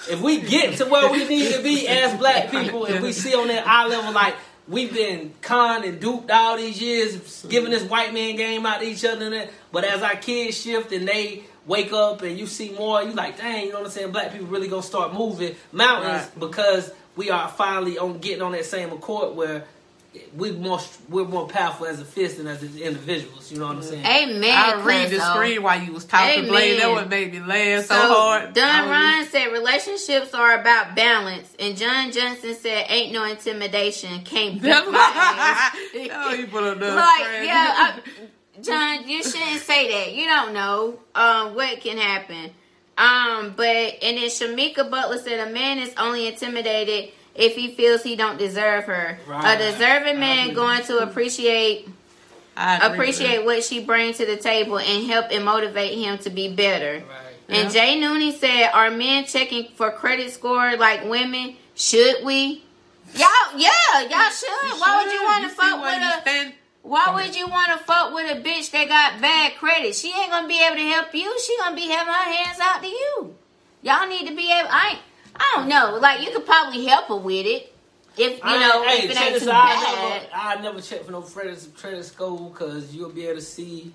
if 0.10 0.22
we 0.22 0.40
get 0.40 0.78
to 0.78 0.86
where 0.86 1.12
we 1.12 1.28
need 1.28 1.52
to 1.54 1.62
be 1.62 1.86
as 1.86 2.18
black 2.18 2.50
people, 2.50 2.86
if 2.86 3.02
we 3.02 3.12
see 3.12 3.36
on 3.36 3.50
that 3.50 3.68
eye 3.68 3.88
level 3.88 4.14
like 4.14 4.36
we've 4.70 4.94
been 4.94 5.34
conned 5.42 5.84
and 5.84 6.00
duped 6.00 6.32
all 6.32 6.56
these 6.56 6.82
years, 6.82 7.46
giving 7.50 7.72
this 7.72 7.84
white 7.84 8.14
man 8.14 8.38
game 8.38 8.66
out 8.66 8.80
to 8.80 8.86
each 8.88 9.04
other, 9.04 9.26
and 9.26 9.34
that, 9.34 9.50
but 9.74 9.84
as 9.84 10.02
our 10.02 10.16
kids 10.16 10.58
shift 10.62 10.94
and 10.94 11.06
they 11.06 11.44
wake 11.66 11.92
up 11.92 12.22
and 12.22 12.40
you 12.40 12.48
see 12.48 12.72
more, 12.72 13.04
you 13.04 13.12
like, 13.12 13.38
dang, 13.38 13.66
you 13.66 13.74
know 13.74 13.80
what 13.80 13.88
I'm 13.88 13.92
saying? 13.92 14.12
Black 14.12 14.32
people 14.32 14.48
really 14.48 14.70
gonna 14.70 14.82
start 14.82 15.14
moving 15.14 15.56
mountains 15.74 16.24
Right. 16.30 16.40
because 16.40 16.92
we 17.16 17.30
are 17.30 17.48
finally 17.50 17.98
on 17.98 18.20
getting 18.20 18.42
on 18.42 18.54
that 18.54 18.66
same 18.66 18.92
accord 18.92 19.36
where 19.36 19.66
we 20.36 20.52
more 20.52 20.80
we're 21.08 21.26
more 21.26 21.48
powerful 21.48 21.86
as 21.86 22.02
a 22.02 22.06
fist 22.06 22.38
than 22.38 22.48
as 22.48 22.62
individuals. 22.64 23.50
You 23.52 23.60
know 23.60 23.68
what 23.68 23.78
I'm 23.78 23.82
saying? 23.82 24.06
amen. 24.06 24.44
I 24.52 24.84
read 24.84 25.10
the 25.10 25.18
Cleanso. 25.18 25.34
screen 25.34 25.64
while 25.64 25.82
you 25.82 25.94
was 25.94 26.04
talking, 26.04 26.48
Blake. 26.48 26.78
That 26.78 26.86
Amen. 26.86 26.96
what 26.96 27.10
made 27.10 27.32
me 27.32 27.40
laugh 27.40 27.86
so, 27.86 27.96
So, 27.96 28.14
hard. 28.14 28.54
Don 28.54 28.66
I 28.66 28.82
was 28.82 28.90
Ryan 28.92 29.26
said 29.28 29.46
relationships 29.54 30.34
are 30.34 30.60
about 30.60 30.96
balance, 30.96 31.56
and 31.60 31.78
John 31.78 32.12
Johnson 32.12 32.56
said 32.56 32.86
ain't 32.90 33.14
no 33.14 33.24
intimidation, 33.24 34.22
can't 34.24 34.62
beat 34.62 34.70
my 34.70 35.12
ass. 35.16 35.78
oh, 35.96 36.34
you 36.34 36.48
put 36.48 36.64
on 36.64 36.80
the 36.80 36.92
like 36.92 37.24
friend. 37.24 37.46
yeah, 37.46 37.76
I, 37.78 38.00
John, 38.62 39.08
you 39.08 39.24
shouldn't 39.24 39.62
say 39.62 39.92
that. 39.92 40.14
You 40.14 40.26
don't 40.26 40.54
know 40.54 41.00
um, 41.16 41.56
what 41.56 41.80
can 41.80 41.98
happen. 41.98 42.52
Um, 43.02 43.54
but 43.58 43.66
and 43.66 44.18
then 44.18 44.30
Shamika 44.30 44.90
Butler 44.90 45.18
said 45.18 45.48
a 45.48 45.52
man 45.52 45.80
is 45.80 45.92
only 45.98 46.28
intimidated 46.28 47.12
if 47.34 47.56
he 47.56 47.74
feels 47.74 48.04
he 48.04 48.16
don't 48.16 48.38
deserve 48.38 48.84
her. 48.84 49.18
Right. 49.26 49.56
A 49.56 49.72
deserving 49.72 50.20
man 50.20 50.54
going 50.54 50.84
to 50.84 51.00
appreciate 51.00 51.90
I 52.56 52.76
agree 52.76 52.88
with 52.88 52.94
appreciate 52.94 53.46
what 53.46 53.64
she 53.64 53.84
brings 53.84 54.18
to 54.18 54.26
the 54.28 54.38
table 54.38 54.78
and 54.78 55.08
help 55.08 55.28
and 55.32 55.44
motivate 55.44 55.98
him 55.98 56.20
to 56.20 56.30
be 56.30 56.54
better. 56.54 56.98
Right. 56.98 57.32
And 57.50 57.74
Yeah. 57.74 57.82
Jay 57.86 58.00
Nooney 58.00 58.38
said, 58.38 58.70
"Are 58.72 58.92
men 58.92 59.26
checking 59.26 59.70
for 59.76 59.90
credit 59.92 60.32
score 60.32 60.78
like 60.78 61.04
women? 61.06 61.56
Should 61.76 62.24
we? 62.24 62.64
Y'all, 63.16 63.28
yeah, 63.58 64.02
y'all 64.10 64.30
should. 64.30 64.80
Why 64.80 65.04
would 65.04 65.12
you 65.12 65.24
want 65.24 65.44
to 65.46 65.50
see 65.50 65.56
fuck 65.56 65.82
with 65.82 66.48
a? 66.48 66.54
Why 66.84 67.14
would 67.14 67.36
you 67.36 67.48
want 67.48 67.72
to 67.72 67.78
fuck 67.86 68.14
with 68.14 68.38
a 68.38 68.42
bitch 68.42 68.72
that 68.72 68.88
got 68.88 69.22
bad 69.22 69.56
credit? 69.58 69.96
She 69.96 70.12
ain't 70.12 70.32
gonna 70.32 70.48
be 70.48 70.64
able 70.64 70.78
to 70.78 70.88
help 70.90 71.14
you. 71.14 71.40
She 71.40 71.56
gonna 71.58 71.76
be 71.76 71.88
having 71.88 72.14
her 72.14 72.32
hands 72.32 72.60
out 72.60 72.81
to 72.81 72.81
you. 72.81 72.81
Y'all 73.84 74.08
need 74.08 74.28
to 74.28 74.36
be 74.36 74.52
able. 74.52 74.70
I, 74.72 75.00
I 75.36 75.54
don't 75.56 75.68
know. 75.68 75.98
Like 76.02 76.22
you 76.22 76.32
could 76.32 76.46
probably 76.46 76.86
help 76.86 77.08
her 77.08 77.16
with 77.16 77.46
it 77.46 77.74
if 78.18 78.34
you 78.38 78.40
I- 78.44 78.60
know 78.60 78.84
hey, 78.88 79.06
if 79.08 79.12
it 79.12 79.22
ain't 79.22 79.40
too 79.40 79.46
bad. 79.48 80.28
I 80.34 80.56
never, 80.56 80.60
I 80.60 80.62
never 80.62 80.82
check 80.82 81.04
for 81.04 81.12
no 81.12 81.22
credit 81.22 81.66
credit 81.76 82.04
score 82.06 82.50
because 82.52 82.94
you'll 82.94 83.10
be 83.10 83.26
able 83.26 83.36
to 83.40 83.42
see 83.46 83.92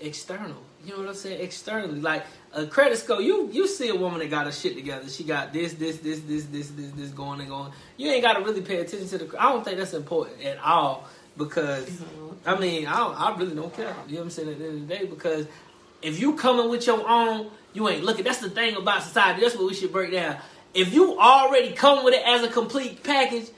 external. 0.00 0.56
You 0.84 0.92
know 0.92 0.98
what 1.00 1.08
I'm 1.08 1.14
saying? 1.14 1.40
Externally, 1.40 2.00
like 2.00 2.24
a 2.52 2.66
credit 2.66 2.98
score, 2.98 3.20
you 3.22 3.48
you 3.52 3.66
see 3.66 3.88
a 3.88 3.94
woman 3.94 4.18
that 4.18 4.30
got 4.30 4.46
her 4.46 4.52
shit 4.52 4.74
together. 4.74 5.08
She 5.08 5.24
got 5.24 5.52
this, 5.52 5.72
this, 5.74 5.98
this, 5.98 6.20
this, 6.20 6.44
this, 6.44 6.68
this, 6.70 6.90
this 6.90 7.10
going 7.10 7.40
and 7.40 7.48
going. 7.48 7.72
You 7.96 8.10
ain't 8.10 8.22
got 8.22 8.34
to 8.34 8.40
really 8.44 8.60
pay 8.60 8.80
attention 8.80 9.08
to 9.08 9.18
the. 9.18 9.42
I 9.42 9.50
don't 9.50 9.64
think 9.64 9.78
that's 9.78 9.94
important 9.94 10.42
at 10.42 10.58
all 10.58 11.08
because 11.38 11.88
I 12.44 12.58
mean 12.58 12.86
I 12.86 12.96
don't, 12.98 13.20
I 13.20 13.36
really 13.36 13.54
don't 13.54 13.74
care. 13.74 13.94
You 14.08 14.14
know 14.14 14.18
what 14.20 14.24
I'm 14.24 14.30
saying? 14.30 14.48
At 14.50 14.58
the 14.58 14.66
end 14.66 14.82
of 14.82 14.88
the 14.88 14.94
day, 14.94 15.06
because 15.06 15.46
if 16.02 16.20
you 16.20 16.34
coming 16.36 16.68
with 16.68 16.86
your 16.86 17.08
own, 17.08 17.50
you 17.74 17.88
ain't 17.88 18.04
looking. 18.04 18.24
That's 18.24 18.38
the 18.38 18.48
thing 18.48 18.76
about 18.76 19.02
society. 19.02 19.42
That's 19.42 19.54
what 19.56 19.66
we 19.66 19.74
should 19.74 19.92
break 19.92 20.12
down. 20.12 20.36
If 20.72 20.94
you 20.94 21.18
already 21.18 21.72
come 21.72 22.04
with 22.04 22.14
it 22.14 22.22
as 22.26 22.42
a 22.42 22.48
complete 22.48 23.02
package, 23.02 23.48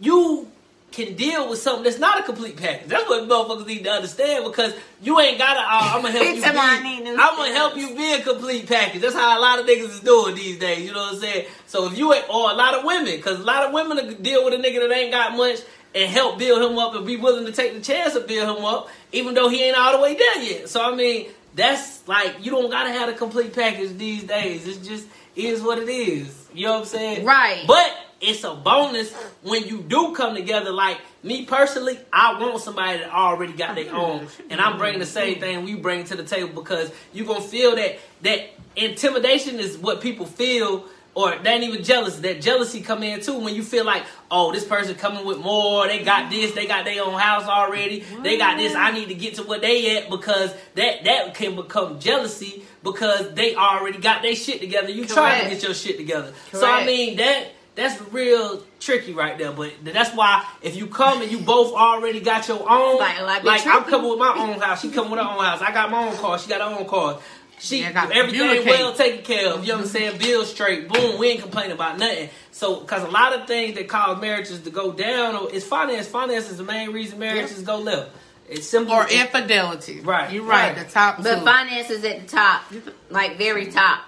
you 0.00 0.50
can 0.94 1.14
deal 1.14 1.50
with 1.50 1.58
something 1.58 1.82
that's 1.82 1.98
not 1.98 2.20
a 2.20 2.22
complete 2.22 2.56
package. 2.56 2.88
That's 2.88 3.08
what 3.08 3.28
motherfuckers 3.28 3.66
need 3.66 3.84
to 3.84 3.90
understand 3.90 4.44
because 4.44 4.74
you 5.02 5.18
ain't 5.18 5.38
gotta. 5.38 5.60
Uh, 5.60 5.96
I'm 5.96 6.02
gonna 6.02 6.12
help 6.12 6.26
you. 6.26 6.42
Be, 6.42 6.44
I 6.44 6.82
need 6.82 7.04
new 7.04 7.16
I'm 7.18 7.36
gonna 7.36 7.52
help 7.52 7.76
you 7.76 7.96
be 7.96 8.12
a 8.12 8.22
complete 8.22 8.68
package. 8.68 9.02
That's 9.02 9.14
how 9.14 9.38
a 9.38 9.40
lot 9.40 9.58
of 9.58 9.66
niggas 9.66 9.90
is 9.90 10.00
doing 10.00 10.36
these 10.36 10.58
days. 10.58 10.84
You 10.84 10.92
know 10.92 11.00
what 11.00 11.14
I'm 11.14 11.20
saying? 11.20 11.46
So 11.66 11.86
if 11.86 11.98
you 11.98 12.12
ain't, 12.12 12.28
or 12.30 12.50
a 12.50 12.54
lot 12.54 12.74
of 12.74 12.84
women, 12.84 13.16
because 13.16 13.40
a 13.40 13.44
lot 13.44 13.64
of 13.64 13.72
women 13.72 14.22
deal 14.22 14.44
with 14.44 14.54
a 14.54 14.56
nigga 14.58 14.88
that 14.88 14.94
ain't 14.94 15.10
got 15.10 15.36
much 15.36 15.60
and 15.94 16.10
help 16.10 16.38
build 16.38 16.62
him 16.62 16.78
up 16.78 16.94
and 16.94 17.06
be 17.06 17.16
willing 17.16 17.46
to 17.46 17.52
take 17.52 17.74
the 17.74 17.80
chance 17.80 18.14
to 18.14 18.20
build 18.20 18.56
him 18.56 18.64
up, 18.64 18.88
even 19.12 19.34
though 19.34 19.48
he 19.48 19.64
ain't 19.64 19.76
all 19.76 19.96
the 19.96 20.02
way 20.02 20.14
there 20.14 20.42
yet. 20.42 20.68
So 20.68 20.80
I 20.80 20.94
mean, 20.94 21.26
that's 21.54 22.06
like 22.08 22.44
you 22.44 22.50
don't 22.50 22.70
gotta 22.70 22.90
have 22.90 23.08
a 23.08 23.12
complete 23.12 23.54
package 23.54 23.96
these 23.96 24.24
days. 24.24 24.66
It 24.66 24.82
just 24.82 25.06
is 25.36 25.62
what 25.62 25.78
it 25.78 25.88
is. 25.88 26.48
You 26.52 26.66
know 26.66 26.72
what 26.74 26.80
I'm 26.80 26.86
saying? 26.86 27.24
Right. 27.24 27.64
But 27.66 27.92
it's 28.20 28.44
a 28.44 28.54
bonus 28.54 29.12
when 29.42 29.64
you 29.64 29.82
do 29.82 30.14
come 30.14 30.34
together. 30.34 30.72
Like 30.72 30.98
me 31.22 31.44
personally, 31.44 31.98
I 32.12 32.40
want 32.40 32.60
somebody 32.60 32.98
that 32.98 33.10
already 33.10 33.52
got 33.52 33.74
their 33.74 33.94
own, 33.94 34.28
and 34.50 34.60
I'm 34.60 34.78
bringing 34.78 35.00
the 35.00 35.06
same 35.06 35.40
thing 35.40 35.64
we 35.64 35.74
bring 35.74 36.04
to 36.04 36.16
the 36.16 36.24
table 36.24 36.50
because 36.54 36.92
you're 37.12 37.26
gonna 37.26 37.40
feel 37.40 37.76
that 37.76 37.98
that 38.22 38.50
intimidation 38.76 39.60
is 39.60 39.76
what 39.78 40.00
people 40.00 40.26
feel. 40.26 40.86
Or 41.16 41.36
they 41.38 41.50
ain't 41.50 41.62
even 41.64 41.84
jealous. 41.84 42.16
That 42.16 42.40
jealousy 42.40 42.80
come 42.80 43.02
in 43.04 43.20
too 43.20 43.38
when 43.38 43.54
you 43.54 43.62
feel 43.62 43.84
like, 43.84 44.02
oh, 44.30 44.50
this 44.52 44.64
person 44.64 44.96
coming 44.96 45.24
with 45.24 45.38
more. 45.38 45.86
They 45.86 46.02
got 46.02 46.28
this. 46.30 46.52
They 46.52 46.66
got 46.66 46.84
their 46.84 47.04
own 47.04 47.14
house 47.18 47.44
already. 47.44 48.00
They 48.22 48.36
got 48.36 48.56
this. 48.56 48.74
I 48.74 48.90
need 48.90 49.08
to 49.08 49.14
get 49.14 49.36
to 49.36 49.44
what 49.44 49.60
they 49.62 49.96
at 49.98 50.10
because 50.10 50.52
that 50.74 51.04
that 51.04 51.34
can 51.34 51.54
become 51.54 52.00
jealousy 52.00 52.64
because 52.82 53.32
they 53.34 53.54
already 53.54 53.98
got 53.98 54.22
their 54.22 54.34
shit 54.34 54.60
together. 54.60 54.90
You 54.90 55.04
trying 55.06 55.44
to 55.44 55.50
get 55.54 55.62
your 55.62 55.74
shit 55.74 55.96
together. 55.98 56.32
So 56.52 56.66
I 56.66 56.84
mean 56.86 57.16
that 57.18 57.48
that's 57.76 58.00
real 58.12 58.62
tricky 58.80 59.12
right 59.12 59.36
there. 59.38 59.50
But 59.52 59.72
that's 59.84 60.10
why 60.14 60.44
if 60.62 60.76
you 60.76 60.86
come 60.86 61.22
and 61.22 61.30
you 61.30 61.38
both 61.38 61.72
already 61.74 62.20
got 62.20 62.46
your 62.48 62.60
own, 62.60 62.98
Like, 62.98 63.20
like, 63.22 63.44
like 63.44 63.66
I'm 63.66 63.84
coming 63.84 64.10
with 64.10 64.18
my 64.18 64.34
own 64.36 64.60
house, 64.60 64.80
she 64.82 64.90
coming 64.90 65.10
with 65.12 65.20
her 65.20 65.26
own 65.26 65.42
house. 65.44 65.60
I 65.60 65.72
got 65.72 65.90
my 65.90 66.08
own 66.08 66.16
car, 66.16 66.38
she 66.38 66.48
got 66.48 66.60
her 66.60 66.76
own 66.78 66.86
car. 66.86 67.18
She 67.58 67.82
got 67.82 68.12
everything 68.12 68.66
well 68.66 68.94
taken 68.94 69.24
care 69.24 69.52
of. 69.52 69.62
You 69.62 69.68
know 69.68 69.76
what 69.76 69.84
I'm 69.84 69.90
saying? 69.90 70.18
Bills 70.18 70.50
straight. 70.50 70.88
Boom. 70.88 71.18
We 71.18 71.28
ain't 71.28 71.40
complaining 71.40 71.72
about 71.72 71.98
nothing. 71.98 72.28
So, 72.50 72.80
because 72.80 73.02
a 73.02 73.10
lot 73.10 73.32
of 73.32 73.46
things 73.46 73.76
that 73.76 73.88
cause 73.88 74.20
marriages 74.20 74.60
to 74.60 74.70
go 74.70 74.92
down 74.92 75.34
or 75.36 75.50
is 75.50 75.64
finance. 75.64 76.06
Finance 76.06 76.50
is 76.50 76.58
the 76.58 76.64
main 76.64 76.92
reason 76.92 77.18
marriages 77.18 77.62
go 77.62 77.78
left. 77.78 78.10
It's 78.48 78.66
simple. 78.66 78.94
Or 78.94 79.08
infidelity. 79.08 80.00
Right, 80.00 80.32
You're 80.32 80.44
right. 80.44 80.76
right. 80.76 80.86
The 80.86 80.92
top 80.92 81.22
But 81.22 81.38
two. 81.38 81.44
finance 81.44 81.90
is 81.90 82.04
at 82.04 82.20
the 82.20 82.26
top, 82.26 82.62
like 83.08 83.38
very 83.38 83.66
mm-hmm. 83.66 83.74
top, 83.74 84.00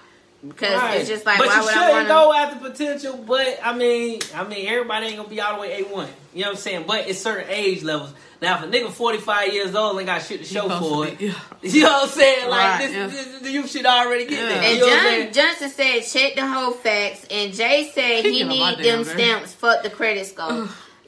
because 0.45 0.73
Right. 0.81 0.99
it's 1.01 1.09
just 1.09 1.25
like 1.25 1.37
but 1.39 1.47
why 1.47 1.55
you 1.55 1.61
would 1.61 1.69
I 1.69 1.73
shouldn't 1.73 1.91
want 1.93 2.07
go 2.07 2.31
to? 2.33 2.37
after 2.37 2.69
potential. 2.69 3.17
But 3.25 3.59
I 3.63 3.73
mean, 3.73 4.19
I 4.35 4.43
mean, 4.43 4.67
everybody 4.67 5.07
ain't 5.07 5.17
gonna 5.17 5.29
be 5.29 5.39
all 5.41 5.55
the 5.55 5.61
way 5.61 5.81
a 5.81 5.83
one. 5.85 6.07
You 6.33 6.41
know 6.41 6.47
what 6.49 6.57
I'm 6.57 6.61
saying? 6.61 6.83
But 6.87 7.07
it's 7.07 7.19
certain 7.19 7.49
age 7.49 7.83
levels. 7.83 8.13
Now, 8.39 8.57
if 8.59 8.65
a 8.65 8.67
nigga 8.67 8.91
45 8.91 9.51
years 9.51 9.73
old 9.73 9.97
ain't 9.97 10.05
got 10.05 10.21
shit 10.21 10.41
to 10.41 10.45
show 10.45 10.69
for 10.69 11.07
to 11.07 11.11
it, 11.11 11.19
yeah. 11.19 11.33
you 11.63 11.81
know 11.83 11.89
what 11.91 12.03
I'm 12.03 12.09
saying? 12.09 12.49
Like 12.49 12.79
Right, 12.79 12.87
this, 12.87 12.95
yeah. 12.95 13.39
this, 13.41 13.51
you 13.51 13.67
should 13.67 13.85
already 13.87 14.25
get 14.27 14.39
Yeah. 14.39 14.45
there. 14.49 14.61
And 14.61 14.77
You 14.77 14.85
know 14.87 15.23
John? 15.25 15.33
Johnson 15.33 15.69
said 15.71 16.01
check 16.01 16.35
the 16.35 16.45
whole 16.45 16.71
facts, 16.71 17.25
and 17.31 17.51
Jay 17.53 17.89
said 17.95 18.23
He 18.23 18.31
he 18.33 18.37
give 18.39 18.47
him 18.51 18.59
my 18.59 18.75
need 18.75 18.85
them 18.85 19.03
damn 19.03 19.05
stamps. 19.05 19.53
Fuck 19.53 19.81
the 19.81 19.89
credit 19.89 20.27
score. 20.27 20.69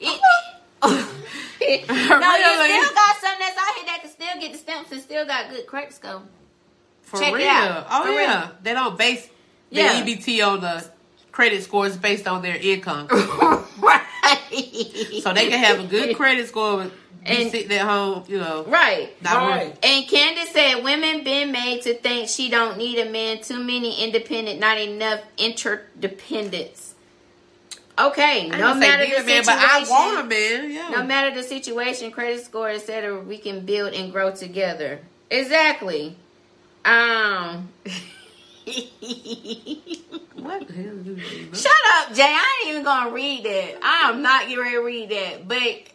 It- 1.62 1.86
no, 1.88 1.94
you 1.94 2.08
still 2.08 2.94
got 2.94 3.16
some 3.20 3.38
that's 3.38 3.56
out 3.58 3.74
here 3.76 3.84
that 3.86 3.98
can 4.00 4.10
still 4.10 4.40
get 4.40 4.52
the 4.52 4.58
stamps 4.58 4.90
and 4.92 5.00
still 5.02 5.26
got 5.26 5.50
good 5.50 5.66
credit 5.66 5.92
score. 5.92 6.22
For 7.10 7.18
Check 7.18 7.34
real. 7.34 7.44
Oh 7.90 8.02
For 8.04 8.10
yeah. 8.12 8.40
real. 8.42 8.50
They 8.62 8.72
don't 8.72 8.96
base 8.96 9.28
Yeah. 9.70 10.00
the 10.04 10.12
EBT 10.16 10.46
on 10.46 10.60
the 10.60 10.84
credit 11.32 11.62
scores 11.64 11.96
based 11.96 12.28
on 12.28 12.40
their 12.42 12.56
income. 12.56 13.08
right. 13.80 14.02
so 15.22 15.32
they 15.32 15.48
can 15.48 15.58
have 15.58 15.80
a 15.80 15.84
good 15.88 16.14
credit 16.20 16.46
score, 16.48 16.82
and 16.82 16.90
And- 17.24 17.50
sit 17.50 17.68
that 17.70 17.80
whole, 17.86 18.24
you 18.28 18.38
know. 18.38 18.62
Right. 18.64 19.10
Right. 19.24 19.76
And 19.82 20.08
Candace 20.08 20.50
said, 20.50 20.84
"Women 20.84 21.24
been 21.24 21.50
made 21.50 21.82
to 21.82 21.94
think 21.94 22.28
she 22.28 22.48
don't 22.48 22.78
need 22.78 22.98
a 22.98 23.10
man. 23.10 23.40
Too 23.42 23.58
many 23.58 24.02
independent, 24.04 24.60
not 24.60 24.78
enough 24.78 25.20
interdependence." 25.36 26.94
Okay, 27.98 28.50
I 28.50 28.56
no 28.56 28.74
matter 28.76 29.04
the 29.04 29.10
man, 29.26 29.44
situation, 29.44 29.44
but 29.46 29.58
I 29.58 29.84
want 29.90 30.20
a 30.20 30.28
man. 30.28 30.70
Yeah. 30.72 30.88
no 30.90 31.02
matter 31.04 31.34
the 31.34 31.42
situation, 31.42 32.10
credit 32.12 32.42
score, 32.44 32.70
etc., 32.70 33.20
we 33.20 33.36
can 33.36 33.66
build 33.66 33.92
and 33.92 34.10
grow 34.10 34.30
together. 34.30 35.00
Exactly. 35.30 36.16
Um. 36.84 37.68
what 40.34 40.66
the 40.66 40.72
hell 40.72 40.94
you 41.04 41.18
Shut 41.52 41.72
up, 41.96 42.14
Jay. 42.14 42.22
I 42.22 42.62
ain't 42.62 42.70
even 42.70 42.84
gonna 42.84 43.10
read 43.10 43.44
that. 43.44 43.78
I 43.82 44.10
am 44.10 44.22
not 44.22 44.48
getting 44.48 44.58
ready 44.58 44.74
to 44.76 44.82
read 44.82 45.10
that. 45.10 45.48
But 45.48 45.90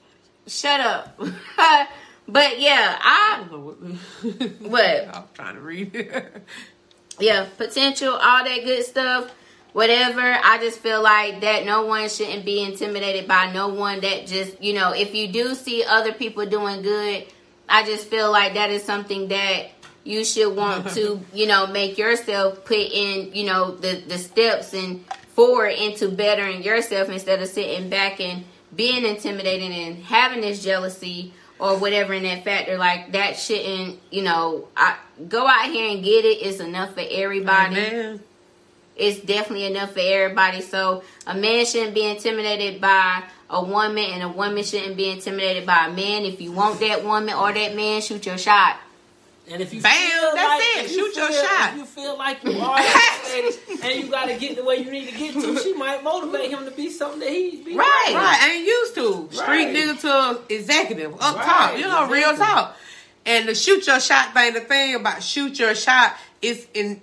shut 0.47 0.79
up. 0.79 1.17
but 2.27 2.59
yeah, 2.59 2.97
I 3.01 3.25
I 3.35 3.37
don't 3.39 3.51
know 3.51 3.59
what. 3.59 3.77
What? 4.71 5.15
I'm 5.15 5.23
trying 5.33 5.55
to 5.55 5.61
read 5.61 5.95
it. 5.95 6.43
yeah, 7.19 7.47
potential, 7.57 8.13
all 8.13 8.43
that 8.43 8.63
good 8.63 8.85
stuff, 8.85 9.31
whatever. 9.73 10.21
I 10.21 10.57
just 10.59 10.79
feel 10.79 11.01
like 11.01 11.41
that 11.41 11.65
no 11.65 11.85
one 11.85 12.09
shouldn't 12.09 12.45
be 12.45 12.63
intimidated 12.63 13.27
by 13.27 13.51
no 13.51 13.67
one 13.69 14.01
that 14.01 14.27
just, 14.27 14.61
you 14.61 14.73
know, 14.73 14.91
if 14.91 15.13
you 15.13 15.27
do 15.27 15.55
see 15.55 15.83
other 15.83 16.13
people 16.13 16.45
doing 16.45 16.81
good, 16.81 17.25
I 17.67 17.83
just 17.83 18.07
feel 18.07 18.31
like 18.31 18.53
that 18.53 18.69
is 18.69 18.83
something 18.83 19.27
that 19.29 19.74
you 20.05 20.23
should 20.23 20.55
want 20.55 20.87
to, 20.91 21.19
you 21.33 21.47
know, 21.47 21.67
make 21.67 21.97
yourself 21.97 22.63
put 22.63 22.77
in, 22.77 23.33
you 23.33 23.45
know, 23.45 23.75
the 23.75 24.01
the 24.07 24.17
steps 24.17 24.73
and 24.73 25.03
forward 25.29 25.71
into 25.71 26.07
bettering 26.07 26.63
yourself 26.63 27.09
instead 27.09 27.41
of 27.41 27.49
sitting 27.49 27.89
back 27.89 28.21
and 28.21 28.45
being 28.73 29.03
intimidated 29.03 29.69
and 29.71 29.97
having 30.03 30.39
this 30.39 30.63
jealousy 30.63 31.33
or 31.59 31.77
whatever 31.77 32.13
in 32.13 32.23
that 32.23 32.45
factor. 32.45 32.77
Like 32.77 33.11
that 33.11 33.37
shouldn't 33.37 33.99
you 34.11 34.21
know 34.21 34.69
I, 34.77 34.95
go 35.27 35.45
out 35.45 35.69
here 35.69 35.91
and 35.91 36.03
get 36.03 36.23
it. 36.23 36.45
It's 36.45 36.59
enough 36.59 36.93
for 36.93 37.03
everybody. 37.09 37.75
Man. 37.75 38.19
it's 38.95 39.19
definitely 39.19 39.65
enough 39.65 39.93
for 39.93 40.01
everybody. 40.01 40.61
So 40.61 41.03
a 41.25 41.35
man 41.35 41.65
shouldn't 41.65 41.95
be 41.95 42.05
intimidated 42.05 42.79
by 42.79 43.23
a 43.49 43.63
woman 43.63 44.05
and 44.05 44.23
a 44.23 44.29
woman 44.29 44.63
shouldn't 44.63 44.97
be 44.97 45.09
intimidated 45.09 45.65
by 45.65 45.87
a 45.87 45.93
man. 45.93 46.25
If 46.25 46.41
you 46.41 46.51
want 46.51 46.79
that 46.79 47.03
woman 47.03 47.33
or 47.33 47.51
that 47.51 47.75
man 47.75 48.01
shoot 48.01 48.25
your 48.25 48.37
shot 48.37 48.77
And 49.51 49.61
if 49.61 49.73
you 49.73 49.81
Bam, 49.81 49.93
feel 49.93 50.31
that's 50.33 50.47
like, 50.47 50.61
it. 50.61 50.85
if 50.85 50.91
you 50.91 50.97
Shoot 51.13 51.15
your 51.17 51.27
feel- 51.27 51.43
shot. 51.43 51.69
If 51.73 51.77
you 51.77 51.85
feel 51.85 52.17
like 52.17 52.43
you 52.43 52.59
are 52.59 52.79
intimidated 53.35 53.83
and 53.83 54.03
you 54.03 54.09
got 54.09 54.25
to 54.27 54.37
get 54.37 54.55
the 54.55 54.63
way 54.63 54.77
you 54.77 54.89
need 54.89 55.07
to 55.09 55.15
get 55.15 55.33
to, 55.35 55.59
she 55.59 55.73
might 55.73 56.03
motivate 56.03 56.49
him 56.49 56.65
to 56.65 56.71
be 56.71 56.89
something 56.89 57.19
that 57.19 57.29
he 57.29 57.57
be 57.63 57.75
Right. 57.75 58.11
Right, 58.15 58.49
ain't 58.51 58.65
used 58.65 58.95
to. 58.95 59.29
Street 59.31 59.45
Right. 59.47 59.75
nigga 59.75 60.01
to 60.47 60.53
executive 60.53 61.13
up 61.21 61.35
Right, 61.35 61.45
top. 61.45 61.77
You 61.77 61.83
know, 61.85 62.07
real 62.09 62.35
talk. 62.35 62.75
And 63.27 63.47
the 63.47 63.53
shoot 63.55 63.85
your 63.87 63.99
shot 63.99 64.33
thing, 64.33 64.53
the 64.53 64.61
thing 64.61 64.95
about 64.95 65.21
shoot 65.21 65.57
your 65.59 65.75
shot 65.75 66.15
is 66.41 66.65
in 66.73 67.01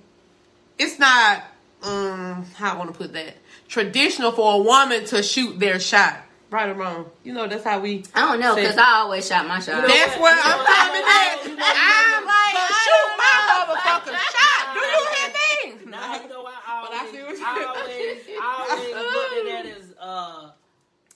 it's 0.78 0.98
not 0.98 1.44
um 1.82 2.44
how 2.56 2.74
I 2.74 2.76
wanna 2.78 2.92
put 2.92 3.12
that. 3.12 3.34
Traditional 3.68 4.32
for 4.32 4.54
a 4.54 4.58
woman 4.58 5.04
to 5.06 5.22
shoot 5.22 5.58
their 5.60 5.78
shot. 5.80 6.18
Right 6.52 6.68
or 6.68 6.74
wrong. 6.74 7.06
You 7.24 7.32
know, 7.32 7.46
that's 7.46 7.64
how 7.64 7.80
we 7.80 8.04
i 8.14 8.20
don't 8.20 8.38
know 8.38 8.54
because 8.54 8.76
i 8.76 8.90
always 9.00 9.26
shot 9.26 9.46
my 9.48 9.58
shot 9.58 9.76
You 9.76 9.82
know 9.82 9.88
That's 9.88 10.12
what? 10.18 10.20
where 10.20 10.36
I'm 10.36 10.58
know 10.58 10.64
coming 10.64 11.02
at. 11.02 11.44
You 11.44 11.56
know 11.56 11.64
I'm 11.64 12.24
what? 12.24 12.36
like, 12.36 12.56
I 12.60 12.68
shoot 12.84 13.08
my 13.22 13.34
know. 13.40 13.74
motherfucking 13.74 14.20
shot. 14.36 14.62
Do 14.74 14.80
you 14.80 15.02
hear 15.14 15.28
me? 15.32 15.90
Now 15.90 16.22
you 16.22 16.28
know 16.28 16.44
I 16.46 16.84
always, 16.84 17.00
I 17.00 17.10
see 17.10 17.22
what 17.22 17.40
I 17.40 17.64
always, 17.64 18.20
I 18.38 18.66
always 18.68 18.94
looked 18.94 19.34
at 19.38 19.64
that 19.64 19.80
as 19.80 19.94
uh, 19.98 20.50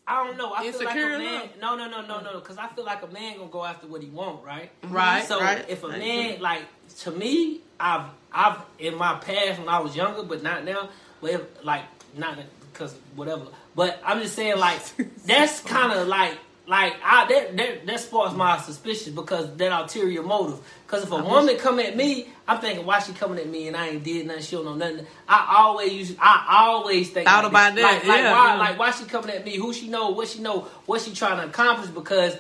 I 0.08 0.24
don't 0.24 0.36
know. 0.38 0.54
I 0.54 0.70
feel 0.70 0.84
like 0.84 0.96
a 0.96 1.18
man. 1.18 1.48
No, 1.60 1.76
no, 1.76 1.88
no, 1.90 2.00
no, 2.06 2.20
no. 2.20 2.34
Because 2.40 2.56
I 2.58 2.68
feel 2.68 2.84
like 2.84 3.02
a 3.02 3.08
man 3.08 3.36
gonna 3.38 3.50
go 3.50 3.64
after 3.64 3.86
what 3.88 4.02
he 4.02 4.08
want, 4.08 4.42
right? 4.44 4.70
Right, 4.84 5.24
So 5.24 5.40
right. 5.40 5.64
if 5.68 5.82
a 5.82 5.88
man 5.88 6.40
like 6.40 6.62
to 7.00 7.10
me, 7.10 7.60
I've 7.78 8.06
I've 8.32 8.58
in 8.78 8.94
my 8.96 9.14
past 9.16 9.58
when 9.58 9.68
I 9.68 9.80
was 9.80 9.94
younger, 9.96 10.22
but 10.22 10.42
not 10.42 10.64
now. 10.64 10.88
But 11.20 11.30
if, 11.32 11.64
like 11.64 11.82
not 12.16 12.38
because 12.72 12.94
whatever. 13.16 13.46
But 13.76 14.00
I'm 14.04 14.20
just 14.22 14.34
saying 14.34 14.58
like 14.58 14.80
that's 15.24 15.60
kind 15.74 15.92
of 15.92 16.08
like. 16.08 16.38
Like 16.68 16.94
I 17.04 17.28
that, 17.28 17.56
that 17.58 17.86
that 17.86 18.00
sparks 18.00 18.34
my 18.34 18.58
suspicion 18.58 19.14
because 19.14 19.54
that 19.54 19.70
ulterior 19.70 20.24
motive. 20.24 20.58
Because 20.84 21.04
if 21.04 21.12
a 21.12 21.22
woman 21.22 21.56
come 21.58 21.78
at 21.78 21.96
me, 21.96 22.26
I'm 22.48 22.58
thinking 22.60 22.84
why 22.84 22.98
she 22.98 23.12
coming 23.12 23.38
at 23.38 23.48
me 23.48 23.68
and 23.68 23.76
I 23.76 23.90
ain't 23.90 24.02
did 24.02 24.26
nothing. 24.26 24.42
She 24.42 24.56
don't 24.56 24.64
know 24.64 24.74
nothing. 24.74 25.06
I 25.28 25.58
always 25.58 26.16
I 26.20 26.44
always 26.66 27.10
think 27.10 27.28
Thought 27.28 27.44
like 27.44 27.52
about 27.52 27.74
this. 27.76 27.84
that, 27.84 27.94
Like, 27.98 28.06
like 28.08 28.18
yeah, 28.18 28.32
why 28.32 28.46
yeah. 28.54 28.58
like 28.58 28.78
why 28.80 28.90
she 28.90 29.04
coming 29.04 29.30
at 29.30 29.44
me? 29.44 29.54
Who 29.58 29.72
she 29.72 29.86
know? 29.86 30.10
What 30.10 30.26
she 30.26 30.40
know? 30.40 30.62
What 30.86 31.02
she 31.02 31.12
trying 31.14 31.36
to 31.40 31.46
accomplish? 31.46 31.88
Because 31.90 32.36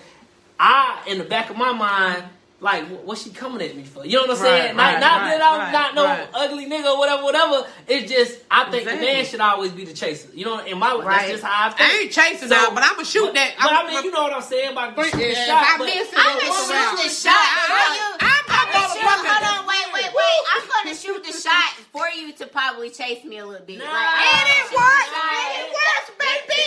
I 0.58 1.04
in 1.06 1.18
the 1.18 1.24
back 1.24 1.48
of 1.50 1.56
my 1.56 1.70
mind. 1.70 2.24
Like 2.58 2.88
wh- 2.88 3.04
what 3.04 3.18
she 3.18 3.28
coming 3.30 3.60
at 3.60 3.76
me 3.76 3.84
for? 3.84 4.06
You 4.06 4.16
know 4.16 4.32
what 4.32 4.38
I'm 4.38 4.42
Right, 4.42 4.62
saying? 4.72 4.76
Not, 4.76 4.82
right, 4.94 5.00
not 5.00 5.20
right, 5.20 5.38
that 5.38 5.44
I'm 5.44 5.72
not 5.76 5.94
no 5.94 6.40
ugly 6.40 6.64
nigga 6.64 6.88
or 6.88 6.98
whatever, 6.98 7.22
whatever. 7.24 7.68
It's 7.86 8.10
just 8.10 8.40
I 8.50 8.70
think 8.70 8.88
the 8.88 8.96
man 8.96 9.26
should 9.26 9.40
always 9.44 9.72
be 9.72 9.84
the 9.84 9.92
chaser. 9.92 10.28
You 10.32 10.46
know, 10.46 10.64
in 10.64 10.78
my 10.78 10.94
Right. 10.96 11.28
that's 11.28 11.30
just 11.32 11.44
how 11.44 11.68
I 11.68 11.70
think. 11.76 11.84
I 11.84 11.92
ain't 12.00 12.12
chasing 12.12 12.48
now, 12.48 12.72
but 12.72 12.80
I'ma 12.82 13.02
shoot 13.04 13.28
but, 13.28 13.34
that. 13.34 13.60
But 13.60 13.72
I 13.72 13.76
I'm- 13.76 13.86
mean, 13.92 14.04
you 14.04 14.10
know 14.10 14.22
what 14.24 14.32
I'm 14.32 14.40
saying 14.40 14.72
about 14.72 14.96
But, 14.96 15.04
shoot 15.12 15.20
the 15.20 15.36
yeah, 15.36 15.44
shot. 15.44 15.62
if 15.62 15.68
I 15.68 15.84
miss 15.84 16.08
it, 16.08 16.16
I'm 16.16 16.32
gonna 16.40 16.64
shoot 16.64 16.96
the 17.04 17.10
shot 17.12 17.44
for 17.68 17.76
I- 17.76 17.92
you. 17.92 18.08
I'm 18.24 18.44
I'm 18.48 18.68
gonna 18.72 18.88
shoot, 18.88 19.04
hold 19.04 19.44
on, 19.52 19.66
wait, 19.68 19.86
wait, 19.92 20.10
wait. 20.16 20.40
I'm 20.56 20.64
gonna 20.64 20.96
shoot 20.96 21.20
the 21.28 21.32
shot 21.36 21.76
for 21.92 22.08
you 22.08 22.32
to 22.40 22.46
probably 22.48 22.88
chase 22.88 23.20
me 23.24 23.36
a 23.36 23.44
little 23.44 23.66
bit. 23.66 23.78
Nah. 23.78 23.84
Like, 23.84 24.48
it 24.48 24.72
works. 24.72 25.12
shot. 25.12 25.60
It 25.60 25.68
works, 25.76 26.08
baby. 26.16 26.62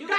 You, 0.00 0.06
that, 0.08 0.16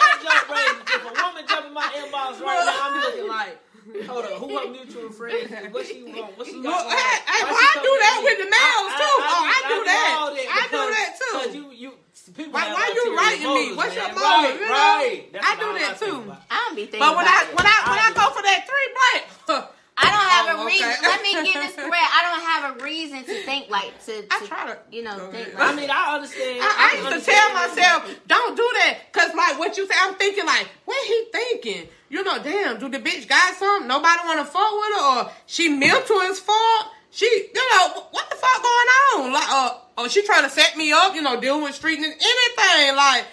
that, 0.00 0.16
that 0.24 0.42
raised. 0.48 0.80
If 0.96 1.02
a 1.04 1.12
woman 1.12 1.44
jump 1.46 1.66
in 1.68 1.74
my 1.74 1.88
inbox 1.92 2.40
right 2.40 2.64
now, 2.64 2.88
I'm 2.88 3.00
looking 3.04 3.28
like, 3.28 3.58
hold 4.06 4.24
up, 4.24 4.32
who 4.42 4.48
her 4.58 4.68
mutual 4.70 5.10
friends? 5.10 5.50
What 5.72 5.86
she 5.86 6.02
want? 6.02 6.36
What 6.38 6.46
she 6.46 6.54
Look, 6.56 6.64
got? 6.64 6.82
going 6.84 6.92
on? 6.92 6.98
hey, 6.98 7.18
hey, 7.26 7.42
Why 7.42 7.50
well, 7.50 7.56
oh, 7.56 7.70
I 7.70 7.74
do 7.82 7.92
that 8.02 8.14
at 8.16 8.24
with 8.26 8.38
the 8.42 8.48
males, 8.50 8.92
too. 8.98 9.14
Oh, 9.22 9.42
I 9.46 9.58
do 9.68 9.78
that. 9.86 10.08
all 10.16 10.30
I 10.34 10.64
do 10.70 10.82
that, 10.94 11.10
too. 11.16 11.32
because 11.36 11.54
you, 11.54 11.64
you, 11.72 11.90
people 12.34 12.52
Why- 12.52 12.72
why 12.72 12.86
you 12.94 13.02
ulterior 13.06 13.16
writing 13.16 13.46
me? 13.46 13.46
motives, 13.46 13.76
What's 13.76 13.94
your 13.96 14.08
motive, 14.10 14.20
Right, 14.20 14.54
you 14.54 14.66
know? 14.66 14.72
right. 14.72 15.22
That's 15.32 15.46
I 15.46 15.52
do 15.56 15.68
that, 15.78 15.92
think 15.98 16.10
too. 16.12 16.32
I 16.50 16.56
don't 16.66 16.76
be 16.76 16.82
thinking 16.86 17.00
But 17.00 17.16
when 17.16 17.26
I 17.26 17.36
about 17.36 17.46
it. 17.46 17.56
when 17.56 17.66
I 17.66 17.76
when 17.86 17.98
I 18.00 18.08
I 18.10 18.16
go 18.16 18.26
for 18.34 18.42
that 18.42 18.60
three 18.66 18.88
blank, 18.96 19.22
I 19.98 20.10
don't 20.12 20.28
have 20.28 20.44
Oh, 20.46 20.60
a 20.60 20.64
okay. 20.66 20.76
reason. 20.76 20.92
Let 21.08 21.22
me 21.22 21.32
get 21.32 21.54
this 21.56 21.74
correct. 21.74 22.10
I 22.12 22.20
don't 22.28 22.44
have 22.44 22.62
a 22.76 22.84
reason 22.84 23.24
to 23.24 23.34
think 23.48 23.70
like 23.70 23.96
to. 24.04 24.12
to 24.22 24.26
I 24.30 24.44
try 24.46 24.66
to- 24.66 24.78
you 24.92 25.02
know, 25.02 25.16
Go 25.16 25.30
think 25.32 25.54
like. 25.54 25.72
I 25.72 25.74
mean, 25.74 25.88
I 25.90 26.14
understand. 26.16 26.60
I, 26.60 26.92
I 26.92 27.00
used 27.00 27.24
to 27.24 27.30
tell 27.32 27.48
myself, 27.54 28.14
don't 28.26 28.56
do 28.56 28.68
that. 28.84 28.98
Cause 29.12 29.30
like 29.34 29.58
what 29.58 29.76
you 29.78 29.86
say, 29.86 29.94
I'm 30.02 30.14
thinking 30.16 30.44
like, 30.44 30.68
what 30.84 31.00
he 31.06 31.24
thinking? 31.32 31.88
You 32.08 32.22
know, 32.22 32.42
damn, 32.42 32.78
do 32.78 32.88
the 32.88 32.98
bitch 32.98 33.28
got 33.28 33.54
something? 33.56 33.88
Nobody 33.88 34.20
wanna 34.24 34.44
fuck 34.44 34.72
with 34.72 35.00
her 35.00 35.20
or 35.20 35.30
she 35.46 35.68
mental 35.68 36.20
as 36.22 36.38
fuck? 36.38 36.92
She 37.10 37.26
you 37.26 37.70
know, 37.70 38.06
what 38.10 38.30
the 38.30 38.36
fuck 38.36 38.62
going 38.62 39.26
on? 39.26 39.32
Like 39.32 39.48
uh 39.50 39.74
or 39.98 40.08
she 40.08 40.24
trying 40.24 40.44
to 40.44 40.50
set 40.50 40.76
me 40.76 40.92
up, 40.92 41.14
you 41.14 41.22
know, 41.22 41.40
dealing 41.40 41.62
with 41.62 41.74
street 41.74 41.98
and 41.98 42.06
anything, 42.06 42.96
like 42.96 43.24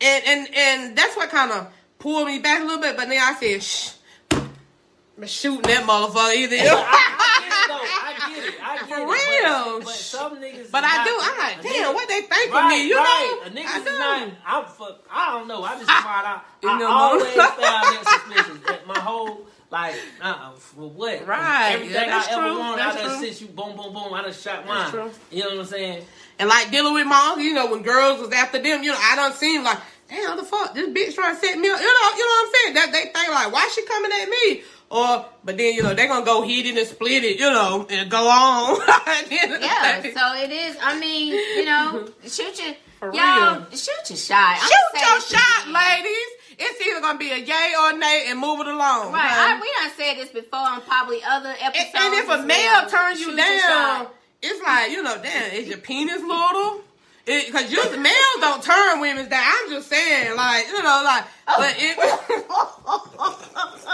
and 0.00 0.24
and 0.26 0.54
and 0.54 0.96
that's 0.96 1.16
what 1.16 1.30
kinda 1.30 1.70
pulled 1.98 2.26
me 2.26 2.38
back 2.40 2.60
a 2.60 2.64
little 2.64 2.80
bit, 2.80 2.96
but 2.96 3.08
then 3.08 3.20
I 3.20 3.34
said, 3.38 3.62
shh. 3.62 3.90
I'm 5.22 5.28
shooting 5.28 5.62
that 5.62 5.84
motherfucker 5.86 6.34
either. 6.34 6.56
I, 6.60 6.66
I 6.66 8.32
get 8.34 8.42
it. 8.42 8.42
I 8.42 8.42
get 8.42 8.44
it. 8.44 8.54
I 8.60 8.76
get 8.78 8.88
For 8.88 8.98
it. 8.98 9.06
real. 9.06 9.78
But, 9.78 9.84
but 9.84 9.94
some 9.94 10.36
niggas. 10.42 10.70
But 10.72 10.82
I 10.84 10.96
not- 10.96 11.06
do. 11.06 11.18
I'm 11.22 11.38
like, 11.38 11.62
damn, 11.62 11.72
nigga- 11.72 11.94
what 11.94 12.08
they 12.08 12.20
think 12.22 12.52
Right, 12.52 12.64
of 12.64 12.68
me? 12.70 12.88
You 12.88 12.96
right. 12.96 13.38
know, 13.40 13.46
A 13.46 13.50
nigga 13.54 13.66
I 13.70 13.78
is 13.78 13.84
do. 13.84 13.90
not. 13.92 14.28
I'm 14.44 14.64
fuck. 14.66 15.04
I 15.10 15.32
don't 15.38 15.46
know. 15.48 15.62
I 15.62 15.78
just 15.78 15.90
find 15.90 16.26
out. 16.26 16.44
I 16.64 16.78
know, 16.78 16.88
always 16.90 17.34
found 17.34 17.58
that 17.60 18.02
suspicious. 18.26 18.66
That 18.66 18.86
my 18.86 18.98
whole 18.98 19.46
like, 19.70 19.94
uh, 20.20 20.24
uh 20.24 20.50
for 20.56 20.90
what? 20.90 21.24
Right. 21.26 21.72
Everything 21.74 21.94
Yeah, 21.94 22.06
that's 22.06 22.28
I 22.28 22.32
ever 22.32 22.48
true. 22.48 22.58
wanted, 22.58 22.78
That's 22.78 22.96
I 22.96 23.02
done 23.02 23.18
true. 23.18 23.26
sent 23.28 23.40
you. 23.40 23.46
Boom, 23.48 23.76
boom, 23.76 23.92
boom. 23.92 24.12
I 24.14 24.22
done 24.22 24.32
shot 24.32 24.66
mine. 24.66 24.90
true. 24.90 25.10
You 25.30 25.44
know 25.44 25.50
what 25.50 25.58
I'm 25.60 25.64
saying? 25.66 26.04
And 26.40 26.48
like 26.48 26.70
dealing 26.72 26.94
with 26.94 27.06
my 27.06 27.26
uncle, 27.28 27.42
you 27.44 27.54
know, 27.54 27.70
when 27.70 27.82
girls 27.82 28.20
was 28.20 28.32
after 28.32 28.58
them, 28.60 28.82
you 28.82 28.90
know, 28.90 28.98
I 29.00 29.14
don't 29.16 29.34
seem 29.34 29.62
like, 29.64 29.78
damn, 30.08 30.36
the 30.36 30.42
fuck, 30.42 30.74
this 30.74 30.88
bitch 30.88 31.14
trying 31.14 31.34
to 31.36 31.40
set 31.40 31.56
me 31.58 31.68
up. 31.70 31.80
You 31.80 31.86
know, 31.86 32.10
you 32.16 32.24
know 32.26 32.34
what 32.34 32.46
I'm 32.48 32.52
saying? 32.54 32.74
That 32.74 32.88
they 32.92 33.02
think 33.12 33.28
like, 33.30 33.52
why 33.52 33.70
she 33.74 33.84
coming 33.86 34.10
at 34.12 34.28
me? 34.28 34.62
Or, 34.92 35.24
but 35.42 35.56
then 35.56 35.72
you 35.72 35.82
know 35.82 35.94
they're 35.94 36.06
gonna 36.06 36.22
go 36.22 36.42
hit 36.42 36.66
it 36.66 36.76
and 36.76 36.86
split 36.86 37.24
it, 37.24 37.40
you 37.40 37.50
know, 37.50 37.86
and 37.88 38.10
go 38.10 38.28
on. 38.28 38.78
At 39.06 39.24
the 39.26 39.38
end 39.40 39.54
of 39.54 39.60
the 39.60 39.66
Yeah, 39.66 40.02
so 40.02 40.36
it 40.36 40.52
is. 40.52 40.76
I 40.82 41.00
mean, 41.00 41.32
you 41.32 41.64
know, 41.64 42.10
shoot 42.26 42.60
your 42.62 42.74
For 43.00 43.06
y'all 43.14 43.54
real. 43.56 43.70
shoot 43.70 44.04
your 44.10 44.18
shot. 44.18 44.58
I'm 44.60 44.68
shoot 44.68 45.00
your 45.00 45.20
shot, 45.40 45.68
ladies. 45.72 46.28
It's 46.58 46.86
either 46.86 47.00
gonna 47.00 47.18
be 47.18 47.30
a 47.30 47.38
yay 47.38 47.72
or 47.80 47.92
a 47.92 47.96
nay, 47.96 48.26
and 48.28 48.38
move 48.38 48.60
it 48.60 48.66
along. 48.66 49.14
Right, 49.14 49.32
I, 49.32 49.58
we 49.58 49.72
done 49.80 49.96
said 49.96 50.22
this 50.22 50.28
before 50.28 50.60
on 50.60 50.82
probably 50.82 51.24
other 51.24 51.54
episodes. 51.58 51.94
and 51.96 52.12
if 52.12 52.28
a 52.28 52.42
male 52.42 52.86
turns 52.90 53.18
you 53.18 53.34
down, 53.34 54.08
it's 54.42 54.62
like 54.62 54.90
you 54.90 55.02
know, 55.02 55.16
damn, 55.22 55.52
is 55.52 55.68
your 55.68 55.78
penis 55.78 56.20
little? 56.20 56.82
Because 57.24 57.72
you 57.72 57.82
males 57.98 58.40
don't 58.40 58.62
turn 58.62 59.00
women 59.00 59.28
down. 59.30 59.42
I'm 59.42 59.70
just 59.70 59.88
saying, 59.88 60.36
like 60.36 60.66
you 60.66 60.82
know, 60.82 61.02
like, 61.02 61.24
oh. 61.48 61.54
but 61.56 61.74
it, 61.78 61.96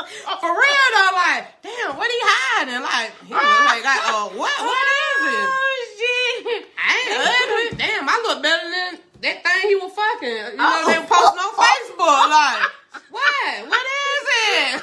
for 0.41 0.51
real 0.53 0.87
though, 0.95 1.13
like, 1.17 1.45
damn, 1.63 1.97
what 1.97 2.09
he 2.11 2.19
hiding? 2.23 2.83
Like, 2.83 3.13
he 3.27 3.33
was 3.35 3.61
like, 3.67 3.85
like, 3.85 4.03
oh, 4.09 4.33
what, 4.35 4.57
what 4.61 4.87
is 4.89 5.21
it? 5.35 5.49
Oh 5.59 5.75
shit! 5.99 6.67
I 6.79 6.91
ain't 6.95 7.11
ugly. 7.75 7.79
Damn, 7.79 8.09
I 8.09 8.17
look 8.23 8.43
better 8.43 8.63
than 8.71 8.99
that 9.23 9.43
thing 9.43 9.69
he 9.69 9.75
was 9.75 9.93
fucking. 9.93 10.53
You 10.53 10.63
know, 10.63 10.85
they 10.87 10.99
were 10.99 11.07
posting 11.11 11.43
on 11.43 11.53
Facebook. 11.59 12.31
Like, 12.31 12.71
what? 13.11 13.69
What 13.69 13.85
is 13.85 14.25
it? 14.39 14.83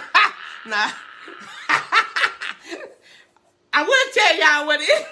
Nah. 0.68 0.92
I 3.78 3.84
would 3.84 4.14
tell 4.14 4.36
y'all 4.38 4.66
what 4.68 4.80
it 4.82 4.90
is. 4.90 5.06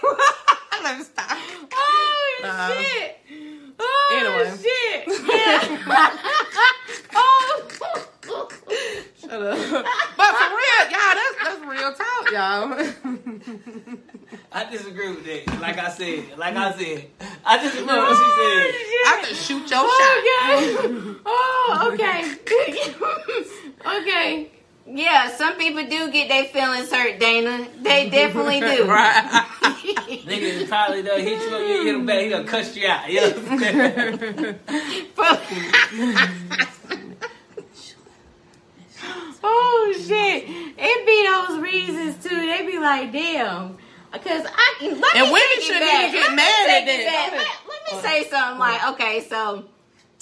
Let 0.84 0.98
me 0.98 1.04
stop. 1.04 1.38
Oh 1.74 2.40
Nah. 2.44 2.68
shit! 2.70 3.18
Oh 3.80 4.10
Anyway. 4.12 4.58
shit! 4.62 5.08
Yeah. 5.08 5.60
Oh. 7.16 7.64
Shut 9.20 9.42
up. 9.42 9.86
But 10.18 10.32
for 10.36 10.50
real, 10.50 10.84
y'all, 10.92 11.16
that's 11.16 11.36
that's 11.44 11.62
real 11.66 11.92
talk, 11.94 12.32
y'all. 12.32 12.68
I 14.52 14.70
disagree 14.70 15.10
with 15.10 15.26
that. 15.26 15.60
Like 15.60 15.78
I 15.78 15.90
said, 15.90 16.38
like 16.38 16.56
I 16.56 16.72
said, 16.74 17.08
I 17.46 17.58
disagree 17.62 17.86
with 17.86 17.96
what 17.96 18.18
she 18.18 18.24
oh, 18.26 18.36
said. 18.40 19.14
I 19.14 19.22
can 19.26 19.36
shoot 19.36 19.70
your 19.70 19.80
oh, 19.82 20.24
Okay. 21.04 21.20
Oh, 21.26 21.90
okay. 21.94 22.22
okay. 24.02 24.52
Yeah, 24.86 25.32
some 25.36 25.56
people 25.56 25.84
do 25.88 26.12
get 26.12 26.28
their 26.28 26.44
feelings 26.46 26.92
hurt, 26.92 27.20
Dana. 27.20 27.68
They 27.82 28.10
definitely 28.10 28.60
do. 28.60 28.86
shot. 28.86 28.88
Right. 28.94 29.50
Nigga 30.26 30.68
probably 30.68 31.04
done 31.04 31.20
hit 31.22 31.42
you 31.42 31.56
up, 31.56 31.62
you 31.62 31.84
hit 31.84 31.96
him 31.96 32.06
back, 32.06 32.22
he 32.22 32.30
done 32.30 32.46
cuss 32.46 32.76
you 32.76 32.88
out. 32.88 33.10
You 33.10 33.22
know 33.22 33.30
what 33.30 33.52
I'm 33.52 33.60
saying? 33.60 34.60
Oh 39.44 39.94
shit! 39.98 40.46
It 40.48 41.06
be 41.06 41.28
those 41.28 41.60
reasons 41.62 42.24
too. 42.24 42.36
They 42.36 42.66
be 42.66 42.80
like, 42.80 43.12
damn. 43.12 43.78
Cause 44.14 44.46
I 44.46 44.76
let 44.80 44.92
me 44.92 45.20
And 45.20 45.32
women 45.32 45.62
shouldn't 45.62 45.92
even 45.92 46.12
get 46.12 46.36
mad 46.36 46.70
at 46.70 46.86
that. 46.86 47.30
Let, 47.34 47.92
let 47.92 48.04
me 48.04 48.08
say 48.08 48.30
something 48.30 48.60
like, 48.60 48.88
okay, 48.90 49.26
so 49.28 49.66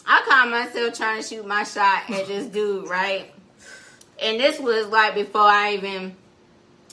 I 0.07 0.23
caught 0.27 0.49
myself 0.49 0.93
trying 0.93 1.21
to 1.21 1.27
shoot 1.27 1.45
my 1.45 1.63
shot 1.63 2.09
at 2.09 2.25
this 2.25 2.47
dude, 2.47 2.89
right? 2.89 3.33
And 4.21 4.39
this 4.39 4.59
was 4.59 4.87
like 4.87 5.13
before 5.13 5.41
I 5.41 5.73
even, 5.73 6.15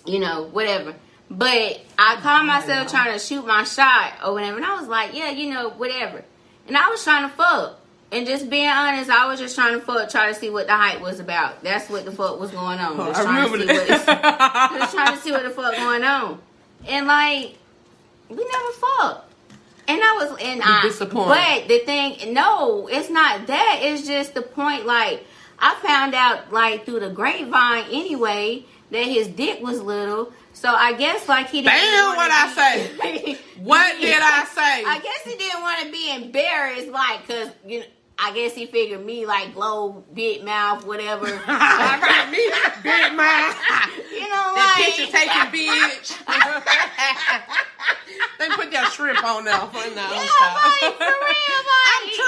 you 0.06 0.18
know, 0.18 0.48
whatever. 0.50 0.96
But 1.30 1.80
I 1.98 2.16
caught 2.16 2.44
myself 2.44 2.88
trying 2.90 3.12
to 3.12 3.18
shoot 3.18 3.46
my 3.46 3.62
shot 3.62 4.14
or 4.24 4.32
whatever, 4.32 4.56
and 4.56 4.66
I 4.66 4.80
was 4.80 4.88
like, 4.88 5.14
yeah, 5.14 5.30
you 5.30 5.52
know, 5.52 5.70
whatever. 5.70 6.24
And 6.66 6.76
I 6.76 6.88
was 6.88 7.05
trying 7.05 7.28
to 7.28 7.34
fuck. 7.34 7.78
And 8.10 8.26
just 8.26 8.48
being 8.48 8.68
honest, 8.68 9.10
I 9.10 9.26
was 9.26 9.39
just 9.39 9.55
trying 9.55 9.74
to 9.74 9.85
fuck, 9.85 10.09
try 10.09 10.28
to 10.28 10.35
see 10.35 10.48
what 10.48 10.66
the 10.66 10.72
hype 10.74 11.01
was 11.02 11.20
about. 11.20 11.62
That's 11.62 11.90
what 11.90 12.06
the 12.06 12.12
fuck 12.12 12.40
was 12.40 12.51
going 12.51 12.78
on. 12.78 12.97
Just 13.09 13.20
I 13.20 13.24
trying 13.24 13.44
to 13.44 13.52
remember 13.52 13.72
see 13.72 13.78
what 13.78 13.89
just 14.78 14.94
trying 14.94 15.14
to 15.14 15.18
see 15.20 15.30
what 15.30 15.43
the 15.43 15.51
fuck 15.51 15.76
going 15.76 16.02
on. 16.05 16.40
And 16.86 17.06
like, 17.06 17.55
we 18.30 18.36
never 18.36 18.72
fucked. 18.72 19.32
And 19.89 20.01
I 20.02 20.14
was 20.14 20.39
and 20.43 20.62
I 20.62 20.82
disappointed. 20.82 21.28
But 21.28 21.68
the 21.68 21.78
thing 21.80 22.35
no, 22.35 22.89
it's 22.89 23.10
not 23.10 23.47
that. 23.47 23.80
It's 23.82 24.06
just 24.06 24.35
the 24.35 24.43
point 24.43 24.86
like 24.86 25.24
I 25.59 25.74
found 25.82 26.14
out 26.14 26.52
like 26.52 26.85
through 26.85 27.01
the 27.01 27.10
grapevine 27.10 27.85
anyway 27.90 28.64
that 28.90 29.05
his 29.05 29.28
dick 29.28 29.62
was 29.62 29.80
little. 29.80 30.32
So 30.52 30.68
I 30.68 30.93
guess 30.93 31.28
like 31.28 31.48
he 31.48 31.62
didn't 31.62 31.74
Damn, 31.74 32.05
wanna 32.05 32.16
what 32.18 32.30
I 32.30 32.52
say? 32.52 33.39
What 33.62 34.01
did 34.01 34.20
I 34.20 34.44
say? 34.44 34.85
I 34.85 35.01
guess 35.01 35.22
he 35.24 35.36
didn't 35.36 35.60
want 35.62 35.85
to 35.85 35.90
be 35.90 36.14
embarrassed, 36.14 36.89
like, 36.89 37.26
cause 37.26 37.48
you 37.66 37.80
know, 37.80 37.86
I 38.20 38.32
guess 38.32 38.55
he 38.55 38.66
figured 38.66 39.07
me 39.07 39.27
like 39.27 39.55
Glo, 39.55 40.05
big 40.12 40.45
mouth, 40.45 40.85
whatever. 40.85 41.27
I 41.47 42.27
me, 42.31 42.51
big 42.82 43.12
man. 43.16 43.55
you 44.11 44.28
know, 44.28 44.55
That 44.57 44.74
like 44.77 44.86
picture 44.86 45.07
taking 45.07 45.49
bitch. 45.55 46.19
they 48.39 48.49
put 48.57 48.73
that 48.73 48.93
shrimp 48.93 49.23
on 49.23 49.45
there. 49.45 49.57
For 49.59 49.95
now. 49.95 50.11
Yeah, 50.11 50.19
like, 50.19 50.99
for 50.99 51.15
real, 51.28 51.62
like. 51.70 52.19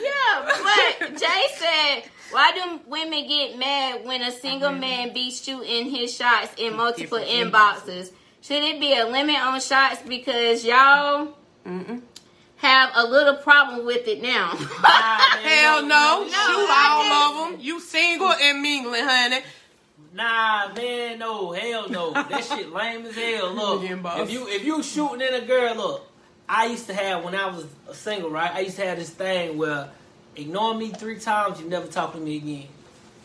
yeah, 0.00 0.34
but 0.46 1.18
Jay 1.18 1.42
said, 1.56 2.10
why 2.30 2.52
do 2.52 2.80
women 2.86 3.28
get 3.28 3.58
mad 3.58 4.06
when 4.06 4.22
a 4.22 4.32
single 4.32 4.70
mm-hmm. 4.70 4.80
man 4.80 5.12
beats 5.12 5.46
you 5.46 5.60
in 5.60 5.90
his 5.90 6.14
shots 6.14 6.54
in 6.56 6.76
multiple 6.76 7.18
Different 7.18 7.52
inboxes? 7.52 8.12
Should 8.40 8.62
it 8.62 8.80
be 8.80 8.96
a 8.96 9.04
limit 9.04 9.36
on 9.36 9.60
shots 9.60 10.00
because 10.06 10.64
y'all 10.64 11.36
Mm-mm. 11.66 12.00
have 12.56 12.90
a 12.94 13.04
little 13.06 13.36
problem 13.36 13.84
with 13.86 14.06
it 14.08 14.22
now? 14.22 14.52
Ah, 14.82 15.40
hell 15.42 15.86
no. 15.86 16.24
Shoot 16.24 16.32
I 16.34 17.32
all 17.34 17.44
of 17.46 17.52
them. 17.52 17.60
You 17.60 17.80
single 17.80 18.32
and 18.32 18.62
mingling, 18.62 19.04
honey. 19.04 19.40
Nah, 20.12 20.72
man, 20.74 21.18
no, 21.20 21.52
hell 21.52 21.88
no. 21.88 22.12
That 22.12 22.44
shit 22.44 22.72
lame 22.72 23.06
as 23.06 23.14
hell. 23.14 23.54
Look, 23.54 23.82
if 23.84 24.30
you 24.30 24.48
if 24.48 24.64
you 24.64 24.82
shooting 24.82 25.22
at 25.22 25.42
a 25.42 25.46
girl, 25.46 25.74
look, 25.76 26.06
I 26.48 26.66
used 26.66 26.86
to 26.88 26.94
have 26.94 27.22
when 27.24 27.34
I 27.36 27.46
was 27.46 27.66
a 27.88 27.94
single, 27.94 28.30
right? 28.30 28.50
I 28.52 28.60
used 28.60 28.76
to 28.76 28.84
have 28.84 28.98
this 28.98 29.10
thing 29.10 29.56
where 29.56 29.88
ignore 30.34 30.74
me 30.74 30.90
three 30.90 31.18
times, 31.20 31.60
you 31.60 31.68
never 31.68 31.86
talk 31.86 32.12
to 32.14 32.18
me 32.18 32.36
again. 32.38 32.66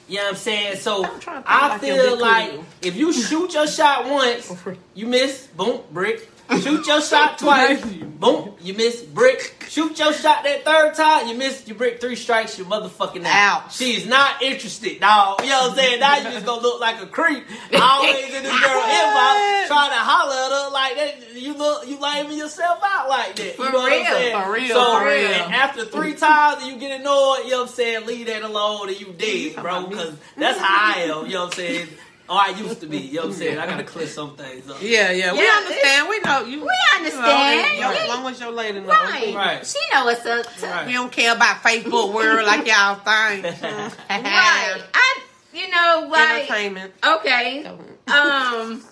You 0.08 0.18
know 0.18 0.24
what 0.26 0.30
I'm 0.32 0.36
saying? 0.36 0.76
So 0.78 1.04
I'm 1.04 1.20
trying 1.20 1.42
to 1.42 1.48
think 1.50 1.62
I 1.64 1.68
like 1.70 1.82
feel 1.82 2.20
like 2.22 2.50
cousin. 2.52 2.66
if 2.84 2.96
you 2.96 3.12
shoot 3.12 3.54
your 3.56 3.66
shot 3.66 4.06
once, 4.08 4.54
you 4.94 5.08
miss, 5.08 5.48
boom, 5.48 5.82
brick. 5.92 6.30
Shoot 6.62 6.86
your 6.88 7.02
shot 7.02 7.38
twice, 7.40 7.84
boom, 8.20 8.54
you 8.62 8.74
miss, 8.76 9.02
brick. 9.02 9.66
Shoot 9.68 9.98
your 9.98 10.14
shot 10.14 10.44
that 10.44 10.64
third 10.64 10.94
time, 10.94 11.28
you 11.28 11.36
miss, 11.36 11.68
you 11.68 11.74
brick 11.74 12.00
three 12.00 12.16
strikes, 12.16 12.58
you 12.58 12.66
motherfucking 12.66 13.26
out. 13.26 13.72
She's 13.74 14.06
not 14.06 14.42
interested, 14.42 15.00
dog. 15.00 15.42
You 15.44 15.50
know 15.50 15.62
what 15.62 15.72
I'm 15.72 15.78
saying? 15.78 16.00
Now 16.00 16.18
you 16.18 16.24
just 16.32 16.46
gonna 16.46 16.62
look 16.62 16.80
like 16.80 17.02
a 17.02 17.08
creep. 17.08 17.44
Always 17.74 18.26
in 18.26 18.44
this 18.44 18.52
girl 18.62 18.82
inbox 18.82 19.68
trying 19.68 19.90
to 19.90 19.98
holler 19.98 20.36
at 20.36 20.52
her 20.66 20.72
like 20.72 20.96
that. 20.96 21.34
You 21.42 21.58
look, 21.58 21.88
you 21.88 22.00
laming 22.00 22.38
yourself 22.38 22.80
out 22.84 23.10
like 23.10 23.36
that. 23.36 23.56
For 23.56 23.66
you 23.66 23.72
know 23.72 23.80
what 23.80 23.92
I'm 23.92 24.00
real, 24.02 24.12
saying? 24.12 24.44
for 24.44 24.52
real, 24.52 24.68
So 24.76 25.00
for 25.00 25.06
real. 25.08 25.32
after 25.32 25.86
three 25.86 26.14
times 26.14 26.64
and 26.64 26.72
you 26.74 26.78
get 26.80 27.00
annoyed, 27.02 27.40
you 27.46 27.52
know 27.52 27.62
what 27.62 27.70
I'm 27.70 27.76
saying? 27.76 28.06
Leave 28.06 28.28
that 28.28 28.44
alone 28.44 28.88
and 28.90 29.00
you 29.00 29.14
dead, 29.14 29.56
bro. 29.62 29.88
Because 29.88 30.14
that's 30.38 30.60
how 30.60 30.94
I 30.96 31.00
am. 31.02 31.26
You 31.26 31.34
know 31.34 31.40
what 31.46 31.48
I'm 31.48 31.52
saying? 31.54 31.88
Or 32.28 32.38
I 32.38 32.50
used 32.58 32.82
to 32.82 32.88
be. 32.88 32.98
You 32.98 33.14
know 33.16 33.22
what 33.22 33.28
I'm 33.30 33.34
saying? 33.34 33.58
I 33.60 33.68
gotta 33.68 33.84
clear 33.84 34.08
some 34.08 34.36
things 34.36 34.68
up. 34.70 34.78
Yeah, 34.82 35.12
yeah. 35.12 35.32
We 35.34 35.40
Yeah, 35.46 35.52
understand. 35.58 36.10
We 36.10 36.20
know 36.22 36.44
you. 36.44 36.62
We 36.62 36.72
understand. 36.96 37.76
You 37.76 37.82
know, 37.82 37.92
Yeah. 37.92 38.02
as 38.02 38.10
long 38.10 38.32
as 38.32 38.40
your 38.40 38.52
lady 38.52 38.80
knows. 38.80 38.88
Right. 38.90 39.36
Right. 39.36 39.66
She 39.68 39.78
know 39.94 40.06
what's 40.06 40.26
up. 40.26 40.46
To, 40.58 40.66
Right. 40.66 40.88
We 40.88 40.94
don't 40.94 41.12
care 41.12 41.36
about 41.36 41.58
Facebook 41.62 42.14
world 42.14 42.48
like 42.48 42.66
y'all 42.66 42.96
think. 42.96 43.44
right. 44.10 44.84
I, 44.94 45.20
you 45.54 45.70
know, 45.70 46.08
like, 46.12 46.50
Entertainment. 46.50 46.94
okay. 47.06 47.66
Um, 47.66 48.84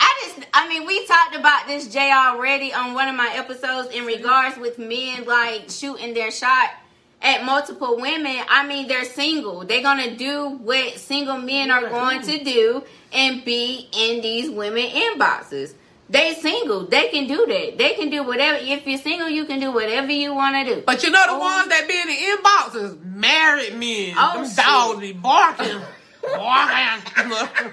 I 0.00 0.22
just, 0.24 0.48
I 0.54 0.68
mean, 0.68 0.86
we 0.86 1.06
talked 1.06 1.36
about 1.36 1.66
this 1.66 1.86
Jay 1.88 2.10
already 2.10 2.72
on 2.72 2.94
one 2.94 3.08
of 3.08 3.14
my 3.14 3.30
episodes 3.34 3.94
in 3.94 4.04
regards 4.06 4.56
with 4.56 4.78
men 4.78 5.24
like 5.26 5.68
shooting 5.70 6.14
their 6.14 6.30
shot 6.30 6.70
at 7.20 7.44
multiple 7.44 7.96
women. 7.96 8.36
I 8.48 8.66
mean, 8.66 8.88
they're 8.88 9.04
single. 9.04 9.64
They're 9.64 9.82
gonna 9.82 10.16
do 10.16 10.48
what 10.62 10.98
single 10.98 11.38
men 11.38 11.70
are 11.70 11.88
going 11.88 12.22
to 12.22 12.42
do 12.44 12.84
and 13.12 13.44
be 13.44 13.88
in 13.92 14.20
these 14.22 14.50
women 14.50 14.86
inboxes. 14.88 15.74
They 16.10 16.32
single. 16.34 16.86
They 16.86 17.08
can 17.08 17.26
do 17.26 17.44
that. 17.46 17.76
They 17.76 17.90
can 17.94 18.08
do 18.08 18.22
whatever. 18.22 18.56
If 18.60 18.86
you're 18.86 18.98
single, 18.98 19.28
you 19.28 19.44
can 19.44 19.60
do 19.60 19.70
whatever 19.70 20.10
you 20.10 20.32
want 20.34 20.54
to 20.66 20.74
do. 20.76 20.82
But 20.86 21.02
you 21.02 21.10
know 21.10 21.22
the 21.26 21.32
Oh. 21.32 21.38
ones 21.38 21.68
that 21.68 21.86
be 21.86 22.00
in 22.00 22.06
the 22.06 22.14
inbox 22.14 22.74
is 22.82 22.96
married 23.04 23.74
men. 23.76 24.14
Oh, 24.16 24.42
Them 24.42 24.54
dogs 24.56 25.00
be 25.00 25.12
barking. 25.12 25.80
barking. 26.22 27.32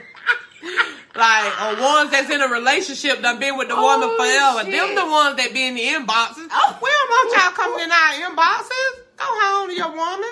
like, 1.15 1.61
or 1.61 1.81
ones 1.81 2.11
that's 2.11 2.29
in 2.29 2.41
a 2.41 2.47
relationship 2.47 3.21
done 3.21 3.39
been 3.39 3.57
with 3.57 3.69
the 3.69 3.75
woman 3.75 4.09
Oh, 4.11 4.17
forever. 4.17 4.69
shit. 4.69 4.79
Them 4.81 4.95
the 4.95 5.09
ones 5.09 5.37
that 5.37 5.53
be 5.53 5.67
in 5.67 5.75
the 5.75 5.81
inboxes. 5.85 6.47
Oh. 6.51 6.77
We 6.81 6.89
don't 6.89 7.09
want 7.09 7.31
y'all 7.37 7.51
coming 7.53 7.83
in 7.85 7.91
our 7.91 8.13
inboxes. 8.35 9.04
Go 9.17 9.25
home 9.25 9.69
to 9.69 9.75
your 9.75 9.91
woman. 9.91 10.31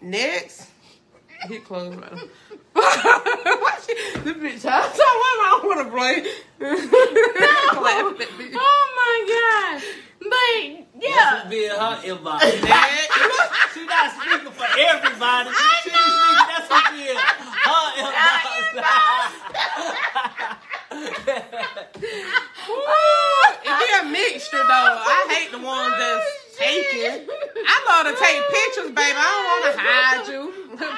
Next. 0.00 0.66
He 1.48 1.58
closed 1.58 1.98
right 2.00 2.12
up. 2.12 2.18
What 2.74 3.84
she- 3.86 3.94
this 4.20 4.36
bitch, 4.36 4.64
I 4.64 4.82
so 4.92 5.04
what 5.04 5.38
I 5.46 5.60
want 5.64 5.80
to 5.86 5.90
play. 5.94 6.14
Laughing 6.60 8.22
at 8.22 8.32
me. 8.38 8.44
Oh 8.54 8.84
my 8.98 9.14
god! 9.28 9.82
But 10.20 11.02
yeah, 11.02 11.34
what 11.34 11.50
be 11.50 11.66
her 11.68 11.96
inbox. 12.04 12.40
Next. 12.62 13.74
She 13.74 13.82
not 13.86 14.10
speaking 14.12 14.52
for 14.52 14.66
everybody. 14.78 15.50
I 15.50 15.80
she 15.82 15.90
know. 15.90 16.06
Speaking, 16.18 16.48
that's 16.48 16.68
what 16.70 16.84
be 16.92 17.02
in 17.08 17.16
her 17.16 17.86
inbox. 18.74 20.58
It 20.90 21.06
be 23.64 23.88
a 24.00 24.10
mixture 24.10 24.56
though. 24.56 25.02
I 25.04 25.26
hate 25.30 25.50
the 25.52 25.58
ones 25.58 25.94
that's 25.98 26.56
taking. 26.56 27.28
I 27.28 27.76
love 27.86 28.06
to 28.06 28.14
take 28.18 28.40
pictures, 28.48 28.90
baby. 28.94 29.16
I 29.16 29.28
don't 29.34 29.46
want 29.52 29.64
to 29.74 29.80
hide 29.80 30.28
you. 30.28 30.42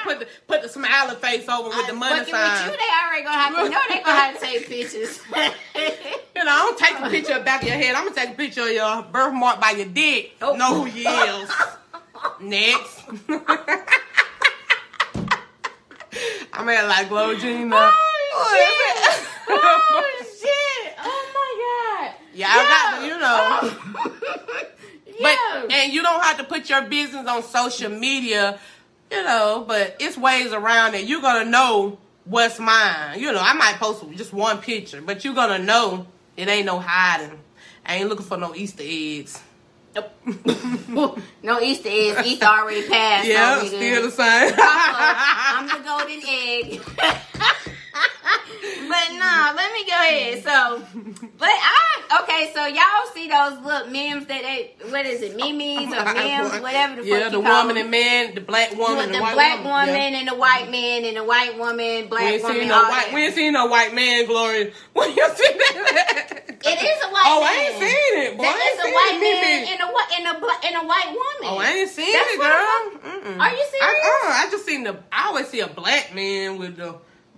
put 0.03 0.19
the 0.19 0.27
put 0.47 0.61
the 0.61 0.69
smiley 0.69 1.15
face 1.15 1.47
over 1.49 1.69
with 1.69 1.87
the 1.87 1.93
money 1.93 2.23
fucking 2.23 2.33
with 2.33 2.41
you, 2.41 2.47
sign. 2.47 2.71
they 2.71 2.91
already 3.03 3.23
gonna 3.23 3.37
have 3.37 3.53
to 3.55 3.69
know 3.69 3.81
they 3.89 3.99
gonna 4.03 4.19
have 4.19 4.35
to 4.39 4.41
take 4.45 4.67
pictures. 4.67 5.21
You 6.33 6.45
know, 6.45 6.53
I 6.53 6.57
don't 6.57 6.77
take 6.79 6.97
a 6.97 7.09
picture 7.09 7.33
of 7.33 7.39
the 7.39 7.45
back 7.45 7.61
of 7.61 7.67
your 7.67 7.77
head. 7.77 7.93
I'm 7.93 8.05
gonna 8.05 8.15
take 8.15 8.29
a 8.31 8.33
picture 8.33 8.61
of 8.61 8.71
your 8.71 9.03
birthmark 9.03 9.59
by 9.61 9.71
your 9.71 9.85
dick. 9.85 10.31
Oh. 10.41 10.55
Know 10.55 10.83
who 10.83 10.89
you 10.89 11.07
is. 11.07 11.51
Next. 12.39 13.03
I'm 16.53 16.67
at 16.69 16.87
like 16.87 17.09
Glow 17.09 17.35
Gina. 17.37 17.75
oh 17.75 19.17
shit! 19.19 19.27
Oh 19.49 20.23
shit! 20.39 20.93
Oh 20.99 21.25
my 21.37 21.51
god! 21.99 22.15
Y'all 22.33 22.65
got 22.67 23.03
you 23.05 23.19
know. 23.19 24.67
Yeah. 25.19 25.37
But 25.59 25.71
and 25.73 25.93
you 25.93 26.01
don't 26.01 26.23
have 26.23 26.37
to 26.37 26.43
put 26.45 26.67
your 26.67 26.83
business 26.83 27.27
on 27.27 27.43
social 27.43 27.91
media 27.91 28.59
you 29.11 29.23
know, 29.23 29.65
but 29.67 29.97
it's 29.99 30.17
ways 30.17 30.53
around 30.53 30.95
it. 30.95 31.05
You're 31.05 31.21
gonna 31.21 31.49
know 31.49 31.99
what's 32.23 32.59
mine. 32.59 33.19
You 33.19 33.31
know, 33.33 33.41
I 33.41 33.53
might 33.53 33.75
post 33.75 34.03
just 34.15 34.33
one 34.33 34.59
picture, 34.59 35.01
but 35.01 35.25
you're 35.25 35.35
gonna 35.35 35.59
know 35.59 36.07
it 36.37 36.47
ain't 36.47 36.65
no 36.65 36.79
hiding. 36.79 37.37
I 37.85 37.97
ain't 37.97 38.09
looking 38.09 38.25
for 38.25 38.37
no 38.37 38.55
Easter 38.55 38.83
eggs. 38.85 39.41
no 41.43 41.59
Easter 41.61 41.89
eggs. 41.91 42.27
Easter 42.27 42.45
already 42.45 42.87
passed. 42.87 43.27
Yeah, 43.27 43.59
so 43.61 43.65
still 43.67 44.03
the 44.03 44.11
same. 44.11 44.53
Uh-uh. 44.53 45.15
I'm 45.55 45.67
the 45.67 45.83
golden 45.87 46.21
egg. 46.27 46.81
but 48.87 49.07
no, 49.13 49.53
let 49.55 49.73
me 49.73 49.85
go 49.85 49.93
ahead. 49.93 50.43
So, 50.43 50.81
but 51.37 51.49
I 51.49 52.21
okay. 52.23 52.51
So 52.53 52.65
y'all 52.67 53.07
see 53.13 53.27
those 53.27 53.65
little 53.65 53.87
memes 53.89 54.27
that 54.27 54.41
they 54.43 54.75
what 54.89 55.05
is 55.05 55.21
it, 55.21 55.35
memes 55.37 55.93
or 55.93 56.05
memes, 56.13 56.61
whatever 56.61 57.01
the 57.01 57.07
yeah, 57.07 57.19
fuck 57.23 57.31
the 57.31 57.41
call 57.41 57.61
woman 57.67 57.77
and 57.77 57.91
man, 57.91 58.35
the 58.35 58.41
black 58.41 58.75
woman, 58.77 59.07
the 59.11 59.17
the 59.17 59.21
white 59.21 59.33
black 59.33 59.57
woman, 59.63 59.71
woman 59.87 60.13
Yeah. 60.13 60.19
and 60.19 60.27
the 60.27 60.35
white 60.35 60.69
man 60.69 61.05
and 61.05 61.17
the 61.17 61.23
white 61.23 61.57
woman, 61.57 62.07
black 62.09 62.23
We 62.23 62.29
ain't 62.33 62.43
woman, 62.43 62.59
seen 62.59 62.67
no 62.67 62.75
white. 62.83 62.89
that. 62.89 63.13
We 63.13 63.25
ain't 63.25 63.35
seen 63.35 63.53
no 63.53 63.65
white 63.67 63.93
man, 63.95 64.25
Gloria. 64.27 64.71
When 64.93 65.09
you 65.15 65.29
see 65.35 65.51
that? 65.57 66.37
It 66.63 66.77
is 66.77 67.03
a 67.03 67.09
white 67.09 67.25
Oh, 67.25 67.41
man. 67.41 67.49
I 67.49 67.53
ain't 67.65 67.79
seen 67.81 68.13
it, 68.21 68.37
boy. 68.37 68.43
I 68.45 68.53
ain't 68.53 68.77
is 68.77 68.85
a 68.85 68.91
white 68.93 69.17
man 69.19 69.65
and 69.73 69.81
a 69.81 69.89
white 69.93 70.10
and 70.17 70.35
a 70.37 70.39
black 70.39 70.63
and 70.65 70.75
a 70.75 70.85
white 70.87 71.07
woman. 71.07 71.43
Oh, 71.43 71.57
I 71.59 71.69
ain't 71.71 71.89
seen 71.89 72.11
That's 72.11 72.29
it, 72.33 72.39
what 72.39 72.51
girl. 72.51 73.41
Are 73.41 73.51
you 73.51 73.57
serious? 73.57 73.81
I, 73.81 74.21
uh, 74.25 74.47
I 74.47 74.47
just 74.51 74.65
seen 74.65 74.83
the. 74.83 74.97
I 75.11 75.27
always 75.27 75.47
see 75.47 75.59
a 75.61 75.67
black 75.67 76.13
man 76.15 76.57
with 76.57 76.77
the 76.77 76.95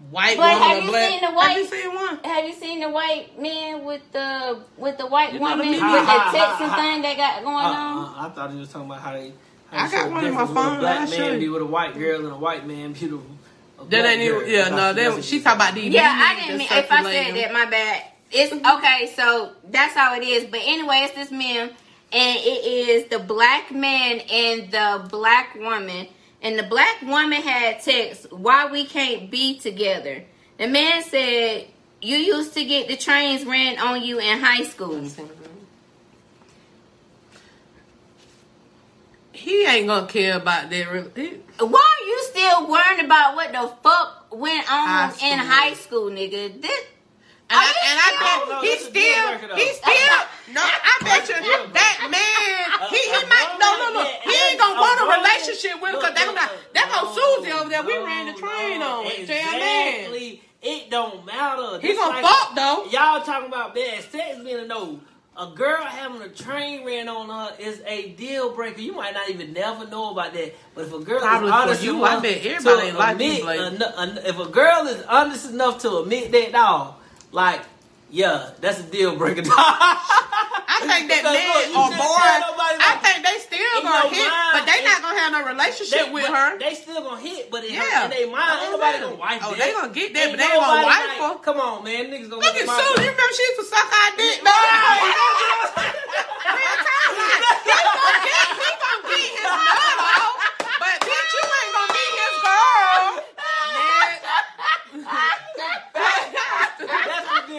white 0.10 0.38
But 0.38 0.54
woman. 0.54 0.68
have 0.70 0.78
or 0.78 0.82
you 0.86 0.90
black. 0.90 1.10
seen 1.10 1.22
the 1.22 1.32
white- 1.32 1.48
Have 1.50 1.58
you 1.58 1.66
seen 1.68 1.96
one? 1.96 2.20
Have 2.24 2.46
you 2.46 2.54
seen 2.54 2.80
the 2.82 2.90
white 2.90 3.40
man 3.40 3.86
with 3.86 4.02
the 4.12 4.60
with 4.78 4.98
the 4.98 5.08
white 5.08 5.34
You 5.34 5.40
know 5.40 5.50
the 5.52 5.56
woman 5.58 5.70
with 5.72 5.82
meme- 5.82 5.92
the 5.92 6.00
Ha, 6.00 6.06
ha, 6.06 6.32
texting 6.36 6.68
ha, 6.68 6.76
ha. 6.76 6.82
thing 6.82 7.02
they 7.02 7.16
got 7.16 7.44
going 7.44 7.56
Uh, 7.56 7.60
on? 7.60 8.04
uh, 8.26 8.28
I 8.28 8.30
thought 8.30 8.52
he 8.52 8.58
was 8.60 8.70
talking 8.70 8.90
about 8.90 9.02
how 9.02 9.14
they. 9.14 9.34
I 9.72 9.78
How 9.78 9.88
they 9.88 9.92
got 9.96 10.04
show 10.04 10.10
one 10.12 10.26
in 10.26 10.34
my 10.34 10.42
difference 10.42 10.50
with 10.50 10.58
phone, 10.58 10.76
A 10.76 10.80
black 10.80 11.00
I'll 11.00 11.08
show 11.08 11.18
man 11.20 11.34
you. 11.34 11.40
be 11.40 11.50
with 11.50 11.62
a 11.62 11.66
white 11.66 11.94
girl 11.98 12.20
and 12.26 12.34
a 12.34 12.38
white 12.38 12.68
man 12.68 12.94
be 12.94 13.06
with 13.08 13.14
a. 13.14 13.16
a 13.16 13.20
That 13.20 13.90
black 13.90 14.06
ain't 14.06 14.22
even. 14.22 14.40
girl. 14.40 14.48
Yeah, 14.48 14.58
That's- 14.58 14.72
no. 14.72 14.78
that's 14.94 14.96
That 14.98 15.14
what 15.16 15.24
she 15.26 15.38
it 15.38 15.44
talk 15.44 15.54
is. 15.54 15.56
about 15.56 15.74
these. 15.76 15.94
Yeah, 15.94 16.02
memes 16.04 16.22
I 16.24 16.36
didn't 16.36 16.58
mean 16.60 16.68
that's 16.70 16.86
if 16.86 16.92
I 16.92 16.96
said 17.04 17.12
circulating. 17.26 17.42
that, 17.42 17.54
my 17.54 17.66
bad. 17.66 18.04
It's 18.36 18.52
okay, 18.54 19.14
so 19.16 19.52
that's 19.70 19.94
how 19.94 20.16
it 20.16 20.24
is. 20.24 20.46
But 20.46 20.62
anyway, 20.64 21.02
it's 21.06 21.14
this 21.16 21.30
meme, 21.32 21.70
and 22.14 22.38
it 22.40 22.66
is 22.66 23.10
the 23.10 23.20
black 23.20 23.72
man 23.72 24.20
and 24.32 24.72
the 24.72 25.08
black 25.10 25.56
woman. 25.56 26.08
And 26.42 26.60
the 26.60 26.64
black 26.64 27.02
woman 27.02 27.42
had 27.42 27.82
text, 27.82 28.32
why 28.32 28.68
we 28.70 28.86
can't 28.86 29.32
be 29.32 29.58
together. 29.58 30.24
The 30.58 30.68
man 30.68 31.02
said, 31.04 31.68
you 32.02 32.18
used 32.18 32.54
to 32.54 32.66
get 32.66 32.90
the 32.90 32.98
trains 32.98 33.46
ran 33.46 33.80
on 33.80 34.04
you 34.04 34.20
in 34.20 34.40
high 34.40 34.64
school. 34.64 35.02
He 39.32 39.66
ain't 39.66 39.88
gonna 39.88 40.08
care 40.08 40.38
about 40.38 40.70
that. 40.70 40.92
Really. 40.92 41.42
Why 41.60 41.98
are 42.02 42.06
you 42.06 42.24
still 42.30 42.70
worrying 42.70 43.06
about 43.06 43.36
what 43.36 43.52
the 43.52 43.74
fuck 43.82 44.28
went 44.32 44.72
on 44.72 44.88
High 44.88 45.28
in 45.28 45.40
high 45.40 45.74
school, 45.74 46.10
nigga? 46.12 46.62
This, 46.62 46.86
And, 47.54 47.62
I, 47.62 47.62
Are 47.62 47.70
you 47.70 47.86
and 47.86 47.98
I 48.02 48.10
bet 48.18 48.40
No, 48.50 48.62
he 48.66 48.70
that's 48.74 48.88
a 48.88 48.92
deal 48.92 49.14
still, 49.14 49.30
breaker, 49.38 49.56
he 49.62 49.68
still, 49.78 50.20
no, 50.58 50.62
I 50.66 50.94
bet 51.06 51.24
you 51.30 51.38
that 51.38 51.98
man, 52.10 52.90
he, 52.90 52.98
he 52.98 53.22
might, 53.30 53.50
no, 53.62 53.70
no, 53.78 53.88
no, 53.94 54.04
he 54.26 54.34
ain't 54.50 54.58
gonna 54.60 54.82
want 54.82 54.98
a 54.98 55.06
relationship 55.22 55.78
with 55.82 55.94
him 55.94 56.00
because 56.02 56.14
they're 56.18 56.26
gonna, 56.34 56.42
be 56.42 56.50
like, 56.50 56.74
that 56.74 56.90
go 56.90 57.00
No, 57.06 57.14
Susie 57.14 57.52
over 57.54 57.70
there, 57.70 57.84
we 57.84 57.94
no, 57.94 58.06
ran 58.06 58.26
the 58.26 58.34
train 58.34 58.80
no, 58.80 59.06
on, 59.06 59.06
tell 59.06 59.54
man. 59.54 60.10
Exactly. 60.10 60.42
It 60.66 60.90
don't 60.90 61.26
matter. 61.26 61.80
He 61.80 61.94
gonna 61.94 62.16
like- 62.22 62.26
fuck, 62.26 62.56
though. 62.56 62.86
Y'all 62.90 63.22
talking 63.22 63.48
about 63.50 63.76
bad 63.76 64.02
sex 64.10 64.40
being 64.44 64.60
a 64.60 64.66
no. 64.66 65.00
A 65.36 65.48
girl 65.48 65.84
having 65.84 66.22
a 66.22 66.30
train 66.30 66.86
ran 66.86 67.10
on 67.10 67.28
her 67.28 67.56
is 67.60 67.82
a 67.88 68.10
deal 68.10 68.54
breaker. 68.54 68.80
You 68.80 68.94
might 68.94 69.14
not 69.16 69.30
even 69.32 69.52
never 69.52 69.86
know 69.88 70.12
about 70.12 70.32
that. 70.36 70.54
But 70.76 70.86
if 70.86 70.94
a 70.94 71.00
girl 71.00 71.20
Probably 71.20 71.48
is 71.48 71.54
honest 71.54 71.84
you, 71.84 71.98
enough 71.98 72.20
I 72.20 72.22
bet 72.22 72.46
everybody 72.46 72.82
to 72.82 72.88
ain't 72.88 72.98
like 73.00 73.20
you, 73.20 73.26
admit, 73.26 73.42
Blake. 73.42 73.60
en- 73.60 74.10
en- 74.18 74.26
if 74.26 74.40
a 74.40 74.46
girl 74.46 74.88
is 74.88 75.04
honest 75.10 75.50
enough 75.52 75.80
to 75.80 75.98
admit 75.98 76.32
that, 76.34 76.52
dog, 76.52 76.94
like, 77.34 77.62
yeah, 78.14 78.52
that's 78.62 78.80
a 78.80 78.84
deal 78.84 79.16
breaker. 79.18 79.42
I 79.50 79.50
think 80.86 81.10
that 81.10 81.22
Because, 81.24 81.34
man 81.34 81.48
look, 81.50 81.66
you 81.74 81.80
or 81.80 81.90
just 81.90 81.98
boy, 81.98 82.30
I 82.78 82.94
think 83.02 83.26
they 83.26 83.38
still 83.42 83.82
gonna 83.82 84.06
hit, 84.10 84.30
mind, 84.30 84.54
but 84.54 84.66
they 84.70 84.80
not 84.84 85.02
gonna 85.02 85.18
have 85.20 85.32
no 85.34 85.42
relationship 85.50 86.06
They- 86.08 86.12
with 86.14 86.26
her. 86.30 86.58
They 86.60 86.76
still 86.76 87.02
gonna 87.02 87.20
hit, 87.22 87.50
but 87.50 87.64
in, 87.66 87.74
Yeah. 87.74 87.82
her, 87.82 88.04
in 88.06 88.12
their 88.12 88.28
mind, 88.30 88.60
ain't 88.62 88.72
nobody 88.78 89.00
gonna 89.00 89.16
wife 89.16 89.42
Oh, 89.46 89.50
that. 89.54 89.60
they 89.60 89.72
gonna 89.74 89.90
get 89.94 90.14
that, 90.14 90.30
but 90.34 90.38
they 90.40 90.48
gonna 90.50 90.84
wife 90.86 91.18
her. 91.18 91.36
Come 91.42 91.60
on, 91.62 91.84
man, 91.84 92.06
niggas 92.14 92.30
gonna 92.30 92.42
Look 92.44 92.54
look 92.54 92.58
at 92.58 92.70
Sue, 92.70 93.02
you 93.02 93.10
remember 93.10 93.34
she 93.34 93.44
used 93.50 93.60
to 93.64 93.68
suck 93.70 93.90
our 93.90 94.12
dick, 94.18 94.44
man. 94.44 94.54
Real 94.54 94.54
talk, 96.86 97.10
like, 97.18 97.42
he 97.64 97.72
gonna 97.74 98.20
get, 98.28 98.48
he 98.62 98.70
gonna 98.78 99.10
get 99.10 99.26
his 99.34 99.50
nut 99.50 99.98
off, 100.22 100.38
but 100.84 100.96
bitch, 101.02 101.32
you 101.34 101.44
ain't 101.50 101.72
gonna 101.74 101.94
be 101.98 102.06
his 102.14 102.36
girl. 102.44 103.26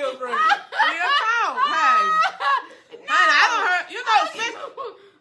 That's 0.04 0.18
the. 0.18 0.26
Real 0.84 1.10
talk, 1.24 1.54
hey. 1.64 2.02
Honey, 3.08 3.34
I 3.34 3.44
don't 3.48 3.64
heard, 3.68 3.86
you 3.92 4.00
know, 4.04 4.20
since, 4.32 4.56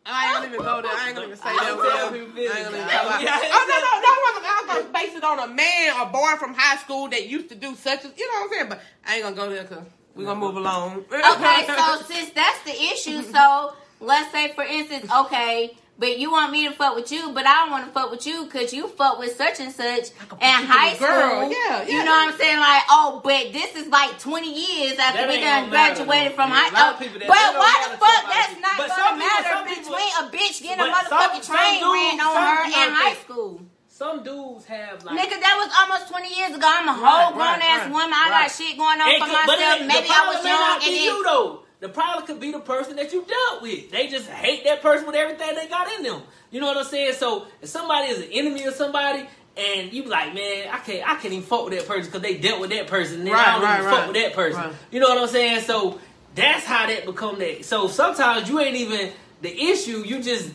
I 0.06 0.26
ain't 0.26 0.34
gonna 0.34 0.48
even 0.48 0.60
go 0.60 0.82
there. 0.82 0.92
I 0.92 1.08
ain't 1.08 1.16
gonna 1.16 1.28
even 1.28 1.38
say 1.38 1.44
that. 1.56 1.78
Word. 1.78 1.88
I 1.88 2.04
ain't 2.04 2.12
gonna 2.12 2.78
even 2.78 2.90
talk 2.90 3.06
about. 3.06 3.22
Oh 3.24 3.64
no, 3.70 3.76
no, 3.80 3.90
no! 4.04 4.10
I 4.12 4.18
wasn't, 4.24 4.46
I 4.46 4.54
was 4.60 4.68
gonna 4.84 4.94
base 4.94 5.16
it 5.16 5.24
on 5.24 5.40
a 5.40 5.48
man 5.48 6.00
or 6.00 6.06
boy 6.12 6.36
from 6.38 6.54
high 6.54 6.78
school 6.78 7.10
that 7.10 7.28
used 7.28 7.50
to 7.50 7.56
do 7.56 7.76
such 7.76 8.04
as 8.06 8.12
you 8.18 8.28
know 8.28 8.40
what 8.40 8.44
I'm 8.44 8.50
saying. 8.52 8.70
But 8.70 8.82
I 9.08 9.16
ain't 9.16 9.24
gonna 9.24 9.36
go 9.36 9.50
there 9.50 9.64
because 9.64 9.86
we're 10.16 10.26
gonna 10.26 10.40
move 10.40 10.58
along. 10.58 11.06
okay, 11.12 11.66
so 11.68 12.02
since 12.08 12.30
that's 12.32 12.64
the 12.64 12.76
issue, 12.92 13.22
so 13.24 13.74
let's 14.00 14.32
say 14.32 14.52
for 14.54 14.64
instance, 14.64 15.12
okay, 15.12 15.78
but 15.98 16.18
you 16.18 16.32
want 16.32 16.52
me 16.52 16.68
to 16.68 16.74
fuck 16.74 16.96
with 16.96 17.12
you, 17.12 17.32
but 17.34 17.46
I 17.46 17.54
don't 17.64 17.72
want 17.72 17.86
to 17.86 17.92
fuck 17.92 18.10
with 18.12 18.26
you 18.26 18.46
because 18.46 18.74
you 18.74 18.88
fuck 18.88 19.20
with 19.20 19.36
such 19.38 19.60
and 19.60 19.72
such 19.72 20.10
put 20.28 20.42
in 20.42 20.50
you 20.62 20.66
high 20.68 20.94
a 20.94 21.00
girl. 21.00 21.48
school. 21.48 21.52
Yeah, 21.54 21.84
You 21.88 22.04
know 22.04 22.12
what 22.12 22.34
I'm 22.34 22.38
saying? 22.38 22.58
Like, 22.60 22.84
oh, 22.90 23.22
but 23.24 23.54
this 23.54 23.76
is 23.76 23.88
like 23.88 24.18
20 24.20 24.48
years 24.50 24.98
after 25.00 25.22
That 25.22 25.30
we 25.30 25.40
done 25.40 25.70
gonna 25.70 25.72
matter, 25.72 26.04
graduated 26.04 26.34
from 26.34 26.50
high 26.50 26.70
a 26.70 26.74
lot 26.74 27.00
of 27.00 27.06
school. 27.06 27.20
But 27.30 27.50
why 27.56 27.74
the 27.88 27.98
fuck 27.98 28.10
somebody. 28.10 28.34
that's 28.34 28.56
not 28.60 28.78
gonna 28.78 28.94
some 28.94 29.14
people- 29.16 29.28
matter 29.30 29.70
people- 29.70 29.94
between 29.94 30.12
a 30.18 30.24
bitch 30.34 30.56
getting 30.66 30.82
a 30.84 30.90
motherfucking 30.90 31.44
some 31.44 31.56
train 31.56 31.80
dudes- 31.80 31.94
ran 31.94 32.20
on 32.22 32.34
some- 32.34 32.44
her 32.58 32.64
in 32.66 32.90
high 32.94 33.16
school? 33.22 33.62
Some 33.94 34.24
dudes 34.24 34.66
have 34.66 35.06
like. 35.06 35.14
Nigga, 35.16 35.38
that 35.40 35.56
was 35.62 35.70
almost 35.80 36.10
20 36.10 36.34
years 36.34 36.52
ago. 36.58 36.66
I'm 36.68 36.90
a 36.90 36.92
Right, 36.92 37.24
whole 37.24 37.32
grown 37.38 37.48
right, 37.48 37.64
ass 37.64 37.80
right, 37.86 37.92
woman. 37.92 38.12
I 38.14 38.30
right. 38.30 38.50
got 38.50 38.52
shit 38.52 38.76
going 38.76 39.00
on 39.00 39.08
And 39.08 39.20
for 39.22 39.30
could- 39.30 39.46
but 39.46 39.60
myself. 39.62 39.80
it- 39.80 39.86
Maybe 39.86 40.08
the 40.10 40.14
I 40.18 40.26
was 40.28 40.44
young 40.44 40.60
not 40.60 40.74
and 40.82 40.84
be 40.84 40.96
then 40.98 41.04
you 41.06 41.24
though. 41.24 41.60
The 41.84 41.90
problem 41.90 42.26
could 42.26 42.40
be 42.40 42.50
the 42.50 42.62
person 42.62 42.96
that 42.96 43.12
you 43.12 43.26
dealt 43.26 43.62
with. 43.62 43.92
They 43.92 44.08
just 44.08 44.30
hate 44.30 44.64
that 44.64 44.82
person 44.82 45.06
with 45.06 45.16
everything 45.16 45.54
they 45.54 45.68
got 45.68 45.92
in 45.92 46.04
them. 46.04 46.22
You 46.50 46.62
know 46.62 46.68
what 46.68 46.78
I'm 46.78 46.86
saying? 46.86 47.16
So 47.16 47.46
if 47.62 47.68
somebody 47.68 48.08
is 48.08 48.20
an 48.20 48.30
enemy 48.32 48.64
of 48.64 48.74
somebody, 48.74 49.28
and 49.58 49.92
you 49.92 50.04
be 50.04 50.10
like, 50.10 50.34
man, 50.34 50.70
I 50.72 50.78
can't, 50.78 51.06
I 51.06 51.16
can't 51.16 51.34
even 51.34 51.42
fuck 51.42 51.66
with 51.66 51.78
that 51.78 51.86
person 51.86 52.06
because 52.06 52.22
they 52.22 52.38
dealt 52.38 52.62
with 52.62 52.70
that 52.70 52.88
person. 52.88 53.20
And 53.20 53.30
Right, 53.32 53.46
I 53.46 53.52
don't 53.52 53.64
right, 53.64 53.74
even 53.80 53.86
right. 53.86 53.98
fuck 53.98 54.08
with 54.14 54.24
that 54.24 54.34
person. 54.34 54.62
Right. 54.62 54.74
You 54.92 55.02
know 55.02 55.10
what 55.10 55.18
I'm 55.18 55.28
saying? 55.28 55.64
So 55.64 56.00
that's 56.36 56.66
how 56.66 56.88
that 56.88 57.06
become 57.06 57.38
that. 57.40 57.66
So 57.66 57.90
sometimes 57.90 58.48
you 58.48 58.62
ain't 58.62 58.78
even 58.78 59.12
the 59.42 59.52
issue. 59.54 60.06
You 60.06 60.24
just 60.24 60.52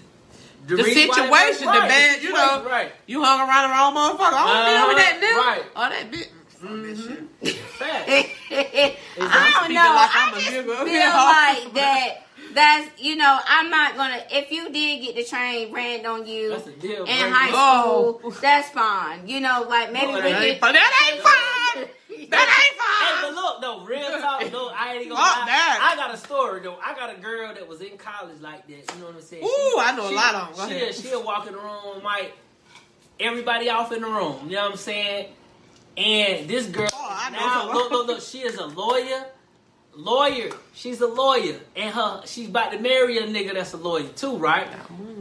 the 0.67 0.77
that 0.77 0.85
situation, 0.87 1.67
the 1.67 1.73
bad, 1.73 2.23
you 2.23 2.33
know, 2.33 2.65
right? 2.65 2.91
you 3.07 3.23
hung 3.23 3.39
around 3.47 3.69
the 3.69 3.75
wrong 3.75 3.95
motherfucker. 3.95 4.33
I 4.33 4.47
don't 4.47 4.79
deal 4.79 4.89
with 4.89 4.97
that 4.97 5.21
Uh-huh, 5.23 5.51
right. 5.51 5.63
Oh, 5.77 5.89
that 5.91 6.11
bitch. 6.11 6.29
Mm-hmm. 6.63 7.47
Fact. 7.47 8.09
I 8.51 9.61
don't 9.61 9.75
know. 9.75 9.81
like 9.81 10.11
I 10.15 10.29
I'm 10.29 10.35
a 10.35 10.41
just 10.41 10.53
nigga. 10.53 10.85
feel 10.85 10.89
Yeah. 10.89 11.61
like 11.63 11.75
that. 11.75 12.15
That's 12.55 13.01
you 13.03 13.17
know. 13.17 13.39
I'm 13.47 13.69
not 13.71 13.97
gonna. 13.97 14.23
If 14.31 14.51
you 14.51 14.71
did 14.71 15.03
get 15.03 15.17
the 15.17 15.25
train 15.25 15.73
ran 15.73 16.05
on 16.07 16.27
you 16.27 16.51
That's 16.51 16.65
deal 16.65 17.01
in 17.05 17.05
breaker. 17.07 17.29
high 17.31 17.51
Oh. 17.53 18.19
school, 18.19 18.31
that's 18.41 18.71
fine. 18.71 19.29
You 19.29 19.41
know, 19.41 19.67
like 19.69 19.93
maybe 19.93 20.07
No, 20.13 20.15
we 20.15 20.19
it 20.21 20.23
That 20.33 20.43
ain't 20.43 20.61
fun. 20.61 20.73
That 20.75 21.11
ain't 21.13 21.23
fun. 21.23 21.89
That 22.31 22.49
Hey, 22.49 22.65
ain't 22.65 22.81
fun. 22.81 23.23
but 23.23 23.35
look, 23.35 23.61
though, 23.63 23.85
real 23.85 24.21
talk, 24.21 24.43
though, 24.51 24.71
I 24.75 24.95
ain't 24.95 25.09
gonna 25.09 25.21
lie. 25.21 25.43
that. 25.47 25.91
I 25.93 25.97
got 25.97 26.13
a 26.15 26.17
story, 26.17 26.61
though. 26.61 26.77
I 26.83 26.95
got 26.95 27.17
a 27.17 27.21
girl 27.21 27.55
that 27.55 27.67
was 27.69 27.81
in 27.81 27.97
college 27.97 28.41
like 28.41 28.67
that. 28.67 28.71
You 28.95 29.01
know 29.01 29.07
what 29.07 29.15
I'm 29.17 29.23
saying? 29.23 29.45
Ooh, 29.45 29.77
I 29.79 29.95
know 29.97 30.11
a 30.11 30.15
lot 30.15 30.35
of 30.35 30.57
Go 30.57 30.69
She'll, 30.69 30.93
she'll 30.93 31.23
walk 31.25 31.47
in 31.47 31.53
the 31.53 31.59
room, 31.61 32.03
might 32.03 32.33
everybody 33.21 33.69
off 33.71 33.93
in 33.93 34.01
the 34.03 34.09
room. 34.09 34.47
You 34.49 34.57
know 34.57 34.63
what 34.65 34.73
I'm 34.73 34.77
saying? 34.79 35.29
And 35.99 36.49
this 36.49 36.67
girl, 36.67 36.89
Oh, 36.93 37.29
now, 37.33 37.73
look, 37.73 37.91
look, 37.91 38.07
look, 38.07 38.21
she 38.23 38.39
is 38.43 38.57
a 38.57 38.67
lawyer. 38.67 39.25
Lawyer, 39.97 40.51
she's 40.75 41.01
a 41.01 41.09
lawyer, 41.09 41.57
and 41.75 41.93
her 41.93 42.23
she's 42.25 42.49
about 42.49 42.71
to 42.71 42.79
marry 42.79 43.19
a 43.19 43.27
nigga 43.27 43.55
that's 43.55 43.73
a 43.73 43.77
lawyer 43.77 44.07
too, 44.15 44.37
right? 44.37 44.69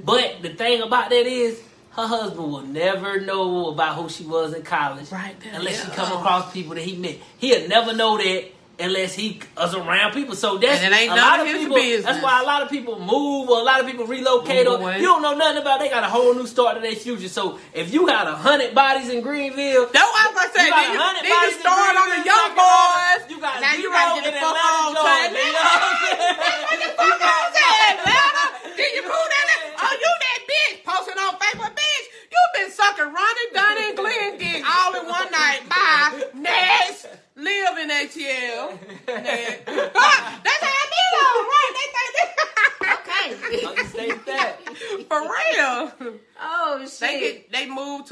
But 0.06 0.44
the 0.44 0.50
thing 0.50 0.84
about 0.84 1.10
that 1.10 1.26
is, 1.26 1.60
her 1.94 2.06
husband 2.06 2.52
will 2.52 2.62
never 2.62 3.20
know 3.20 3.70
about 3.70 3.96
who 3.96 4.08
she 4.08 4.24
was 4.24 4.54
in 4.54 4.62
college, 4.62 5.12
Right 5.12 5.36
there, 5.40 5.54
Unless 5.56 5.84
she 5.84 5.90
come 5.92 6.16
across 6.16 6.54
people 6.54 6.76
that 6.76 6.84
he 6.84 6.96
met, 6.96 7.18
he'll 7.40 7.68
never 7.68 7.96
know 7.96 8.18
that 8.18 8.46
unless 8.80 9.14
he 9.16 9.40
is 9.62 9.74
around 9.74 10.14
people. 10.14 10.36
So 10.36 10.58
that's 10.58 10.82
And 10.84 10.94
it 10.94 10.98
ain't 10.98 11.12
a 11.12 11.16
lot 11.16 11.40
of 11.40 11.48
people. 11.48 11.76
business. 11.76 12.06
That's 12.06 12.22
why 12.24 12.42
a 12.42 12.46
lot 12.46 12.62
of 12.62 12.70
people 12.70 13.00
move 13.00 13.50
or 13.50 13.60
a 13.60 13.64
lot 13.64 13.80
of 13.82 13.88
people 13.88 14.06
relocate. 14.06 14.66
Move 14.68 14.80
Or, 14.82 14.84
away. 14.84 14.98
you 15.02 15.08
don't 15.10 15.22
know 15.22 15.34
nothing 15.34 15.62
about. 15.62 15.80
They 15.80 15.90
got 15.90 16.04
a 16.04 16.08
whole 16.10 16.34
new 16.34 16.46
start 16.46 16.76
to 16.76 16.82
their 16.82 16.96
future. 16.96 17.30
So 17.30 17.58
if 17.74 17.92
you 17.94 18.06
got 18.06 18.28
a 18.28 18.36
hundred 18.36 18.76
bodies 18.76 19.10
in 19.10 19.22
Greenville, 19.22 19.88
That's 19.92 20.06
what 20.06 20.22
I 20.22 20.28
was 20.30 20.36
got 20.54 20.56
Then 20.56 20.68
you, 20.94 21.00
100 21.00 21.22
then 21.22 21.26
you 21.26 21.34
bodies 21.36 21.56
in 21.56 21.60
start 21.62 21.96
on 21.98 22.10
the 22.14 22.22
young 22.22 22.50
boys. 22.54 23.22
You 23.34 23.38
got 23.42 23.62
now 23.62 23.74
you 23.74 23.82
zero 23.90 23.94
gotta 23.94 24.22
get 24.22 24.30
the 24.30 24.38
in 24.38 24.42
fuck 24.46 24.58
on, 24.58 24.94
Georgia. 24.94 25.38
You 25.38 25.54
know 25.58 25.58
what 25.58 25.82
I'm 25.82 25.98
saying? 25.98 26.38
What 26.68 26.78
the 26.82 26.90
fuck 26.98 27.18
I 27.18 27.22
said, 27.58 27.98
Atlanta? 27.98 28.46
Did 28.78 28.90
you 28.94 29.02
prove 29.10 29.30
that? 29.34 29.48
Oh, 29.78 29.94
you 29.94 30.10
that 30.22 30.40
bitch 30.50 30.74
posting 30.86 31.18
on 31.18 31.34
Facebook, 31.42 31.74
bitch. 31.74 32.06
You 32.30 32.42
been 32.54 32.70
sucking 32.72 33.10
move 33.10 33.26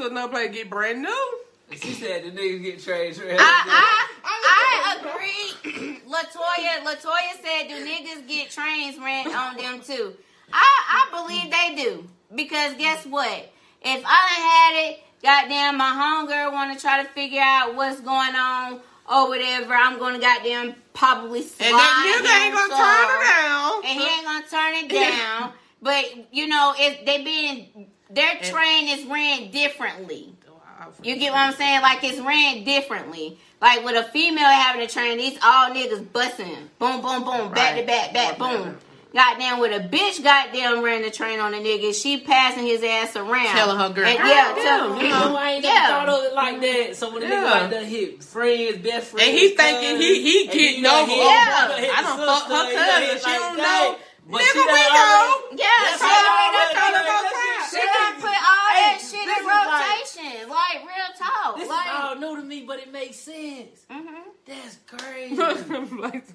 to 0.06 0.12
another 0.12 0.32
place, 0.32 0.52
get 0.54 0.70
brand 0.70 1.02
new. 1.02 1.40
She 1.72 1.94
said 1.94 2.24
the 2.24 2.32
niggas 2.32 2.64
get 2.64 2.84
trained. 2.84 3.16
trained. 3.16 3.40
I, 3.40 3.98
I, 4.24 4.98
I 4.98 4.98
agree. 5.00 6.00
Latoya, 6.08 6.84
Latoya 6.86 7.42
said, 7.44 7.68
"Do 7.68 7.86
niggas 7.86 8.28
get 8.28 8.52
trains 8.52 8.98
ran 8.98 9.34
on 9.34 9.58
them 9.58 9.82
too?" 9.82 10.14
I, 10.54 10.68
I 11.10 11.26
believe 11.26 11.52
they 11.52 11.84
do 11.84 12.08
because 12.34 12.76
guess 12.76 13.06
what? 13.06 13.52
If 13.82 14.04
I 14.06 14.28
had 14.28 14.90
it, 14.92 15.00
goddamn, 15.24 15.78
my 15.78 15.92
homegirl 15.92 16.54
want 16.54 16.74
to 16.78 16.80
try 16.82 17.02
to 17.04 17.10
figure 17.10 17.42
out 17.42 17.76
what's 17.76 18.00
going 18.02 18.36
on 18.36 18.80
or 19.10 19.28
whatever. 19.28 19.74
I'm 19.74 19.98
gonna 20.00 20.20
goddamn 20.20 20.76
probably 20.94 21.42
slide 21.42 21.68
And 21.68 21.76
that 21.76 22.22
nigga 22.22 22.46
ain't 22.46 22.54
gonna 22.54 22.70
turn 22.70 23.08
some, 23.08 23.22
around. 23.22 23.86
and 23.86 24.00
he 24.00 24.08
ain't 24.08 24.26
gonna 24.26 24.48
turn 24.50 24.74
it 24.86 25.18
down. 25.18 25.52
but 25.82 26.34
you 26.34 26.48
know, 26.48 26.74
if 26.78 27.06
they 27.06 27.24
being 27.24 27.88
their 28.10 28.36
train 28.42 28.88
is 28.90 29.06
ran 29.06 29.52
differently. 29.52 30.34
Oh, 30.82 30.88
you 31.04 31.16
get 31.18 31.32
what 31.32 31.40
I'm 31.42 31.54
saying? 31.54 31.82
Like 31.82 32.04
it's 32.04 32.20
ran 32.20 32.64
differently. 32.64 33.38
Like 33.62 33.84
with 33.86 33.96
a 33.96 34.10
female 34.10 34.46
having 34.46 34.82
a 34.82 34.88
train, 34.88 35.18
these 35.18 35.38
all 35.44 35.72
niggas 35.72 36.12
busting. 36.12 36.70
Boom, 36.80 37.02
boom, 37.02 37.24
boom, 37.24 37.52
back 37.52 37.72
to 37.76 37.78
Right. 37.82 37.88
back, 37.88 38.14
back, 38.14 38.38
boom. 38.38 38.78
Goddamn, 39.14 39.60
with 39.60 39.72
a 39.72 39.80
bitch 39.88 40.22
goddamn 40.22 40.84
ran 40.84 41.02
the 41.02 41.10
train 41.10 41.40
on 41.40 41.54
a 41.54 41.58
nigga, 41.58 41.96
she 41.96 42.20
passing 42.20 42.66
his 42.66 42.84
ass 42.84 43.16
around. 43.16 43.46
Telling 43.56 43.78
her 43.78 43.88
girl, 43.90 44.06
And, 44.06 44.18
yeah, 44.20 44.54
tell, 44.62 44.90
you 44.98 45.04
You 45.04 45.10
know, 45.10 45.30
know, 45.32 45.36
I 45.38 45.52
ain't 45.52 45.64
Yeah. 45.64 45.72
never 45.72 45.88
thought 45.88 46.10
of 46.10 46.24
it 46.26 46.34
like 46.34 46.60
that. 46.60 46.96
So 46.98 47.10
when 47.14 47.24
a 47.24 47.26
nigga 47.26 47.30
Yeah. 47.30 47.44
like 47.52 47.70
that 47.70 47.84
hit 47.86 48.22
friends, 48.22 48.78
best 48.80 49.08
friends, 49.12 49.30
And 49.30 49.38
he 49.38 49.50
thinking 49.52 50.02
he- 50.02 50.22
he 50.22 50.46
cousins, 50.48 50.62
getting 50.62 50.86
and 50.86 50.88
over, 50.88 51.12
hit- 51.12 51.18
oh, 51.22 51.30
he 51.30 51.46
done 51.46 51.68
boy, 51.70 51.76
hit 51.78 51.98
I 51.98 52.02
don't 52.02 52.18
fucked 52.28 52.42
sister, 52.50 52.56
her 52.58 52.70
he 52.70 52.76
done 52.76 52.86
cousin. 52.90 53.18
She 53.20 53.24
like 53.32 53.40
don't 53.40 53.56
that. 53.58 53.64
know. 53.64 53.98
But 54.28 54.42
Nigga, 54.42 54.52
she 54.52 54.58
done 54.58 54.66
we 54.66 54.72
already- 54.74 54.94
know. 54.94 55.38
Yeah, 55.54 55.66
That's 55.86 56.02
she 56.02 56.06
all 56.06 56.10
already 56.10 56.58
done 56.58 56.66
right, 56.66 56.74
told 56.74 56.94
right, 56.96 57.30
her 57.30 57.70
She 57.70 57.78
done 57.86 58.14
put 58.16 58.38
all 58.42 58.70
Hey, 58.74 58.82
that 58.82 58.98
shit 59.06 59.22
in 59.22 59.30
is 59.30 59.46
like- 59.46 59.70
rotation. 59.70 60.50
Like, 60.50 60.80
real 60.82 61.12
talk. 61.18 61.58
This 61.58 61.70
like, 61.70 61.86
is 61.86 61.92
all 61.94 62.16
new 62.16 62.36
to 62.38 62.44
me, 62.44 62.64
but 62.66 62.80
it 62.80 62.92
makes 62.92 63.18
sense. 63.18 63.86
mhm. 63.92 64.26
That's 64.46 64.78
crazy. 64.88 65.36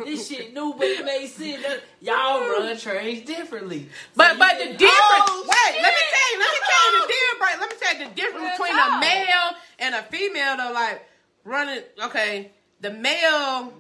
This 0.05 0.29
shit 0.29 0.55
new, 0.55 0.75
but 0.79 0.87
it 0.87 1.05
makes 1.05 1.33
sense. 1.33 1.63
That- 1.63 1.83
Y'all 2.01 2.41
run 2.41 2.77
trains 2.79 3.27
differently. 3.27 3.89
But 4.15 4.33
So 4.33 4.39
but 4.39 4.53
you 4.59 4.67
the 4.73 4.73
difference. 4.79 5.31
Oh, 5.31 5.45
wait, 5.47 5.83
let 5.83 5.93
me 5.95 6.05
tell 6.15 6.33
you. 6.33 6.39
Let 6.39 6.51
me 6.53 6.59
tell 6.71 6.93
you 6.93 7.01
the 7.01 7.13
difference. 7.13 7.61
Let 7.61 7.71
me 7.71 7.77
tell 7.81 7.95
you 7.95 8.09
the 8.09 8.15
difference 8.15 8.45
Real 8.45 8.51
between 8.53 8.77
talk. 8.77 8.97
a 8.97 9.01
male 9.01 9.49
and 9.81 9.95
a 9.97 10.03
female. 10.05 10.57
Though, 10.57 10.73
like 10.73 11.09
running. 11.45 11.83
Okay, 12.05 12.51
the 12.81 12.91
male, 12.93 13.73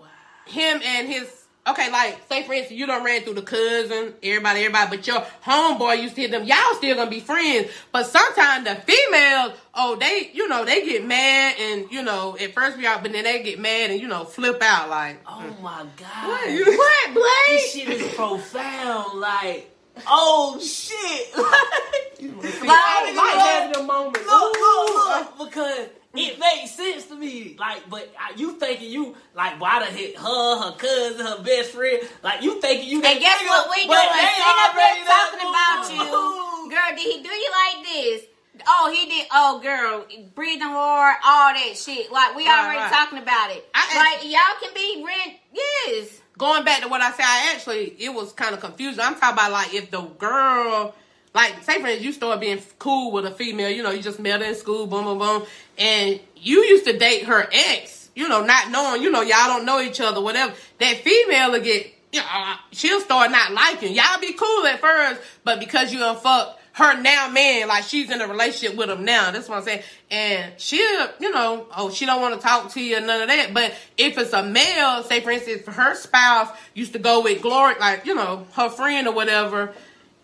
him 0.46 0.80
and 0.84 1.08
his. 1.08 1.39
Okay, 1.66 1.90
like 1.92 2.18
say 2.28 2.42
for 2.44 2.54
instance, 2.54 2.78
you 2.78 2.86
don't 2.86 3.04
ran 3.04 3.20
through 3.22 3.34
the 3.34 3.42
cousin, 3.42 4.14
everybody, 4.22 4.60
everybody, 4.60 4.96
but 4.96 5.06
your 5.06 5.20
homeboy 5.44 6.02
used 6.02 6.14
to 6.14 6.22
hit 6.22 6.30
them. 6.30 6.44
Y'all 6.44 6.56
still 6.76 6.96
gonna 6.96 7.10
be 7.10 7.20
friends, 7.20 7.68
but 7.92 8.06
sometimes 8.06 8.64
the 8.66 8.76
females, 8.76 9.52
oh, 9.74 9.94
they, 9.96 10.30
you 10.32 10.48
know, 10.48 10.64
they 10.64 10.84
get 10.86 11.04
mad 11.06 11.56
and 11.60 11.90
you 11.92 12.02
know, 12.02 12.34
at 12.40 12.54
first 12.54 12.78
we 12.78 12.86
out, 12.86 13.02
but 13.02 13.12
then 13.12 13.24
they 13.24 13.42
get 13.42 13.58
mad 13.60 13.90
and 13.90 14.00
you 14.00 14.08
know, 14.08 14.24
flip 14.24 14.60
out 14.62 14.88
like. 14.88 15.20
Oh 15.26 15.44
mm. 15.46 15.60
my 15.62 15.84
god. 15.98 16.28
What? 16.28 16.50
You- 16.50 16.64
What, 16.64 17.14
Blake? 17.14 17.24
This 17.48 17.72
shit 17.72 17.88
is 17.90 18.14
profound. 18.14 19.20
Like, 19.20 19.70
oh 20.06 20.58
shit. 20.60 21.26
See, 22.20 22.28
Like, 22.66 22.70
I 22.70 23.02
don't 23.06 23.16
like 23.16 23.34
look, 23.34 23.44
having 23.44 23.72
them 23.72 23.86
moments. 23.86 24.20
look, 24.26 24.56
Ooh, 24.56 24.94
look, 24.94 25.38
look, 25.38 25.50
because 25.50 25.88
it 26.14 26.38
makes 26.38 26.72
sense 26.72 27.06
to 27.06 27.14
me. 27.16 27.56
Like, 27.58 27.88
but 27.88 28.12
I- 28.18 28.32
you 28.36 28.52
thinking 28.58 28.90
you 28.90 29.16
like 29.34 29.60
why 29.60 29.78
done 29.80 29.92
hit 29.92 30.16
her, 30.18 30.58
her 30.62 30.72
cousin, 30.76 31.24
her 31.26 31.42
best 31.42 31.70
friend. 31.70 32.02
Like 32.22 32.42
you 32.42 32.60
thinking 32.60 32.88
you. 32.88 32.96
And 32.96 33.04
that 33.04 33.20
guess 33.20 33.38
nigga, 33.42 33.46
what 33.48 33.70
we 33.70 33.86
but 33.86 33.94
doing? 33.94 34.08
they 34.12 34.28
Sitting 34.30 34.58
up 34.58 34.74
already 34.74 34.96
here 34.96 35.04
done 35.06 35.30
talking 35.30 35.48
about 35.48 35.82
you. 35.94 36.70
Girl, 36.70 36.90
did 36.90 36.98
he 37.16 37.22
do 37.22 37.28
you 37.28 37.50
like 37.50 37.84
this? 37.84 38.22
Oh, 38.68 38.92
he 38.94 39.08
did. 39.08 39.26
Oh, 39.32 39.58
girl, 39.62 40.04
breathing 40.34 40.68
hard, 40.68 41.16
all 41.24 41.54
that 41.54 41.76
shit. 41.78 42.12
Like, 42.12 42.36
we 42.36 42.46
Right, 42.46 42.58
already 42.62 42.78
right. 42.80 42.92
talking 42.92 43.18
about 43.18 43.50
it. 43.52 43.66
I- 43.74 43.96
like, 43.96 44.24
y'all 44.24 44.60
can 44.60 44.74
be 44.74 45.02
rent. 45.06 45.38
Yes. 45.52 46.20
going 46.36 46.64
back 46.64 46.80
to 46.82 46.88
what 46.88 47.00
I 47.02 47.10
said, 47.12 47.24
I 47.26 47.52
actually 47.54 47.94
it 47.98 48.12
was 48.12 48.32
kind 48.32 48.54
of 48.54 48.60
confusing. 48.60 49.00
I'm 49.00 49.14
talking 49.14 49.34
about 49.34 49.52
like 49.52 49.72
if 49.74 49.90
the 49.90 50.00
girl, 50.02 50.94
like 51.34 51.62
say 51.62 51.80
for 51.80 51.86
instance, 51.86 52.02
you 52.02 52.12
start 52.12 52.40
being 52.40 52.60
cool 52.78 53.12
with 53.12 53.26
a 53.26 53.30
female, 53.30 53.70
you 53.70 53.82
know, 53.82 53.90
you 53.90 54.02
just 54.02 54.18
met 54.18 54.40
her 54.40 54.46
in 54.46 54.54
school, 54.54 54.86
boom, 54.86 55.04
boom, 55.04 55.18
boom, 55.18 55.42
and 55.78 56.20
you 56.36 56.62
used 56.64 56.84
to 56.86 56.98
date 56.98 57.24
her 57.24 57.48
ex, 57.52 58.10
you 58.14 58.28
know, 58.28 58.42
not 58.42 58.70
knowing, 58.70 59.02
you 59.02 59.10
know, 59.10 59.22
y'all 59.22 59.46
don't 59.46 59.64
know 59.64 59.80
each 59.80 60.00
other, 60.00 60.20
whatever. 60.20 60.52
That 60.78 60.96
female 60.98 61.52
will 61.52 61.60
get, 61.60 61.86
you 62.12 62.20
know, 62.20 62.26
uh, 62.32 62.56
she'll 62.72 63.00
start 63.00 63.30
not 63.30 63.52
liking. 63.52 63.94
Y'all 63.94 64.20
be 64.20 64.32
cool 64.32 64.66
at 64.66 64.80
first, 64.80 65.20
but 65.44 65.60
because 65.60 65.92
you 65.92 66.00
fuck 66.16 66.58
her 66.72 67.00
now 67.00 67.28
man, 67.28 67.68
like 67.68 67.84
she's 67.84 68.10
in 68.10 68.20
a 68.20 68.28
relationship 68.28 68.76
with 68.76 68.90
him 68.90 69.04
now. 69.04 69.30
That's 69.30 69.48
what 69.48 69.58
I'm 69.58 69.64
saying. 69.64 69.82
And 70.10 70.52
she'll, 70.58 71.08
you 71.18 71.30
know, 71.30 71.66
oh, 71.76 71.90
she 71.90 72.06
don't 72.06 72.20
want 72.20 72.34
to 72.34 72.40
talk 72.40 72.72
to 72.72 72.80
you 72.80 73.00
none 73.00 73.22
of 73.22 73.28
that. 73.28 73.52
But 73.52 73.74
if 73.98 74.16
it's 74.18 74.32
a 74.32 74.42
male, 74.42 75.02
say 75.02 75.20
for 75.20 75.30
instance, 75.30 75.66
her 75.66 75.94
spouse 75.94 76.56
used 76.74 76.92
to 76.92 76.98
go 76.98 77.22
with 77.22 77.42
Glory, 77.42 77.74
like, 77.78 78.06
you 78.06 78.14
know, 78.14 78.46
her 78.54 78.68
friend 78.68 79.06
or 79.06 79.14
whatever. 79.14 79.74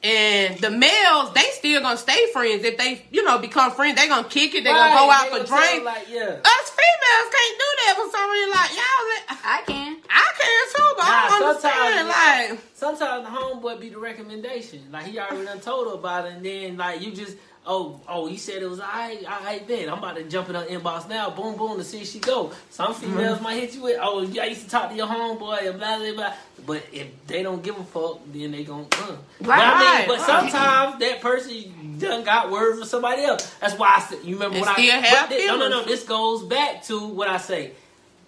And 0.02 0.58
the 0.58 0.70
males, 0.70 1.32
they 1.32 1.46
still 1.52 1.80
gonna 1.80 1.96
stay 1.96 2.30
friends. 2.32 2.62
If 2.64 2.76
they, 2.76 3.02
you 3.10 3.24
know, 3.24 3.38
become 3.38 3.72
friends, 3.72 4.00
they 4.00 4.06
gonna 4.06 4.28
kick 4.28 4.54
it, 4.54 4.62
they 4.62 4.70
gonna 4.70 4.94
go 4.94 5.10
out 5.10 5.30
they 5.30 5.38
for 5.40 5.46
drinks. 5.46 5.84
Like, 5.84 6.06
yeah. 6.08 6.38
Us 6.44 6.70
females 6.70 7.28
can't 7.32 7.58
do 7.58 7.68
that 7.80 7.94
for 7.96 8.10
some 8.10 8.30
reason. 8.30 8.50
Like, 8.50 8.70
y'all, 8.70 9.06
let, 9.08 9.22
I 9.44 9.62
can. 9.66 9.96
I 10.08 10.32
can 10.38 10.66
too, 10.74 10.94
but 10.96 11.04
I 11.06 11.28
don't 11.28 11.48
understand. 11.48 12.08
sometimes, 12.08 12.50
Like, 12.50 12.60
sometimes 12.74 13.24
the 13.24 13.30
homeboy 13.36 13.80
be 13.80 13.88
the 13.88 13.98
recommendation. 13.98 14.82
Like 14.92 15.06
he 15.06 15.18
already 15.18 15.44
done 15.44 15.60
told 15.60 15.88
her 15.88 15.94
about 15.94 16.26
it, 16.26 16.34
and 16.34 16.44
then 16.44 16.76
like 16.76 17.00
you 17.00 17.12
just 17.12 17.36
oh 17.66 18.00
oh 18.08 18.26
he 18.26 18.36
said 18.36 18.62
it 18.62 18.68
was 18.70 18.80
I 18.80 19.18
I 19.28 19.60
bet 19.66 19.88
I'm 19.88 19.98
about 19.98 20.16
to 20.16 20.24
jump 20.24 20.48
in 20.48 20.54
her 20.54 20.64
inbox 20.64 21.08
now, 21.08 21.30
boom 21.30 21.56
boom 21.56 21.76
to 21.78 21.84
see 21.84 22.00
if 22.00 22.08
she 22.08 22.18
go. 22.18 22.52
Some 22.70 22.94
females 22.94 23.40
might 23.40 23.60
hit 23.60 23.74
you 23.74 23.82
with 23.82 23.98
oh 24.00 24.22
yeah, 24.22 24.42
I 24.42 24.46
used 24.46 24.62
to 24.62 24.68
talk 24.70 24.90
to 24.90 24.96
your 24.96 25.06
homeboy 25.06 25.68
and 25.68 25.78
blah 25.78 25.98
blah 25.98 26.12
blah. 26.14 26.34
But 26.66 26.84
if 26.92 27.06
they 27.26 27.42
don't 27.42 27.62
give 27.62 27.78
a 27.78 27.84
fuck, 27.84 28.20
then 28.32 28.52
they 28.52 28.64
gon' 28.64 28.86
uh. 28.92 29.16
But 29.40 29.50
I 29.50 29.98
mean, 29.98 30.08
but 30.08 30.18
right. 30.18 30.26
sometimes 30.26 30.98
that 31.00 31.20
person 31.20 31.98
done 31.98 32.24
got 32.24 32.50
words 32.50 32.80
for 32.80 32.86
somebody 32.86 33.22
else. 33.22 33.52
That's 33.60 33.74
why 33.78 33.94
I 33.96 34.00
said 34.00 34.24
you 34.24 34.34
remember 34.34 34.56
And 34.56 34.66
what 34.66 34.76
still 34.76 34.92
I 34.92 34.96
have 34.96 35.28
but 35.28 35.38
thi- 35.38 35.46
no 35.46 35.56
no 35.58 35.68
no 35.68 35.84
this 35.84 36.04
goes 36.04 36.42
back 36.44 36.84
to 36.84 37.08
what 37.08 37.28
I 37.28 37.36
say. 37.38 37.72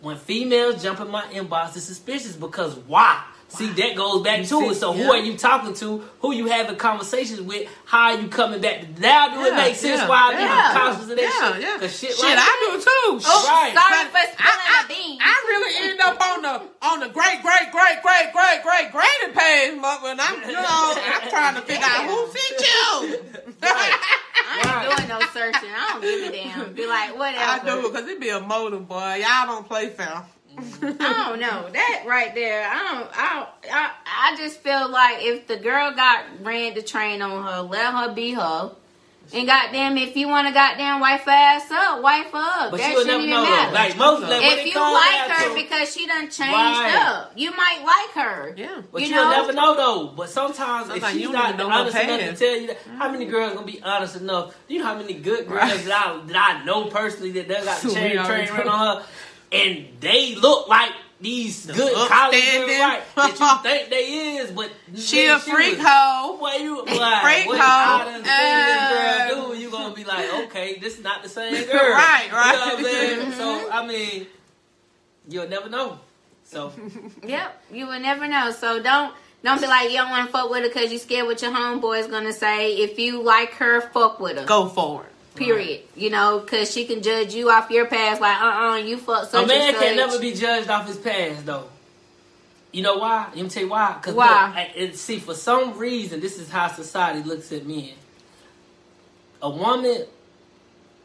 When 0.00 0.16
females 0.16 0.82
jump 0.82 1.00
in 1.00 1.10
my 1.10 1.22
inbox, 1.24 1.76
it's 1.76 1.84
suspicious 1.86 2.36
because 2.36 2.76
why? 2.86 3.22
See, 3.50 3.66
that 3.66 3.96
goes 3.96 4.22
back 4.22 4.40
You 4.40 4.44
to 4.44 4.60
see, 4.60 4.66
it. 4.66 4.74
So, 4.76 4.92
who 4.92 5.10
are 5.10 5.16
you 5.16 5.34
talking 5.36 5.72
to? 5.74 6.04
Who 6.20 6.34
you 6.34 6.48
having 6.48 6.76
conversations 6.76 7.40
with? 7.40 7.66
How 7.86 8.12
are 8.12 8.20
you 8.20 8.28
coming 8.28 8.60
back? 8.60 8.98
Now, 9.00 9.32
do 9.34 9.40
it 9.46 9.54
make 9.56 9.74
sense 9.74 10.00
yeah, 10.00 10.08
why 10.08 10.34
I'm 10.34 10.38
yeah, 10.38 10.70
cautious 10.76 11.02
of 11.10 11.16
that 11.16 11.18
yeah, 11.18 11.52
shit? 11.54 11.62
yeah. 11.62 11.78
'Cause 11.80 11.98
shit, 11.98 12.10
Shit, 12.12 12.24
like 12.28 12.36
I 12.38 12.68
do 12.76 12.78
too. 12.78 13.24
Oh, 13.24 13.46
Right. 13.48 13.72
sorry 13.72 14.04
But 14.12 14.20
for 14.20 14.32
spilling 14.36 14.68
I. 14.68 14.84
I, 14.84 15.32
I 15.32 15.44
really 15.48 15.90
end 15.90 16.00
up 16.00 16.20
on 16.20 16.42
the 16.42 16.86
on 16.86 17.00
the 17.00 17.08
great, 17.08 17.40
great, 17.42 17.72
great, 17.72 18.02
great, 18.02 18.32
great, 18.36 18.60
great 18.62 18.92
grading 18.92 19.34
page, 19.34 19.80
but 19.80 20.02
when 20.02 20.20
I'm 20.20 20.40
you 20.44 20.52
know 20.52 20.94
I'm 20.94 21.28
trying 21.30 21.54
to 21.56 21.62
figure 21.62 21.86
out 21.88 22.04
who 22.04 22.28
sent 22.36 22.60
you. 22.60 23.18
I 24.48 24.86
ain't 24.86 24.96
doing 24.96 25.08
no 25.08 25.20
searching. 25.32 25.70
I 25.70 25.90
don't 25.92 26.02
give 26.02 26.28
a 26.28 26.32
damn. 26.32 26.72
Be 26.74 26.86
like, 26.86 27.18
whatever. 27.18 27.44
I 27.44 27.58
do 27.64 27.88
because 27.88 28.08
it 28.08 28.20
be 28.20 28.30
a 28.30 28.40
motive, 28.40 28.88
boy. 28.88 29.22
Y'all 29.22 29.46
don't 29.46 29.66
play 29.66 29.88
fair. 29.90 30.24
Mm-hmm. 30.56 31.02
I 31.02 31.28
don't 31.28 31.40
know 31.40 31.68
that 31.70 32.04
right 32.06 32.34
there. 32.34 32.66
I 32.68 32.74
don't. 32.74 33.10
I 33.14 33.34
don't. 33.34 33.74
I, 33.74 33.90
I 34.06 34.36
just 34.36 34.60
feel 34.60 34.88
like 34.88 35.18
if 35.20 35.46
the 35.46 35.56
girl 35.56 35.92
got 35.94 36.24
ran 36.42 36.74
the 36.74 36.82
train 36.82 37.22
on 37.22 37.44
her, 37.44 37.62
let 37.62 37.92
her 37.94 38.14
be 38.14 38.32
her. 38.32 38.72
And 39.32 39.46
goddamn, 39.46 39.98
if 39.98 40.16
you 40.16 40.26
want 40.28 40.46
to 40.48 40.54
goddamn 40.54 41.00
wife 41.00 41.22
her 41.22 41.30
ass 41.30 41.70
up, 41.70 42.02
wife 42.02 42.30
her 42.32 42.38
up. 42.38 42.70
But 42.70 42.78
that 42.78 42.92
you'll 42.92 43.02
shouldn't 43.02 43.06
never 43.06 43.22
even 43.24 43.30
know. 43.30 43.42
matter. 43.42 43.72
Like 43.72 43.96
most, 43.98 44.22
like, 44.22 44.42
if 44.42 44.66
you 44.66 44.80
like 44.80 45.30
her 45.30 45.48
to- 45.48 45.54
because 45.54 45.92
she 45.92 46.06
done 46.06 46.22
changed 46.30 46.40
Right. 46.40 46.94
up, 46.96 47.32
you 47.36 47.50
might 47.50 47.82
like 47.84 48.24
her. 48.24 48.54
Yeah. 48.56 48.80
But 48.90 49.02
you 49.02 49.08
you 49.08 49.14
will 49.16 49.30
never 49.30 49.52
know 49.52 49.76
though. 49.76 50.06
But 50.16 50.30
sometimes, 50.30 50.86
Sometimes 50.88 51.02
if 51.02 51.10
she's 51.12 51.20
you 51.22 51.32
don't 51.32 51.56
know 51.58 51.68
her 51.68 51.80
honest 51.80 51.96
enough 51.98 52.20
to 52.20 52.36
tell 52.36 52.56
you 52.56 52.66
that, 52.68 52.78
how 52.98 53.10
many 53.10 53.24
mm-hmm. 53.24 53.32
girls 53.32 53.54
gonna 53.54 53.66
be 53.66 53.82
honest 53.82 54.16
enough? 54.16 54.54
You 54.66 54.78
know 54.78 54.84
how 54.86 54.96
many 54.96 55.14
good 55.14 55.46
girls 55.46 55.60
Right. 55.60 55.84
that, 55.84 56.06
I, 56.06 56.26
that 56.26 56.60
I 56.60 56.64
know 56.64 56.86
personally 56.86 57.32
that 57.32 57.48
they 57.48 57.54
got 57.64 57.80
the 57.82 57.88
We 57.88 57.94
chain 57.94 58.24
train 58.24 58.48
run 58.50 58.68
on 58.68 58.96
her, 58.98 59.04
and 59.52 59.88
they 60.00 60.34
look 60.36 60.68
like 60.68 60.92
these 61.20 61.66
good 61.66 61.94
college 61.94 62.38
upstanding. 62.38 62.68
girls, 62.68 62.80
right? 62.80 63.02
That 63.16 63.40
you 63.40 63.70
think 63.70 63.90
they 63.90 64.36
is, 64.38 64.50
but 64.52 64.70
She 64.96 65.26
then 65.26 65.36
a 65.36 65.38
freak 65.40 65.78
was- 65.78 65.86
hoe. 65.86 66.36
Boy, 66.38 66.52
you 66.62 66.76
boy, 66.86 66.86
Freak 66.86 67.46
what 67.46 67.58
hoe. 67.58 67.64
I 67.64 68.22
done 69.28 69.42
Uh, 69.42 69.52
do, 69.52 69.58
you 69.58 69.70
gonna 69.70 69.94
be 69.94 70.04
like, 70.04 70.32
okay, 70.46 70.78
this 70.78 70.96
is 70.98 71.02
not 71.04 71.22
the 71.24 71.28
same 71.28 71.54
girl, 71.66 71.74
Right, 71.92 72.24
You 72.26 72.30
know 72.32 72.36
right. 72.38 72.56
what 72.56 72.78
I'm 72.78 72.84
saying? 72.84 73.32
So 73.32 73.70
I 73.70 73.86
mean, 73.86 74.26
you'll 75.28 75.48
never 75.48 75.68
know. 75.68 75.98
So 76.44 76.72
Yep, 77.26 77.62
you 77.72 77.86
will 77.86 78.00
never 78.00 78.26
know. 78.28 78.52
So 78.52 78.80
don't 78.82 79.12
don't 79.44 79.60
be 79.60 79.66
like 79.66 79.90
you 79.90 79.96
don't 79.96 80.10
want 80.10 80.26
to 80.26 80.32
fuck 80.32 80.50
with 80.50 80.62
her 80.62 80.68
because 80.68 80.90
you 80.92 80.98
scared 80.98 81.26
what 81.26 81.42
your 81.42 81.50
homeboy 81.52 82.00
is 82.00 82.06
gonna 82.06 82.32
say. 82.32 82.76
If 82.76 82.98
you 82.98 83.22
like 83.22 83.52
her, 83.54 83.80
fuck 83.80 84.18
with 84.20 84.38
her. 84.38 84.44
Go 84.46 84.68
for 84.68 85.02
it. 85.04 85.12
Period. 85.38 85.82
You 85.96 86.10
know, 86.10 86.40
because 86.40 86.70
she 86.70 86.84
can 86.84 87.02
judge 87.02 87.34
you 87.34 87.50
off 87.50 87.70
your 87.70 87.86
past. 87.86 88.20
Like, 88.20 88.40
uh, 88.40 88.44
uh 88.44 88.76
you 88.76 88.98
fuck 88.98 89.28
such 89.28 89.44
a 89.44 89.46
man 89.46 89.74
can 89.74 89.96
never 89.96 90.18
be 90.18 90.34
judged 90.34 90.68
off 90.68 90.86
his 90.86 90.96
past, 90.96 91.46
though. 91.46 91.68
You 92.72 92.82
know 92.82 92.98
why? 92.98 93.28
Let 93.34 93.42
me 93.42 93.48
tell 93.48 93.62
you 93.62 93.70
why. 93.70 93.98
Cause 94.02 94.14
Why? 94.14 94.66
Look, 94.76 94.90
I- 94.90 94.94
see, 94.94 95.18
for 95.18 95.34
some 95.34 95.78
reason, 95.78 96.20
this 96.20 96.38
is 96.38 96.50
how 96.50 96.68
society 96.68 97.22
looks 97.22 97.50
at 97.52 97.66
men. 97.66 97.92
A 99.40 99.48
woman 99.48 100.04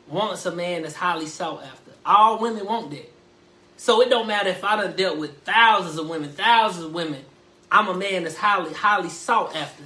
wants 0.08 0.46
a 0.46 0.52
man 0.52 0.82
that's 0.82 0.96
highly 0.96 1.28
sought 1.28 1.64
after. 1.64 1.92
All 2.06 2.40
women 2.40 2.66
want 2.66 2.92
that. 2.92 3.12
So 3.78 4.02
it 4.02 4.10
don't 4.10 4.28
matter 4.28 4.50
if 4.50 4.64
I 4.64 4.76
done 4.82 4.96
dealt 4.96 5.18
with 5.18 5.42
thousands 5.44 5.98
of 5.98 6.08
women, 6.10 6.32
thousands 6.32 6.86
of 6.86 6.94
women. 6.94 7.24
I'm 7.72 7.88
a 7.88 7.94
man 7.94 8.24
that's 8.24 8.36
highly, 8.36 8.74
highly 8.74 9.10
sought 9.10 9.56
after. 9.56 9.84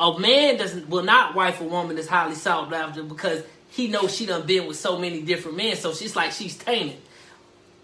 A 0.00 0.18
man 0.18 0.56
doesn't 0.56 0.88
will 0.88 1.04
not 1.04 1.34
wife 1.34 1.60
a 1.60 1.64
woman 1.64 1.96
that's 1.96 2.08
highly 2.08 2.34
sought 2.34 2.72
after 2.72 3.02
because 3.02 3.44
he 3.68 3.88
knows 3.88 4.14
she 4.14 4.26
done 4.26 4.46
been 4.46 4.66
with 4.66 4.78
so 4.78 4.98
many 4.98 5.20
different 5.22 5.56
men. 5.56 5.76
So 5.76 5.92
she's 5.92 6.16
like 6.16 6.32
she's 6.32 6.56
tainted. 6.56 6.98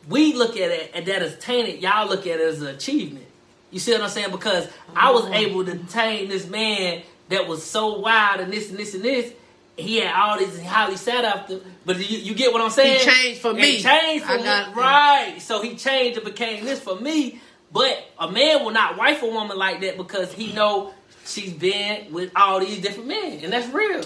We 0.08 0.32
look 0.32 0.56
at 0.56 0.70
it 0.70 0.92
at 0.94 1.04
that 1.06 1.22
as 1.22 1.38
tainted. 1.38 1.82
Y'all 1.82 2.08
look 2.08 2.26
at 2.26 2.40
it 2.40 2.48
as 2.48 2.62
an 2.62 2.68
achievement. 2.68 3.26
You 3.70 3.78
see 3.80 3.92
what 3.92 4.00
I'm 4.00 4.08
saying? 4.08 4.30
Because 4.30 4.68
I 4.94 5.10
was 5.10 5.24
mm-hmm. 5.24 5.34
able 5.34 5.64
to 5.66 5.76
tame 5.76 6.28
this 6.28 6.48
man 6.48 7.02
that 7.28 7.46
was 7.46 7.64
so 7.64 7.98
wild 7.98 8.40
and 8.40 8.52
this 8.52 8.70
and 8.70 8.78
this 8.78 8.94
and 8.94 9.04
this. 9.04 9.32
He 9.76 9.98
had 9.98 10.14
all 10.14 10.38
these 10.38 10.58
highly 10.62 10.96
sought 10.96 11.24
after, 11.24 11.60
but 11.84 11.98
you, 11.98 12.16
you 12.16 12.34
get 12.34 12.50
what 12.50 12.62
I'm 12.62 12.70
saying? 12.70 13.00
He 13.00 13.04
changed 13.04 13.40
for 13.42 13.54
He 13.54 13.60
me. 13.60 13.80
changed 13.82 14.24
for 14.24 14.32
I 14.32 14.36
me, 14.38 14.42
got- 14.44 14.74
right? 14.74 15.36
So 15.38 15.60
he 15.60 15.76
changed 15.76 16.16
and 16.16 16.24
became 16.24 16.64
this 16.64 16.80
for 16.80 16.98
me. 16.98 17.42
But 17.70 18.02
a 18.18 18.30
man 18.30 18.64
will 18.64 18.70
not 18.70 18.96
wife 18.96 19.22
a 19.22 19.26
woman 19.26 19.58
like 19.58 19.82
that 19.82 19.98
because 19.98 20.32
he 20.32 20.46
mm-hmm. 20.46 20.56
know 20.56 20.94
she's 21.26 21.52
been 21.52 22.12
with 22.12 22.30
all 22.36 22.60
these 22.60 22.80
different 22.80 23.08
men, 23.08 23.40
and 23.42 23.52
that's 23.52 23.72
real. 23.72 24.02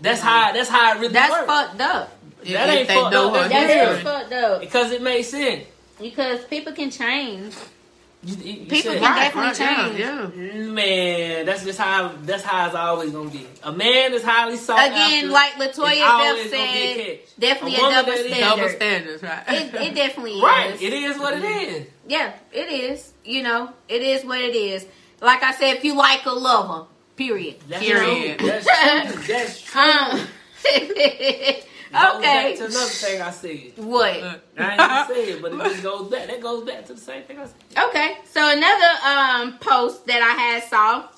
That's 0.00 0.20
mm-hmm. 0.20 0.28
how. 0.28 0.52
That's 0.52 0.68
how 0.68 0.96
it 0.96 1.00
really 1.00 1.12
That's 1.12 1.30
works. 1.32 1.46
fucked 1.46 1.80
up. 1.80 2.16
If- 2.42 2.52
That 2.52 2.68
ain't 2.70 2.88
fucked 2.88 3.14
up, 3.14 3.32
that's 3.34 3.48
That 3.50 3.68
Yeah. 3.68 3.90
is 3.90 4.02
fucked 4.02 4.32
up. 4.32 4.60
because 4.60 4.92
it 4.92 5.02
makes 5.02 5.28
sense. 5.28 5.64
Because 6.00 6.44
people 6.44 6.72
can 6.72 6.90
change. 6.90 7.54
You, 8.22 8.36
you- 8.36 8.52
you 8.52 8.66
People 8.66 8.92
said- 8.92 9.00
can 9.00 9.16
definitely 9.16 9.64
yeah, 9.64 9.86
change. 9.86 9.98
Yeah, 10.54 10.70
Man, 10.70 11.46
that's 11.46 11.64
just 11.64 11.78
how 11.78 12.12
that's 12.22 12.42
how 12.42 12.66
it's 12.66 12.74
always 12.74 13.10
gonna 13.12 13.30
be. 13.30 13.46
A 13.62 13.72
man 13.72 14.12
is 14.12 14.22
highly 14.22 14.58
sought 14.58 14.86
Again, 14.86 15.24
after 15.24 15.28
like 15.28 15.52
Latoya 15.54 16.02
always 16.06 16.44
Def 16.44 16.52
gonna 16.52 16.72
get 16.72 17.28
said, 17.28 17.40
definitely 17.40 17.76
A 17.76 17.78
a, 17.78 17.90
double 17.90 18.12
standard. 18.12 18.40
double 18.40 18.68
standards, 18.68 19.22
right? 19.22 19.42
It, 19.48 19.74
it 19.74 19.94
definitely 19.94 20.32
is. 20.32 20.42
Right, 20.42 20.74
is. 20.74 20.82
it 20.82 20.92
is 20.92 21.18
what 21.18 21.34
it 21.34 21.42
mm-hmm. 21.42 21.74
is. 21.76 21.86
Yeah, 22.08 22.32
it 22.52 22.68
is. 22.70 23.12
You 23.24 23.42
know, 23.42 23.70
it 23.88 24.02
is 24.02 24.24
what 24.24 24.40
it 24.40 24.54
is. 24.54 24.86
Like 25.20 25.42
I 25.42 25.52
said, 25.52 25.76
if 25.76 25.84
you 25.84 25.94
like 25.96 26.24
a 26.26 26.30
lover, 26.30 26.86
period. 27.16 27.56
That's 27.68 27.84
Period. 27.84 28.38
true. 28.40 28.48
That's 28.48 28.66
true. 28.66 29.22
That's 29.26 29.62
true. 29.62 29.80
Um, 29.80 30.26
Goes 31.92 32.02
back 32.02 32.14
okay. 32.16 32.56
to 32.56 32.64
another 32.66 32.86
thing 32.86 33.20
I 33.20 33.30
said. 33.30 33.72
What? 33.76 34.14
I 34.14 34.40
ain't 34.58 34.78
gonna 34.78 35.06
say 35.08 35.32
it, 35.32 35.42
but 35.42 35.52
it 35.52 35.58
just 35.58 35.82
goes 35.82 36.08
back. 36.08 36.28
That 36.28 36.40
goes 36.40 36.64
back 36.64 36.86
to 36.86 36.94
the 36.94 37.00
same 37.00 37.24
thing 37.24 37.38
I 37.40 37.46
said. 37.46 37.84
Okay, 37.88 38.18
so 38.30 38.48
another 38.48 38.92
um 39.04 39.58
post 39.58 40.06
that 40.06 40.22
I 40.22 40.40
had 40.40 40.64
saw 40.64 41.08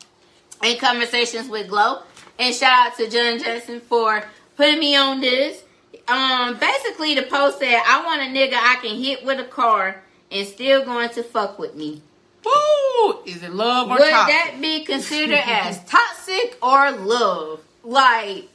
in 0.66 0.79
Konversations 0.79 1.51
With 1.51 1.69
Glo, 1.69 2.03
and 2.39 2.55
shout 2.55 2.87
out 2.93 2.97
to 2.97 3.11
John 3.11 3.39
Jensen 3.39 3.81
for 3.81 4.24
putting 4.57 4.79
me 4.79 4.97
on 4.97 5.20
this. 5.20 5.62
Um, 6.09 6.59
basically 6.59 7.15
the 7.16 7.24
post 7.24 7.59
said, 7.59 7.79
"I 7.87 8.03
want 8.07 8.23
a 8.23 8.24
nigga 8.24 8.55
I 8.55 8.79
can 8.81 8.97
hit 8.97 9.24
with 9.27 9.41
a 9.41 9.45
car 9.45 10.03
and 10.31 10.49
still 10.49 10.87
going 10.87 11.11
to 11.11 11.23
fuck 11.23 11.59
with 11.59 11.74
me." 11.74 12.01
Woo! 12.44 13.23
Is 13.27 13.43
it 13.43 13.52
love 13.52 13.89
or 13.89 13.98
Would 13.98 14.10
toxic? 14.10 14.35
that 14.35 14.59
be 14.60 14.85
considered 14.85 15.35
as 15.47 15.82
toxic 15.85 16.59
or 16.62 16.90
love? 16.93 17.60
Like, 17.85 18.48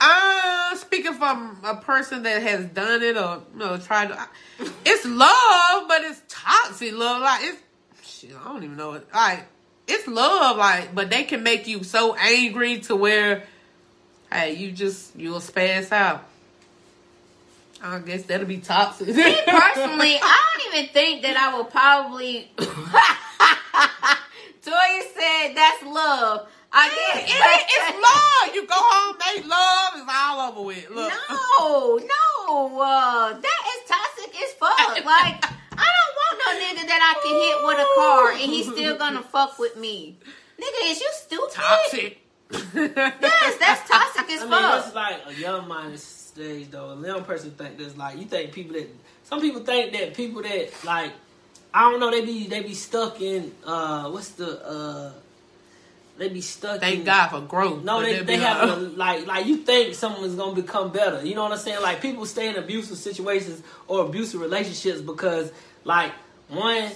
Uh, 0.00 0.74
speaking 0.76 1.14
from 1.14 1.58
a 1.62 1.76
person 1.76 2.24
that 2.24 2.42
has 2.42 2.64
done 2.66 3.02
it 3.02 3.16
or 3.16 3.40
you 3.52 3.58
know 3.58 3.76
tried 3.78 4.08
to, 4.08 4.28
it's 4.84 5.04
love, 5.06 5.86
but 5.88 6.02
it's 6.02 6.20
toxic 6.28 6.92
love. 6.92 7.22
Like 7.22 7.40
it's, 7.44 7.62
shit, 8.02 8.32
I 8.34 8.44
don't 8.48 8.64
even 8.64 8.76
know 8.76 8.94
it. 8.94 9.06
Like 9.14 9.44
it's 9.86 10.06
love, 10.08 10.56
like, 10.56 10.94
but 10.94 11.08
they 11.10 11.22
can 11.24 11.42
make 11.42 11.66
you 11.68 11.84
so 11.84 12.14
angry 12.16 12.80
to 12.80 12.96
where, 12.96 13.44
hey, 14.32 14.54
you 14.54 14.72
just 14.72 15.14
you'll 15.16 15.40
spaz 15.40 15.92
out. 15.92 16.24
I 17.82 17.98
guess 17.98 18.22
that'll 18.24 18.46
be 18.46 18.58
toxic. 18.58 19.08
me 19.08 19.14
personally, 19.14 20.16
I 20.22 20.40
don't 20.46 20.74
even 20.74 20.92
think 20.92 21.22
that 21.22 21.36
I 21.36 21.56
will 21.56 21.64
probably. 21.64 22.50
Toya 24.62 25.02
said 25.14 25.54
that's 25.56 25.82
love. 25.82 26.46
I 26.74 26.86
It- 26.88 27.26
guess 27.26 27.28
it- 27.28 27.66
it's 27.68 27.90
love. 28.00 28.54
You 28.54 28.66
go 28.66 28.74
home, 28.78 29.16
make 29.18 29.46
love. 29.46 29.92
It's 29.96 30.08
all 30.08 30.48
over 30.50 30.62
with. 30.62 30.88
Look. 30.90 31.12
No, 31.28 31.98
no, 31.98 32.80
uh, 32.80 33.32
that 33.34 33.62
is 33.74 33.88
toxic 33.90 34.34
as 34.42 34.52
fuck. 34.54 35.04
Like, 35.04 35.44
I 35.76 35.84
don't 35.94 36.14
want 36.20 36.34
no 36.38 36.50
nigga 36.64 36.86
that 36.86 37.02
I 37.02 37.14
can 37.22 37.34
hit 37.42 37.56
with 37.66 37.78
a 37.78 37.88
car 37.96 38.30
and 38.30 38.50
he's 38.50 38.66
still 38.70 38.96
gonna 38.96 39.22
fuck 39.32 39.58
with 39.58 39.76
me. 39.76 40.16
Nigga, 40.58 40.90
is 40.90 41.00
you 41.00 41.10
stupid? 41.12 41.50
toxic. 41.52 42.18
Yes, 42.52 43.56
that's 43.58 43.90
toxic 43.90 44.30
as 44.30 44.42
I 44.42 44.44
mean, 44.44 44.50
fuck. 44.50 44.84
that's 44.84 44.94
like 44.94 45.20
a 45.26 45.34
young 45.34 45.66
minded 45.66 45.98
stage 46.32 46.70
though. 46.70 46.90
A 46.90 47.06
young 47.06 47.24
person 47.24 47.50
think 47.52 47.78
this 47.78 47.96
like 47.96 48.18
you 48.18 48.24
think 48.24 48.52
people 48.52 48.74
that 48.74 48.88
some 49.24 49.40
people 49.40 49.62
think 49.62 49.92
that 49.92 50.14
people 50.14 50.42
that 50.42 50.70
like 50.84 51.12
I 51.72 51.90
don't 51.90 52.00
know 52.00 52.10
they 52.10 52.24
be 52.24 52.46
they 52.46 52.62
be 52.62 52.74
stuck 52.74 53.20
in 53.20 53.52
uh 53.64 54.10
what's 54.10 54.30
the 54.30 54.66
uh 54.66 55.12
they 56.18 56.28
be 56.28 56.40
stuck. 56.40 56.80
Thank 56.80 57.00
in, 57.00 57.04
God 57.04 57.28
for 57.28 57.40
growth. 57.40 57.84
No, 57.84 58.02
they, 58.02 58.22
they'll 58.22 58.40
have 58.40 58.68
a, 58.68 58.76
like, 58.76 59.26
like 59.26 59.46
you 59.46 59.58
think 59.58 59.94
someone's 59.94 60.34
gonna 60.34 60.54
become 60.54 60.92
better. 60.92 61.24
You 61.24 61.34
know 61.34 61.42
what 61.42 61.52
I'm 61.52 61.58
saying? 61.58 61.80
Like 61.82 62.02
people 62.02 62.26
stay 62.26 62.48
in 62.48 62.56
abusive 62.56 62.98
situations 62.98 63.62
or 63.88 64.04
abusive 64.04 64.40
relationships 64.40 65.00
because 65.00 65.52
like 65.84 66.12
one. 66.48 66.90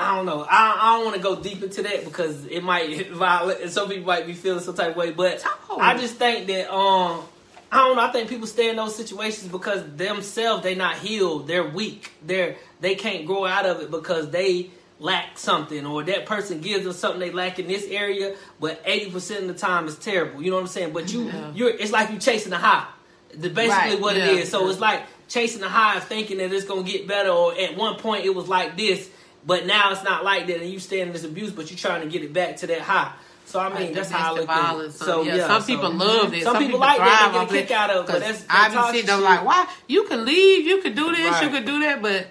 I 0.00 0.14
don't 0.14 0.26
know. 0.26 0.46
I, 0.48 0.78
I 0.80 0.96
don't 0.96 1.06
want 1.06 1.16
to 1.16 1.22
go 1.22 1.42
deep 1.42 1.60
into 1.60 1.82
that 1.82 2.04
because 2.04 2.46
it 2.46 2.62
might 2.62 3.08
violate. 3.10 3.62
And 3.62 3.70
some 3.70 3.88
people 3.88 4.06
might 4.06 4.28
be 4.28 4.32
feeling 4.32 4.62
some 4.62 4.76
type 4.76 4.90
of 4.90 4.96
way, 4.96 5.10
but 5.10 5.44
I 5.76 5.98
just 5.98 6.14
think 6.14 6.46
that 6.46 6.72
um, 6.72 7.24
I 7.70 7.76
don't 7.78 7.96
know. 7.96 8.02
I 8.02 8.10
think 8.12 8.28
people 8.30 8.46
stay 8.46 8.70
in 8.70 8.76
those 8.76 8.94
situations 8.96 9.50
because 9.52 9.82
themselves 9.96 10.62
they 10.62 10.74
not 10.74 10.96
healed. 10.96 11.46
They're 11.46 11.68
weak. 11.68 12.12
They're 12.24 12.56
they 12.80 12.94
can't 12.94 13.26
grow 13.26 13.44
out 13.44 13.66
of 13.66 13.80
it 13.80 13.90
because 13.90 14.30
they 14.30 14.70
lack 15.00 15.38
something 15.38 15.86
or 15.86 16.02
that 16.02 16.26
person 16.26 16.60
gives 16.60 16.82
them 16.84 16.92
something 16.92 17.20
they 17.20 17.30
lack 17.30 17.58
in 17.58 17.68
this 17.68 17.84
area, 17.88 18.34
but 18.58 18.80
eighty 18.84 19.10
percent 19.10 19.42
of 19.42 19.48
the 19.48 19.54
time 19.54 19.86
it's 19.86 19.96
terrible. 19.96 20.42
You 20.42 20.50
know 20.50 20.56
what 20.56 20.62
I'm 20.62 20.68
saying? 20.68 20.92
But 20.92 21.12
you 21.12 21.24
Yeah. 21.24 21.52
you're 21.54 21.70
it's 21.70 21.92
like 21.92 22.10
you 22.10 22.18
chasing 22.18 22.52
a 22.52 22.58
high. 22.58 22.86
The 23.34 23.50
basically 23.50 23.90
Right. 23.90 24.00
what 24.00 24.16
Yeah. 24.16 24.30
it 24.30 24.38
is. 24.38 24.50
So 24.50 24.68
it's 24.70 24.80
like 24.80 25.02
chasing 25.28 25.62
a 25.62 25.68
high, 25.68 26.00
thinking 26.00 26.38
that 26.38 26.50
it's 26.52 26.64
gonna 26.64 26.82
get 26.82 27.06
better. 27.06 27.28
Or 27.30 27.52
at 27.58 27.76
one 27.76 27.96
point 27.96 28.24
it 28.24 28.34
was 28.34 28.48
like 28.48 28.76
this, 28.78 29.08
but 29.46 29.66
now 29.66 29.92
it's 29.92 30.02
not 30.02 30.24
like 30.24 30.46
that, 30.46 30.62
and 30.62 30.70
you 30.70 30.80
stay 30.80 31.00
in 31.00 31.12
this 31.12 31.24
abuse, 31.24 31.50
but 31.50 31.70
you're 31.70 31.78
trying 31.78 32.00
to 32.00 32.08
get 32.08 32.22
it 32.24 32.32
back 32.32 32.56
to 32.58 32.66
that 32.68 32.80
high. 32.80 33.12
So 33.48 33.58
I 33.60 33.68
mean, 33.70 33.74
Like 33.86 33.94
that's 33.94 34.10
how 34.10 34.34
I 34.34 34.38
look 34.38 34.48
at 34.48 34.76
it. 34.80 34.92
So 34.92 35.22
yeah, 35.22 35.36
yeah, 35.36 35.46
some 35.46 35.62
so- 35.62 35.66
people 35.66 35.90
love 35.90 36.34
it. 36.34 36.42
Some, 36.42 36.52
Some, 36.54 36.62
people, 36.64 36.78
like 36.80 36.96
thrive 36.98 37.32
that. 37.32 37.48
They 37.48 37.54
get 37.56 37.64
a 37.64 37.66
kick 37.66 37.70
out 37.76 37.90
of 37.90 37.96
it. 37.96 38.06
But 38.06 38.12
'Cause 38.12 38.20
that's, 38.20 38.44
I've 38.50 38.72
that's 38.72 38.74
been 38.74 38.94
sitting 38.94 39.06
there 39.06 39.16
shit. 39.16 39.24
like, 39.24 39.44
why 39.44 39.66
you 39.86 40.04
can 40.04 40.24
leave, 40.26 40.66
you 40.66 40.82
could 40.82 40.94
do 40.94 41.10
this, 41.10 41.18
you 41.18 41.30
Right. 41.48 41.50
could 41.52 41.64
do 41.64 41.80
that, 41.80 42.02
but 42.02 42.26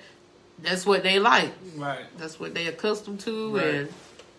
that's 0.62 0.86
what 0.86 1.02
they 1.02 1.18
like. 1.18 1.52
Right. 1.76 2.06
That's 2.20 2.40
what 2.40 2.54
they 2.54 2.68
accustomed 2.68 3.20
to, 3.22 3.56
Right. 3.58 3.66
and 3.66 3.94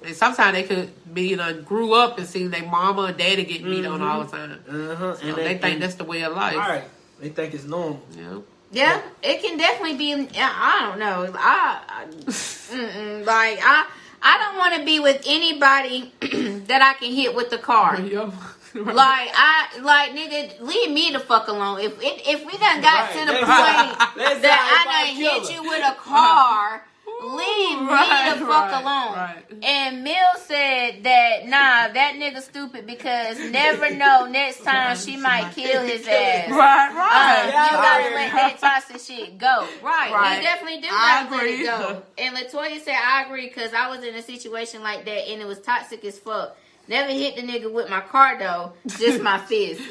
and 0.05 0.15
sometimes 0.15 0.53
they 0.53 0.63
could 0.63 0.91
be 1.13 1.23
you 1.31 1.37
know 1.37 1.61
grew 1.63 1.93
up 1.95 2.19
and 2.19 2.29
see 2.29 2.47
their 2.47 2.63
mama 2.63 3.03
or 3.03 3.13
daddy 3.13 3.43
get 3.45 3.65
beat 3.65 3.85
on 3.85 4.01
all 4.01 4.23
the 4.23 4.31
time. 4.37 4.61
Uh-huh. 4.71 5.17
So 5.17 5.33
they, 5.33 5.59
think 5.59 5.81
that's 5.81 5.97
the 5.97 6.05
way 6.05 6.23
of 6.23 6.37
life. 6.37 6.55
all 6.55 6.61
right. 6.61 6.85
They 7.21 7.31
think 7.31 7.53
it's 7.55 7.65
normal. 7.65 8.01
Yeah. 8.17 8.39
Yeah, 8.71 9.01
it 9.23 9.43
can 9.43 9.59
definitely 9.59 9.97
be. 9.97 10.29
yeah, 10.33 10.53
I 10.55 10.87
don't 10.89 10.99
know. 11.01 11.33
I, 11.37 11.81
I 11.89 12.05
like 13.25 13.59
I. 13.63 13.87
I 14.23 14.39
don't 14.39 14.59
want 14.59 14.75
to 14.77 14.85
be 14.85 15.01
with 15.01 15.23
anybody 15.27 16.13
that 16.67 16.83
I 16.83 16.95
can 16.99 17.13
hit 17.15 17.35
with 17.35 17.51
the 17.51 17.59
car. 17.59 18.01
Yep. 18.09 18.33
Like 18.75 19.31
I 19.35 19.79
like 19.83 20.13
nigga, 20.13 20.61
leave 20.61 20.91
me 20.91 21.11
the 21.11 21.19
fuck 21.19 21.49
alone. 21.49 21.81
If 21.81 21.93
it, 22.03 22.23
if 22.29 22.45
we 22.47 22.53
done 22.59 22.83
got 22.83 23.09
Right, 23.09 23.21
to 23.21 23.27
the 23.27 23.33
that's 23.33 23.41
point 23.41 24.17
right. 24.29 24.43
That 24.43 24.61
I 24.61 24.85
done 24.85 25.17
like 25.17 25.47
hit 25.49 25.55
you 25.57 25.63
with 25.63 25.85
a 25.85 25.95
car, 25.97 26.85
leave 27.21 27.81
me 27.81 27.87
Right, 27.89 28.35
the 28.35 28.41
fuck 28.47 28.71
right, 28.73 28.83
alone. 28.83 29.15
right. 29.15 29.45
And 29.63 30.05
Mill 30.05 30.15
said 30.47 31.03
that 31.05 31.47
nah, 31.47 31.93
that 31.93 32.15
nigga 32.17 32.41
stupid 32.43 32.87
because 32.87 33.39
never 33.39 33.91
know 33.95 34.27
next 34.27 34.63
time 34.63 34.97
she 34.97 35.17
might 35.17 35.53
kill 35.55 35.83
his 35.83 36.07
ass. 36.07 36.51
Right, 36.51 36.91
Uh, 36.91 36.95
right. 36.97 37.45
you 37.47 37.51
Yeah, 37.53 37.71
gotta 37.73 38.05
right. 38.05 38.15
let 38.15 38.33
that 38.33 38.59
toxic 38.61 39.01
shit 39.01 39.39
go. 39.39 39.67
Right. 39.83 40.13
Right. 40.13 40.37
You 40.37 40.43
definitely 40.43 40.81
do 40.81 40.89
I 40.91 41.25
gotta 41.31 41.37
let 41.37 41.47
it 41.47 41.65
go. 41.65 42.03
And 42.19 42.37
Latoya 42.37 42.81
said, 42.81 42.95
I 42.95 43.25
agree 43.25 43.49
because 43.49 43.73
I 43.75 43.89
was 43.89 44.05
in 44.05 44.15
a 44.15 44.23
situation 44.23 44.83
like 44.83 45.05
that 45.05 45.29
and 45.31 45.41
it 45.43 45.47
was 45.47 45.61
toxic 45.61 46.05
as 46.05 46.19
fuck. 46.19 46.57
Never 46.89 47.11
hit 47.13 47.37
the 47.37 47.43
nigga 47.43 47.71
with 47.73 47.91
my 47.91 48.01
car 48.01 48.39
though, 48.39 48.73
just 48.87 49.21
my 49.23 49.39
fist. 49.47 49.81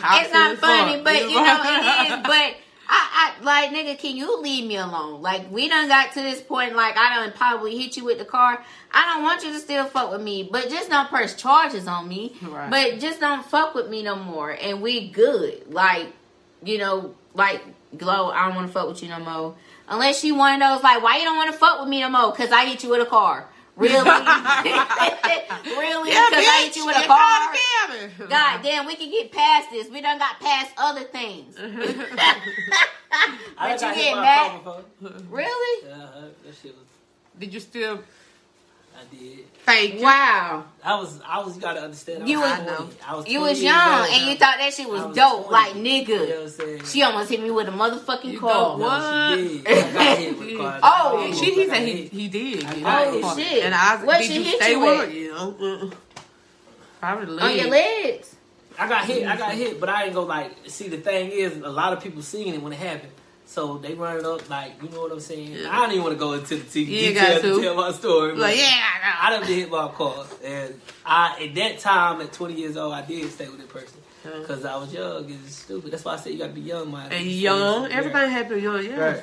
It's 0.00 0.32
not 0.32 0.58
funny, 0.58 0.94
fuck. 0.96 1.04
but 1.04 1.22
you 1.28 1.34
know 1.34 1.42
right. 1.42 2.06
it 2.06 2.12
is. 2.12 2.26
But 2.26 2.56
I, 2.88 3.34
I 3.40 3.44
like 3.44 3.70
nigga, 3.70 3.98
can 3.98 4.16
you 4.16 4.40
leave 4.40 4.66
me 4.66 4.76
alone? 4.76 5.20
Like 5.20 5.50
we 5.50 5.68
done 5.68 5.88
got 5.88 6.12
to 6.14 6.22
this 6.22 6.40
point. 6.40 6.74
Like 6.74 6.96
I 6.96 7.16
done 7.16 7.32
probably 7.36 7.76
hit 7.78 7.96
you 7.96 8.04
with 8.04 8.18
the 8.18 8.24
car. 8.24 8.64
I 8.92 9.14
don't 9.14 9.22
want 9.22 9.44
you 9.44 9.52
to 9.52 9.58
still 9.58 9.84
fuck 9.84 10.10
with 10.10 10.22
me, 10.22 10.48
but 10.50 10.68
just 10.70 10.88
don't 10.88 11.08
press 11.08 11.34
charges 11.34 11.86
on 11.86 12.08
me. 12.08 12.34
Right. 12.42 12.70
But 12.70 13.00
just 13.00 13.20
don't 13.20 13.44
fuck 13.44 13.74
with 13.74 13.88
me 13.88 14.02
no 14.02 14.16
more, 14.16 14.50
and 14.50 14.80
we 14.80 15.08
good. 15.08 15.72
Like 15.72 16.08
you 16.64 16.78
know, 16.78 17.14
like 17.34 17.62
glow. 17.96 18.30
I 18.30 18.46
don't 18.46 18.56
want 18.56 18.66
to 18.68 18.72
fuck 18.72 18.88
with 18.88 19.02
you 19.02 19.08
no 19.08 19.20
more. 19.20 19.54
Unless 19.88 20.24
you 20.24 20.34
one 20.34 20.60
of 20.60 20.68
those 20.68 20.82
like, 20.82 21.02
why 21.02 21.18
you 21.18 21.24
don't 21.24 21.36
want 21.36 21.52
to 21.52 21.58
fuck 21.58 21.80
with 21.80 21.88
me 21.88 22.00
no 22.00 22.08
more? 22.10 22.32
Cause 22.32 22.50
I 22.50 22.66
hit 22.66 22.82
you 22.82 22.90
with 22.90 23.00
a 23.00 23.06
car. 23.06 23.48
Really? 23.78 23.94
really? 24.00 24.10
Yeah, 26.10 26.26
Because 26.28 26.48
I 26.48 26.62
hit 26.64 26.74
you 26.76 26.84
with 26.86 26.96
a 26.96 27.00
you 27.02 27.06
car? 27.06 27.54
called. 28.18 28.28
God 28.28 28.60
damn, 28.62 28.86
we 28.86 28.96
can 28.96 29.08
get 29.10 29.30
past 29.30 29.70
this. 29.70 29.88
We 29.88 30.00
done 30.00 30.18
got 30.18 30.40
past 30.40 30.72
other 30.76 31.04
things. 31.04 31.54
I 31.60 32.34
But 33.56 33.80
you 33.82 33.94
get 33.94 34.16
mad- 34.16 34.60
Really? 35.30 35.86
Yeah, 35.88 35.94
uh, 35.94 36.22
that 36.44 36.54
shit 36.60 36.74
was. 36.74 36.84
Did 37.38 37.54
you 37.54 37.60
still 37.60 38.02
I 38.98 39.14
did. 39.14 39.44
thank 39.64 39.94
you? 39.94 40.02
Wow. 40.02 40.64
I 40.82 40.98
was. 40.98 41.20
I 41.26 41.38
was. 41.44 41.54
You 41.56 41.62
gotta 41.62 41.80
understand. 41.82 42.24
I 42.24 42.26
You 42.26 42.40
was 42.40 42.50
was- 42.50 42.60
I 42.60 42.64
know. 42.64 42.88
I 43.06 43.14
was. 43.16 43.28
You 43.28 43.40
was 43.40 43.62
young 43.62 43.74
and 43.76 44.22
now. 44.24 44.30
you 44.30 44.36
thought 44.36 44.56
that 44.58 44.72
shit 44.74 44.88
was 44.88 45.02
was 45.04 45.16
dope. 45.16 45.48
20. 45.48 45.52
Like, 45.52 45.74
You 45.76 45.82
nigga. 45.82 46.08
know 46.08 46.34
what 46.34 46.42
I'm 46.42 46.48
saying? 46.48 46.84
She 46.86 47.02
almost 47.02 47.30
hit 47.30 47.42
me 47.42 47.50
with 47.50 47.68
a 47.68 47.70
motherfucking 47.72 48.24
You 48.32 48.40
car. 48.40 48.52
don't- 48.52 48.80
No, 48.80 48.86
What? 48.86 49.38
she 49.38 49.58
did. 49.58 49.66
I 49.68 49.92
got 49.92 50.18
hit 50.18 50.38
with 50.40 50.58
car. 50.58 50.80
Oh, 50.82 51.26
Yeah, 51.28 51.34
she, 51.34 51.54
he 51.54 51.66
said 51.68 51.86
he, 51.88 52.02
he 52.06 52.28
did. 52.28 52.64
I 52.64 52.74
get 52.74 52.82
got 52.82 53.04
hit. 53.04 53.14
hit. 53.14 53.24
Oh, 53.24 53.36
shit. 53.38 53.64
And 53.64 53.74
I 53.74 54.04
What 54.04 54.18
did 54.18 54.26
she 54.26 54.34
you 54.38 54.42
hit 54.44 54.60
stay 54.62 54.70
you 54.72 54.80
with? 54.80 54.98
with? 55.00 55.14
You 55.14 55.32
know, 55.32 55.90
probably 57.00 57.38
On 57.40 57.56
your 57.56 57.68
legs. 57.70 58.34
I 58.78 58.88
got 58.88 59.04
hit. 59.06 59.26
I 59.26 59.36
got 59.36 59.50
mm-hmm. 59.50 59.58
hit, 59.58 59.80
but 59.80 59.88
I 59.88 60.02
didn't 60.04 60.14
go 60.14 60.22
like. 60.24 60.52
See, 60.68 60.88
the 60.88 60.98
thing 60.98 61.30
is, 61.30 61.56
a 61.58 61.68
lot 61.68 61.92
of 61.92 62.02
people 62.02 62.22
seeing 62.22 62.54
it 62.54 62.62
when 62.62 62.72
it 62.72 62.78
happened. 62.78 63.12
So 63.50 63.78
they 63.78 63.94
run 63.94 64.18
it 64.18 64.26
up 64.26 64.48
like, 64.50 64.74
you 64.82 64.90
know 64.90 65.00
what 65.00 65.10
I'm 65.12 65.20
saying? 65.20 65.52
Yeah. 65.52 65.70
I 65.72 65.76
don't 65.80 65.92
even 65.92 66.02
want 66.04 66.12
to 66.14 66.18
go 66.18 66.34
into 66.34 66.56
the 66.56 66.64
TV 66.64 66.86
You 66.86 66.98
ain't 66.98 67.14
details 67.14 67.40
to 67.42 67.54
to. 67.54 67.62
tell 67.62 67.74
my 67.76 67.92
story. 67.92 68.32
but 68.32 68.40
Like, 68.40 68.58
yeah, 68.58 68.76
I 69.22 69.30
done 69.30 69.40
been 69.40 69.58
hit 69.60 69.70
by 69.70 69.86
a 69.86 69.88
car, 69.88 70.26
and 70.44 70.78
I 71.06 71.44
at 71.46 71.54
that 71.54 71.78
time 71.78 72.20
at 72.20 72.30
20 72.34 72.52
years 72.54 72.76
old, 72.76 72.92
I 72.92 73.00
did 73.02 73.30
stay 73.32 73.48
with 73.48 73.56
that 73.60 73.70
person 73.70 73.98
Uh-huh. 74.26 74.40
because 74.40 74.66
I 74.66 74.76
was 74.76 74.92
young 74.92 75.24
and 75.30 75.46
stupid. 75.48 75.90
That's 75.92 76.04
why 76.04 76.12
I 76.12 76.16
said 76.16 76.32
you 76.34 76.38
got 76.40 76.48
to 76.48 76.52
be 76.52 76.60
young, 76.60 76.92
man. 76.92 77.10
And 77.10 77.24
young, 77.26 77.90
everybody 77.90 78.30
had 78.30 78.50
to 78.50 78.54
be 78.56 78.60
young, 78.60 78.84
yeah. 78.84 78.96
Right. 79.00 79.22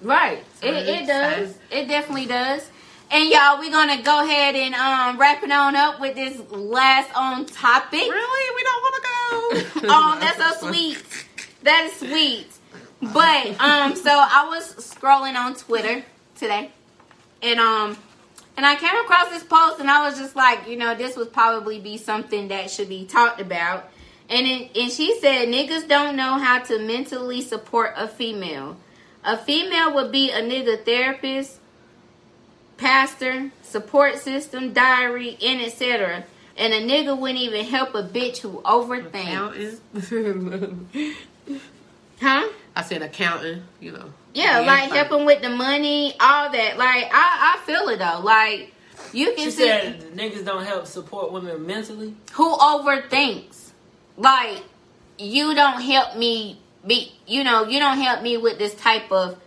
Right. 0.00 0.44
It, 0.62 0.74
it 0.88 1.06
does. 1.06 1.54
It 1.70 1.86
definitely 1.86 2.26
does. 2.26 2.66
And 3.10 3.28
y'all, 3.28 3.58
we're 3.58 3.70
gonna 3.70 4.02
go 4.02 4.24
ahead 4.24 4.56
and 4.56 4.74
um 4.74 5.20
wrap 5.20 5.42
it 5.44 5.50
on 5.52 5.76
up 5.76 6.00
with 6.00 6.14
this 6.16 6.40
last 6.50 7.10
on 7.14 7.44
topic. 7.44 8.00
Really? 8.00 8.54
We 8.56 8.62
don't 8.64 8.82
want 8.82 8.94
to 8.96 9.02
go. 9.02 9.88
Oh, 9.94 10.16
that's 10.20 10.38
so 10.60 10.68
sweet. 10.70 11.04
That 11.62 11.84
is 11.84 11.92
sweet. 12.00 12.48
But 13.00 13.60
um, 13.60 13.94
so 13.94 14.10
I 14.10 14.46
was 14.48 14.74
scrolling 14.76 15.36
on 15.36 15.54
Twitter 15.54 16.02
today, 16.36 16.70
and 17.42 17.60
um, 17.60 17.96
and 18.56 18.64
I 18.64 18.76
came 18.76 18.96
across 18.96 19.28
this 19.28 19.42
post, 19.44 19.80
and 19.80 19.90
I 19.90 20.08
was 20.08 20.18
just 20.18 20.34
like, 20.34 20.66
you 20.66 20.76
know, 20.76 20.94
this 20.94 21.16
would 21.16 21.32
probably 21.32 21.78
be 21.78 21.98
something 21.98 22.48
that 22.48 22.70
should 22.70 22.88
be 22.88 23.04
talked 23.04 23.40
about. 23.40 23.90
And 24.28 24.46
it, 24.46 24.76
and 24.76 24.90
she 24.90 25.18
said, 25.20 25.48
niggas 25.48 25.86
don't 25.88 26.16
know 26.16 26.38
how 26.38 26.58
to 26.60 26.78
mentally 26.78 27.42
support 27.42 27.92
a 27.96 28.08
female. 28.08 28.76
A 29.22 29.36
female 29.36 29.94
would 29.94 30.10
be 30.10 30.30
a 30.30 30.40
nigga 30.40 30.84
therapist, 30.84 31.58
pastor, 32.76 33.50
support 33.62 34.18
system, 34.18 34.72
diary, 34.72 35.36
and 35.44 35.60
etc. 35.60 36.24
And 36.56 36.72
a 36.72 36.80
nigga 36.80 37.16
wouldn't 37.16 37.40
even 37.40 37.66
help 37.66 37.94
a 37.94 38.02
bitch 38.02 38.38
who 38.38 38.62
overthinks. 38.62 39.80
Huh? 42.18 42.48
I 42.76 42.82
said 42.82 43.00
accounting, 43.00 43.62
you 43.80 43.90
know. 43.92 44.12
Yeah, 44.34 44.60
like 44.60 44.90
helping 44.92 45.24
with 45.24 45.40
the 45.40 45.48
money, 45.48 46.14
all 46.20 46.52
that. 46.52 46.76
Like 46.76 47.08
I, 47.10 47.56
I 47.56 47.62
feel 47.64 47.88
it 47.88 47.98
though. 47.98 48.20
Like 48.22 48.72
you 49.14 49.32
can 49.34 49.46
She 49.46 49.50
see 49.50 49.66
said 49.68 50.00
niggas 50.14 50.44
don't 50.44 50.62
help 50.64 50.86
support 50.86 51.32
women 51.32 51.66
mentally. 51.66 52.14
who 52.34 52.54
overthinks. 52.54 53.70
Like 54.18 54.62
you 55.18 55.54
don't 55.54 55.80
help 55.80 56.16
me 56.18 56.60
be. 56.86 57.12
You 57.26 57.44
know, 57.44 57.64
you 57.64 57.78
don't 57.80 57.98
help 57.98 58.22
me 58.22 58.36
with 58.36 58.58
this 58.58 58.74
type 58.74 59.10
of. 59.10 59.38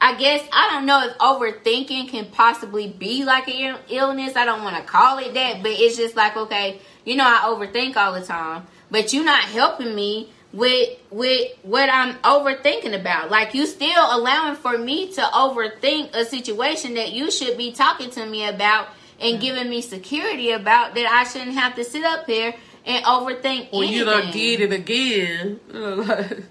I 0.00 0.16
guess 0.16 0.46
I 0.52 0.70
don't 0.72 0.84
know 0.84 1.06
if 1.06 1.16
overthinking 1.18 2.08
can 2.08 2.26
possibly 2.26 2.88
be 2.88 3.24
like 3.24 3.48
an 3.48 3.78
illness. 3.88 4.34
I 4.36 4.44
don't 4.44 4.64
want 4.64 4.76
to 4.76 4.82
call 4.82 5.18
it 5.18 5.32
that, 5.34 5.62
but 5.62 5.70
it's 5.72 5.96
just 5.96 6.16
like 6.16 6.36
okay, 6.36 6.80
you 7.04 7.14
know, 7.14 7.24
I 7.24 7.44
overthink 7.46 7.96
all 7.96 8.12
the 8.12 8.26
time, 8.26 8.66
but 8.90 9.12
you're 9.12 9.24
not 9.24 9.44
helping 9.44 9.94
me 9.94 10.30
with 10.54 10.98
with 11.10 11.52
what 11.62 11.90
I'm 11.90 12.14
overthinking 12.18 12.98
about. 12.98 13.30
Like 13.30 13.54
you 13.54 13.66
still 13.66 14.04
allowing 14.10 14.54
for 14.56 14.78
me 14.78 15.12
to 15.12 15.20
overthink 15.20 16.14
a 16.14 16.24
situation 16.24 16.94
that 16.94 17.12
you 17.12 17.30
should 17.30 17.58
be 17.58 17.72
talking 17.72 18.10
to 18.10 18.24
me 18.24 18.46
about 18.46 18.88
and 19.20 19.34
mm-hmm. 19.34 19.42
giving 19.42 19.68
me 19.68 19.82
security 19.82 20.52
about 20.52 20.94
that 20.94 21.06
I 21.06 21.24
shouldn't 21.24 21.56
have 21.56 21.74
to 21.74 21.84
sit 21.84 22.04
up 22.04 22.26
here 22.26 22.54
and 22.86 23.04
overthink 23.04 23.72
Well, 23.72 23.82
anything. 23.82 23.92
you 23.92 24.04
done 24.04 24.30
did 24.30 24.60
it 24.60 24.72
again. 24.72 25.60
You 25.72 25.80
know, 25.80 25.94
like, 25.96 26.44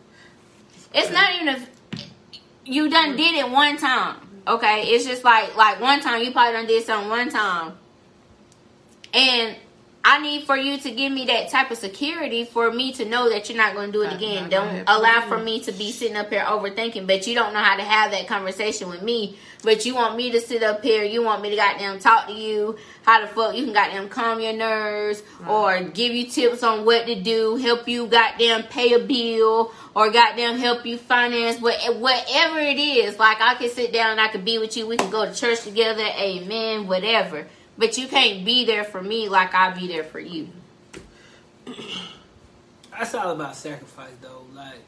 It's 0.93 1.11
not 1.11 1.33
even 1.35 1.47
a. 1.49 1.59
You 2.65 2.89
done 2.89 3.13
mm. 3.13 3.17
did 3.17 3.35
it 3.35 3.49
one 3.49 3.77
time. 3.77 4.17
Okay, 4.47 4.83
it's 4.89 5.05
just 5.05 5.23
like 5.23 5.55
like 5.55 5.79
one 5.79 6.01
time 6.01 6.21
you 6.21 6.31
probably 6.31 6.53
done 6.53 6.67
did 6.67 6.83
something 6.85 7.09
one 7.09 7.29
time, 7.29 7.73
and 9.13 9.55
I 10.05 10.19
need 10.19 10.43
for 10.43 10.57
you 10.57 10.77
to 10.79 10.91
give 10.91 11.13
me 11.13 11.25
that 11.27 11.49
type 11.49 11.71
of 11.71 11.77
security 11.77 12.43
for 12.43 12.69
me 12.69 12.91
to 12.93 13.05
know 13.05 13.29
that 13.29 13.47
you're 13.47 13.57
not 13.57 13.73
going 13.73 13.87
to 13.87 13.93
do 13.93 14.01
it 14.01 14.11
again. 14.11 14.49
Don't 14.49 14.83
allow 14.85 15.21
for 15.29 15.37
me 15.37 15.61
to 15.61 15.71
be 15.71 15.93
sitting 15.93 16.17
up 16.17 16.29
here 16.29 16.41
overthinking, 16.41 17.07
but 17.07 17.25
you 17.25 17.35
don't 17.35 17.53
know 17.53 17.61
how 17.61 17.77
to 17.77 17.83
have 17.83 18.11
that 18.11 18.27
conversation 18.27 18.89
with 18.89 19.01
me. 19.01 19.37
But 19.63 19.85
you 19.85 19.95
want 19.95 20.17
me 20.17 20.29
to 20.31 20.41
sit 20.41 20.61
up 20.61 20.83
here, 20.83 21.05
you 21.05 21.23
want 21.23 21.41
me 21.41 21.51
to 21.51 21.55
goddamn 21.55 21.99
talk 21.99 22.27
to 22.27 22.33
you, 22.33 22.77
how 23.03 23.21
the 23.21 23.27
fuck 23.27 23.55
you 23.55 23.63
can 23.63 23.73
goddamn 23.73 24.09
calm 24.09 24.41
your 24.41 24.51
nerves, 24.51 25.23
or 25.47 25.79
give 25.79 26.11
you 26.11 26.27
tips 26.27 26.63
on 26.63 26.83
what 26.83 27.05
to 27.05 27.21
do, 27.21 27.55
help 27.55 27.87
you 27.87 28.07
goddamn 28.07 28.63
pay 28.63 28.91
a 28.91 28.99
bill, 28.99 29.71
or 29.95 30.11
goddamn 30.11 30.57
help 30.57 30.85
you 30.85 30.97
finance 30.97 31.61
what 31.61 31.79
whatever 31.97 32.59
it 32.59 32.77
is. 32.77 33.17
Like 33.17 33.39
I 33.39 33.55
can 33.55 33.69
sit 33.69 33.93
down 33.93 34.11
and 34.11 34.19
I 34.19 34.27
can 34.27 34.43
be 34.43 34.57
with 34.57 34.75
you, 34.75 34.85
we 34.85 34.97
can 34.97 35.09
go 35.09 35.25
to 35.25 35.33
church 35.33 35.61
together, 35.61 36.03
amen, 36.03 36.87
whatever. 36.87 37.47
But 37.77 37.97
you 37.97 38.07
can't 38.07 38.45
be 38.45 38.65
there 38.65 38.83
for 38.83 39.01
me 39.01 39.29
like 39.29 39.53
I 39.53 39.71
be 39.71 39.87
there 39.87 40.03
for 40.03 40.19
you. 40.19 40.49
That's 42.91 43.15
all 43.15 43.31
about 43.31 43.55
sacrifice, 43.55 44.13
though. 44.21 44.45
Like, 44.53 44.79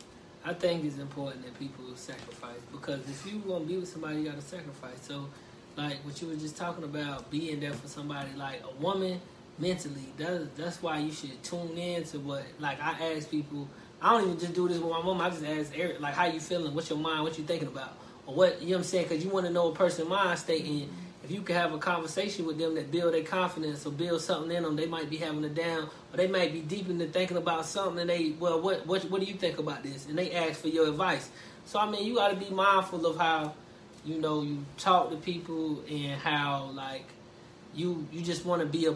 I 0.45 0.53
think 0.53 0.86
it's 0.86 0.98
important 0.99 1.44
that 1.44 1.57
people 1.57 1.86
sacrifice 1.95 2.60
because 2.72 2.99
if 3.10 3.26
you 3.26 3.40
want 3.40 3.64
to 3.64 3.68
be 3.68 3.78
with 3.80 3.90
somebody, 3.90 4.18
you 4.18 4.26
got 4.26 4.36
to 4.36 4.41
sacrifice. 4.41 5.02
So, 5.02 5.28
like 5.76 5.98
what 6.06 6.22
you 6.22 6.28
were 6.28 6.36
just 6.36 6.56
talking 6.56 6.84
about, 6.84 7.32
being 7.32 7.60
there 7.60 7.74
for 7.74 7.88
somebody, 7.88 8.30
like 8.38 8.62
a 8.64 8.82
woman 8.82 9.20
mentally, 9.57 10.06
that's 10.18 10.45
that's 10.56 10.84
why 10.84 10.99
you 10.99 11.12
should 11.12 11.41
tune 11.44 11.76
in 11.78 12.03
to 12.06 12.20
what. 12.20 12.44
Like 12.60 12.80
I 12.80 13.16
ask 13.16 13.30
people, 13.30 13.68
I 13.99 14.12
don't 14.12 14.28
even 14.28 14.40
just 14.40 14.53
do 14.53 14.68
this 14.68 14.78
with 14.78 14.91
my 14.91 15.02
mom. 15.02 15.20
I 15.20 15.30
just 15.32 15.44
ask 15.44 15.72
Eric, 15.76 15.99
like, 15.99 16.14
how 16.14 16.26
you 16.26 16.40
feeling? 16.40 16.76
What's 16.76 16.91
your 16.91 16.99
mind? 16.99 17.24
What 17.24 17.38
you 17.40 17.44
thinking 17.44 17.68
about? 17.68 17.98
Or 18.28 18.36
what 18.36 18.62
you 18.62 18.68
know 18.68 18.74
what 18.74 18.78
I'm 18.78 18.84
saying? 18.84 19.07
Because 19.10 19.26
you 19.26 19.32
want 19.32 19.48
to 19.48 19.52
know 19.52 19.72
a 19.72 19.76
person's 19.76 20.07
mind 20.07 20.38
state 20.38 20.66
and 20.66 20.90
if 21.26 21.31
you 21.31 21.41
can 21.41 21.56
have 21.56 21.73
a 21.73 21.80
conversation 21.80 22.45
with 22.45 22.60
them 22.60 22.76
that 22.76 22.91
build 22.91 23.15
their 23.15 23.23
confidence 23.23 23.84
or 23.85 23.91
build 23.91 24.22
something 24.22 24.56
in 24.56 24.61
them, 24.61 24.76
they 24.76 24.85
might 24.85 25.10
be 25.10 25.18
having 25.18 25.43
a 25.43 25.49
down, 25.49 25.89
or 26.14 26.18
they 26.18 26.27
might 26.27 26.53
be 26.53 26.60
deep 26.60 26.88
into 26.88 27.07
thinking 27.07 27.38
about 27.38 27.65
something. 27.65 27.99
And 27.99 28.10
they, 28.10 28.35
well, 28.39 28.61
what, 28.61 28.85
what, 28.85 29.03
what 29.10 29.22
do 29.22 29.26
you 29.26 29.34
think 29.34 29.57
about 29.57 29.81
this? 29.81 30.07
And 30.07 30.15
they 30.18 30.31
ask 30.31 30.61
for 30.61 30.68
your 30.68 30.88
advice. 30.88 31.30
So 31.65 31.80
I 31.80 31.89
mean, 31.89 32.06
you 32.06 32.15
got 32.15 32.30
to 32.30 32.35
be 32.35 32.52
mindful 32.52 33.07
of 33.07 33.18
how, 33.18 33.56
you 34.06 34.19
know, 34.19 34.43
you 34.43 34.64
talk 34.77 35.10
to 35.10 35.15
people 35.15 35.84
and 35.89 36.22
how 36.22 36.69
like 36.76 37.06
you 37.73 38.07
you 38.11 38.22
just 38.22 38.45
want 38.45 38.61
to 38.61 38.68
be 38.68 38.85
a 38.85 38.93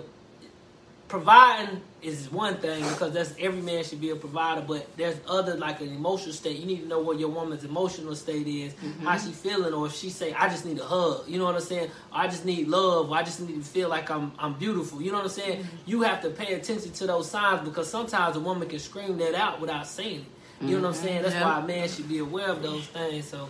providing 1.09 1.81
is 2.01 2.31
one 2.31 2.55
thing 2.57 2.81
because 2.83 3.11
that's 3.11 3.33
every 3.39 3.61
man 3.61 3.83
should 3.83 3.99
be 3.99 4.11
a 4.11 4.15
provider 4.15 4.61
but 4.61 4.87
there's 4.95 5.17
other 5.27 5.55
like 5.55 5.81
an 5.81 5.89
emotional 5.89 6.31
state. 6.31 6.57
You 6.57 6.65
need 6.65 6.81
to 6.83 6.87
know 6.87 6.99
what 6.99 7.19
your 7.19 7.29
woman's 7.29 7.65
emotional 7.65 8.15
state 8.15 8.47
is 8.47 8.73
mm-hmm. 8.73 9.05
how 9.05 9.17
she 9.17 9.31
feeling 9.31 9.73
or 9.73 9.87
if 9.87 9.95
she 9.95 10.09
say 10.09 10.31
i 10.33 10.47
just 10.47 10.65
need 10.65 10.79
a 10.79 10.85
hug 10.85 11.27
you 11.27 11.37
know 11.37 11.45
what 11.45 11.55
i'm 11.55 11.61
saying? 11.61 11.89
I 12.13 12.27
just 12.27 12.45
need 12.45 12.67
love 12.67 13.09
or 13.09 13.17
i 13.17 13.23
just 13.23 13.41
need 13.41 13.55
to 13.55 13.61
feel 13.61 13.89
like 13.89 14.09
i'm 14.09 14.31
i'm 14.39 14.53
beautiful 14.53 15.01
you 15.01 15.11
know 15.11 15.17
what 15.17 15.25
i'm 15.25 15.31
saying? 15.31 15.63
Mm-hmm. 15.63 15.77
You 15.87 16.01
have 16.03 16.21
to 16.21 16.29
pay 16.29 16.53
attention 16.53 16.91
to 16.91 17.07
those 17.07 17.29
signs 17.29 17.67
because 17.67 17.89
sometimes 17.89 18.37
a 18.37 18.39
woman 18.39 18.69
can 18.69 18.79
scream 18.79 19.17
that 19.17 19.33
out 19.33 19.59
without 19.59 19.87
saying 19.87 20.25
it 20.61 20.65
you 20.65 20.75
know 20.77 20.83
what 20.83 20.87
i'm 20.89 20.93
mm-hmm. 20.93 21.03
saying? 21.03 21.21
That's 21.23 21.35
why 21.35 21.59
a 21.59 21.65
man 21.65 21.89
should 21.89 22.07
be 22.07 22.19
aware 22.19 22.49
of 22.49 22.61
those 22.61 22.85
things 22.85 23.27
so 23.27 23.49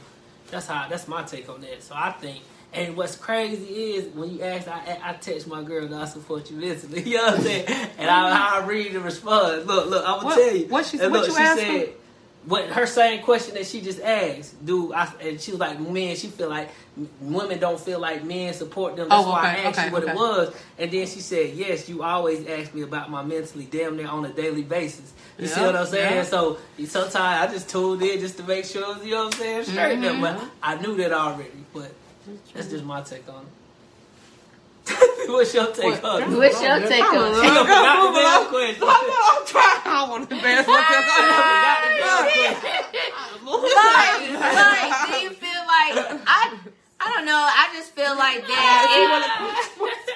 that's 0.49 0.65
how 0.65 0.88
that's 0.88 1.07
my 1.07 1.23
take 1.23 1.49
on 1.49 1.61
that. 1.61 1.84
So 1.84 1.94
i 1.95 2.11
think 2.11 2.41
and 2.73 2.95
what's 2.95 3.15
crazy 3.15 3.65
is 3.95 4.13
when 4.13 4.31
you 4.35 4.41
ask, 4.43 4.67
I, 4.67 4.99
I 5.03 5.13
text 5.13 5.47
my 5.47 5.63
girl 5.63 5.87
that 5.87 6.01
I 6.01 6.05
support 6.05 6.51
you 6.51 6.57
mentally. 6.57 7.01
You 7.05 7.17
know 7.17 7.23
what 7.25 7.33
I'm 7.35 7.41
saying? 7.41 7.65
And 7.97 8.09
I, 8.09 8.57
I 8.61 8.65
read 8.65 8.93
the 8.93 8.99
response. 8.99 9.65
Look, 9.65 9.89
look, 9.89 10.03
I'm 10.07 10.15
gonna 10.17 10.25
What- 10.25 10.35
tell 10.37 10.55
you. 10.55 10.65
what 10.67 10.85
she- 10.85 10.99
And 10.99 11.11
what 11.11 11.27
you 11.27 11.33
she 11.33 11.39
asked 11.41 11.59
said, 11.59 11.89
what 12.45 12.67
her 12.69 12.85
same 12.87 13.21
question 13.23 13.55
that 13.55 13.65
she 13.67 13.81
just 13.81 13.99
asked, 14.01 14.63
dude. 14.65 14.93
I, 14.93 15.11
and 15.21 15.41
she 15.41 15.51
was 15.51 15.59
like, 15.59 15.77
"Men, 15.79 16.15
she 16.15 16.27
feel 16.27 16.47
like 16.49 16.69
women 17.19 17.59
don't 17.59 17.79
feel 17.79 17.99
like 17.99 18.23
men 18.23 18.53
support 18.53 18.95
them." 18.95 19.09
That's 19.09 19.25
Oh, 19.25 19.29
why 19.29 19.41
I 19.41 19.55
asked 19.65 19.77
okay, 19.77 19.87
you 19.87 19.93
what 19.93 20.03
okay. 20.03 20.11
it 20.13 20.15
was. 20.15 20.55
And 20.77 20.89
then 20.89 21.05
she 21.05 21.19
said, 21.19 21.53
"Yes, 21.53 21.89
you 21.89 22.01
always 22.01 22.47
ask 22.47 22.73
me 22.73 22.81
about 22.83 23.11
my 23.11 23.23
mentally, 23.23 23.65
damn 23.69 23.97
near 23.97 24.07
on 24.07 24.23
a 24.25 24.29
daily 24.31 24.63
basis." 24.63 25.11
You 25.37 25.47
see 25.47 25.59
what 25.61 25.75
I'm 25.75 25.85
saying? 25.85 26.15
yeah. 26.15 26.23
So 26.23 26.57
sometimes 26.87 27.15
I 27.17 27.47
just 27.53 27.69
tuned 27.69 28.01
in 28.01 28.19
just 28.21 28.37
to 28.37 28.43
make 28.43 28.63
sure, 28.65 28.97
you 29.03 29.11
know 29.11 29.25
what 29.25 29.35
I'm 29.35 29.39
saying, 29.39 29.63
straight 29.65 29.99
Mm-hmm. 29.99 30.21
there. 30.21 30.35
But 30.39 30.43
I 30.63 30.75
knew 30.81 30.95
that 30.95 31.11
already. 31.11 31.65
But 31.73 31.91
that's 32.53 32.68
just 32.69 32.84
my 32.84 33.01
take 33.01 33.27
on 33.30 33.43
it. 33.43 33.47
What's 35.30 35.53
your 35.53 35.68
take 35.72 36.03
on 36.03 36.23
it? 36.23 36.30
What's 36.38 36.61
your 36.61 36.80
take 36.88 37.03
on 37.03 37.34
it? 37.34 37.43
You 37.43 37.51
forgot 37.61 38.14
the 38.14 38.19
damn 38.19 38.49
question. 38.49 38.84
I'm 38.84 39.45
trying. 39.45 39.81
I 39.85 39.88
don't 40.01 40.10
want 40.10 40.30
to 40.30 40.35
embarrass 40.35 40.68
myself. 40.68 41.06
like, 43.45 44.18
like, 44.34 44.93
do 45.07 45.14
you 45.23 45.30
feel 45.31 45.61
like 45.68 45.93
I? 46.27 46.57
I 47.01 47.14
don't 47.15 47.26
know. 47.26 47.38
I 47.38 47.69
just 47.73 47.93
feel 47.95 48.15
like 48.18 48.45
that. 48.47 48.85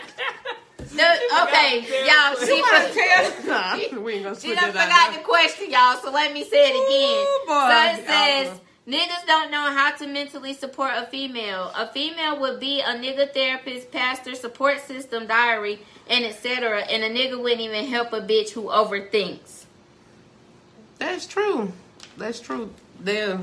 She 0.93 2.45
She 2.45 2.61
wanna 2.61 2.87
for- 2.87 2.93
tell- 2.93 3.47
Nah, 3.47 4.01
we 4.03 4.13
ain't 4.13 4.23
gonna 4.23 4.39
She 4.39 4.53
done 4.53 4.71
forgot 4.71 5.13
the 5.13 5.19
question, 5.19 5.71
y'all, 5.71 5.97
so 5.97 6.11
let 6.11 6.31
me 6.33 6.43
say 6.43 6.69
it 6.69 6.75
again. 6.75 7.25
Ooh, 7.25 7.47
boy. 7.47 7.67
so 7.69 7.77
it 7.89 8.07
says. 8.07 8.59
Niggas 8.87 9.25
don't 9.27 9.51
know 9.51 9.71
how 9.71 9.91
to 9.97 10.07
mentally 10.07 10.53
support 10.53 10.91
a 10.95 11.05
female. 11.07 11.71
A 11.75 11.87
female 11.87 12.39
would 12.41 12.59
be 12.59 12.81
a 12.81 12.93
nigga 12.95 13.33
therapist, 13.33 13.91
pastor, 13.91 14.35
support 14.35 14.81
system, 14.81 15.27
diary, 15.27 15.79
and 16.09 16.25
etc. 16.25 16.81
And 16.81 17.03
a 17.03 17.09
nigga 17.09 17.41
wouldn't 17.41 17.61
even 17.61 17.85
help 17.85 18.11
a 18.13 18.21
bitch 18.21 18.51
who 18.51 18.63
overthinks. 18.63 19.65
That's 20.99 21.25
true. 21.27 21.71
That's 22.17 22.39
true. 22.39 22.73
There. 22.99 23.39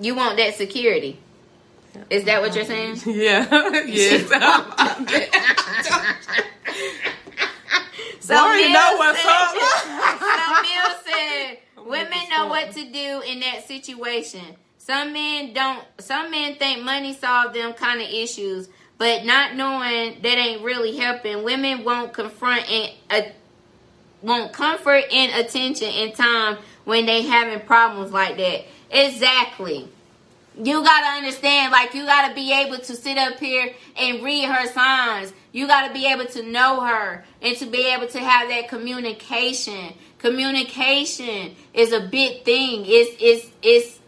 You 0.00 0.14
want 0.14 0.36
that 0.36 0.54
security. 0.54 1.18
Is 2.10 2.24
that 2.24 2.42
what 2.42 2.54
you're 2.54 2.64
saying? 2.66 2.96
Yeah. 3.06 3.48
yes. 3.86 4.28
So 8.20 8.34
Boy, 8.42 8.54
you 8.56 8.72
know 8.72 8.94
what's 8.98 9.20
said- 9.20 9.30
up. 9.30 9.54
so 10.20 10.62
Mill 10.62 10.90
said, 11.06 11.58
women 11.86 12.18
know 12.30 12.46
what 12.48 12.72
to 12.72 12.84
do 12.84 13.22
in 13.26 13.40
that 13.40 13.66
situation. 13.66 14.56
Some 14.78 15.12
men 15.12 15.52
don't. 15.52 15.82
Some 15.98 16.30
men 16.30 16.54
think 16.56 16.84
money 16.84 17.12
solve 17.12 17.52
them 17.52 17.72
kind 17.72 18.00
of 18.00 18.08
issues, 18.08 18.68
but 18.98 19.24
not 19.24 19.56
knowing 19.56 20.20
that 20.22 20.38
ain't 20.38 20.62
really 20.62 20.96
helping. 20.96 21.42
Women 21.42 21.84
won't 21.84 22.12
confront 22.12 22.70
and 22.70 22.92
uh, 23.10 23.22
won't 24.22 24.52
comfort 24.52 25.04
and 25.12 25.44
attention 25.44 25.88
in 25.88 26.12
time 26.12 26.58
when 26.84 27.06
they 27.06 27.22
having 27.22 27.66
problems 27.66 28.12
like 28.12 28.36
that. 28.36 28.64
Exactly. 28.90 29.88
You 30.56 30.82
gotta 30.82 31.18
understand, 31.18 31.72
like 31.72 31.92
you 31.92 32.06
gotta 32.06 32.34
be 32.34 32.52
able 32.52 32.78
to 32.78 32.94
sit 32.94 33.18
up 33.18 33.38
here 33.38 33.74
and 33.98 34.22
read 34.22 34.44
her 34.44 34.66
signs. 34.68 35.34
You 35.52 35.66
gotta 35.66 35.92
be 35.92 36.06
able 36.06 36.26
to 36.26 36.42
know 36.44 36.80
her 36.80 37.24
and 37.42 37.56
to 37.58 37.66
be 37.66 37.88
able 37.88 38.06
to 38.06 38.20
have 38.20 38.48
that 38.48 38.68
communication. 38.68 39.92
Communication 40.18 41.54
is 41.74 41.92
a 41.92 42.00
big 42.00 42.44
thing. 42.44 42.84
It's 42.86 43.16
it's 43.20 43.50
it's 43.62 44.00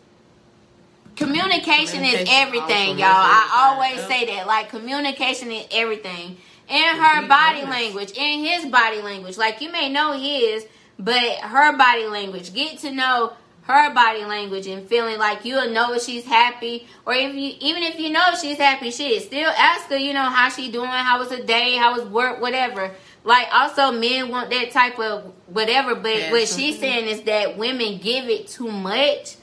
communication 1.17 2.05
is 2.05 2.27
everything, 2.31 2.99
y'all. 2.99 3.09
I 3.09 3.75
always 3.75 4.07
say 4.07 4.27
that. 4.35 4.47
Like 4.47 4.71
communication 4.71 5.51
is 5.51 5.67
everything. 5.71 6.39
In 6.69 6.97
her 6.97 7.27
body 7.27 7.63
language, 7.63 8.13
in 8.13 8.45
his 8.45 8.67
body 8.67 9.01
language. 9.03 9.37
Like 9.37 9.61
you 9.61 9.71
may 9.71 9.91
know 9.91 10.13
his, 10.13 10.67
but 10.99 11.39
her 11.41 11.77
body 11.77 12.07
language. 12.07 12.53
Get 12.55 12.79
to 12.81 12.91
know 12.91 13.33
her 13.69 13.93
body 13.93 14.25
language 14.25 14.67
and 14.67 14.89
feeling 14.89 15.19
like 15.19 15.45
you'll 15.45 15.71
know 15.71 15.93
if 15.93 16.03
she's 16.03 16.25
happy 16.25 16.87
or 17.05 17.13
if 17.13 17.35
you 17.35 17.53
even 17.61 17.83
if 17.83 18.01
you 18.01 18.09
know 18.09 18.25
she's 18.41 18.57
happy 18.57 18.91
shit 18.91 19.23
still 19.23 19.51
ask 19.51 19.91
her 19.91 19.97
you 19.99 20.15
know 20.15 20.23
how 20.23 20.49
she 20.49 20.73
doing 20.73 20.89
how 20.89 21.19
was 21.19 21.31
her 21.31 21.43
day 21.43 21.77
how 21.77 21.95
was 21.95 22.03
work 22.09 22.41
whatever 22.41 22.91
like 23.25 23.49
also 23.53 23.93
men 23.93 24.29
want 24.29 24.51
that 24.51 24.71
type 24.71 24.99
of 24.99 25.33
whatever 25.47 25.95
but 25.95 26.31
what 26.31 26.49
she's 26.49 26.75
mm-hmm. 26.75 26.81
saying 26.81 27.07
is 27.07 27.23
that 27.23 27.57
women 27.57 27.99
give 27.99 28.29
it 28.29 28.49
too 28.49 28.71
much 28.71 29.37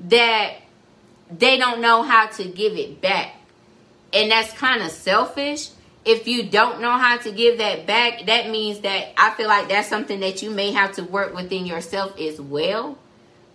that 0.00 0.54
they 1.30 1.56
don't 1.56 1.80
know 1.80 2.02
how 2.02 2.26
to 2.26 2.44
give 2.44 2.76
it 2.76 3.00
back 3.00 3.36
and 4.12 4.30
that's 4.30 4.52
kind 4.52 4.82
of 4.82 4.90
selfish 4.90 5.70
if 6.04 6.26
you 6.26 6.42
don't 6.42 6.80
know 6.80 6.92
how 6.92 7.16
to 7.16 7.30
give 7.30 7.58
that 7.58 7.86
back 7.86 8.26
that 8.26 8.50
means 8.50 8.80
that 8.80 9.12
i 9.16 9.30
feel 9.30 9.48
like 9.48 9.68
that's 9.68 9.88
something 9.88 10.20
that 10.20 10.42
you 10.42 10.50
may 10.50 10.72
have 10.72 10.92
to 10.92 11.02
work 11.02 11.34
within 11.34 11.64
yourself 11.64 12.18
as 12.18 12.40
well 12.40 12.98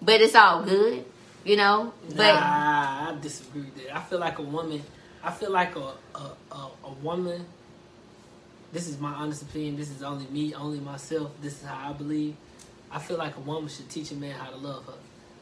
but 0.01 0.21
it's 0.21 0.35
all 0.35 0.63
good 0.63 1.05
you 1.43 1.55
know 1.55 1.93
but 2.15 2.33
nah, 2.33 3.11
I 3.11 3.17
disagree 3.21 3.61
with 3.61 3.75
that. 3.75 3.95
I 3.95 4.01
feel 4.01 4.19
like 4.19 4.39
a 4.39 4.43
woman. 4.43 4.81
I 5.23 5.31
feel 5.31 5.51
like 5.51 5.75
a 5.75 5.93
a, 6.15 6.31
a 6.51 6.69
a 6.85 6.91
woman. 7.01 7.45
This 8.73 8.87
is 8.87 8.99
my 8.99 9.11
honest 9.13 9.41
opinion. 9.43 9.75
This 9.77 9.89
is 9.89 10.03
only 10.03 10.25
me, 10.27 10.53
only 10.53 10.79
myself. 10.79 11.31
This 11.41 11.61
is 11.61 11.67
how 11.67 11.89
I 11.89 11.93
believe. 11.93 12.35
I 12.91 12.99
feel 12.99 13.17
like 13.17 13.35
a 13.37 13.41
woman 13.41 13.69
should 13.69 13.89
teach 13.89 14.11
a 14.11 14.15
man 14.15 14.31
how 14.31 14.49
to 14.49 14.57
love 14.57 14.85
her, 14.85 14.93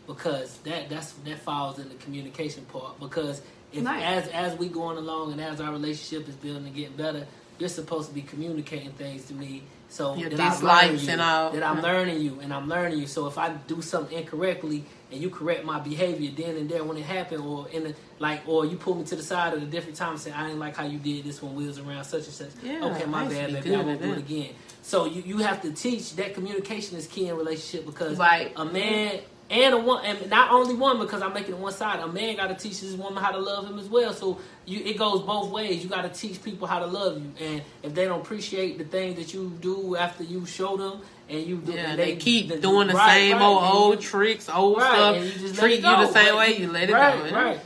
because 0.07 0.57
that 0.59 0.89
that's 0.89 1.11
that 1.13 1.39
falls 1.39 1.79
in 1.79 1.89
the 1.89 1.95
communication 1.95 2.65
part. 2.65 2.99
Because 2.99 3.41
if 3.73 3.83
Nice. 3.83 4.25
as 4.25 4.27
as 4.29 4.57
we 4.59 4.67
going 4.67 4.97
along 4.97 5.31
and 5.31 5.41
as 5.41 5.59
our 5.61 5.71
relationship 5.71 6.27
is 6.29 6.35
building 6.35 6.65
and 6.65 6.75
getting 6.75 6.95
better, 6.95 7.27
you're 7.59 7.69
supposed 7.69 8.09
to 8.09 8.15
be 8.15 8.21
communicating 8.21 8.91
things 8.93 9.25
to 9.27 9.33
me. 9.33 9.63
So 9.89 10.15
Your 10.15 10.29
that 10.31 10.39
I'm 10.39 10.61
learning 10.63 10.99
you, 10.99 11.09
and 11.11 11.21
all. 11.21 11.51
that 11.51 11.63
I'm 11.63 11.81
learning 11.81 12.21
you 12.21 12.39
and 12.41 12.53
I'm 12.53 12.67
learning 12.67 12.99
you. 12.99 13.07
So 13.07 13.27
if 13.27 13.37
I 13.37 13.49
do 13.67 13.81
something 13.81 14.17
incorrectly 14.17 14.83
and 15.11 15.21
you 15.21 15.29
correct 15.29 15.63
my 15.63 15.79
behavior 15.79 16.31
then 16.35 16.57
and 16.57 16.69
there 16.69 16.83
when 16.83 16.97
it 16.97 17.03
happened, 17.05 17.43
or 17.43 17.69
in 17.69 17.83
the 17.85 17.95
like, 18.19 18.41
or 18.47 18.65
you 18.65 18.75
pull 18.77 18.95
me 18.95 19.05
to 19.05 19.15
the 19.15 19.23
side 19.23 19.53
at 19.53 19.61
a 19.61 19.65
different 19.65 19.95
time 19.95 20.11
and 20.11 20.19
say 20.19 20.31
I 20.31 20.43
didn't 20.47 20.59
like 20.59 20.75
how 20.75 20.85
you 20.85 20.97
did 20.97 21.23
this 21.23 21.41
when 21.41 21.55
we 21.55 21.65
was 21.67 21.79
around 21.79 22.03
such 22.03 22.25
and 22.25 22.33
such. 22.33 22.49
Yeah, 22.63 22.83
okay, 22.85 23.05
my 23.05 23.21
I 23.21 23.23
used 23.23 23.35
to 23.35 23.41
bad, 23.41 23.47
be 23.47 23.53
baby. 23.53 23.69
good 23.69 23.79
I 23.79 23.83
won't 23.83 24.01
do 24.01 24.11
it 24.13 24.17
again. 24.17 24.49
So 24.81 25.05
you 25.05 25.21
you 25.21 25.37
have 25.39 25.61
to 25.61 25.71
teach 25.71 26.15
that 26.17 26.33
communication 26.33 26.97
is 26.97 27.07
key 27.07 27.27
in 27.27 27.37
relationship 27.37 27.85
because 27.85 28.17
Right. 28.17 28.51
a 28.55 28.65
man. 28.65 29.19
And 29.47 29.75
a 29.75 29.77
one, 29.77 30.03
and 30.03 30.27
not 30.29 30.49
only 30.51 30.73
one 30.73 30.97
because 30.99 31.21
I'm 31.21 31.31
making 31.33 31.53
it 31.53 31.59
one 31.59 31.71
side. 31.71 31.99
A 31.99 32.07
man 32.07 32.35
got 32.35 32.47
to 32.47 32.55
teach 32.55 32.79
his 32.79 32.95
woman 32.95 33.21
how 33.21 33.31
to 33.31 33.37
love 33.37 33.67
him 33.67 33.77
as 33.77 33.85
well. 33.87 34.11
So 34.11 34.39
you, 34.65 34.79
it 34.83 34.97
goes 34.97 35.21
both 35.21 35.51
ways. 35.51 35.83
You 35.83 35.89
got 35.89 36.01
to 36.01 36.09
teach 36.09 36.41
people 36.41 36.67
how 36.67 36.79
to 36.79 36.87
love 36.87 37.21
you, 37.21 37.31
and 37.39 37.61
if 37.83 37.93
they 37.93 38.05
don't 38.05 38.21
appreciate 38.21 38.79
the 38.79 38.85
things 38.85 39.17
that 39.17 39.35
you 39.35 39.55
do 39.61 39.95
after 39.97 40.23
you 40.23 40.47
show 40.47 40.77
them, 40.77 41.01
and 41.29 41.45
you 41.45 41.57
do, 41.57 41.73
Yeah, 41.73 41.91
and 41.91 41.99
they, 41.99 42.15
keep 42.15 42.59
doing 42.59 42.87
the 42.87 42.95
right, 42.95 43.11
same 43.13 43.33
right, 43.37 43.43
old 43.45 43.63
old 43.63 44.01
tricks, 44.01 44.49
old 44.49 44.77
Right, 44.77 44.87
stuff. 44.91 45.15
and 45.17 45.25
you 45.25 45.31
just 45.39 45.55
treat 45.59 45.75
you 45.75 45.81
the 45.81 46.07
same 46.07 46.25
but 46.33 46.37
way, 46.37 46.57
you 46.57 46.71
let 46.71 46.89
it 46.89 46.93
right, 46.93 47.19
go. 47.19 47.25
yeah. 47.25 47.43
Right. 47.43 47.59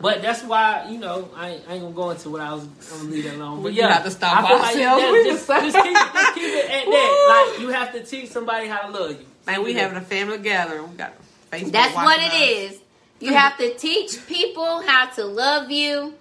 But 0.00 0.22
that's 0.22 0.42
why 0.44 0.86
you 0.90 0.98
know 0.98 1.28
I 1.34 1.50
ain't, 1.50 1.62
I 1.68 1.72
ain't 1.74 1.82
gonna 1.82 1.94
go 1.94 2.10
into 2.10 2.30
what 2.30 2.42
I 2.42 2.52
was. 2.54 2.62
I'm 2.92 2.98
gonna 2.98 3.10
leave 3.10 3.24
that 3.24 3.34
alone. 3.34 3.56
But 3.62 3.72
We 3.72 3.78
yeah, 3.78 3.92
have 3.92 4.04
to 4.04 4.10
stop 4.12 4.44
like 4.44 4.52
ourselves. 4.52 5.02
We 5.02 5.24
just, 5.24 5.46
just- 5.48 5.64
just 5.72 5.84
keep, 5.84 5.94
just 5.96 6.34
keep 6.34 6.44
it 6.44 6.70
at 6.70 6.84
that. 6.86 7.50
Like 7.54 7.60
you 7.60 7.68
have 7.70 7.92
to 7.92 8.04
teach 8.04 8.30
somebody 8.30 8.68
how 8.68 8.82
to 8.82 8.90
love 8.92 9.10
you. 9.12 9.26
Man, 9.46 9.62
we 9.64 9.74
having 9.74 9.96
a 9.96 10.00
family 10.00 10.38
gathering. 10.38 10.90
We 10.90 10.96
got 10.96 11.12
Facebook. 11.62 11.72
That's 11.72 11.94
what 11.94 12.04
watching 12.18 12.24
it 12.40 12.68
us. 12.68 12.72
is. 12.74 12.80
You 13.20 13.32
have 13.34 13.56
to 13.58 13.74
teach 13.74 14.26
people 14.26 14.82
how 14.82 15.06
to 15.14 15.24
love 15.24 15.70
you. 15.70 16.14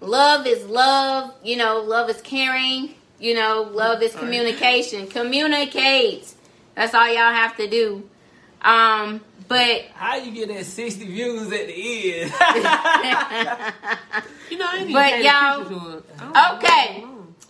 Love 0.00 0.46
is 0.46 0.64
love. 0.66 1.34
You 1.44 1.56
know, 1.56 1.80
love 1.80 2.08
is 2.10 2.20
caring. 2.22 2.94
You 3.18 3.34
know, 3.34 3.68
love 3.72 4.02
is 4.02 4.14
Right. 4.14 4.22
communication. 4.24 5.06
Communicate. 5.06 6.32
That's 6.74 6.94
all 6.94 7.06
y'all 7.08 7.32
have 7.34 7.56
to 7.58 7.68
do. 7.68 8.08
Um, 8.62 9.20
but 9.48 9.82
How 9.94 10.16
you 10.16 10.32
get 10.32 10.48
that 10.48 10.64
60 10.64 11.04
views 11.06 11.46
at 11.52 11.66
the 11.66 12.22
end? 12.22 12.32
You 14.50 14.58
know, 14.58 14.66
I 14.68 14.72
ain't 14.78 14.80
even 14.90 14.92
But 14.94 15.12
paid 15.12 15.24
y'all- 15.24 15.60
attention 15.62 15.80
to 15.90 15.98
it. 15.98 16.04
Okay. 16.54 17.04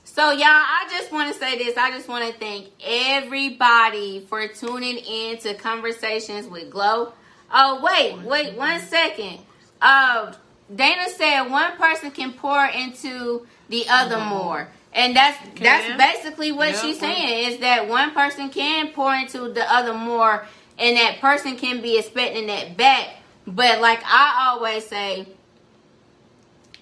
So, 0.05 0.33
y'all, 0.33 0.43
I 0.49 0.87
just 0.91 1.11
want 1.13 1.33
to 1.33 1.39
say 1.39 1.57
this. 1.57 1.77
I 1.79 1.91
just 1.93 2.09
want 2.09 2.31
to 2.31 2.39
thank 2.39 2.67
everybody 2.85 4.21
for 4.29 4.47
tuning 4.49 4.99
in 4.99 5.39
to 5.39 5.55
Konversations 5.55 6.51
With 6.51 6.69
Glo. 6.71 7.13
Oh, 7.53 7.81
wait, 7.83 8.23
wait 8.23 8.57
one 8.57 8.81
second. 8.81 9.41
Uh, 9.81 10.33
Dana 10.75 11.09
said 11.11 11.43
one 11.51 11.77
person 11.77 12.11
can 12.11 12.33
pour 12.33 12.65
into 12.67 13.47
the 13.69 13.87
other 13.89 14.19
more. 14.19 14.69
And 14.93 15.15
that's 15.15 15.39
that's 15.61 15.97
basically 15.97 16.53
what 16.53 16.71
Yeah, 16.71 16.81
she's 16.81 16.99
saying 16.99 17.53
is 17.53 17.61
that 17.61 17.89
one 17.89 18.13
person 18.13 18.51
can 18.51 18.93
pour 18.93 19.15
into 19.15 19.53
the 19.53 19.73
other 19.73 19.95
more 19.95 20.47
and 20.79 20.97
that 20.97 21.21
person 21.21 21.57
can 21.57 21.81
be 21.81 21.99
expecting 21.99 22.47
that 22.49 22.77
back. 22.77 23.17
But 23.47 23.81
like 23.81 24.01
I 24.05 24.49
always 24.51 24.87
say, 24.87 25.27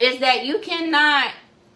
is 0.00 0.20
that 0.20 0.46
you 0.46 0.58
cannot 0.60 1.32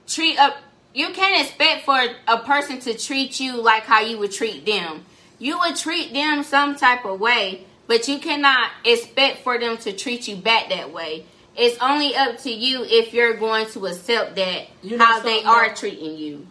treat 0.06 0.38
a 0.38 0.54
you 0.94 1.10
can't 1.10 1.44
expect 1.44 1.84
for 1.84 1.98
a 2.28 2.38
person 2.38 2.78
to 2.80 2.94
treat 2.96 3.40
you 3.40 3.60
like 3.60 3.84
how 3.84 4.00
you 4.00 4.18
would 4.18 4.32
treat 4.32 4.64
them. 4.66 5.04
You 5.38 5.58
would 5.58 5.76
treat 5.76 6.12
them 6.12 6.42
some 6.44 6.76
type 6.76 7.04
of 7.04 7.18
way, 7.18 7.66
but 7.86 8.08
you 8.08 8.18
cannot 8.18 8.70
expect 8.84 9.38
for 9.42 9.58
them 9.58 9.76
to 9.78 9.92
treat 9.92 10.28
you 10.28 10.36
back 10.36 10.68
that 10.70 10.92
way. 10.92 11.26
It's 11.56 11.76
only 11.82 12.14
up 12.16 12.38
to 12.42 12.50
you 12.50 12.84
if 12.84 13.12
you're 13.12 13.34
going 13.34 13.66
to 13.70 13.86
accept 13.86 14.36
that 14.36 14.68
You 14.82 14.96
know 14.96 15.04
how 15.04 15.20
they 15.20 15.42
are 15.44 15.68
though? 15.68 15.74
treating 15.74 16.16
you. 16.16 16.46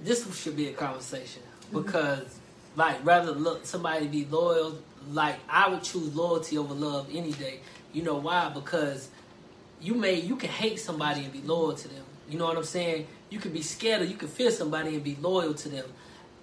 this 0.00 0.24
should 0.42 0.56
be 0.56 0.68
a 0.68 0.72
conversation 0.72 1.42
because, 1.72 2.38
like, 2.76 3.04
rather 3.04 3.32
look 3.32 3.64
somebody 3.66 4.06
be 4.06 4.24
loyal. 4.26 4.78
Like, 5.10 5.36
I 5.48 5.68
would 5.68 5.82
choose 5.82 6.14
loyalty 6.14 6.58
over 6.58 6.74
love 6.74 7.08
any 7.12 7.32
day. 7.32 7.60
You 7.92 8.02
know 8.02 8.16
why? 8.16 8.50
Because 8.52 9.08
you 9.80 9.94
may 9.94 10.14
you 10.20 10.36
can 10.36 10.50
hate 10.50 10.78
somebody 10.78 11.24
and 11.24 11.32
be 11.32 11.40
loyal 11.40 11.72
to 11.72 11.88
them. 11.88 12.04
You 12.28 12.38
know 12.38 12.46
what 12.46 12.56
I'm 12.56 12.64
saying? 12.64 13.06
You 13.30 13.38
can 13.38 13.52
be 13.52 13.62
scared 13.62 14.02
or 14.02 14.04
you 14.04 14.16
can 14.16 14.28
fear 14.28 14.50
somebody 14.50 14.94
and 14.94 15.02
be 15.02 15.16
loyal 15.20 15.54
to 15.54 15.68
them. 15.68 15.86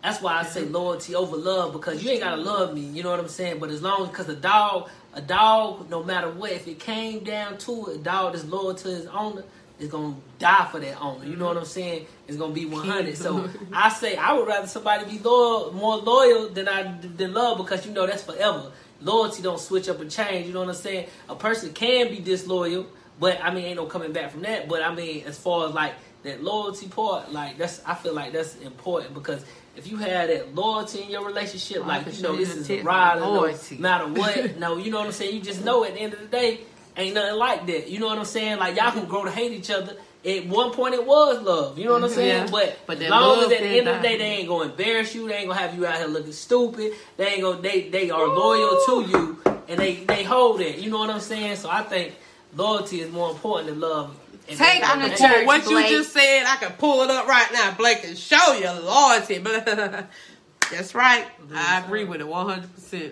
That's 0.07 0.21
why 0.21 0.39
I 0.39 0.43
say 0.43 0.63
loyalty 0.63 1.15
over 1.15 1.35
love 1.35 1.73
because 1.73 2.01
you 2.01 2.11
ain't 2.11 2.21
gotta 2.21 2.41
love 2.41 2.73
me. 2.73 2.79
You 2.79 3.03
know 3.03 3.09
what 3.09 3.19
I'm 3.19 3.27
saying? 3.27 3.59
But 3.59 3.71
as 3.71 3.81
long 3.81 4.03
as 4.03 4.07
because 4.07 4.29
a 4.29 4.37
dog, 4.37 4.89
a 5.13 5.19
dog, 5.19 5.89
no 5.89 6.01
matter 6.01 6.31
what, 6.31 6.53
if 6.53 6.65
it 6.65 6.79
came 6.79 7.25
down 7.25 7.57
to 7.57 7.87
it, 7.87 7.95
a 7.97 7.99
dog 7.99 8.31
that's 8.31 8.45
loyal 8.45 8.73
to 8.73 8.87
his 8.87 9.05
owner 9.07 9.43
is 9.81 9.89
gonna 9.89 10.15
die 10.39 10.65
for 10.71 10.79
that 10.79 11.01
owner. 11.01 11.25
You 11.25 11.35
know 11.35 11.47
what 11.47 11.57
I'm 11.57 11.65
saying? 11.65 12.05
It's 12.25 12.37
gonna 12.37 12.53
be 12.53 12.65
100. 12.65 13.17
So 13.17 13.49
I 13.73 13.89
say 13.89 14.15
I 14.15 14.31
would 14.31 14.47
rather 14.47 14.65
somebody 14.67 15.11
be 15.11 15.19
loyal, 15.19 15.73
more 15.73 15.97
loyal 15.97 16.47
than 16.47 16.69
I 16.69 16.83
than 17.01 17.33
love 17.33 17.57
because 17.57 17.85
you 17.85 17.91
know 17.91 18.07
that's 18.07 18.23
forever. 18.23 18.71
Loyalty 19.01 19.41
don't 19.41 19.59
switch 19.59 19.89
up 19.89 19.99
and 19.99 20.09
change. 20.09 20.47
You 20.47 20.53
know 20.53 20.61
what 20.61 20.69
I'm 20.69 20.75
saying? 20.75 21.07
A 21.27 21.35
person 21.35 21.73
can 21.73 22.07
be 22.07 22.19
disloyal, 22.19 22.87
but 23.19 23.43
I 23.43 23.53
mean, 23.53 23.65
ain't 23.65 23.75
no 23.75 23.87
coming 23.87 24.13
back 24.13 24.31
from 24.31 24.43
that. 24.43 24.69
But 24.69 24.83
I 24.83 24.95
mean, 24.95 25.25
as 25.25 25.37
far 25.37 25.67
as 25.67 25.73
like 25.73 25.95
that 26.23 26.41
loyalty 26.41 26.87
part, 26.87 27.33
like 27.33 27.57
that's 27.57 27.81
I 27.85 27.93
feel 27.93 28.13
like 28.13 28.31
that's 28.31 28.55
important 28.59 29.13
because 29.13 29.43
if 29.77 29.87
you 29.87 29.97
had 29.97 30.29
that 30.29 30.55
loyalty 30.55 31.03
in 31.03 31.09
your 31.09 31.25
relationship, 31.25 31.85
like 31.85 32.05
you 32.17 32.23
know 32.23 32.35
this 32.35 32.55
is 32.55 32.69
a 32.69 32.81
ride, 32.81 33.19
no 33.19 33.41
matter 33.79 34.07
what. 34.07 34.57
no, 34.59 34.77
you 34.77 34.91
know 34.91 34.97
what 34.97 35.07
I'm 35.07 35.11
saying. 35.13 35.35
You 35.35 35.41
just 35.41 35.63
know 35.63 35.83
at 35.83 35.93
the 35.93 35.99
end 35.99 36.13
of 36.13 36.19
the 36.19 36.25
day, 36.27 36.61
ain't 36.95 37.13
nothing 37.15 37.35
like 37.37 37.65
that. 37.67 37.87
You 37.89 37.99
know 37.99 38.07
what 38.07 38.17
I'm 38.17 38.25
saying? 38.25 38.57
Like 38.59 38.75
y'all 38.75 38.91
can 38.91 39.05
grow 39.05 39.23
to 39.25 39.31
hate 39.31 39.51
each 39.51 39.69
other. 39.69 39.95
At 40.25 40.47
one 40.47 40.71
point, 40.71 40.93
it 40.93 41.05
was 41.05 41.41
love. 41.41 41.77
You 41.77 41.85
know 41.85 41.93
what 41.93 42.03
I'm 42.03 42.09
saying? 42.09 42.45
Yeah. 42.45 42.51
But, 42.51 42.79
But 42.85 43.01
as 43.01 43.09
long 43.09 43.45
as 43.45 43.51
at 43.51 43.59
the 43.59 43.65
end 43.67 43.87
of 43.87 43.97
the 43.97 44.01
day, 44.01 44.17
they 44.17 44.25
ain't 44.25 44.47
gonna 44.49 44.71
embarrass 44.71 45.13
you. 45.15 45.27
They 45.27 45.35
ain't 45.35 45.47
gonna 45.47 45.59
have 45.59 45.75
you 45.75 45.85
out 45.85 45.97
here 45.97 46.07
looking 46.07 46.33
stupid. 46.33 46.93
They 47.15 47.27
ain't 47.27 47.41
gonna. 47.43 47.61
They 47.61 47.89
they 47.89 48.09
are 48.09 48.27
loyal 48.27 48.81
to 48.87 49.05
you, 49.09 49.41
and 49.67 49.79
they 49.79 49.95
they 50.05 50.23
hold 50.23 50.59
it. 50.59 50.79
You 50.79 50.89
know 50.89 50.97
what 50.97 51.11
I'm 51.11 51.21
saying? 51.21 51.57
So 51.57 51.69
I 51.69 51.83
think 51.83 52.15
loyalty 52.55 53.01
is 53.01 53.11
more 53.11 53.29
important 53.29 53.69
than 53.69 53.79
love. 53.79 54.17
And 54.49 54.57
Take 54.57 54.81
that- 54.81 54.99
them 54.99 55.09
to 55.09 55.17
church. 55.17 55.45
what 55.45 55.63
Blake. 55.65 55.89
you 55.89 55.97
just 55.97 56.13
said, 56.13 56.45
I 56.47 56.55
can 56.57 56.71
pull 56.73 57.01
it 57.03 57.09
up 57.09 57.27
right 57.27 57.47
now, 57.51 57.71
Blake, 57.75 58.03
and 58.05 58.17
show 58.17 58.53
you 58.53 58.69
loyalty. 58.71 59.37
That's 60.71 60.95
right. 60.95 61.25
I 61.53 61.79
agree 61.83 62.03
with 62.05 62.21
it 62.21 62.27
100%. 62.27 63.11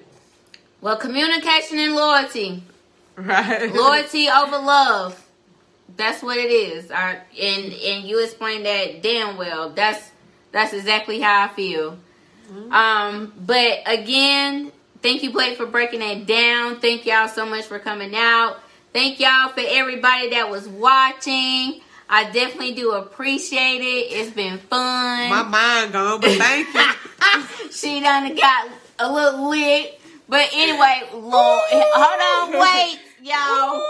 Well, 0.82 0.98
communication 0.98 1.80
and 1.80 1.96
loyalty. 1.96 2.64
Right. 3.16 3.72
Loyalty 3.74 4.28
over 4.30 4.58
love. 4.58 5.26
That's 5.96 6.22
what 6.22 6.38
it 6.38 6.52
is. 6.52 6.92
Our, 6.92 7.12
and 7.42 7.74
and 7.74 8.04
you 8.06 8.22
explained 8.22 8.66
that 8.66 9.02
damn 9.02 9.38
well. 9.38 9.70
That's 9.70 10.12
that's 10.52 10.74
exactly 10.74 11.22
how 11.22 11.46
I 11.46 11.48
feel. 11.48 11.98
Um, 12.72 13.34
but 13.40 13.80
again, 13.86 14.72
thank 15.02 15.24
you, 15.24 15.32
Blake, 15.32 15.56
for 15.56 15.66
breaking 15.66 16.02
that 16.02 16.26
down. 16.26 16.82
Thank 16.82 17.06
y'all 17.06 17.30
so 17.30 17.46
much 17.46 17.66
for 17.66 17.80
coming 17.80 18.14
out. 18.16 18.60
Thank 18.96 19.20
y'all 19.20 19.50
for 19.50 19.60
everybody 19.60 20.30
that 20.30 20.50
was 20.50 20.70
watching. 20.70 21.82
I 22.10 22.30
definitely 22.32 22.76
do 22.76 22.94
appreciate 22.94 23.82
it. 23.82 24.14
It's 24.14 24.34
been 24.34 24.58
fun. 24.58 25.30
My 25.30 25.44
mind 25.44 25.92
gone, 25.92 26.22
but 26.22 26.32
thank 26.38 26.74
you. 26.74 27.72
she 27.72 28.00
done 28.00 28.34
got 28.36 28.70
a 28.98 29.12
little 29.12 29.50
lit. 29.50 30.00
But 30.30 30.48
anyway, 30.54 31.10
Lord, 31.12 31.62
hold 31.70 32.54
on, 32.54 32.62
wait, 32.62 33.02
y'all. 33.22 33.84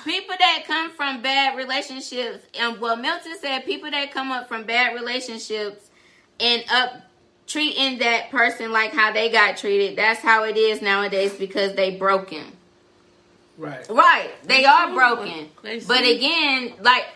People 0.04 0.34
that 0.38 0.64
come 0.66 0.92
from 0.92 1.20
bad 1.20 1.54
relationships, 1.54 2.42
and 2.58 2.80
well, 2.80 2.96
Milton 2.96 3.36
said 3.38 3.66
people 3.66 3.90
that 3.90 4.12
come 4.12 4.32
up 4.32 4.48
from 4.48 4.64
bad 4.64 4.94
relationships 4.94 5.90
and 6.40 6.64
up 6.70 7.02
treating 7.46 7.98
that 7.98 8.30
person 8.30 8.72
like 8.72 8.92
how 8.92 9.12
they 9.12 9.28
got 9.30 9.58
treated. 9.58 9.98
That's 9.98 10.20
how 10.20 10.44
it 10.44 10.56
is 10.56 10.80
nowadays 10.80 11.34
because 11.34 11.74
they 11.74 11.96
broken. 11.98 12.56
Right. 13.56 13.88
Right, 13.88 14.30
they 14.44 14.64
are 14.64 14.92
broken. 14.92 15.48
They 15.62 15.80
But 15.80 16.02
again, 16.02 16.74
like 16.82 17.06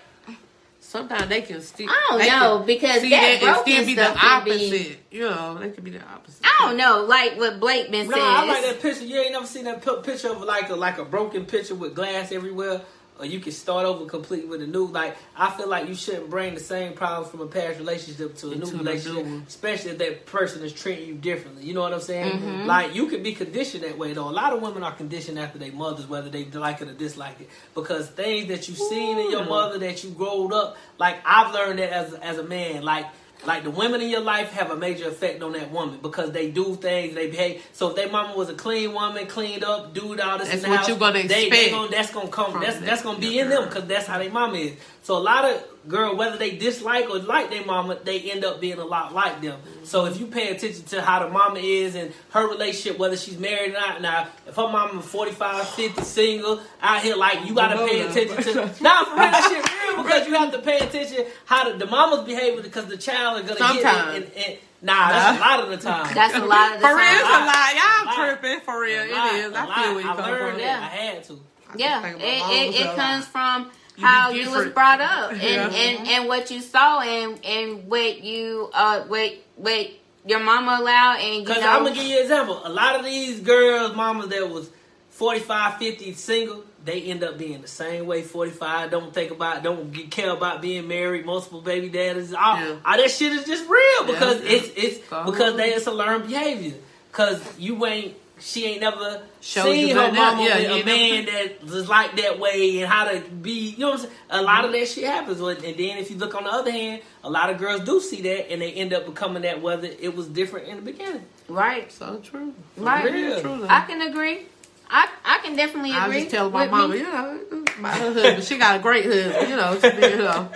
Sometimes 0.91 1.29
they 1.29 1.43
can 1.43 1.61
still. 1.61 1.87
I 1.89 2.07
don't 2.11 2.19
know, 2.27 2.57
can 2.59 2.67
because 2.67 3.01
see 3.01 3.11
that 3.11 3.41
that 3.41 3.55
broken 3.55 3.73
still 3.73 3.87
be 3.87 3.95
the 3.95 4.03
stuff 4.03 4.17
can 4.17 4.45
be- 4.45 4.51
opposite. 4.51 4.99
You 5.13 5.21
know, 5.21 5.59
they 5.61 5.71
could 5.71 5.85
be 5.85 5.91
the 5.93 6.03
opposite. 6.03 6.45
I 6.45 6.67
don't 6.67 6.77
know, 6.77 7.05
like 7.05 7.37
what 7.37 7.61
Blake 7.61 7.93
been 7.93 8.09
saying. 8.09 8.11
No, 8.11 8.17
saying. 8.17 8.27
I 8.27 8.45
like 8.45 8.65
that 8.65 8.83
picture. 8.83 9.05
You 9.05 9.21
ain't 9.21 9.31
never 9.31 9.47
seen 9.47 9.67
that 9.67 9.85
picture 10.03 10.33
of 10.33 10.43
like 10.43 10.69
a 10.69 10.75
like 10.75 10.99
a 10.99 11.05
broken 11.05 11.47
picture 11.47 11.77
with 11.77 11.95
glass 11.95 12.33
everywhere, 12.33 12.81
or 13.21 13.27
you 13.27 13.39
can 13.39 13.53
start 13.53 13.87
over 13.87 14.07
completely 14.07 14.49
with 14.49 14.63
a 14.63 14.67
new. 14.67 14.87
Like 14.87 15.17
I 15.37 15.51
feel 15.51 15.69
like 15.69 15.89
you 15.89 15.95
shouldn't 15.95 16.31
bring 16.31 16.55
the 16.55 16.61
same 16.61 16.95
problems 16.95 17.31
from 17.31 17.41
a 17.41 17.47
past 17.47 17.79
relationship 17.79 18.37
to 18.39 18.49
a 18.49 18.53
Into 18.53 18.73
new 18.73 18.79
relationship, 18.79 19.27
new 19.27 19.43
especially 19.47 19.91
if 19.93 19.99
that 19.99 20.27
person 20.27 20.65
is 20.65 20.73
treating 20.73 21.07
you 21.07 21.15
differently. 21.15 21.65
You 21.65 21.75
know 21.75 21.83
what 21.83 21.93
I'm 21.93 22.01
saying? 22.01 22.41
Mm-hmm. 22.41 22.67
Like 22.67 22.95
you 22.95 23.07
could 23.07 23.23
be 23.23 23.35
conditioned 23.35 23.85
that 23.85 23.99
way 23.99 24.15
though. 24.15 24.29
A 24.29 24.31
lot 24.31 24.53
of 24.53 24.63
women 24.63 24.83
are 24.83 24.93
conditioned 24.93 25.39
after 25.39 25.59
their 25.59 25.73
mothers, 25.73 26.07
whether 26.09 26.31
they 26.31 26.45
like 26.47 26.81
it 26.81 26.89
or 26.89 26.95
dislike 26.95 27.41
it, 27.41 27.51
because 27.75 28.09
things 28.09 28.49
that 28.49 28.69
you've 28.69 28.79
seen 28.79 29.19
in 29.19 29.31
your 29.31 29.45
mother 29.45 29.79
that 29.79 30.03
you 30.03 30.11
growed 30.11 30.53
up. 30.53 30.77
Like 30.99 31.19
I've 31.25 31.53
learned 31.53 31.79
that 31.79 31.91
as 31.93 32.15
as 32.15 32.39
a 32.39 32.45
man, 32.45 32.83
like. 32.83 33.07
Like 33.47 33.65
the 33.65 33.71
women 33.71 34.01
in 34.01 34.11
your 34.11 34.21
life 34.21 34.53
have 34.53 34.71
a 34.71 34.77
major 34.77 35.09
effect 35.09 35.43
on 35.43 35.53
that 35.53 35.71
woman 35.71 35.99
because 36.03 36.31
they 36.33 36.51
do 36.51 36.77
things, 36.77 37.15
they 37.15 37.31
behave. 37.31 37.67
So 37.73 37.91
if 37.91 37.97
their 37.97 38.09
mama 38.11 38.37
was 38.37 38.49
a 38.51 38.55
clean 38.55 38.93
woman, 38.93 39.27
cleaned 39.27 39.65
up, 39.65 39.95
do 39.95 40.21
all 40.21 40.39
this, 40.39 40.49
That's 40.49 40.63
what 40.67 40.77
house, 40.79 40.89
you 40.89 40.97
gonna 40.97 41.23
they, 41.23 41.29
they 41.29 41.47
expect 41.47 41.71
gonna, 41.73 41.91
that's 41.91 42.11
gonna 42.11 42.29
come. 42.29 42.61
That's 42.61 42.77
that- 42.79 42.87
that's 42.87 43.03
gonna 43.03 43.19
be 43.19 43.39
in 43.39 43.49
them 43.49 43.65
because 43.69 43.87
that's 43.87 44.07
how 44.07 44.19
their 44.19 44.31
mama 44.31 44.57
is. 44.57 44.73
So 45.03 45.17
a 45.17 45.19
lot 45.19 45.45
of 45.47 45.65
girl, 45.89 46.15
whether 46.15 46.37
they 46.37 46.57
dislike 46.57 47.09
or 47.09 47.19
like 47.21 47.49
their 47.51 47.65
mama, 47.65 47.99
they 48.05 48.21
end 48.31 48.45
up 48.45 48.61
being 48.61 48.79
a 48.79 48.85
lot 48.85 49.15
like 49.15 49.41
them. 49.41 49.59
So 49.85 50.05
if 50.05 50.21
you 50.21 50.27
pay 50.27 50.55
attention 50.55 50.85
to 50.85 51.01
how 51.01 51.21
the 51.25 51.31
mama 51.31 51.59
is 51.61 51.95
and 51.95 52.13
her 52.31 52.47
relationship, 52.49 52.99
whether 52.99 53.17
she's 53.17 53.39
married 53.39 53.71
or 53.71 53.81
not, 53.81 54.03
now 54.03 54.29
if 54.47 54.55
her 54.57 54.69
mama 54.69 55.01
45, 55.01 55.67
50, 55.69 56.03
single, 56.03 56.61
out 56.83 57.03
here 57.03 57.17
like 57.17 57.47
you 57.47 57.55
gotta 57.55 57.79
pay 57.87 58.03
attention 58.03 58.53
to. 58.53 58.71
Nah, 58.83 59.05
for 59.05 59.11
real, 59.13 59.31
that 59.31 59.49
shit 59.51 59.80
real 59.95 60.03
because 60.05 60.27
you 60.29 60.35
have 60.35 60.53
to 60.53 60.59
pay 60.61 60.79
attention 60.79 61.27
how 61.47 61.71
the, 61.71 61.79
the 61.79 61.87
mama's 61.87 62.25
behavior 62.27 62.63
because 62.63 62.87
the 62.87 62.97
child 62.97 63.45
is 63.45 63.51
gonna 63.51 63.75
get 63.75 63.85
it. 63.85 64.15
And, 64.25 64.33
and, 64.47 64.59
nah, 64.83 65.09
that's 65.11 65.39
a 65.39 65.41
lot 65.41 65.61
of 65.65 65.71
the 65.71 65.77
time. 65.77 66.15
That's 66.15 66.35
a 66.35 66.45
lot 66.45 66.75
of 66.75 66.81
the 66.81 66.87
time. 66.87 66.97
For 66.97 66.97
real, 66.97 67.13
it's 67.13 67.23
a 67.23 67.27
time. 67.27 67.47
lie. 67.47 67.75
Y'all 67.77 68.05
A 68.05 68.07
lot. 68.07 68.41
tripping. 68.41 68.61
For 68.61 68.81
real, 68.81 69.03
A 69.03 69.05
it 69.07 69.13
lot, 69.13 69.35
is. 69.35 69.53
a 69.53 69.59
I 69.59 69.83
feel 69.83 69.95
where 69.95 70.03
you 70.05 70.11
I 70.11 70.17
come 70.17 70.31
learned 70.31 70.51
from. 70.53 70.61
Yeah. 70.61 70.81
I 70.81 70.97
had 70.97 71.25
to. 71.25 71.41
Yeah, 71.77 72.07
it, 72.07 72.17
it, 72.21 72.81
it 72.81 72.97
comes 72.97 73.25
lot. 73.35 73.67
from 73.67 73.71
how 74.03 74.31
you 74.31 74.51
was 74.51 74.69
brought 74.71 75.01
up 75.01 75.33
and, 75.33 75.41
Yeah. 75.43 75.69
and, 75.69 76.09
and 76.09 76.29
what 76.29 76.51
you 76.51 76.61
saw 76.61 77.01
and, 77.01 77.39
and 77.45 77.87
what 77.87 78.23
you 78.25 78.71
uh 78.73 79.03
what 79.05 79.35
what 79.57 79.89
your 80.27 80.41
mama 80.41 80.79
allowed 80.81 81.19
and 81.21 81.35
you 81.37 81.41
Because 81.45 81.63
know 81.63 81.69
I'm 81.71 81.83
going 81.83 81.95
to 81.95 82.01
give 82.01 82.09
you 82.09 82.17
an 82.17 82.23
example. 82.23 82.61
A 82.65 82.69
lot 82.69 82.97
of 82.99 83.05
these 83.05 83.41
girls, 83.41 83.95
mamas 83.95 84.29
that 84.29 84.51
was 84.51 84.69
45, 85.11 85.77
50, 85.79 86.13
single, 86.15 86.65
they 86.85 87.03
end 87.03 87.23
up 87.23 87.37
being 87.39 87.61
the 87.61 87.69
same 87.69 88.07
way 88.07 88.23
45, 88.23 88.91
don't 88.91 89.13
think 89.13 89.31
about, 89.31 89.63
don't 89.63 89.93
care 90.11 90.31
about 90.31 90.63
being 90.63 90.89
married, 90.89 91.27
multiple 91.27 91.61
baby 91.61 91.89
daddies. 91.89 92.33
All, 92.33 92.57
Yeah. 92.57 92.77
all 92.85 92.97
that 92.97 93.11
shit 93.11 93.33
is 93.33 93.45
just 93.45 93.69
real 93.69 94.05
because 94.07 94.41
Yeah. 94.43 94.51
it's 94.51 94.69
it's 94.77 95.09
Go 95.09 95.25
because 95.25 95.53
on. 95.53 95.57
they 95.59 95.75
it's 95.75 95.87
a 95.87 95.93
learned 95.93 96.27
behavior. 96.29 96.75
Because 97.11 97.41
you 97.59 97.85
ain't, 97.87 98.15
she 98.39 98.65
ain't 98.65 98.81
never 98.81 99.21
Showed 99.43 99.65
seen 99.65 99.89
her 99.91 99.95
nothing 99.95 100.15
mama 100.15 100.43
Yeah, 100.45 100.57
with 100.57 100.65
you 100.65 100.71
a 100.71 100.77
ain't 100.77 100.87
man 100.87 101.25
never- 101.27 101.49
that 101.49 101.65
was 101.65 101.89
like 101.89 102.17
that 102.17 102.39
way 102.39 102.81
and 102.81 102.91
how 102.91 103.05
to 103.11 103.21
be, 103.21 103.51
you 103.73 103.79
know 103.79 103.89
what 103.91 103.95
I'm 103.97 104.01
saying? 104.07 104.13
A 104.31 104.43
lot 104.43 104.65
of 104.65 104.73
that 104.73 104.89
shit 104.89 105.05
happens. 105.05 105.41
And 105.41 105.59
then 105.63 105.99
if 105.99 106.11
you 106.11 106.17
look 106.17 106.35
on 106.35 106.45
the 106.45 106.51
other 106.51 106.71
hand, 106.71 107.03
a 107.23 107.29
lot 107.29 107.51
of 107.51 107.59
girls 107.59 107.83
do 107.83 108.01
see 108.01 108.23
that 108.23 108.51
and 108.51 108.63
they 108.63 108.73
end 108.73 108.95
up 108.95 109.05
becoming 109.05 109.43
that 109.43 109.61
whether 109.61 109.87
it 109.89 110.17
was 110.17 110.27
different 110.29 110.69
in 110.69 110.77
the 110.77 110.83
beginning. 110.83 111.27
right 111.49 111.91
So 111.93 112.21
true. 112.25 112.55
Right. 112.79 113.05
real. 113.13 113.41
True. 113.43 113.67
I 113.69 113.83
can 113.83 114.01
agree 114.01 114.47
I 114.91 115.09
I 115.25 115.39
can 115.39 115.57
definitely 115.57 115.91
agree. 115.91 116.01
I 116.03 116.09
was 116.09 116.17
agree 116.17 116.25
just 116.25 116.35
telling 116.35 116.53
my 116.53 116.63
with 116.63 116.71
mama, 116.71 116.89
me. 116.95 116.99
you 116.99 117.05
know, 117.05 117.41
about 117.79 117.95
her 117.99 118.13
husband. 118.13 118.45
She 118.45 118.59
got 118.59 118.77
a 118.77 118.83
great 118.83 119.05
husband, 119.07 119.49
you 119.49 119.57
know. 119.57 119.79
To 119.79 119.91
be, 119.97 120.07
you 120.07 120.17
know, 120.19 120.51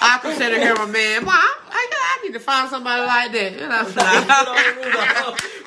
I 0.00 0.18
consider 0.22 0.58
him 0.58 0.76
a 0.76 0.86
man. 0.86 1.24
Mom, 1.24 1.34
I, 1.34 1.90
I 1.92 2.20
need 2.24 2.32
to 2.32 2.40
find 2.40 2.70
somebody 2.70 3.02
like 3.02 3.32
that, 3.32 3.52
you 3.52 3.68
know. 3.68 3.84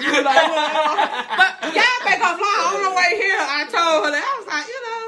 you 0.02 0.11
were 0.18 0.23
like, 0.23 0.44
well, 0.49 0.98
but 1.38 1.76
y'all 1.76 2.02
back 2.03 2.19
offline 2.19 2.61
on 2.73 2.81
the 2.84 2.89
way 2.98 3.11
here. 3.22 3.38
I 3.39 3.64
told 3.69 4.06
her 4.06 4.11
that 4.11 4.23
I 4.26 4.34
was 4.39 4.48
like, 4.48 4.68
you 4.68 4.81
know, 4.84 5.07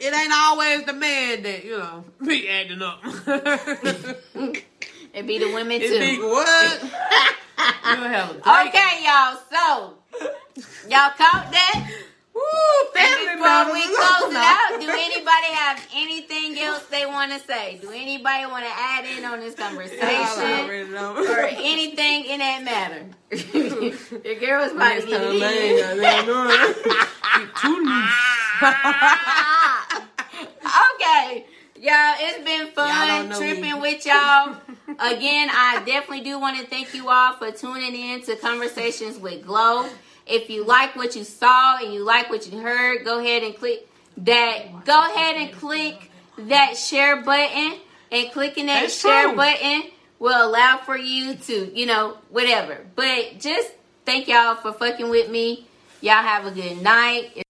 it 0.00 0.12
ain't 0.14 0.32
always 0.32 0.84
the 0.84 0.92
man 0.94 1.42
that 1.42 1.64
you 1.64 1.78
know 1.78 2.04
be 2.26 2.48
acting 2.48 2.82
up. 2.82 3.00
it 5.14 5.26
be 5.26 5.38
the 5.38 5.52
women 5.52 5.80
it 5.80 6.00
be 6.00 6.16
too 6.16 6.28
what? 6.28 6.82
You 7.58 7.96
have 8.04 8.30
a 8.30 8.34
great 8.34 8.68
okay 8.68 9.04
y'all 9.04 9.36
so 9.50 9.97
y'all 10.88 11.12
caught 11.16 11.48
that 11.52 11.90
Woo, 12.38 12.42
And 12.94 13.10
family 13.18 13.34
before 13.34 13.72
we 13.72 13.82
close 13.82 14.30
it 14.30 14.36
out, 14.36 14.78
do 14.80 14.88
anybody 14.88 15.50
have 15.54 15.84
anything 15.92 16.58
else 16.60 16.84
they 16.86 17.04
want 17.04 17.32
to 17.32 17.40
say? 17.40 17.78
Do 17.82 17.90
anybody 17.90 18.46
want 18.46 18.64
to 18.64 18.70
add 18.70 19.04
in 19.04 19.24
on 19.24 19.40
this 19.40 19.54
conversation 19.56 20.70
or 20.94 21.46
anything 21.46 22.26
in 22.26 22.38
that 22.38 22.62
matter? 22.62 23.06
Your 24.24 24.38
girl 24.38 24.62
was 24.62 24.72
about 24.72 25.00
to 25.00 25.06
get 25.06 25.20
it 25.20 25.34
in. 25.34 26.26
know 26.26 26.46
that. 26.46 26.74
Too 27.60 27.84
okay. 30.94 31.46
Y'all, 31.80 32.14
it's 32.18 32.44
been 32.44 32.72
fun 32.72 33.30
tripping 33.30 33.62
me. 33.62 33.74
with 33.74 34.04
y'all. 34.04 34.56
Again, 34.98 35.48
I 35.48 35.80
definitely 35.86 36.22
do 36.22 36.40
want 36.40 36.58
to 36.58 36.66
thank 36.66 36.92
you 36.92 37.08
all 37.08 37.34
for 37.34 37.52
tuning 37.52 37.94
in 37.94 38.20
to 38.22 38.34
Konversations 38.34 39.20
With 39.20 39.46
Glo. 39.46 39.88
If 40.26 40.50
you 40.50 40.64
like 40.64 40.96
what 40.96 41.14
you 41.14 41.22
saw 41.22 41.78
and 41.78 41.94
you 41.94 42.04
like 42.04 42.30
what 42.30 42.50
you 42.50 42.58
heard, 42.60 43.04
go 43.04 43.20
ahead 43.20 43.44
and 43.44 43.56
click 43.56 43.88
that. 44.16 44.84
Go 44.86 45.06
ahead 45.08 45.36
and 45.36 45.52
click 45.52 46.10
that 46.38 46.76
share 46.76 47.22
button. 47.22 47.74
And 48.10 48.32
clicking 48.32 48.66
that 48.66 48.80
That's 48.82 49.00
share 49.00 49.26
true. 49.28 49.36
button 49.36 49.82
will 50.18 50.48
allow 50.48 50.78
for 50.78 50.96
you 50.96 51.36
to, 51.36 51.78
you 51.78 51.86
know, 51.86 52.16
whatever. 52.30 52.78
But 52.96 53.38
just 53.38 53.70
thank 54.04 54.26
y'all 54.26 54.56
for 54.56 54.72
fucking 54.72 55.10
with 55.10 55.30
me. 55.30 55.66
Y'all 56.00 56.14
have 56.22 56.46
a 56.46 56.50
good 56.50 56.82
night. 56.82 57.44